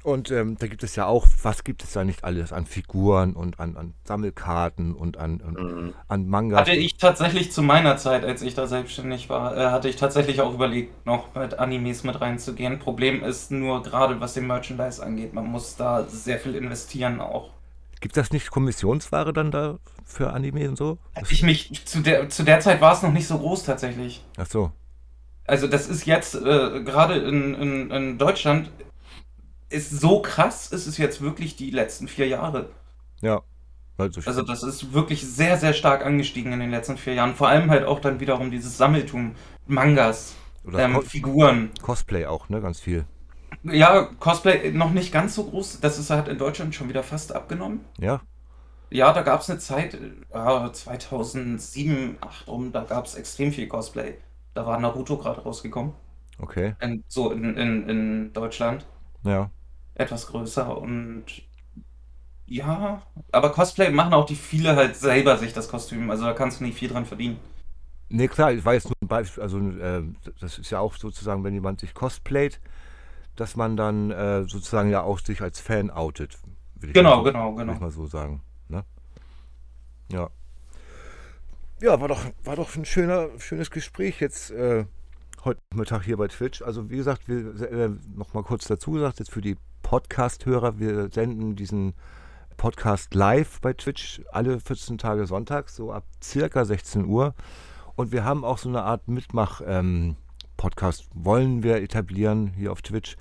Und 0.03 0.31
ähm, 0.31 0.57
da 0.59 0.67
gibt 0.67 0.83
es 0.83 0.95
ja 0.95 1.05
auch, 1.05 1.27
was 1.41 1.63
gibt 1.63 1.83
es 1.83 1.93
da 1.93 2.03
nicht 2.03 2.23
alles 2.23 2.53
an 2.53 2.65
Figuren 2.65 3.33
und 3.33 3.59
an, 3.59 3.75
an 3.75 3.93
Sammelkarten 4.03 4.93
und 4.93 5.17
an, 5.17 5.41
an, 5.41 5.53
Mhm. 5.53 5.93
an 6.07 6.27
Mangas. 6.27 6.59
Hatte 6.59 6.73
ich 6.73 6.97
tatsächlich 6.97 7.51
zu 7.51 7.61
meiner 7.61 7.97
Zeit, 7.97 8.23
als 8.23 8.41
ich 8.41 8.53
da 8.53 8.67
selbstständig 8.67 9.29
war, 9.29 9.57
äh, 9.57 9.71
hatte 9.71 9.89
ich 9.89 9.95
tatsächlich 9.95 10.41
auch 10.41 10.53
überlegt, 10.53 11.05
noch 11.05 11.33
mit 11.35 11.57
Animes 11.59 12.03
mit 12.03 12.19
reinzugehen. 12.21 12.79
Problem 12.79 13.23
ist 13.23 13.51
nur 13.51 13.83
gerade, 13.83 14.19
was 14.19 14.33
den 14.33 14.47
Merchandise 14.47 15.03
angeht, 15.03 15.33
man 15.33 15.45
muss 15.47 15.75
da 15.75 16.03
sehr 16.07 16.39
viel 16.39 16.55
investieren 16.55 17.19
auch. 17.21 17.49
Gibt 17.99 18.15
das 18.17 18.31
nicht 18.31 18.51
Kommissionsware 18.51 19.33
dann 19.33 19.51
da 19.51 19.79
für 20.05 20.31
Anime 20.31 20.69
und 20.69 20.77
so? 20.77 20.97
Ich 21.29 21.43
mich, 21.43 21.85
zu 21.85 22.01
der, 22.01 22.29
zu 22.29 22.43
der 22.43 22.59
Zeit 22.61 22.79
war 22.81 22.93
es 22.93 23.01
noch 23.01 23.11
nicht 23.11 23.27
so 23.27 23.37
groß 23.37 23.63
tatsächlich. 23.63 24.23
ach 24.37 24.47
so. 24.47 24.71
Also 25.47 25.67
das 25.67 25.87
ist 25.87 26.05
jetzt, 26.05 26.35
äh, 26.35 26.83
gerade 26.83 27.15
in, 27.19 27.53
in, 27.55 27.91
in 27.91 28.17
Deutschland, 28.17 28.69
ist 29.75 29.91
so 29.91 30.21
krass, 30.21 30.71
ist 30.71 30.87
es 30.87 30.97
jetzt 30.97 31.21
wirklich 31.21 31.55
die 31.55 31.71
letzten 31.71 32.07
vier 32.07 32.27
Jahre. 32.27 32.69
Ja. 33.21 33.41
Also, 33.97 34.21
Also 34.25 34.41
das 34.41 34.63
ist 34.63 34.93
wirklich 34.93 35.25
sehr, 35.25 35.57
sehr 35.57 35.73
stark 35.73 36.05
angestiegen 36.05 36.51
in 36.53 36.59
den 36.59 36.71
letzten 36.71 36.97
vier 36.97 37.13
Jahren. 37.13 37.35
Vor 37.35 37.47
allem 37.47 37.69
halt 37.71 37.85
auch 37.85 37.99
dann 37.99 38.19
wiederum 38.19 38.51
dieses 38.51 38.77
Sammeltum, 38.77 39.35
Mangas, 39.67 40.35
oder 40.65 40.81
ähm, 40.81 40.93
Co 40.93 41.01
Figuren. 41.01 41.71
Cosplay 41.81 42.25
auch, 42.25 42.49
ne? 42.49 42.61
Ganz 42.61 42.79
viel. 42.79 43.05
Ja, 43.63 44.03
Cosplay 44.19 44.71
noch 44.71 44.91
nicht 44.91 45.11
ganz 45.11 45.35
so 45.35 45.45
groß. 45.45 45.79
Das 45.81 45.97
ist 45.99 46.09
halt 46.09 46.27
in 46.27 46.37
Deutschland 46.37 46.75
schon 46.75 46.89
wieder 46.89 47.03
fast 47.03 47.33
abgenommen. 47.33 47.85
Ja. 47.99 48.21
Ja, 48.89 49.13
da 49.13 49.23
gab 49.23 49.41
es 49.41 49.49
eine 49.49 49.59
Zeit, 49.59 49.95
äh, 49.95 50.71
2007, 50.71 52.17
2008 52.19 52.47
rum, 52.47 52.71
da 52.71 52.83
gab 52.83 53.05
es 53.05 53.15
extrem 53.15 53.51
viel 53.51 53.67
Cosplay. 53.67 54.17
Da 54.53 54.65
war 54.65 54.79
Naruto 54.79 55.17
gerade 55.17 55.41
rausgekommen. 55.41 55.93
Okay. 56.39 56.75
In, 56.81 57.03
so 57.07 57.31
in, 57.31 57.57
in, 57.57 57.89
in 57.89 58.33
Deutschland. 58.33 58.85
Ja. 59.23 59.51
Etwas 59.95 60.27
größer 60.27 60.77
und 60.77 61.25
ja, 62.47 63.01
aber 63.31 63.51
Cosplay 63.51 63.89
machen 63.91 64.13
auch 64.13 64.25
die 64.25 64.35
viele 64.35 64.75
halt 64.75 64.95
selber 64.95 65.37
sich 65.37 65.53
das 65.53 65.67
Kostüm. 65.67 66.11
Also 66.11 66.25
da 66.25 66.33
kannst 66.33 66.59
du 66.59 66.63
nicht 66.63 66.77
viel 66.77 66.89
dran 66.89 67.05
verdienen. 67.05 67.39
Nee, 68.09 68.27
klar, 68.27 68.51
ich 68.53 68.63
war 68.63 68.73
jetzt 68.75 68.85
nur 68.87 68.95
ein 69.01 69.07
Beispiel, 69.07 69.41
also 69.43 69.59
äh, 69.59 70.03
das 70.39 70.59
ist 70.59 70.69
ja 70.69 70.79
auch 70.79 70.95
sozusagen, 70.95 71.43
wenn 71.43 71.53
jemand 71.53 71.79
sich 71.79 71.93
cosplayt, 71.93 72.59
dass 73.35 73.55
man 73.55 73.77
dann 73.77 74.11
äh, 74.11 74.43
sozusagen 74.43 74.89
ja 74.91 75.03
auch 75.03 75.19
sich 75.19 75.41
als 75.41 75.59
Fan 75.61 75.91
outet. 75.91 76.37
will 76.75 76.91
ich 76.91 76.99
Genau, 76.99 77.21
mal 77.21 77.23
so, 77.23 77.31
genau, 77.31 77.53
genau. 77.55 77.73
ich 77.73 77.79
mal 77.79 77.91
so 77.91 78.07
sagen. 78.07 78.43
Ne? 78.69 78.85
Ja. 80.11 80.29
Ja, 81.81 81.99
war 81.99 82.07
doch, 82.07 82.25
war 82.43 82.55
doch 82.55 82.75
ein 82.75 82.85
schöner, 82.85 83.29
schönes 83.39 83.69
Gespräch 83.69 84.19
jetzt 84.21 84.51
äh, 84.51 84.85
heute 85.45 85.61
Mittag 85.75 86.03
hier 86.03 86.17
bei 86.17 86.27
Twitch. 86.27 86.63
Also 86.63 86.89
wie 86.89 86.97
gesagt, 86.97 87.27
wir 87.27 87.71
äh, 87.71 87.91
noch 88.15 88.33
mal 88.33 88.41
kurz 88.41 88.65
dazu 88.65 88.91
gesagt, 88.91 89.19
jetzt 89.19 89.31
für 89.31 89.41
die 89.41 89.57
Podcast-Hörer, 89.83 90.79
wir 90.79 91.11
senden 91.11 91.55
diesen 91.55 91.93
Podcast 92.57 93.13
live 93.13 93.61
bei 93.61 93.73
Twitch 93.73 94.23
alle 94.31 94.59
14 94.59 94.97
Tage 94.97 95.27
sonntags, 95.27 95.75
so 95.75 95.91
ab 95.91 96.03
circa 96.23 96.65
16 96.65 97.05
Uhr. 97.05 97.35
Und 97.95 98.11
wir 98.11 98.23
haben 98.23 98.43
auch 98.43 98.57
so 98.57 98.69
eine 98.69 98.81
Art 98.81 99.07
Mitmach-Podcast, 99.07 101.09
wollen 101.13 101.61
wir 101.61 101.77
etablieren 101.77 102.47
hier 102.47 102.71
auf 102.71 102.81
Twitch, 102.81 103.15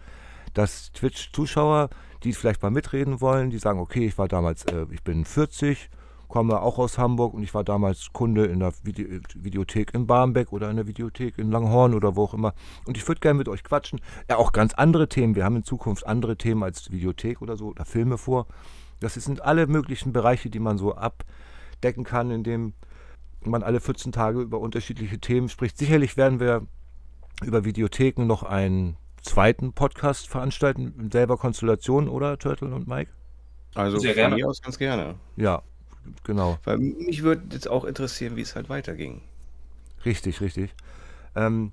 dass 0.55 0.93
Twitch-Zuschauer, 0.93 1.91
die 2.23 2.33
vielleicht 2.33 2.63
mal 2.63 2.71
mitreden 2.71 3.21
wollen, 3.21 3.51
die 3.51 3.59
sagen, 3.59 3.81
okay, 3.81 4.07
ich 4.07 4.17
war 4.17 4.29
damals, 4.29 4.65
äh, 4.65 4.87
ich 4.91 5.03
bin 5.03 5.27
40, 5.27 5.91
komme 6.35 6.61
auch 6.61 6.79
aus 6.79 6.99
Hamburg 6.99 7.33
und 7.33 7.45
ich 7.45 7.55
war 7.55 7.63
damals 7.63 8.13
Kunde 8.13 8.47
in 8.47 8.59
der 8.59 8.73
Vide 8.83 9.21
Videothek 9.37 9.95
in 9.95 10.09
Barmbek 10.09 10.53
oder 10.53 10.69
in 10.69 10.75
der 10.75 10.89
Videothek 10.89 11.39
in 11.39 11.53
Langhorn 11.53 11.95
oder 11.95 12.17
wo 12.17 12.25
auch 12.25 12.35
immer. 12.35 12.55
Und 12.87 12.97
ich 12.97 13.07
würde 13.07 13.21
gerne 13.21 13.39
mit 13.39 13.49
euch 13.49 13.63
quatschen. 13.63 14.01
Ja, 14.29 14.39
auch 14.39 14.51
ganz 14.51 14.75
andere 14.75 15.09
Themen. 15.09 15.37
Wir 15.37 15.45
haben 15.45 15.55
in 15.55 15.63
Zukunft 15.63 16.05
andere 16.05 16.37
Themen 16.37 16.65
als 16.65 16.91
Videothek 16.91 17.41
oder 17.41 17.57
so 17.57 17.69
oder 17.69 17.85
Filme 17.85 18.19
vor. 18.19 18.49
Das 18.99 19.15
sind 19.15 19.43
alle 19.43 19.69
möglichen 19.69 20.13
Bereiche, 20.13 20.51
die 20.51 20.59
man 20.59 20.77
so 20.77 20.97
abdecken 20.97 22.03
kann, 22.03 22.33
indem 22.33 22.73
man 23.45 23.63
alle 23.63 23.79
14 23.79 24.11
Tage 24.11 24.41
über 24.41 24.59
unterschiedliche 24.59 25.21
Themen 25.21 25.49
spricht. 25.49 25.79
Sicherlich 25.79 26.17
werden 26.17 26.41
wir 26.41 26.67
über 27.45 27.65
Videotheken 27.65 28.27
noch 28.27 28.43
einen 28.43 28.97
zweiten 29.23 29.73
Podcast 29.73 30.27
veranstalten, 30.27 31.11
selber 31.13 31.37
Konstellation, 31.37 32.09
oder 32.09 32.39
Turtle 32.41 32.75
und 32.75 32.89
Mike? 32.89 33.13
Also 33.77 33.99
Sehr 33.99 34.15
von 34.17 34.35
mir 34.35 34.49
aus 34.49 34.61
ganz 34.61 34.79
gerne. 34.79 35.15
Ja, 35.37 35.63
genau. 36.25 36.59
Weil 36.65 36.79
mich 36.79 37.23
würde 37.23 37.43
jetzt 37.53 37.69
auch 37.69 37.85
interessieren, 37.85 38.37
wie 38.37 38.43
es 38.43 38.55
halt 38.55 38.69
weiterging. 38.69 39.23
Richtig, 40.05 40.41
richtig. 40.41 40.75
Ähm, 41.35 41.73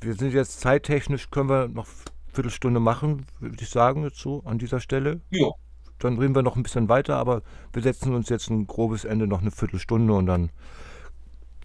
wir 0.00 0.14
sind 0.14 0.32
jetzt 0.32 0.60
zeittechnisch, 0.60 1.30
können 1.30 1.48
wir 1.48 1.68
noch 1.68 1.86
eine 1.86 2.34
Viertelstunde 2.34 2.80
machen, 2.80 3.26
würde 3.40 3.62
ich 3.62 3.70
sagen, 3.70 4.04
jetzt 4.04 4.18
so 4.18 4.42
an 4.44 4.58
dieser 4.58 4.80
Stelle. 4.80 5.20
Ja. 5.30 5.50
Dann 5.98 6.18
reden 6.18 6.34
wir 6.34 6.42
noch 6.42 6.56
ein 6.56 6.62
bisschen 6.62 6.88
weiter, 6.88 7.16
aber 7.16 7.42
wir 7.72 7.82
setzen 7.82 8.14
uns 8.14 8.28
jetzt 8.28 8.50
ein 8.50 8.66
grobes 8.66 9.04
Ende, 9.04 9.26
noch 9.26 9.40
eine 9.40 9.50
Viertelstunde 9.50 10.12
und 10.12 10.26
dann 10.26 10.50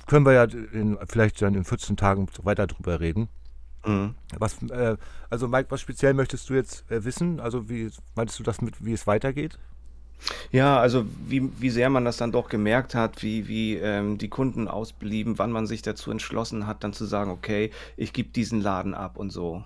können 0.07 0.25
wir 0.25 0.33
ja 0.33 0.43
in, 0.43 0.97
vielleicht 1.07 1.41
dann 1.41 1.55
in 1.55 1.65
14 1.65 1.97
Tagen 1.97 2.27
weiter 2.43 2.67
drüber 2.67 2.99
reden. 2.99 3.27
Mhm. 3.85 4.15
Was, 4.37 4.61
äh, 4.63 4.97
also 5.29 5.47
Mike, 5.47 5.71
was 5.71 5.81
speziell 5.81 6.13
möchtest 6.13 6.49
du 6.49 6.53
jetzt 6.53 6.89
äh, 6.91 7.03
wissen? 7.03 7.39
Also 7.39 7.69
wie 7.69 7.89
meintest 8.15 8.39
du 8.39 8.43
das 8.43 8.61
mit, 8.61 8.83
wie 8.83 8.93
es 8.93 9.07
weitergeht? 9.07 9.57
Ja, 10.51 10.79
also 10.79 11.05
wie, 11.27 11.49
wie 11.59 11.69
sehr 11.69 11.89
man 11.89 12.05
das 12.05 12.17
dann 12.17 12.31
doch 12.31 12.49
gemerkt 12.49 12.95
hat, 12.95 13.23
wie, 13.23 13.47
wie 13.47 13.75
ähm, 13.75 14.17
die 14.17 14.29
Kunden 14.29 14.67
ausblieben, 14.67 15.37
wann 15.37 15.51
man 15.51 15.65
sich 15.67 15.81
dazu 15.81 16.11
entschlossen 16.11 16.67
hat, 16.67 16.83
dann 16.83 16.93
zu 16.93 17.05
sagen, 17.05 17.31
okay, 17.31 17.71
ich 17.97 18.13
gebe 18.13 18.29
diesen 18.29 18.61
Laden 18.61 18.93
ab 18.93 19.17
und 19.17 19.29
so. 19.31 19.63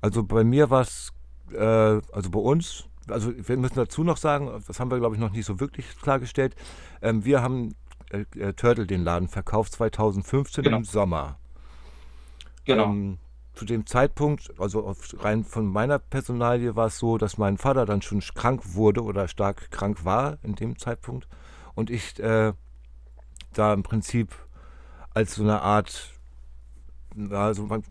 Also 0.00 0.22
bei 0.22 0.44
mir 0.44 0.70
war 0.70 0.82
es, 0.82 1.12
äh, 1.52 1.58
also 1.58 2.30
bei 2.30 2.40
uns, 2.40 2.84
also 3.08 3.32
wir 3.36 3.56
müssen 3.56 3.76
dazu 3.76 4.04
noch 4.04 4.16
sagen, 4.18 4.62
das 4.66 4.78
haben 4.80 4.90
wir 4.90 4.98
glaube 4.98 5.14
ich 5.16 5.20
noch 5.20 5.32
nicht 5.32 5.46
so 5.46 5.60
wirklich 5.60 5.86
klargestellt. 6.00 6.54
Ähm, 7.02 7.24
wir 7.24 7.42
haben 7.42 7.74
äh, 8.10 8.24
äh, 8.38 8.52
Turtle 8.52 8.86
den 8.86 9.02
Laden 9.02 9.28
verkauft 9.28 9.72
2015 9.72 10.64
Genau. 10.64 10.78
im 10.78 10.84
Sommer. 10.84 11.38
Genau. 12.64 12.84
Ähm, 12.84 13.18
zu 13.58 13.64
dem 13.64 13.86
Zeitpunkt, 13.86 14.54
also 14.60 14.94
rein 15.18 15.42
von 15.42 15.66
meiner 15.66 15.98
Personalie 15.98 16.76
war 16.76 16.86
es 16.86 16.98
so, 16.98 17.18
dass 17.18 17.38
mein 17.38 17.58
Vater 17.58 17.86
dann 17.86 18.02
schon 18.02 18.20
krank 18.20 18.74
wurde 18.74 19.02
oder 19.02 19.26
stark 19.26 19.72
krank 19.72 20.04
war 20.04 20.38
in 20.44 20.54
dem 20.54 20.78
Zeitpunkt 20.78 21.26
und 21.74 21.90
ich 21.90 22.20
äh, 22.20 22.52
da 23.52 23.74
im 23.74 23.82
Prinzip 23.82 24.32
als 25.12 25.34
so 25.34 25.42
eine 25.42 25.60
Art, 25.60 26.14
also 27.30 27.64
man, 27.64 27.82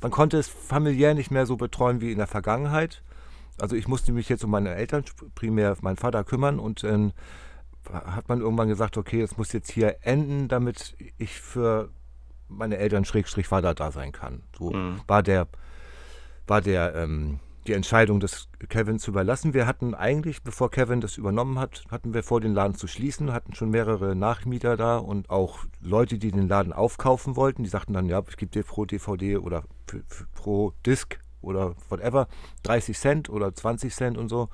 man 0.00 0.10
konnte 0.10 0.38
es 0.38 0.48
familiär 0.48 1.12
nicht 1.12 1.30
mehr 1.30 1.44
so 1.44 1.58
betreuen 1.58 2.00
wie 2.00 2.12
in 2.12 2.18
der 2.18 2.26
Vergangenheit. 2.26 3.02
Also 3.60 3.76
ich 3.76 3.88
musste 3.88 4.12
mich 4.12 4.30
jetzt 4.30 4.44
um 4.44 4.50
meine 4.50 4.74
Eltern, 4.74 5.04
primär 5.34 5.76
meinen 5.82 5.98
Vater 5.98 6.24
kümmern 6.24 6.58
und 6.58 6.82
dann 6.82 7.12
hat 7.92 8.30
man 8.30 8.40
irgendwann 8.40 8.68
gesagt, 8.68 8.96
okay, 8.96 9.20
das 9.20 9.36
muss 9.36 9.52
jetzt 9.52 9.70
hier 9.70 9.98
enden, 10.00 10.48
damit 10.48 10.96
ich 11.18 11.38
für 11.38 11.90
meine 12.50 12.76
Eltern 12.76 13.04
Schrägstrich 13.04 13.46
Vater 13.46 13.74
da 13.74 13.90
sein 13.90 14.12
kann. 14.12 14.42
So 14.58 14.70
Mhm. 14.72 15.00
war 15.06 15.22
der, 15.22 15.48
war 16.46 16.60
der, 16.60 16.94
ähm, 16.94 17.40
die 17.66 17.74
Entscheidung, 17.74 18.20
das 18.20 18.48
Kevin 18.68 18.98
zu 18.98 19.10
überlassen. 19.10 19.52
Wir 19.54 19.66
hatten 19.66 19.94
eigentlich, 19.94 20.42
bevor 20.42 20.70
Kevin 20.70 21.00
das 21.00 21.18
übernommen 21.18 21.58
hat, 21.58 21.84
hatten 21.90 22.14
wir 22.14 22.22
vor, 22.22 22.40
den 22.40 22.54
Laden 22.54 22.74
zu 22.74 22.86
schließen, 22.86 23.32
hatten 23.32 23.54
schon 23.54 23.70
mehrere 23.70 24.16
Nachmieter 24.16 24.76
da 24.76 24.96
und 24.96 25.28
auch 25.28 25.58
Leute, 25.80 26.18
die 26.18 26.30
den 26.32 26.48
Laden 26.48 26.72
aufkaufen 26.72 27.36
wollten. 27.36 27.62
Die 27.62 27.68
sagten 27.68 27.92
dann, 27.92 28.06
ja, 28.06 28.22
ich 28.28 28.36
gebe 28.36 28.50
dir 28.50 28.64
pro 28.64 28.86
DVD 28.86 29.36
oder 29.36 29.64
für, 29.86 30.02
für, 30.08 30.26
pro 30.34 30.72
Disc 30.86 31.18
oder 31.42 31.74
whatever 31.90 32.28
30 32.62 32.98
Cent 32.98 33.28
oder 33.30 33.54
20 33.54 33.94
Cent 33.94 34.18
und 34.18 34.28
so. 34.28 34.48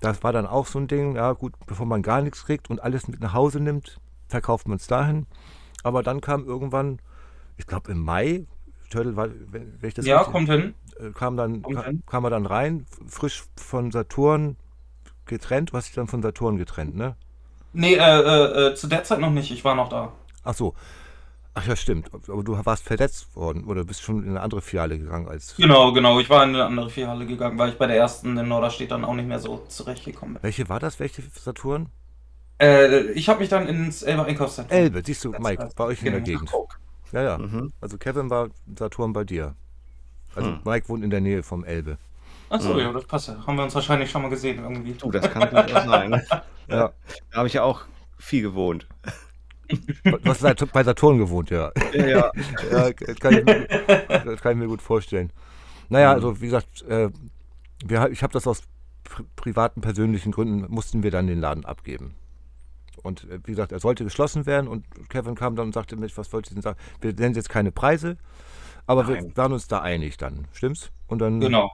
Das 0.00 0.22
war 0.22 0.32
dann 0.32 0.46
auch 0.46 0.66
so 0.66 0.78
ein 0.78 0.86
Ding, 0.88 1.16
ja 1.16 1.32
gut, 1.32 1.52
bevor 1.66 1.84
man 1.84 2.02
gar 2.02 2.22
nichts 2.22 2.44
kriegt 2.46 2.70
und 2.70 2.82
alles 2.82 3.06
mit 3.08 3.20
nach 3.20 3.34
Hause 3.34 3.60
nimmt, 3.60 4.00
verkauft 4.28 4.66
man 4.68 4.76
es 4.76 4.86
dahin. 4.86 5.26
Aber 5.82 6.02
dann 6.02 6.20
kam 6.20 6.44
irgendwann, 6.44 7.00
ich 7.60 7.66
glaube 7.66 7.92
im 7.92 8.02
Mai, 8.02 8.46
Turtle 8.90 9.14
war, 9.16 9.28
wenn, 9.28 9.80
wenn 9.80 9.88
ich 9.88 9.94
das 9.94 10.04
ja, 10.06 10.18
richtig- 10.18 10.32
kommt 10.32 10.48
hin. 10.50 10.74
äh, 10.98 11.10
kam 11.12 11.36
dann 11.36 11.62
Kommt 11.62 11.76
ka, 11.76 11.84
hin. 11.84 12.02
kam 12.06 12.24
er 12.24 12.30
dann 12.30 12.46
rein, 12.46 12.86
frisch 13.06 13.44
von 13.56 13.92
Saturn 13.92 14.56
getrennt. 15.26 15.70
Du 15.70 15.76
hast 15.76 15.86
dich 15.86 15.94
dann 15.94 16.08
von 16.08 16.22
Saturn 16.22 16.56
getrennt, 16.56 16.96
ne? 16.96 17.16
Nee, 17.72 17.94
äh, 17.94 17.98
äh, 17.98 18.68
äh, 18.70 18.74
zu 18.74 18.88
der 18.88 19.04
Zeit 19.04 19.20
noch 19.20 19.30
nicht. 19.30 19.50
Ich 19.52 19.64
war 19.64 19.76
noch 19.76 19.88
da. 19.88 20.12
Ach 20.42 20.54
so. 20.54 20.74
Ach 21.54 21.66
ja, 21.66 21.76
stimmt. 21.76 22.10
Aber 22.28 22.42
du 22.42 22.64
warst 22.64 22.84
verletzt 22.84 23.36
worden 23.36 23.64
oder 23.64 23.84
bist 23.84 24.02
schon 24.02 24.22
in 24.24 24.30
eine 24.30 24.40
andere 24.40 24.60
Filiale 24.60 24.98
gegangen 24.98 25.28
als. 25.28 25.54
Genau, 25.56 25.92
genau. 25.92 26.18
Ich 26.18 26.30
war 26.30 26.42
in 26.44 26.50
eine 26.50 26.64
andere 26.64 26.90
Filiale 26.90 27.26
gegangen, 27.26 27.58
weil 27.58 27.70
ich 27.70 27.78
bei 27.78 27.86
der 27.86 27.96
ersten 27.96 28.36
in 28.36 28.48
Norderstedt 28.48 28.90
dann 28.90 29.04
auch 29.04 29.14
nicht 29.14 29.28
mehr 29.28 29.38
so 29.40 29.58
zurechtgekommen 29.68 30.34
bin. 30.34 30.42
Welche 30.42 30.68
war 30.68 30.80
das? 30.80 30.98
Welche 30.98 31.22
Saturn? 31.34 31.90
Äh, 32.60 33.12
ich 33.12 33.28
habe 33.28 33.40
mich 33.40 33.48
dann 33.48 33.68
ins 33.68 34.02
Elber 34.02 34.24
Einkaufszentrum. 34.26 34.76
Elbe, 34.76 35.02
siehst 35.04 35.24
du, 35.24 35.32
Das 35.32 35.40
Mike, 35.40 35.70
bei 35.76 35.84
euch 35.84 36.02
in 36.02 36.12
der 36.12 36.20
genau. 36.20 36.38
Gegend. 36.40 36.52
Ja, 37.12 37.22
ja. 37.22 37.38
Mhm. 37.38 37.72
Also 37.80 37.98
Kevin 37.98 38.30
war 38.30 38.48
Saturn 38.78 39.12
bei 39.12 39.24
dir. 39.24 39.54
Also 40.34 40.50
Hm. 40.50 40.60
Mike 40.64 40.88
wohnt 40.88 41.02
in 41.04 41.10
der 41.10 41.20
Nähe 41.20 41.42
vom 41.42 41.64
Elbe. 41.64 41.98
Achso, 42.50 42.74
Mhm. 42.74 42.78
ja, 42.80 42.92
das 42.92 43.04
passt 43.04 43.28
ja. 43.28 43.46
Haben 43.46 43.56
wir 43.56 43.64
uns 43.64 43.74
wahrscheinlich 43.74 44.10
schon 44.10 44.22
mal 44.22 44.28
gesehen 44.28 44.58
irgendwie. 44.62 44.92
Du, 44.92 45.10
das 45.10 45.28
kann 45.30 45.48
durchaus 45.50 45.84
sein. 45.86 46.22
Ja. 46.68 46.92
Da 47.30 47.36
habe 47.38 47.48
ich 47.48 47.54
ja 47.54 47.62
auch 47.62 47.82
viel 48.18 48.42
gewohnt. 48.42 48.86
Du 49.68 50.18
hast 50.24 50.40
seit- 50.40 50.72
bei 50.72 50.82
Saturn 50.82 51.18
gewohnt, 51.18 51.50
ja. 51.50 51.70
Ja, 51.92 52.06
ja. 52.06 52.30
ja, 52.72 52.90
das 52.92 53.16
kann 53.20 53.34
ich, 53.38 53.44
mir- 53.44 53.66
das 54.24 54.40
kann 54.40 54.52
ich 54.52 54.58
mir 54.58 54.66
gut 54.66 54.82
vorstellen. 54.82 55.32
Naja, 55.88 56.08
Mhm. 56.10 56.14
also 56.14 56.40
wie 56.40 56.46
gesagt, 56.46 56.82
äh, 56.88 57.10
wir, 57.84 58.10
ich 58.10 58.22
habe 58.22 58.32
das 58.32 58.46
aus 58.46 58.62
pri 59.04 59.24
privaten, 59.36 59.80
persönlichen 59.80 60.30
Gründen, 60.32 60.72
mussten 60.72 61.02
wir 61.02 61.10
dann 61.10 61.26
den 61.26 61.40
Laden 61.40 61.64
abgeben. 61.64 62.14
Und 63.02 63.24
äh, 63.24 63.40
wie 63.44 63.52
gesagt, 63.52 63.72
er 63.72 63.80
sollte 63.80 64.04
geschlossen 64.04 64.46
werden 64.46 64.68
und 64.68 64.84
Kevin 65.08 65.34
kam 65.34 65.56
dann 65.56 65.66
und 65.66 65.72
sagte, 65.74 65.96
Mensch, 65.96 66.16
was 66.16 66.32
wollt 66.32 66.50
ihr 66.50 66.54
denn 66.54 66.62
sagen? 66.62 66.78
Wir 67.00 67.12
nennen 67.12 67.34
jetzt 67.34 67.48
keine 67.48 67.72
Preise, 67.72 68.16
aber 68.86 69.08
wir 69.08 69.16
Nein. 69.16 69.32
waren 69.36 69.52
uns 69.52 69.68
da 69.68 69.80
einig 69.80 70.16
dann, 70.16 70.46
stimmt's? 70.52 70.90
Und 71.06 71.20
dann, 71.20 71.40
Genau. 71.40 71.70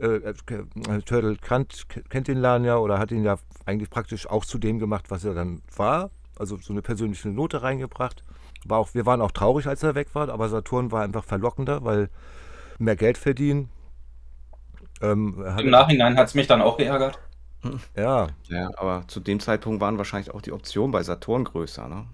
äh, 0.00 0.06
äh, 0.06 0.30
äh, 0.30 1.02
Turtle 1.02 1.36
kannt, 1.36 1.86
kennt 2.08 2.28
den 2.28 2.38
Laden 2.38 2.64
ja 2.64 2.76
oder 2.78 2.98
hat 2.98 3.10
ihn 3.10 3.24
ja 3.24 3.36
eigentlich 3.64 3.90
praktisch 3.90 4.28
auch 4.28 4.44
zu 4.44 4.58
dem 4.58 4.78
gemacht, 4.78 5.10
was 5.10 5.24
er 5.24 5.34
dann 5.34 5.62
war. 5.76 6.10
Also 6.38 6.58
so 6.58 6.72
eine 6.72 6.82
persönliche 6.82 7.28
Note 7.28 7.62
reingebracht. 7.62 8.22
War 8.64 8.78
auch, 8.78 8.94
wir 8.94 9.06
waren 9.06 9.20
auch 9.20 9.30
traurig, 9.30 9.66
als 9.66 9.82
er 9.82 9.94
weg 9.94 10.14
war, 10.14 10.28
aber 10.28 10.48
Saturn 10.48 10.92
war 10.92 11.02
einfach 11.02 11.24
verlockender, 11.24 11.84
weil 11.84 12.10
mehr 12.78 12.96
Geld 12.96 13.16
verdienen. 13.18 13.70
Ähm, 15.00 15.44
Im 15.58 15.70
Nachhinein 15.70 16.16
hat 16.16 16.28
es 16.28 16.34
mich 16.34 16.46
dann 16.46 16.62
auch 16.62 16.76
geärgert. 16.76 17.18
Ja, 17.96 18.28
ja, 18.48 18.70
aber 18.76 19.04
zu 19.08 19.20
dem 19.20 19.40
Zeitpunkt 19.40 19.80
waren 19.80 19.98
wahrscheinlich 19.98 20.32
auch 20.34 20.42
die 20.42 20.52
Optionen 20.52 20.90
bei 20.92 21.02
Saturn 21.02 21.44
größer, 21.44 21.88
ne? 21.88 22.06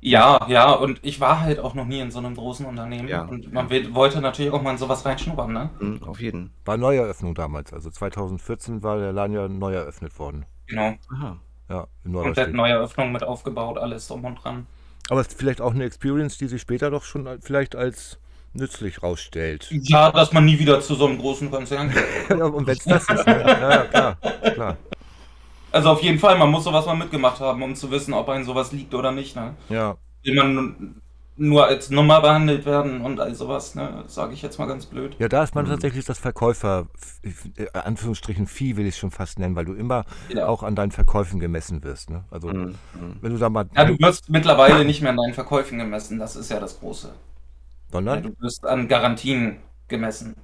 Ja, 0.00 0.46
ja, 0.48 0.70
und 0.72 1.00
ich 1.02 1.18
war 1.20 1.40
halt 1.40 1.58
auch 1.60 1.72
noch 1.72 1.86
nie 1.86 2.00
in 2.00 2.10
so 2.10 2.18
einem 2.18 2.34
großen 2.34 2.66
Unternehmen. 2.66 3.08
Ja, 3.08 3.22
und 3.22 3.50
man 3.54 3.70
will, 3.70 3.94
wollte 3.94 4.20
natürlich 4.20 4.52
auch 4.52 4.60
mal 4.60 4.72
in 4.72 4.78
sowas 4.78 5.04
reinschnuppern, 5.06 5.50
ne? 5.50 5.70
Mhm, 5.80 6.02
auf 6.02 6.20
jeden. 6.20 6.52
war 6.66 6.76
Neueröffnung 6.76 7.34
damals. 7.34 7.72
Also 7.72 7.90
2014 7.90 8.82
war 8.82 8.98
der 8.98 9.12
Laden 9.14 9.34
ja 9.34 9.48
neu 9.48 9.72
eröffnet 9.72 10.18
worden. 10.18 10.44
Genau. 10.66 10.94
Aha. 11.10 11.38
Ja, 11.70 11.86
in 12.04 12.12
Komplett 12.12 12.12
Norderstedt. 12.12 12.54
neue 12.54 12.72
Eröffnung 12.72 13.12
mit 13.12 13.22
aufgebaut, 13.22 13.78
alles 13.78 14.06
drum 14.08 14.24
und 14.26 14.44
dran. 14.44 14.66
Aber 15.08 15.20
es 15.22 15.28
ist 15.28 15.38
vielleicht 15.38 15.62
auch 15.62 15.72
eine 15.72 15.84
Experience, 15.84 16.36
die 16.36 16.48
sich 16.48 16.60
später 16.60 16.90
doch 16.90 17.04
schon 17.04 17.26
vielleicht 17.40 17.74
als 17.74 18.18
nützlich 18.54 19.02
rausstellt. 19.02 19.68
Ja, 19.70 20.10
dass 20.12 20.32
man 20.32 20.44
nie 20.44 20.58
wieder 20.58 20.80
zu 20.80 20.94
so 20.94 21.06
einem 21.06 21.18
großen 21.18 21.50
Konzern 21.50 21.90
geht. 21.90 22.04
ja, 22.38 22.44
und 22.46 22.66
wenn 22.66 22.76
es 22.76 22.84
das 22.84 23.08
ist, 23.08 23.26
ne? 23.26 23.40
ja, 23.46 23.84
klar, 23.84 24.16
klar. 24.54 24.76
Also 25.72 25.90
auf 25.90 26.02
jeden 26.02 26.18
Fall, 26.20 26.38
man 26.38 26.50
muss 26.50 26.64
sowas 26.64 26.86
mal 26.86 26.94
mitgemacht 26.96 27.40
haben, 27.40 27.62
um 27.62 27.74
zu 27.74 27.90
wissen, 27.90 28.14
ob 28.14 28.28
einem 28.28 28.44
sowas 28.44 28.72
liegt 28.72 28.94
oder 28.94 29.10
nicht, 29.10 29.34
ne? 29.34 29.54
Ja, 29.68 29.96
Will 30.22 30.34
man 30.36 31.00
nur 31.36 31.66
als 31.66 31.90
Nummer 31.90 32.20
behandelt 32.20 32.64
werden 32.64 33.00
und 33.00 33.18
all 33.18 33.34
sowas, 33.34 33.74
ne? 33.74 34.04
Sage 34.06 34.34
ich 34.34 34.42
jetzt 34.42 34.58
mal 34.58 34.66
ganz 34.66 34.86
blöd. 34.86 35.16
Ja, 35.18 35.28
da 35.28 35.42
ist 35.42 35.56
man 35.56 35.64
Mhm. 35.64 35.70
tatsächlich 35.70 36.04
das 36.04 36.20
Verkäufer, 36.20 36.86
äh, 37.56 37.66
Anführungsstrichen 37.72 38.46
Vieh 38.46 38.76
will 38.76 38.86
ich 38.86 38.96
schon 38.96 39.10
fast 39.10 39.40
nennen, 39.40 39.56
weil 39.56 39.64
du 39.64 39.74
immer 39.74 40.04
Ja. 40.28 40.46
auch 40.46 40.62
an 40.62 40.76
deinen 40.76 40.92
Verkäufen 40.92 41.40
gemessen 41.40 41.82
wirst. 41.82 42.08
Ne? 42.10 42.24
Also 42.30 42.48
mhm. 42.48 42.78
wenn 43.20 43.32
du 43.32 43.38
da 43.38 43.50
mal, 43.50 43.66
Ja, 43.74 43.84
du 43.84 43.98
wirst 43.98 44.30
mittlerweile 44.30 44.84
nicht 44.84 45.00
mehr 45.02 45.10
an 45.10 45.16
deinen 45.16 45.34
Verkäufen 45.34 45.78
gemessen, 45.78 46.20
das 46.20 46.36
ist 46.36 46.50
ja 46.52 46.60
das 46.60 46.78
Große. 46.78 47.12
Sondern 47.94 48.22
du 48.24 48.34
wirst 48.40 48.66
an 48.66 48.88
Garantien 48.88 49.58
gemessen. 49.88 50.34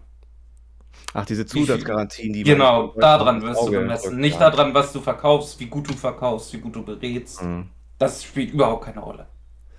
Ach, 1.15 1.25
diese 1.27 1.45
Zusatzgarantien, 1.47 2.33
die 2.33 2.45
Genau, 2.45 2.89
daran 2.99 3.43
wirst 3.43 3.61
du 3.61 3.67
Auge 3.67 3.81
gemessen. 3.81 4.11
drückt, 4.11 4.21
Nicht 4.21 4.41
ja. 4.41 4.51
daran, 4.51 4.75
was 4.75 4.93
du 4.93 5.01
verkaufst, 5.01 5.59
wie 5.59 5.67
gut 5.67 5.89
du 5.91 5.95
verkaufst, 5.95 6.53
wie 6.53 6.59
gut 6.59 6.77
du 6.77 6.85
berätst. 6.85 7.43
Mhm. 7.43 7.69
Das 7.99 8.23
spielt 8.23 8.53
überhaupt 8.53 8.85
keine 8.85 9.01
Rolle. 9.01 9.27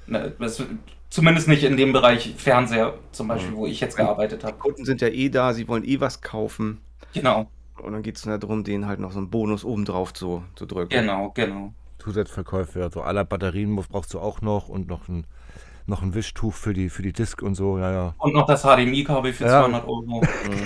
Ne, 0.08 0.34
das, 0.40 0.62
zumindest 1.10 1.48
nicht 1.48 1.64
in 1.64 1.78
dem 1.78 1.94
Bereich 1.94 2.34
Fernseher, 2.38 2.96
zum 3.14 3.30
Beispiel, 3.30 3.52
Mhm. 3.52 3.56
wo 3.56 3.66
ich 3.68 3.80
jetzt 3.80 3.96
gearbeitet 3.96 4.44
habe. 4.44 4.58
Kunden 4.58 4.84
sind 4.84 5.00
ja 5.02 5.08
eh 5.08 5.30
da, 5.30 5.54
sie 5.54 5.68
wollen 5.68 5.86
eh 5.86 6.00
was 6.02 6.22
kaufen. 6.22 6.82
Genau, 7.14 7.50
Und 7.82 7.94
dann 7.94 8.04
geht 8.04 8.18
es 8.18 8.24
darum, 8.24 8.64
denen 8.64 8.86
halt 8.88 9.00
noch 9.00 9.12
so 9.12 9.20
einen 9.20 9.30
Bonus 9.30 9.64
obendrauf 9.64 10.14
zu, 10.14 10.44
zu 10.56 10.66
drücken. 10.66 10.90
genau, 10.90 11.32
genau. 11.34 11.74
Zusatzverkäufe, 12.00 12.82
also 12.84 13.02
aller 13.02 13.24
Batterien 13.26 13.76
brauchst 13.76 14.14
du 14.14 14.20
auch 14.20 14.42
noch 14.42 14.70
und 14.70 14.88
noch 14.88 15.08
ein, 15.08 15.28
noch 15.86 16.02
ein 16.02 16.14
Wischtuch 16.14 16.54
für 16.54 16.74
die, 16.74 16.90
für 16.90 17.02
die 17.02 17.14
Disk 17.14 17.42
und 17.42 17.56
so, 17.56 17.78
ja, 17.78 17.92
ja. 17.92 18.16
Und 18.18 18.34
noch 18.34 18.46
das 18.46 18.64
HDMI-Kabel 18.64 19.34
für 19.34 19.46
Ja. 19.46 19.62
200 19.62 19.84
Euro. 19.88 20.22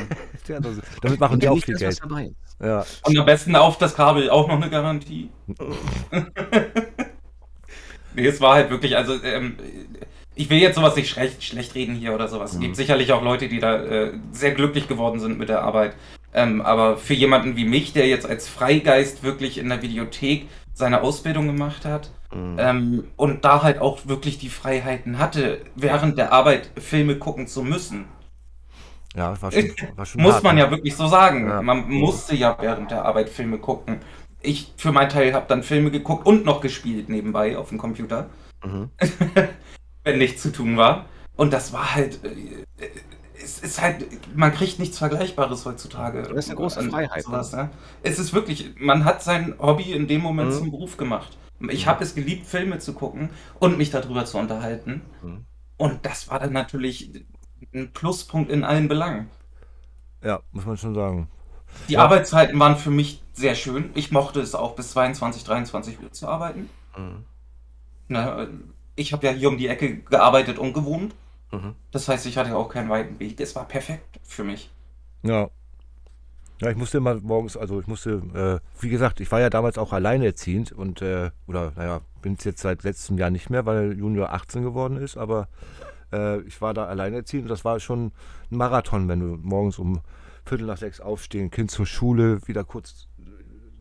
ja 0.47 0.59
das, 0.59 0.81
damit 1.01 1.19
machen 1.19 1.39
die 1.39 1.49
auch 1.49 1.57
viel 1.57 1.75
Geld. 1.75 1.99
Ja, 2.61 2.85
Und 3.03 3.17
am 3.17 3.25
besten 3.25 3.55
auf 3.55 3.77
das 3.77 3.95
Kabel 3.95 4.29
auch 4.29 4.47
noch 4.47 4.55
eine 4.55 4.69
Garantie. 4.69 5.29
nee, 8.15 8.25
es 8.27 8.39
war 8.39 8.55
halt 8.55 8.69
wirklich, 8.69 8.95
also 8.95 9.21
ähm, 9.23 9.57
ich 10.35 10.49
will 10.49 10.59
jetzt 10.59 10.75
sowas 10.75 10.95
nicht 10.95 11.09
schlecht, 11.09 11.43
schlecht 11.43 11.75
reden 11.75 11.95
hier 11.95 12.13
oder 12.13 12.27
sowas. 12.27 12.53
Es 12.53 12.59
gibt 12.59 12.75
sicherlich 12.75 13.11
auch 13.11 13.23
Leute, 13.23 13.47
die 13.47 13.59
da 13.59 13.77
äh, 13.83 14.13
sehr 14.31 14.51
glücklich 14.51 14.87
geworden 14.87 15.19
sind 15.19 15.37
mit 15.37 15.49
der 15.49 15.63
Arbeit. 15.63 15.95
Ähm, 16.33 16.61
aber 16.61 16.97
für 16.97 17.13
jemanden 17.13 17.55
wie 17.55 17.65
mich, 17.65 17.93
der 17.93 18.07
jetzt 18.07 18.25
als 18.25 18.47
Freigeist 18.47 19.23
wirklich 19.23 19.57
in 19.57 19.69
der 19.69 19.81
Videothek 19.81 20.47
seine 20.75 21.01
Ausbildung 21.01 21.47
gemacht 21.47 21.85
hat 21.85 22.11
Mhm. 22.31 22.55
ähm, 22.59 23.03
und 23.15 23.45
da 23.45 23.63
halt 23.63 23.79
auch 23.79 24.07
wirklich 24.07 24.37
die 24.37 24.49
Freiheiten 24.49 25.19
hatte, 25.19 25.61
während 25.75 26.17
der 26.17 26.33
Arbeit 26.33 26.69
Filme 26.77 27.15
gucken 27.17 27.47
zu 27.47 27.63
müssen. 27.63 28.05
ja 29.15 29.41
war 29.41 29.51
schon, 29.53 29.71
war 29.95 30.05
schon 30.05 30.21
Muss 30.21 30.33
hart, 30.35 30.43
man 30.43 30.55
ne? 30.55 30.61
ja 30.63 30.71
wirklich 30.71 30.95
so 30.95 31.07
sagen. 31.07 31.47
Ja. 31.47 31.61
Man 31.61 31.89
musste 31.89 32.35
ja 32.35 32.57
während 32.59 32.91
der 32.91 33.05
Arbeit 33.05 33.29
Filme 33.29 33.57
gucken. 33.57 34.01
Ich 34.41 34.73
für 34.77 34.91
meinen 34.91 35.09
Teil 35.09 35.33
habe 35.33 35.45
dann 35.47 35.63
Filme 35.63 35.91
geguckt 35.91 36.25
und 36.27 36.45
noch 36.45 36.59
gespielt 36.61 37.07
nebenbei 37.09 37.57
auf 37.57 37.69
dem 37.69 37.77
Computer, 37.77 38.29
Mhm. 38.63 38.89
wenn 40.03 40.17
nichts 40.17 40.41
zu 40.41 40.51
tun 40.51 40.75
war. 40.77 41.05
Und 41.37 41.53
das 41.53 41.71
war 41.73 41.95
halt. 41.95 42.19
Es 43.45 43.59
ist 43.59 43.79
halt, 43.79 44.07
man 44.35 44.51
kriegt 44.51 44.79
nichts 44.79 44.97
Vergleichbares 44.97 45.65
heutzutage. 45.65 46.23
Das 46.23 46.31
ist 46.31 46.49
eine 46.49 46.55
große 46.57 46.81
Freiheit, 46.89 47.23
Sowas, 47.23 47.51
ne? 47.53 47.69
Es 48.01 48.17
ist 48.17 48.33
wirklich, 48.33 48.73
man 48.79 49.05
hat 49.05 49.21
sein 49.21 49.53
Hobby 49.59 49.91
in 49.93 50.07
dem 50.07 50.21
Moment 50.21 50.49
Mhm. 50.49 50.57
zum 50.57 50.71
Beruf 50.71 50.97
gemacht. 50.97 51.37
Ich 51.69 51.85
habe 51.87 52.03
es 52.03 52.15
geliebt, 52.15 52.47
Filme 52.47 52.79
zu 52.79 52.93
gucken 52.93 53.29
und 53.59 53.77
mich 53.77 53.91
darüber 53.91 54.25
zu 54.25 54.39
unterhalten. 54.39 55.01
Mhm. 55.21 55.45
Und 55.77 56.05
das 56.05 56.27
war 56.29 56.39
dann 56.39 56.53
natürlich 56.53 57.23
ein 57.73 57.91
Pluspunkt 57.93 58.51
in 58.51 58.63
allen 58.63 58.87
Belangen. 58.87 59.29
Ja, 60.23 60.39
muss 60.51 60.65
man 60.65 60.75
schon 60.77 60.95
sagen. 60.95 61.29
Die 61.87 61.93
Ja. 61.93 62.03
Arbeitszeiten 62.03 62.59
waren 62.59 62.77
für 62.77 62.89
mich 62.91 63.21
sehr 63.33 63.53
schön. 63.53 63.91
Ich 63.93 64.11
mochte 64.11 64.39
es 64.41 64.55
auch 64.55 64.75
bis 64.75 64.91
22, 64.91 65.43
23 65.43 66.01
Uhr 66.01 66.11
zu 66.11 66.27
arbeiten. 66.27 66.69
Mhm. 66.97 67.25
Na, 68.07 68.47
ich 68.95 69.13
habe 69.13 69.27
ja 69.27 69.33
hier 69.33 69.49
um 69.49 69.57
die 69.57 69.67
Ecke 69.67 69.97
gearbeitet 69.97 70.57
und 70.57 70.73
gewohnt. 70.73 71.13
Mhm. 71.55 71.75
Das 71.91 72.07
heißt, 72.07 72.25
ich 72.25 72.37
hatte 72.37 72.55
auch 72.55 72.69
keinen 72.69 72.89
weiten 72.89 73.19
Weg. 73.19 73.39
Es 73.39 73.55
war 73.55 73.67
perfekt 73.67 74.19
für 74.23 74.43
mich. 74.43 74.71
Ja. 75.23 75.49
Ja, 76.61 76.69
ich 76.69 76.77
musste 76.77 76.99
immer 76.99 77.15
morgens, 77.15 77.57
also 77.57 77.81
ich 77.81 77.87
musste, 77.87 78.61
äh, 78.63 78.81
wie 78.81 78.89
gesagt, 78.89 79.19
ich 79.19 79.29
war 79.29 79.41
ja 79.41 79.49
damals 79.49 79.77
auch 79.77 79.91
alleinerziehend 79.91 80.71
und, 80.71 81.01
äh, 81.01 81.31
oder 81.47 81.73
naja, 81.75 81.99
bin 82.21 82.35
es 82.39 82.45
jetzt 82.45 82.61
seit 82.61 82.83
letztem 82.83 83.17
Jahr 83.17 83.29
nicht 83.29 83.49
mehr, 83.49 83.65
weil 83.65 83.97
Junior 83.97 84.31
18 84.31 84.63
geworden 84.63 84.95
ist, 84.95 85.17
aber 85.17 85.49
äh, 86.13 86.39
ich 86.41 86.61
war 86.61 86.73
da 86.73 86.85
alleinerziehend 86.85 87.43
und 87.43 87.49
das 87.49 87.65
war 87.65 87.81
schon 87.81 88.13
ein 88.51 88.57
Marathon, 88.57 89.09
wenn 89.09 89.19
du 89.19 89.37
morgens 89.41 89.79
um 89.79 89.99
Viertel 90.45 90.67
nach 90.67 90.77
sechs 90.77 91.01
aufstehen, 91.01 91.51
Kind 91.51 91.71
zur 91.71 91.85
Schule, 91.85 92.39
wieder 92.47 92.63
kurz 92.63 93.07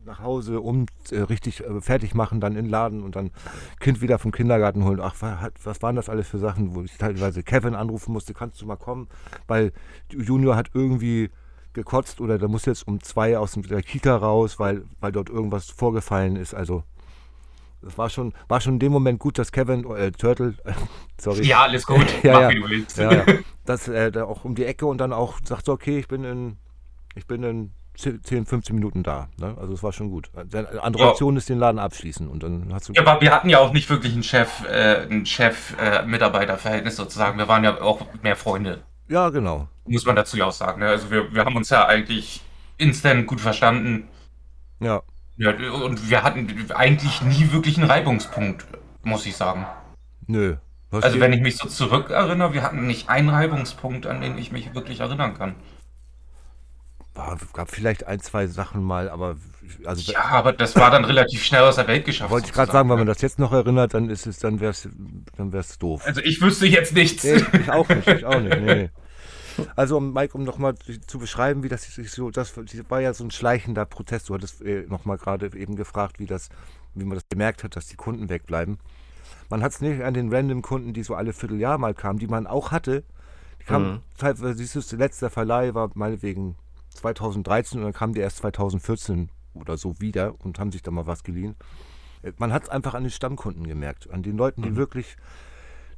nach 0.05 0.19
Hause, 0.19 0.61
um 0.61 0.85
äh, 1.11 1.19
richtig 1.21 1.61
äh, 1.63 1.81
fertig 1.81 2.13
machen, 2.15 2.39
dann 2.39 2.55
in 2.55 2.65
den 2.65 2.69
Laden 2.71 3.01
und 3.03 3.15
dann 3.15 3.31
Kind 3.79 4.01
wieder 4.01 4.19
vom 4.19 4.31
Kindergarten 4.31 4.83
holen. 4.83 4.99
Ach, 5.01 5.15
was 5.63 5.81
waren 5.81 5.95
das 5.95 6.09
alles 6.09 6.27
für 6.27 6.37
Sachen, 6.37 6.75
wo 6.75 6.81
ich 6.83 6.97
teilweise 6.97 7.43
Kevin 7.43 7.75
anrufen 7.75 8.13
musste, 8.13 8.33
kannst 8.33 8.61
du 8.61 8.65
mal 8.65 8.75
kommen, 8.77 9.07
weil 9.47 9.71
Junior 10.11 10.55
hat 10.55 10.69
irgendwie 10.73 11.29
gekotzt 11.73 12.21
oder 12.21 12.37
der 12.37 12.47
muss 12.47 12.65
jetzt 12.65 12.87
um 12.87 13.01
zwei 13.01 13.37
aus 13.37 13.53
dem- 13.53 13.63
der 13.63 13.81
Kita 13.81 14.15
raus, 14.15 14.59
weil, 14.59 14.83
weil 15.01 15.11
dort 15.11 15.29
irgendwas 15.29 15.69
vorgefallen 15.69 16.35
ist. 16.37 16.53
Also 16.53 16.83
das 17.81 17.97
war 17.97 18.09
schon, 18.09 18.33
war 18.47 18.61
schon 18.61 18.73
in 18.75 18.79
dem 18.79 18.91
Moment 18.91 19.19
gut, 19.19 19.37
dass 19.37 19.51
Kevin, 19.51 19.85
äh, 19.91 20.11
Turtle, 20.11 20.55
sorry, 21.19 21.43
Ja, 21.45 21.63
alles 21.63 21.85
gut. 21.85 22.05
Ja, 22.23 22.41
ja. 22.41 22.49
wie 22.49 22.55
du 22.61 22.69
willst. 22.69 22.97
ja, 22.97 23.13
ja, 23.13 23.25
dass 23.65 23.87
er 23.87 24.11
da 24.11 24.23
auch 24.25 24.45
um 24.45 24.55
die 24.55 24.65
Ecke 24.65 24.85
und 24.85 24.99
dann 24.99 25.11
auch 25.13 25.39
sagt, 25.43 25.65
so, 25.65 25.73
okay, 25.73 25.99
ich 25.99 26.07
bin 26.07 26.23
in, 26.23 26.57
ich 27.15 27.27
bin 27.27 27.43
in 27.43 27.71
10, 27.97 28.45
15 28.45 28.75
Minuten 28.75 29.03
da. 29.03 29.29
Ne? 29.37 29.55
Also 29.59 29.73
es 29.73 29.83
war 29.83 29.93
schon 29.93 30.09
gut. 30.09 30.29
Seine 30.49 30.81
andere 30.83 31.03
Ja. 31.03 31.09
Option 31.09 31.37
ist 31.37 31.49
den 31.49 31.59
Laden 31.59 31.79
abschließen 31.79 32.27
und 32.27 32.43
dann 32.43 32.73
hast 32.73 32.89
du. 32.89 32.93
Ja, 32.93 33.01
aber 33.01 33.21
wir 33.21 33.31
hatten 33.31 33.49
ja 33.49 33.59
auch 33.59 33.73
nicht 33.73 33.89
wirklich 33.89 34.15
ein 34.15 34.23
Chef, 34.23 34.63
äh, 34.69 35.07
ein 35.09 35.25
Chef-Mitarbeiter-Verhältnis 35.25 36.95
sozusagen. 36.95 37.37
Wir 37.37 37.47
waren 37.47 37.63
ja 37.63 37.81
auch 37.81 38.05
mehr 38.21 38.35
Freunde. 38.35 38.83
Ja, 39.07 39.29
genau. 39.29 39.67
Muss 39.85 40.05
man 40.05 40.15
dazu 40.15 40.37
ja 40.37 40.45
auch 40.45 40.51
sagen. 40.51 40.79
Ne? 40.79 40.87
Also 40.87 41.11
wir, 41.11 41.33
wir 41.33 41.45
haben 41.45 41.55
uns 41.55 41.69
ja 41.69 41.85
eigentlich 41.85 42.41
instant 42.77 43.27
gut 43.27 43.41
verstanden. 43.41 44.07
Ja. 44.79 45.01
Ja, 45.37 45.51
und 45.51 46.09
wir 46.09 46.23
hatten 46.23 46.47
eigentlich 46.73 47.21
nie 47.21 47.51
wirklich 47.51 47.77
einen 47.77 47.89
Reibungspunkt, 47.89 48.65
muss 49.03 49.25
ich 49.25 49.35
sagen. 49.35 49.65
Nö. 50.27 50.55
Also 50.91 51.19
wenn 51.19 51.33
ich 51.33 51.41
mich 51.41 51.57
so 51.57 51.67
zurückerinnere, 51.67 52.53
wir 52.53 52.63
hatten 52.63 52.87
nicht 52.87 53.09
einen 53.09 53.29
Reibungspunkt, 53.29 54.07
an 54.07 54.21
den 54.21 54.37
ich 54.37 54.51
mich 54.51 54.73
wirklich 54.73 55.01
erinnern 55.01 55.33
kann. 55.37 55.55
War, 57.15 57.37
gab 57.53 57.71
vielleicht 57.71 58.07
ein, 58.07 58.19
zwei 58.19 58.47
Sachen 58.47 58.83
mal, 58.83 59.09
aber 59.09 59.37
also 59.85 60.11
Ja, 60.11 60.25
aber 60.25 60.53
das 60.53 60.75
war 60.75 60.91
dann 60.91 61.05
relativ 61.05 61.43
schnell 61.43 61.61
aus 61.63 61.75
der 61.77 61.87
Welt 61.87 62.05
geschafft. 62.05 62.29
wollte 62.31 62.47
ich 62.47 62.53
gerade 62.53 62.71
sagen, 62.71 62.89
wenn 62.89 62.97
man 62.97 63.07
das 63.07 63.21
jetzt 63.21 63.39
noch 63.39 63.51
erinnert, 63.51 63.93
dann 63.93 64.09
ist 64.09 64.27
es, 64.27 64.39
dann 64.39 64.59
wär's, 64.59 64.87
dann 65.37 65.51
wär's 65.53 65.77
doof. 65.79 66.03
Also 66.05 66.21
ich 66.21 66.41
wüsste 66.41 66.67
jetzt 66.67 66.93
nichts. 66.93 67.23
Nee, 67.23 67.41
ich 67.59 67.71
auch 67.71 67.87
nicht, 67.89 68.07
ich 68.07 68.25
auch 68.25 68.39
nicht. 68.39 68.59
Nee. 68.61 68.89
Also, 69.77 69.95
um, 69.95 70.11
Mike, 70.11 70.37
um 70.37 70.43
nochmal 70.43 70.75
zu 71.07 71.17
beschreiben, 71.17 71.63
wie 71.63 71.69
das 71.69 71.83
sich 71.83 72.11
so, 72.11 72.29
das 72.29 72.53
war 72.89 72.99
ja 72.99 73.13
so 73.13 73.23
ein 73.23 73.31
schleichender 73.31 73.85
Prozess. 73.85 74.25
Du 74.25 74.33
hattest 74.33 74.61
äh, 74.61 74.81
nochmal 74.89 75.17
gerade 75.17 75.49
eben 75.57 75.77
gefragt, 75.77 76.19
wie, 76.19 76.25
das, 76.25 76.49
wie 76.93 77.05
man 77.05 77.15
das 77.15 77.29
gemerkt 77.29 77.63
hat, 77.63 77.77
dass 77.77 77.87
die 77.87 77.95
Kunden 77.95 78.27
wegbleiben. 78.27 78.79
Man 79.49 79.63
hat 79.63 79.71
es 79.71 79.79
nicht 79.79 80.01
an 80.03 80.13
den 80.13 80.33
random 80.33 80.61
Kunden, 80.61 80.91
die 80.91 81.03
so 81.03 81.15
alle 81.15 81.31
Vierteljahr 81.31 81.77
mal 81.77 81.93
kamen, 81.93 82.19
die 82.19 82.27
man 82.27 82.47
auch 82.47 82.71
hatte. 82.71 83.05
Die 83.61 83.63
kamen 83.63 83.93
Mhm. 83.93 83.99
teilweise, 84.17 84.55
siehst 84.55 84.75
du, 84.75 84.81
der 84.97 84.99
letzte 85.07 85.29
Verleih 85.29 85.73
war 85.73 85.89
meinetwegen 85.93 86.57
2013 86.95 87.79
und 87.79 87.83
dann 87.85 87.93
kamen 87.93 88.13
die 88.13 88.21
erst 88.21 88.37
2014 88.37 89.29
oder 89.53 89.77
so 89.77 89.99
wieder 89.99 90.33
und 90.43 90.59
haben 90.59 90.71
sich 90.71 90.81
da 90.81 90.91
mal 90.91 91.07
was 91.07 91.23
geliehen. 91.23 91.55
Äh, 92.23 92.33
Man 92.37 92.51
hat 92.53 92.63
es 92.63 92.69
einfach 92.69 92.93
an 92.93 93.03
den 93.03 93.11
Stammkunden 93.11 93.67
gemerkt, 93.67 94.09
an 94.09 94.23
den 94.23 94.37
Leuten, 94.37 94.61
die 94.63 94.71
Mhm. 94.71 94.75
wirklich 94.77 95.15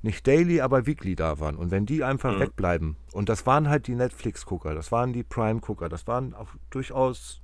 nicht 0.03 0.27
daily, 0.27 0.61
aber 0.61 0.85
weekly 0.85 1.15
da 1.15 1.39
waren. 1.39 1.55
Und 1.55 1.71
wenn 1.71 1.85
die 1.85 2.03
einfach 2.03 2.35
Mhm. 2.35 2.39
wegbleiben, 2.39 2.95
und 3.13 3.29
das 3.29 3.45
waren 3.45 3.67
halt 3.69 3.87
die 3.87 3.95
Netflix-Gucker, 3.95 4.75
das 4.75 4.91
waren 4.91 5.11
die 5.13 5.23
Prime-Gucker, 5.23 5.89
das 5.89 6.05
waren 6.07 6.33
auch 6.35 6.49
durchaus 6.69 7.41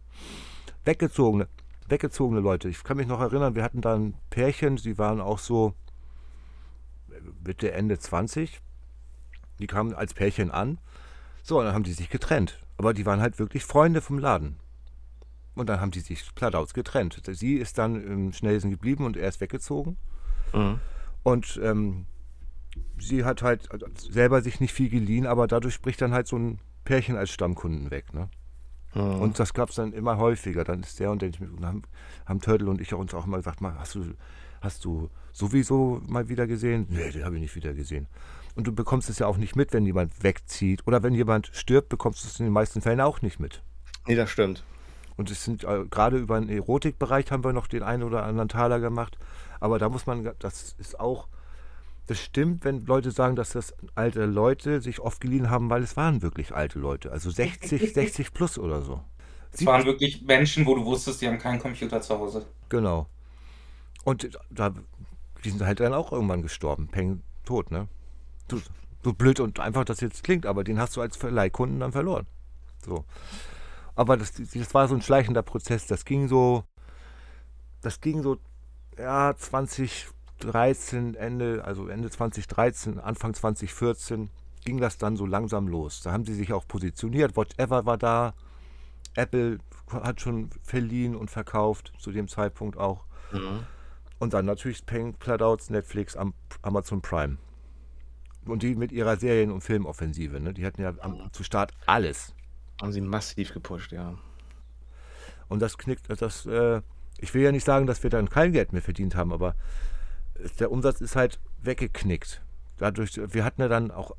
weggezogene, 0.85 1.47
weggezogene 1.88 2.41
Leute. 2.41 2.69
Ich 2.69 2.84
kann 2.84 2.97
mich 2.97 3.07
noch 3.07 3.21
erinnern, 3.21 3.55
wir 3.55 3.63
hatten 3.63 3.81
da 3.81 3.95
ein 3.95 4.13
Pärchen, 4.30 4.77
sie 4.77 4.97
waren 4.97 5.19
auch 5.19 5.39
so 5.39 5.73
äh, 7.09 7.15
Mitte, 7.45 7.71
Ende 7.71 7.97
20. 7.97 8.61
Die 9.59 9.67
kamen 9.67 9.93
als 9.93 10.13
Pärchen 10.13 10.51
an. 10.51 10.77
So, 11.41 11.59
und 11.59 11.65
dann 11.65 11.73
haben 11.73 11.84
die 11.84 11.93
sich 11.93 12.09
getrennt. 12.09 12.59
Aber 12.84 12.93
die 12.93 13.05
waren 13.05 13.22
halt 13.22 13.39
wirklich 13.39 13.64
Freunde 13.64 14.01
vom 14.01 14.19
Laden. 14.19 14.57
Und 15.55 15.69
dann 15.69 15.80
haben 15.80 15.91
die 15.91 16.01
sich 16.01 16.35
Pladauz 16.35 16.73
getrennt. 16.73 17.22
Sie 17.31 17.55
ist 17.55 17.77
dann 17.77 17.95
im 18.03 18.34
Schnellsen 18.34 18.72
geblieben 18.72 19.05
und 19.05 19.15
er 19.15 19.30
ist 19.30 19.39
weggezogen. 19.39 19.95
Mhm. 20.51 20.81
Und 21.23 21.61
ähm, 21.64 22.07
sie 22.99 23.23
hat 23.23 23.41
halt 23.41 23.69
selber 23.95 24.41
sich 24.41 24.60
nicht 24.60 24.73
viel 24.73 24.89
geliehen, 24.89 25.26
aber 25.26 25.47
dadurch 25.47 25.81
bricht 25.81 26.01
dann 26.01 26.11
halt 26.11 26.27
so 26.27 26.38
ein 26.38 26.60
Pärchen 26.84 27.15
als 27.15 27.31
Stammkunden 27.31 27.89
weg. 27.89 28.14
Ne? 28.14 28.27
Mhm. 28.95 29.22
Und 29.22 29.39
das 29.39 29.53
gab 29.53 29.69
es 29.69 29.76
dann 29.76 29.93
immer 29.93 30.18
häufiger. 30.18 30.65
Dann 30.65 30.81
ist 30.81 30.99
der 30.99 31.10
und. 31.10 31.23
Und 31.23 31.65
haben, 31.65 31.84
haben 32.26 32.41
Turtle 32.41 32.69
und 32.69 32.81
ich 32.81 32.93
uns 32.93 33.14
auch 33.14 33.26
immer 33.26 33.38
gesagt, 33.38 33.61
mal, 33.61 33.80
hast 33.80 33.95
du, 33.95 34.14
hast 34.60 34.84
du 34.84 35.10
sowieso 35.31 36.01
mal 36.05 36.27
wieder 36.27 36.47
gesehen? 36.47 36.88
Nee, 36.89 37.11
den 37.11 37.23
habe 37.23 37.35
ich 37.35 37.41
nicht 37.43 37.55
wieder 37.55 37.73
gesehen. 37.73 38.07
Und 38.55 38.67
du 38.67 38.71
bekommst 38.71 39.09
es 39.09 39.19
ja 39.19 39.27
auch 39.27 39.38
nicht 39.38 39.55
mit, 39.55 39.73
wenn 39.73 39.85
jemand 39.85 40.23
wegzieht. 40.23 40.85
Oder 40.85 41.01
wenn 41.03 41.13
jemand 41.13 41.49
stirbt, 41.53 41.89
bekommst 41.89 42.23
du 42.23 42.27
es 42.27 42.39
in 42.39 42.45
den 42.45 42.53
meisten 42.53 42.81
Fällen 42.81 43.01
auch 43.01 43.21
nicht 43.21 43.39
mit. 43.39 43.63
Nee, 44.07 44.15
das 44.15 44.30
stimmt. 44.30 44.63
Und 45.15 45.31
es 45.31 45.43
sind 45.43 45.63
äh, 45.63 45.85
gerade 45.89 46.17
über 46.17 46.39
den 46.39 46.49
Erotikbereich 46.49 47.31
haben 47.31 47.43
wir 47.43 47.53
noch 47.53 47.67
den 47.67 47.84
einen 47.84 48.03
oder 48.03 48.23
anderen 48.23 48.49
Taler 48.49 48.80
gemacht. 48.80 49.17
Aber 49.59 49.80
da 49.80 49.89
muss 49.89 50.05
man, 50.05 50.30
das 50.39 50.75
ist 50.77 50.99
auch, 50.99 51.27
das 52.07 52.19
stimmt, 52.19 52.65
wenn 52.65 52.85
Leute 52.85 53.11
sagen, 53.11 53.35
dass 53.35 53.51
das 53.51 53.73
alte 53.95 54.25
Leute 54.25 54.81
sich 54.81 54.99
oft 54.99 55.21
geliehen 55.21 55.49
haben, 55.49 55.69
weil 55.69 55.84
es 55.84 55.95
waren 55.95 56.21
wirklich 56.21 56.53
alte 56.53 56.80
Leute. 56.80 57.11
Also 57.11 57.31
60, 57.31 57.93
60 57.93 58.34
plus 58.34 58.59
oder 58.59 58.81
so. 58.81 59.01
Es 59.51 59.65
waren 59.65 59.85
wirklich 59.85 60.23
Menschen, 60.23 60.65
wo 60.65 60.75
du 60.75 60.84
wusstest, 60.84 61.21
die 61.21 61.27
haben 61.27 61.38
keinen 61.38 61.59
Computer 61.59 62.01
zu 62.01 62.17
Hause. 62.17 62.45
Genau. 62.69 63.07
Und 64.03 64.38
da, 64.49 64.73
die 65.43 65.49
sind 65.49 65.61
halt 65.61 65.80
dann 65.80 65.93
auch 65.93 66.11
irgendwann 66.11 66.41
gestorben. 66.41 66.88
Peng, 66.88 67.21
tot, 67.45 67.71
ne? 67.71 67.88
So, 68.49 68.61
so 69.03 69.14
blöd 69.14 69.40
und 69.40 69.60
einfach 69.60 69.86
das 69.86 70.02
jetzt 70.02 70.24
klingt, 70.24 70.45
aber 70.45 70.64
den 70.64 70.80
hast 70.80 70.95
du 70.95 71.02
als 71.02 71.18
Verleihkunden 71.18 71.80
dann 71.80 71.91
verloren. 71.91 72.26
So. 72.86 73.06
Aber 73.95 74.18
das, 74.18 74.34
das 74.34 74.74
war 74.74 74.88
so 74.88 74.95
ein 74.95 75.02
schleichender 75.02 75.44
Prozess. 75.44 75.88
Das 75.88 76.06
ging 76.06 76.28
so, 76.28 76.64
das 77.82 78.02
ging 78.02 78.24
so, 78.24 78.38
ja, 78.98 79.36
2013, 79.36 81.15
Ende, 81.15 81.64
also 81.64 81.88
Ende 81.88 82.10
2013, 82.10 82.99
Anfang 82.99 83.34
2014 83.34 84.30
ging 84.64 84.80
das 84.80 84.98
dann 84.98 85.18
so 85.18 85.26
langsam 85.26 85.68
los. 85.68 86.02
Da 86.02 86.11
haben 86.11 86.26
sie 86.26 86.34
sich 86.34 86.53
auch 86.53 86.68
positioniert. 86.68 87.36
Whatever 87.36 87.86
war 87.86 87.98
da. 87.98 88.34
Apple 89.15 89.60
hat 89.91 90.22
schon 90.22 90.49
verliehen 90.64 91.15
und 91.15 91.30
verkauft, 91.30 91.94
zu 91.99 92.11
dem 92.11 92.28
Zeitpunkt 92.28 92.78
auch. 92.78 93.06
Mhm. 93.32 93.65
Und 94.20 94.34
dann 94.34 94.45
natürlich 94.45 94.86
Peng, 94.86 95.14
Pladouts, 95.14 95.70
Netflix, 95.70 96.18
Amazon 96.61 97.02
Prime. 97.02 97.38
Und 98.45 98.64
die 98.64 98.76
mit 98.76 98.91
ihrer 98.91 99.18
Serien- 99.18 99.52
und 99.52 99.61
Filmoffensive. 99.61 100.40
Ne? 100.40 100.53
Die 100.53 100.65
hatten 100.65 100.82
ja 100.82 100.94
am, 100.99 101.32
zu 101.32 101.44
Start 101.44 101.72
alles. 101.86 102.34
Haben 102.82 102.91
sie 102.91 103.02
massiv 103.02 103.53
gepusht, 103.53 103.91
ja. 103.91 104.15
Und 105.48 105.61
das 105.61 105.78
knickt, 105.78 106.10
das, 106.22 106.45
äh, 106.45 106.82
ich 107.20 107.34
will 107.34 107.44
ja 107.44 107.52
nicht 107.52 107.65
sagen, 107.65 107.88
dass 107.88 108.03
wir 108.03 108.10
dann 108.10 108.30
kein 108.30 108.52
Geld 108.52 108.74
mehr 108.74 108.82
verdient 108.82 109.15
haben, 109.15 109.32
aber 109.32 109.56
der 110.60 110.72
Umsatz 110.72 110.99
ist 111.02 111.15
halt 111.15 111.40
weggeknickt. 111.61 112.41
Dadurch, 112.78 113.20
wir 113.34 113.45
hatten 113.45 113.61
ja 113.61 113.68
dann 113.68 113.91
auch 113.91 114.15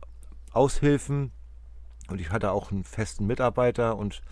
Aushilfen 0.53 1.33
und 2.09 2.21
ich 2.21 2.31
hatte 2.31 2.53
auch 2.53 2.71
einen 2.71 2.85
festen 2.85 3.27
Mitarbeiter 3.27 3.97
und 3.97 4.23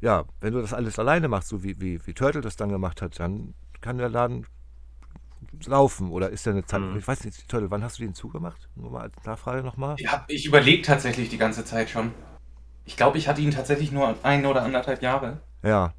ja, 0.00 0.24
wenn 0.40 0.54
du 0.54 0.60
das 0.60 0.72
alles 0.72 0.98
alleine 0.98 1.28
machst, 1.28 1.48
so 1.48 1.62
wie, 1.62 1.80
wie, 1.80 2.06
wie 2.06 2.14
Turtle 2.14 2.40
das 2.40 2.56
dann 2.56 2.70
gemacht 2.70 3.02
hat, 3.02 3.18
dann 3.18 3.54
kann 3.80 3.98
der 3.98 4.08
Laden 4.08 4.46
laufen 5.66 6.10
oder 6.10 6.30
ist 6.30 6.46
der 6.46 6.52
eine 6.52 6.64
Zeit? 6.64 6.80
Mhm. 6.80 6.98
Ich 6.98 7.06
weiß 7.06 7.24
nicht, 7.24 7.48
Turtle, 7.48 7.70
wann 7.70 7.82
hast 7.82 7.98
du 7.98 8.02
den 8.02 8.14
zugemacht? 8.14 8.68
Nur 8.74 8.90
mal 8.90 9.02
als 9.02 9.14
Nachfrage 9.24 9.62
nochmal. 9.62 9.96
Ja, 9.98 10.24
ich 10.28 10.46
überlege 10.46 10.82
tatsächlich 10.82 11.28
die 11.28 11.38
ganze 11.38 11.64
Zeit 11.64 11.90
schon. 11.90 12.12
Ich 12.84 12.96
glaube, 12.96 13.18
ich 13.18 13.28
hatte 13.28 13.40
ihn 13.40 13.50
tatsächlich 13.50 13.92
nur 13.92 14.16
ein 14.22 14.46
oder 14.46 14.62
anderthalb 14.62 15.02
Jahre. 15.02 15.40
Ja. 15.62 15.92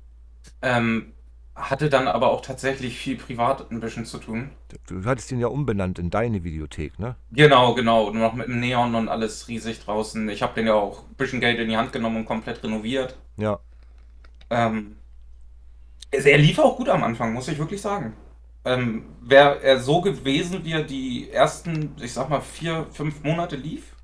Ähm, 0.61 1.13
hatte 1.55 1.89
dann 1.89 2.07
aber 2.07 2.31
auch 2.31 2.41
tatsächlich 2.41 2.97
viel 2.97 3.17
privat 3.17 3.71
ein 3.71 3.79
bisschen 3.79 4.05
zu 4.05 4.17
tun. 4.17 4.49
Du 4.88 5.03
hattest 5.05 5.31
ihn 5.31 5.39
ja 5.39 5.47
umbenannt 5.47 5.99
in 5.99 6.09
deine 6.09 6.43
Videothek, 6.43 6.97
ne? 6.97 7.15
Genau, 7.31 7.75
genau. 7.75 8.09
Nur 8.11 8.21
noch 8.21 8.33
mit 8.33 8.47
dem 8.47 8.59
Neon 8.59 8.95
und 8.95 9.09
alles 9.09 9.47
riesig 9.47 9.83
draußen. 9.83 10.27
Ich 10.29 10.41
habe 10.41 10.53
den 10.53 10.67
ja 10.67 10.73
auch 10.73 11.03
ein 11.03 11.15
bisschen 11.15 11.39
Geld 11.39 11.59
in 11.59 11.69
die 11.69 11.77
Hand 11.77 11.93
genommen 11.93 12.17
und 12.17 12.25
komplett 12.25 12.63
renoviert. 12.63 13.17
Ja. 13.38 13.59
Ähm, 14.49 14.95
er 16.11 16.38
lief 16.38 16.59
auch 16.59 16.77
gut 16.77 16.89
am 16.89 17.03
Anfang, 17.03 17.33
muss 17.33 17.47
ich 17.47 17.57
wirklich 17.57 17.81
sagen. 17.81 18.13
Ähm, 18.63 19.05
Wäre 19.21 19.61
er 19.63 19.79
so 19.79 20.01
gewesen, 20.01 20.63
wie 20.63 20.73
er 20.73 20.83
die 20.83 21.31
ersten, 21.31 21.95
ich 22.01 22.13
sag 22.13 22.29
mal, 22.29 22.41
vier, 22.41 22.85
fünf 22.91 23.23
Monate 23.23 23.55
lief, 23.55 23.95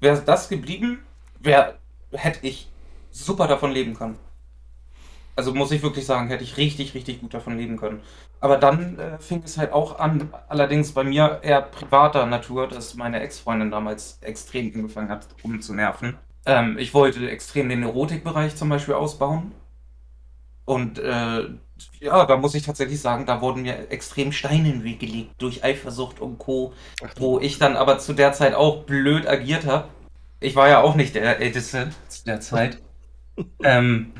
wäre 0.00 0.20
das 0.20 0.48
geblieben, 0.48 1.00
wär, 1.40 1.78
hätte 2.12 2.46
ich 2.46 2.68
super 3.10 3.48
davon 3.48 3.72
leben 3.72 3.94
können. 3.94 4.18
Also 5.34 5.52
muss 5.52 5.70
ich 5.70 5.82
wirklich 5.82 6.06
sagen, 6.06 6.28
hätte 6.28 6.44
ich 6.44 6.56
richtig, 6.56 6.94
richtig 6.94 7.20
gut 7.20 7.34
davon 7.34 7.58
leben 7.58 7.76
können. 7.76 8.00
Aber 8.40 8.56
dann 8.56 8.98
äh, 8.98 9.18
fing 9.18 9.42
es 9.44 9.58
halt 9.58 9.72
auch 9.72 9.98
an, 9.98 10.32
allerdings 10.48 10.92
bei 10.92 11.04
mir 11.04 11.40
eher 11.42 11.62
privater 11.62 12.26
Natur, 12.26 12.68
dass 12.68 12.94
meine 12.94 13.20
Ex-Freundin 13.20 13.70
damals 13.70 14.18
extrem 14.22 14.72
angefangen 14.74 15.10
hat, 15.10 15.26
rumzunerven. 15.44 16.16
Ähm, 16.46 16.78
ich 16.78 16.94
wollte 16.94 17.28
extrem 17.28 17.68
den 17.68 17.82
Erotikbereich 17.82 18.56
zum 18.56 18.68
Beispiel 18.68 18.94
ausbauen. 18.94 19.52
Und 20.64 20.98
äh, 20.98 21.48
ja, 22.00 22.24
da 22.24 22.36
muss 22.36 22.54
ich 22.54 22.64
tatsächlich 22.64 23.00
sagen, 23.00 23.26
da 23.26 23.40
wurden 23.40 23.62
mir 23.62 23.90
extrem 23.90 24.32
Steine 24.32 24.68
in 24.68 24.78
den 24.78 24.84
Weg 24.84 25.00
gelegt 25.00 25.32
durch 25.38 25.64
Eifersucht 25.64 26.20
und 26.20 26.38
Co., 26.38 26.72
wo 27.16 27.38
ich 27.40 27.58
dann 27.58 27.76
aber 27.76 27.98
zu 27.98 28.12
der 28.12 28.32
Zeit 28.32 28.54
auch 28.54 28.84
blöd 28.84 29.26
agiert 29.26 29.66
habe. 29.66 29.88
Ich 30.40 30.56
war 30.56 30.68
ja 30.68 30.82
auch 30.82 30.94
nicht 30.94 31.14
der 31.14 31.40
Älteste 31.40 31.90
zu 32.08 32.24
der 32.24 32.40
Zeit. 32.40 32.78
ähm, 33.62 34.12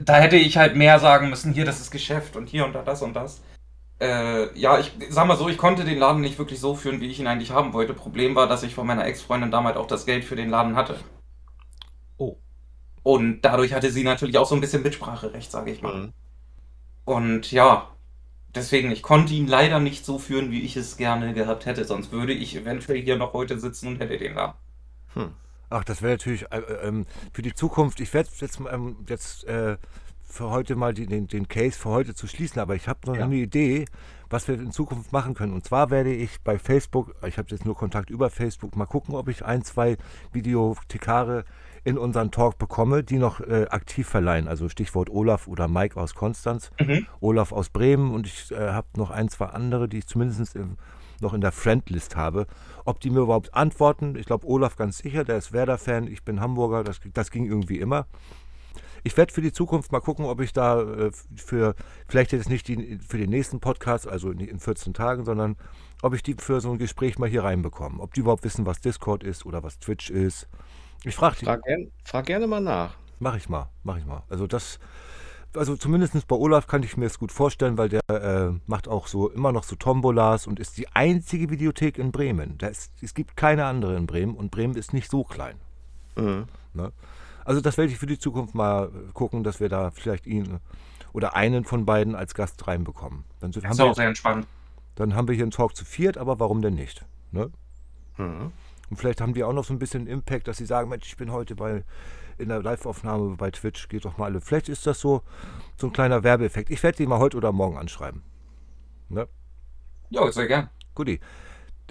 da 0.00 0.16
hätte 0.16 0.36
ich 0.36 0.56
halt 0.56 0.76
mehr 0.76 0.98
sagen 0.98 1.30
müssen, 1.30 1.52
hier, 1.52 1.64
das 1.64 1.80
ist 1.80 1.90
Geschäft 1.90 2.36
und 2.36 2.48
hier 2.48 2.64
und 2.64 2.72
da 2.72 2.82
das 2.82 3.02
und 3.02 3.14
das. 3.14 3.40
Äh, 4.00 4.56
ja, 4.58 4.78
ich 4.78 4.92
sag 5.08 5.26
mal 5.26 5.36
so, 5.36 5.48
ich 5.48 5.58
konnte 5.58 5.84
den 5.84 5.98
Laden 5.98 6.20
nicht 6.20 6.38
wirklich 6.38 6.58
so 6.58 6.74
führen, 6.74 7.00
wie 7.00 7.10
ich 7.10 7.20
ihn 7.20 7.28
eigentlich 7.28 7.52
haben 7.52 7.72
wollte. 7.72 7.94
Problem 7.94 8.34
war, 8.34 8.48
dass 8.48 8.64
ich 8.64 8.74
von 8.74 8.86
meiner 8.86 9.06
Ex-Freundin 9.06 9.52
damals 9.52 9.76
auch 9.76 9.86
das 9.86 10.04
Geld 10.04 10.24
für 10.24 10.36
den 10.36 10.50
Laden 10.50 10.74
hatte. 10.74 10.98
Oh. 12.16 12.36
Und 13.02 13.42
dadurch 13.42 13.72
hatte 13.72 13.90
sie 13.90 14.02
natürlich 14.02 14.38
auch 14.38 14.48
so 14.48 14.56
ein 14.56 14.60
bisschen 14.60 14.82
Mitspracherecht, 14.82 15.50
sage 15.50 15.70
ich 15.70 15.80
mal. 15.80 15.94
Mhm. 15.94 16.12
Und 17.04 17.52
ja, 17.52 17.88
deswegen, 18.54 18.90
ich 18.90 19.02
konnte 19.02 19.34
ihn 19.34 19.46
leider 19.46 19.80
nicht 19.80 20.04
so 20.04 20.18
führen, 20.18 20.50
wie 20.50 20.62
ich 20.62 20.76
es 20.76 20.96
gerne 20.96 21.34
gehabt 21.34 21.66
hätte. 21.66 21.84
Sonst 21.84 22.12
würde 22.12 22.32
ich 22.32 22.56
eventuell 22.56 23.00
hier 23.00 23.16
noch 23.16 23.32
heute 23.32 23.58
sitzen 23.58 23.88
und 23.88 24.00
hätte 24.00 24.18
den 24.18 24.34
Laden. 24.34 24.54
Hm. 25.14 25.32
Ach, 25.70 25.84
das 25.84 26.02
wäre 26.02 26.14
natürlich 26.14 26.44
äh, 26.50 26.58
äh, 26.58 26.88
ähm, 26.88 27.06
für 27.32 27.42
die 27.42 27.54
Zukunft. 27.54 28.00
Ich 28.00 28.12
werde 28.14 28.30
jetzt, 28.40 28.60
ähm, 28.70 28.96
jetzt 29.08 29.44
äh, 29.44 29.76
für 30.22 30.50
heute 30.50 30.76
mal 30.76 30.94
die, 30.94 31.06
den, 31.06 31.26
den 31.26 31.48
Case 31.48 31.78
für 31.78 31.90
heute 31.90 32.14
zu 32.14 32.26
schließen, 32.26 32.60
aber 32.60 32.74
ich 32.74 32.88
habe 32.88 33.00
noch 33.06 33.16
ja. 33.16 33.24
eine 33.24 33.36
Idee, 33.36 33.84
was 34.30 34.48
wir 34.48 34.56
in 34.56 34.72
Zukunft 34.72 35.12
machen 35.12 35.34
können. 35.34 35.52
Und 35.52 35.64
zwar 35.64 35.90
werde 35.90 36.12
ich 36.12 36.40
bei 36.42 36.58
Facebook, 36.58 37.14
ich 37.26 37.38
habe 37.38 37.48
jetzt 37.50 37.64
nur 37.64 37.76
Kontakt 37.76 38.10
über 38.10 38.30
Facebook, 38.30 38.76
mal 38.76 38.86
gucken, 38.86 39.14
ob 39.14 39.28
ich 39.28 39.44
ein, 39.44 39.64
zwei 39.64 39.96
Videothekare 40.32 41.44
in 41.84 41.98
unseren 41.98 42.30
Talk 42.30 42.58
bekomme, 42.58 43.04
die 43.04 43.18
noch 43.18 43.40
äh, 43.40 43.66
aktiv 43.68 44.08
verleihen. 44.08 44.48
Also 44.48 44.68
Stichwort 44.68 45.10
Olaf 45.10 45.46
oder 45.46 45.68
Mike 45.68 46.00
aus 46.00 46.14
Konstanz, 46.14 46.70
mhm. 46.80 47.06
Olaf 47.20 47.52
aus 47.52 47.68
Bremen 47.68 48.12
und 48.12 48.26
ich 48.26 48.50
äh, 48.50 48.70
habe 48.70 48.88
noch 48.96 49.10
ein, 49.10 49.28
zwei 49.28 49.46
andere, 49.46 49.88
die 49.88 49.98
ich 49.98 50.06
zumindest 50.06 50.56
im 50.56 50.76
noch 51.20 51.34
in 51.34 51.40
der 51.40 51.52
Friendlist 51.52 52.16
habe. 52.16 52.46
Ob 52.84 53.00
die 53.00 53.10
mir 53.10 53.20
überhaupt 53.20 53.54
antworten, 53.54 54.16
ich 54.16 54.26
glaube 54.26 54.46
Olaf 54.46 54.76
ganz 54.76 54.98
sicher, 54.98 55.24
der 55.24 55.38
ist 55.38 55.52
Werder-Fan, 55.52 56.06
ich 56.06 56.22
bin 56.22 56.40
Hamburger, 56.40 56.84
das, 56.84 57.00
das 57.12 57.30
ging 57.30 57.46
irgendwie 57.46 57.78
immer. 57.78 58.06
Ich 59.02 59.16
werde 59.16 59.34
für 59.34 59.42
die 59.42 59.52
Zukunft 59.52 59.92
mal 59.92 60.00
gucken, 60.00 60.24
ob 60.24 60.40
ich 60.40 60.52
da 60.52 60.80
äh, 60.80 61.10
für, 61.36 61.74
vielleicht 62.08 62.32
jetzt 62.32 62.48
nicht 62.48 62.66
die, 62.68 62.98
für 63.06 63.18
den 63.18 63.30
nächsten 63.30 63.60
Podcast, 63.60 64.08
also 64.08 64.30
in 64.30 64.58
14 64.58 64.94
Tagen, 64.94 65.24
sondern 65.24 65.56
ob 66.00 66.14
ich 66.14 66.22
die 66.22 66.34
für 66.38 66.60
so 66.60 66.70
ein 66.70 66.78
Gespräch 66.78 67.18
mal 67.18 67.28
hier 67.28 67.44
reinbekomme. 67.44 68.00
Ob 68.00 68.14
die 68.14 68.20
überhaupt 68.20 68.44
wissen, 68.44 68.64
was 68.64 68.80
Discord 68.80 69.22
ist 69.22 69.44
oder 69.44 69.62
was 69.62 69.78
Twitch 69.78 70.10
ist. 70.10 70.48
Ich 71.04 71.14
frage 71.14 71.36
die. 71.40 71.44
Frag, 71.44 71.62
gern, 71.62 71.90
frag 72.04 72.26
gerne 72.26 72.46
mal 72.46 72.60
nach. 72.60 72.94
Mach 73.20 73.36
ich 73.36 73.48
mal, 73.48 73.68
mach 73.82 73.96
ich 73.96 74.06
mal. 74.06 74.22
Also 74.28 74.46
das, 74.46 74.78
also 75.54 75.76
zumindest 75.76 76.26
bei 76.26 76.36
Olaf 76.36 76.66
kann 76.66 76.82
ich 76.82 76.96
mir 76.96 77.04
das 77.04 77.18
gut 77.18 77.32
vorstellen, 77.32 77.78
weil 77.78 77.88
der 77.88 78.02
äh, 78.08 78.52
macht 78.66 78.88
auch 78.88 79.06
so 79.06 79.28
immer 79.30 79.52
noch 79.52 79.64
so 79.64 79.76
Tombolas 79.76 80.46
und 80.46 80.58
ist 80.58 80.78
die 80.78 80.88
einzige 80.88 81.50
Videothek 81.50 81.98
in 81.98 82.10
Bremen. 82.10 82.58
Ist, 82.58 82.92
es 83.02 83.14
gibt 83.14 83.36
keine 83.36 83.66
andere 83.66 83.96
in 83.96 84.06
Bremen 84.06 84.34
und 84.34 84.50
Bremen 84.50 84.76
ist 84.76 84.92
nicht 84.92 85.10
so 85.10 85.24
klein. 85.24 85.56
Mhm. 86.16 86.46
Ne? 86.72 86.92
Also 87.44 87.60
das 87.60 87.76
werde 87.76 87.92
ich 87.92 87.98
für 87.98 88.06
die 88.06 88.18
Zukunft 88.18 88.54
mal 88.54 88.90
gucken, 89.12 89.44
dass 89.44 89.60
wir 89.60 89.68
da 89.68 89.90
vielleicht 89.90 90.26
ihn 90.26 90.58
oder 91.12 91.36
einen 91.36 91.64
von 91.64 91.84
beiden 91.84 92.14
als 92.14 92.34
Gast 92.34 92.66
reinbekommen. 92.66 93.24
Dann 93.40 93.52
das 93.52 93.62
ist 93.62 93.80
auch 93.80 93.94
sehr 93.94 94.08
entspannt. 94.08 94.46
Dann 94.96 95.14
haben 95.14 95.28
wir 95.28 95.34
hier 95.34 95.44
einen 95.44 95.50
Talk 95.50 95.76
zu 95.76 95.84
viert, 95.84 96.16
aber 96.16 96.40
warum 96.40 96.62
denn 96.62 96.74
nicht? 96.74 97.04
Ne? 97.30 97.50
Mhm. 98.16 98.52
Und 98.94 98.98
vielleicht 99.00 99.20
haben 99.20 99.34
die 99.34 99.42
auch 99.42 99.52
noch 99.52 99.64
so 99.64 99.74
ein 99.74 99.80
bisschen 99.80 100.06
Impact, 100.06 100.46
dass 100.46 100.58
sie 100.58 100.66
sagen, 100.66 100.88
Mensch, 100.88 101.08
ich 101.08 101.16
bin 101.16 101.32
heute 101.32 101.56
bei 101.56 101.82
in 102.38 102.48
der 102.48 102.62
Live-Aufnahme 102.62 103.34
bei 103.34 103.50
Twitch, 103.50 103.88
geht 103.88 104.04
doch 104.04 104.18
mal 104.18 104.26
alle. 104.26 104.40
Vielleicht 104.40 104.68
ist 104.68 104.86
das 104.86 105.00
so, 105.00 105.22
so 105.76 105.88
ein 105.88 105.92
kleiner 105.92 106.22
Werbeeffekt. 106.22 106.70
Ich 106.70 106.80
werde 106.84 106.98
die 106.98 107.06
mal 107.08 107.18
heute 107.18 107.36
oder 107.36 107.50
morgen 107.50 107.76
anschreiben. 107.76 108.22
Ne? 109.08 109.26
Ja, 110.10 110.30
sehr 110.30 110.46
gern. 110.46 110.70
Guti. 110.94 111.18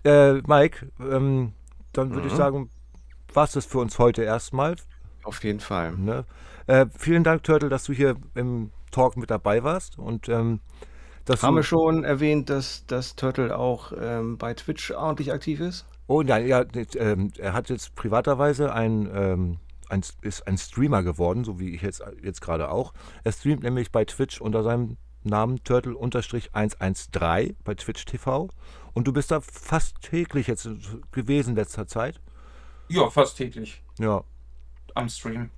Äh, 0.05 0.35
Mike, 0.47 0.93
ähm, 1.01 1.51
dann 1.91 2.11
würde 2.11 2.21
mhm. 2.21 2.27
ich 2.27 2.37
sagen, 2.37 2.69
war 3.33 3.43
es 3.43 3.51
das 3.51 3.65
für 3.65 3.79
uns 3.79 3.99
heute 3.99 4.23
erstmal. 4.23 4.77
Auf 5.23 5.43
jeden 5.43 5.59
Fall. 5.59 5.97
Ne? 5.97 6.23
Äh, 6.67 6.85
vielen 6.97 7.25
Dank, 7.25 7.43
Turtle, 7.43 7.67
dass 7.67 7.83
du 7.83 7.91
hier 7.91 8.15
im 8.33 8.71
Talk 8.91 9.17
mit 9.17 9.29
dabei 9.29 9.61
warst. 9.61 9.99
Und 9.99 10.29
ähm, 10.29 10.61
haben 11.27 11.55
wir 11.57 11.63
schon 11.63 12.05
erwähnt, 12.05 12.49
dass, 12.49 12.85
dass 12.85 13.17
Turtle 13.17 13.57
auch 13.57 13.91
ähm, 13.99 14.37
bei 14.37 14.53
Twitch 14.53 14.91
ordentlich 14.91 15.33
aktiv 15.33 15.59
ist? 15.59 15.85
Oh 16.07 16.21
nein, 16.21 16.47
ja, 16.47 16.61
äh, 16.61 17.17
er 17.37 17.53
hat 17.53 17.69
jetzt 17.69 17.95
privaterweise 17.95 18.73
ein 18.73 19.09
ähm, 19.13 19.59
ein, 19.93 20.01
ist 20.21 20.47
ein 20.47 20.57
Streamer 20.57 21.03
geworden, 21.03 21.43
so 21.43 21.59
wie 21.59 21.75
ich 21.75 21.81
jetzt, 21.81 22.03
jetzt 22.21 22.41
gerade 22.41 22.69
auch. 22.69 22.93
Er 23.23 23.31
streamt 23.31 23.63
nämlich 23.63 23.91
bei 23.91 24.03
Twitch 24.05 24.41
unter 24.41 24.63
seinem 24.63 24.97
Namen 25.23 25.63
Turtle-113 25.63 27.55
bei 27.63 27.75
Twitch 27.75 28.05
TV. 28.05 28.49
Und 28.93 29.07
du 29.07 29.13
bist 29.13 29.31
da 29.31 29.39
fast 29.39 30.01
täglich 30.01 30.47
jetzt 30.47 30.69
gewesen 31.11 31.55
letzter 31.55 31.87
Zeit? 31.87 32.19
Ja, 32.89 33.09
fast 33.09 33.37
täglich. 33.37 33.81
Ja. 33.99 34.23
Am 34.95 35.07
Stream. 35.09 35.49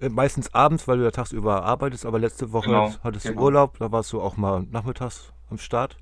Äh, 0.00 0.10
meistens 0.10 0.52
abends, 0.52 0.86
weil 0.86 0.98
du 0.98 1.04
ja 1.04 1.10
tagsüber 1.10 1.64
arbeitest, 1.64 2.04
aber 2.04 2.18
letzte 2.18 2.52
Woche 2.52 2.66
genau, 2.66 2.92
hattest 3.02 3.26
genau. 3.26 3.40
du 3.40 3.44
Urlaub, 3.44 3.78
da 3.78 3.90
warst 3.90 4.12
du 4.12 4.20
auch 4.20 4.36
mal 4.36 4.62
nachmittags 4.70 5.32
am 5.50 5.58
Start. 5.58 5.96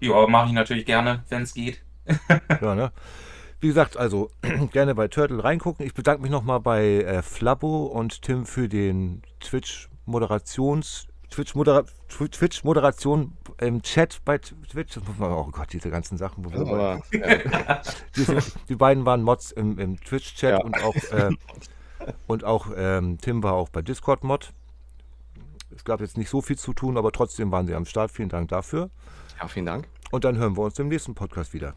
Ja, 0.00 0.26
mache 0.26 0.48
ich 0.48 0.52
natürlich 0.52 0.86
gerne, 0.86 1.24
wenn 1.28 1.42
es 1.42 1.54
geht. 1.54 1.82
ja, 2.60 2.74
ne? 2.74 2.92
Wie 3.60 3.68
gesagt, 3.68 3.96
also 3.96 4.30
gerne 4.72 4.94
bei 4.94 5.08
Turtle 5.08 5.42
reingucken. 5.44 5.84
Ich 5.84 5.94
bedanke 5.94 6.22
mich 6.22 6.30
nochmal 6.30 6.60
bei 6.60 7.02
äh, 7.02 7.22
Flabbo 7.22 7.84
und 7.84 8.22
Tim 8.22 8.46
für 8.46 8.68
den 8.68 9.22
Twitch-Moderations- 9.42 11.06
Twitch-Modera 11.30 11.84
Twitch-Moderation 12.08 13.32
im 13.58 13.82
Chat 13.82 14.20
bei 14.24 14.38
Twitch. 14.38 14.98
Oh 15.20 15.48
Gott, 15.52 15.72
diese 15.72 15.90
ganzen 15.90 16.18
Sachen. 16.18 16.44
Ja. 16.50 17.82
die, 18.16 18.26
die, 18.68 18.74
beiden 18.74 19.06
waren 19.06 19.22
Mods 19.22 19.52
im, 19.52 19.78
im 19.78 20.00
Twitch-Chat 20.00 20.58
ja. 20.58 20.64
und 20.64 20.82
auch, 20.82 20.94
äh, 21.12 21.30
und 22.26 22.44
auch 22.44 22.68
ähm, 22.76 23.18
Tim 23.20 23.42
war 23.42 23.54
auch 23.54 23.68
bei 23.68 23.82
Discord-Mod. 23.82 24.52
Es 25.74 25.84
gab 25.84 26.00
jetzt 26.00 26.18
nicht 26.18 26.28
so 26.28 26.42
viel 26.42 26.58
zu 26.58 26.72
tun, 26.72 26.96
aber 26.96 27.12
trotzdem 27.12 27.52
waren 27.52 27.66
sie 27.66 27.74
am 27.74 27.86
Start. 27.86 28.10
Vielen 28.10 28.28
Dank 28.28 28.48
dafür. 28.48 28.90
Ja, 29.40 29.46
vielen 29.46 29.66
Dank. 29.66 29.88
Und 30.10 30.24
dann 30.24 30.36
hören 30.36 30.56
wir 30.56 30.62
uns 30.62 30.78
im 30.78 30.88
nächsten 30.88 31.14
Podcast 31.14 31.54
wieder. 31.54 31.74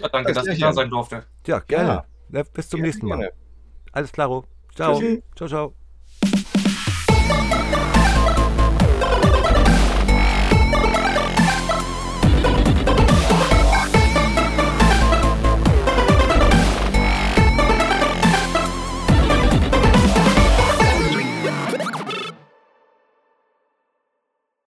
Ja, 0.00 0.08
danke, 0.08 0.32
dass 0.32 0.46
ich 0.46 0.58
da 0.58 0.72
sein 0.72 0.90
durfte. 0.90 1.24
Ja, 1.46 1.60
gerne. 1.60 2.04
Ja. 2.30 2.42
bis 2.44 2.68
zum 2.68 2.78
gerne, 2.78 2.88
nächsten 2.88 3.06
Mal. 3.06 3.18
Gerne. 3.18 3.32
Alles 3.92 4.12
klar. 4.12 4.44
Ciao. 4.74 4.98
Tschüssi. 4.98 5.22
Ciao, 5.36 5.48
ciao. 5.48 5.81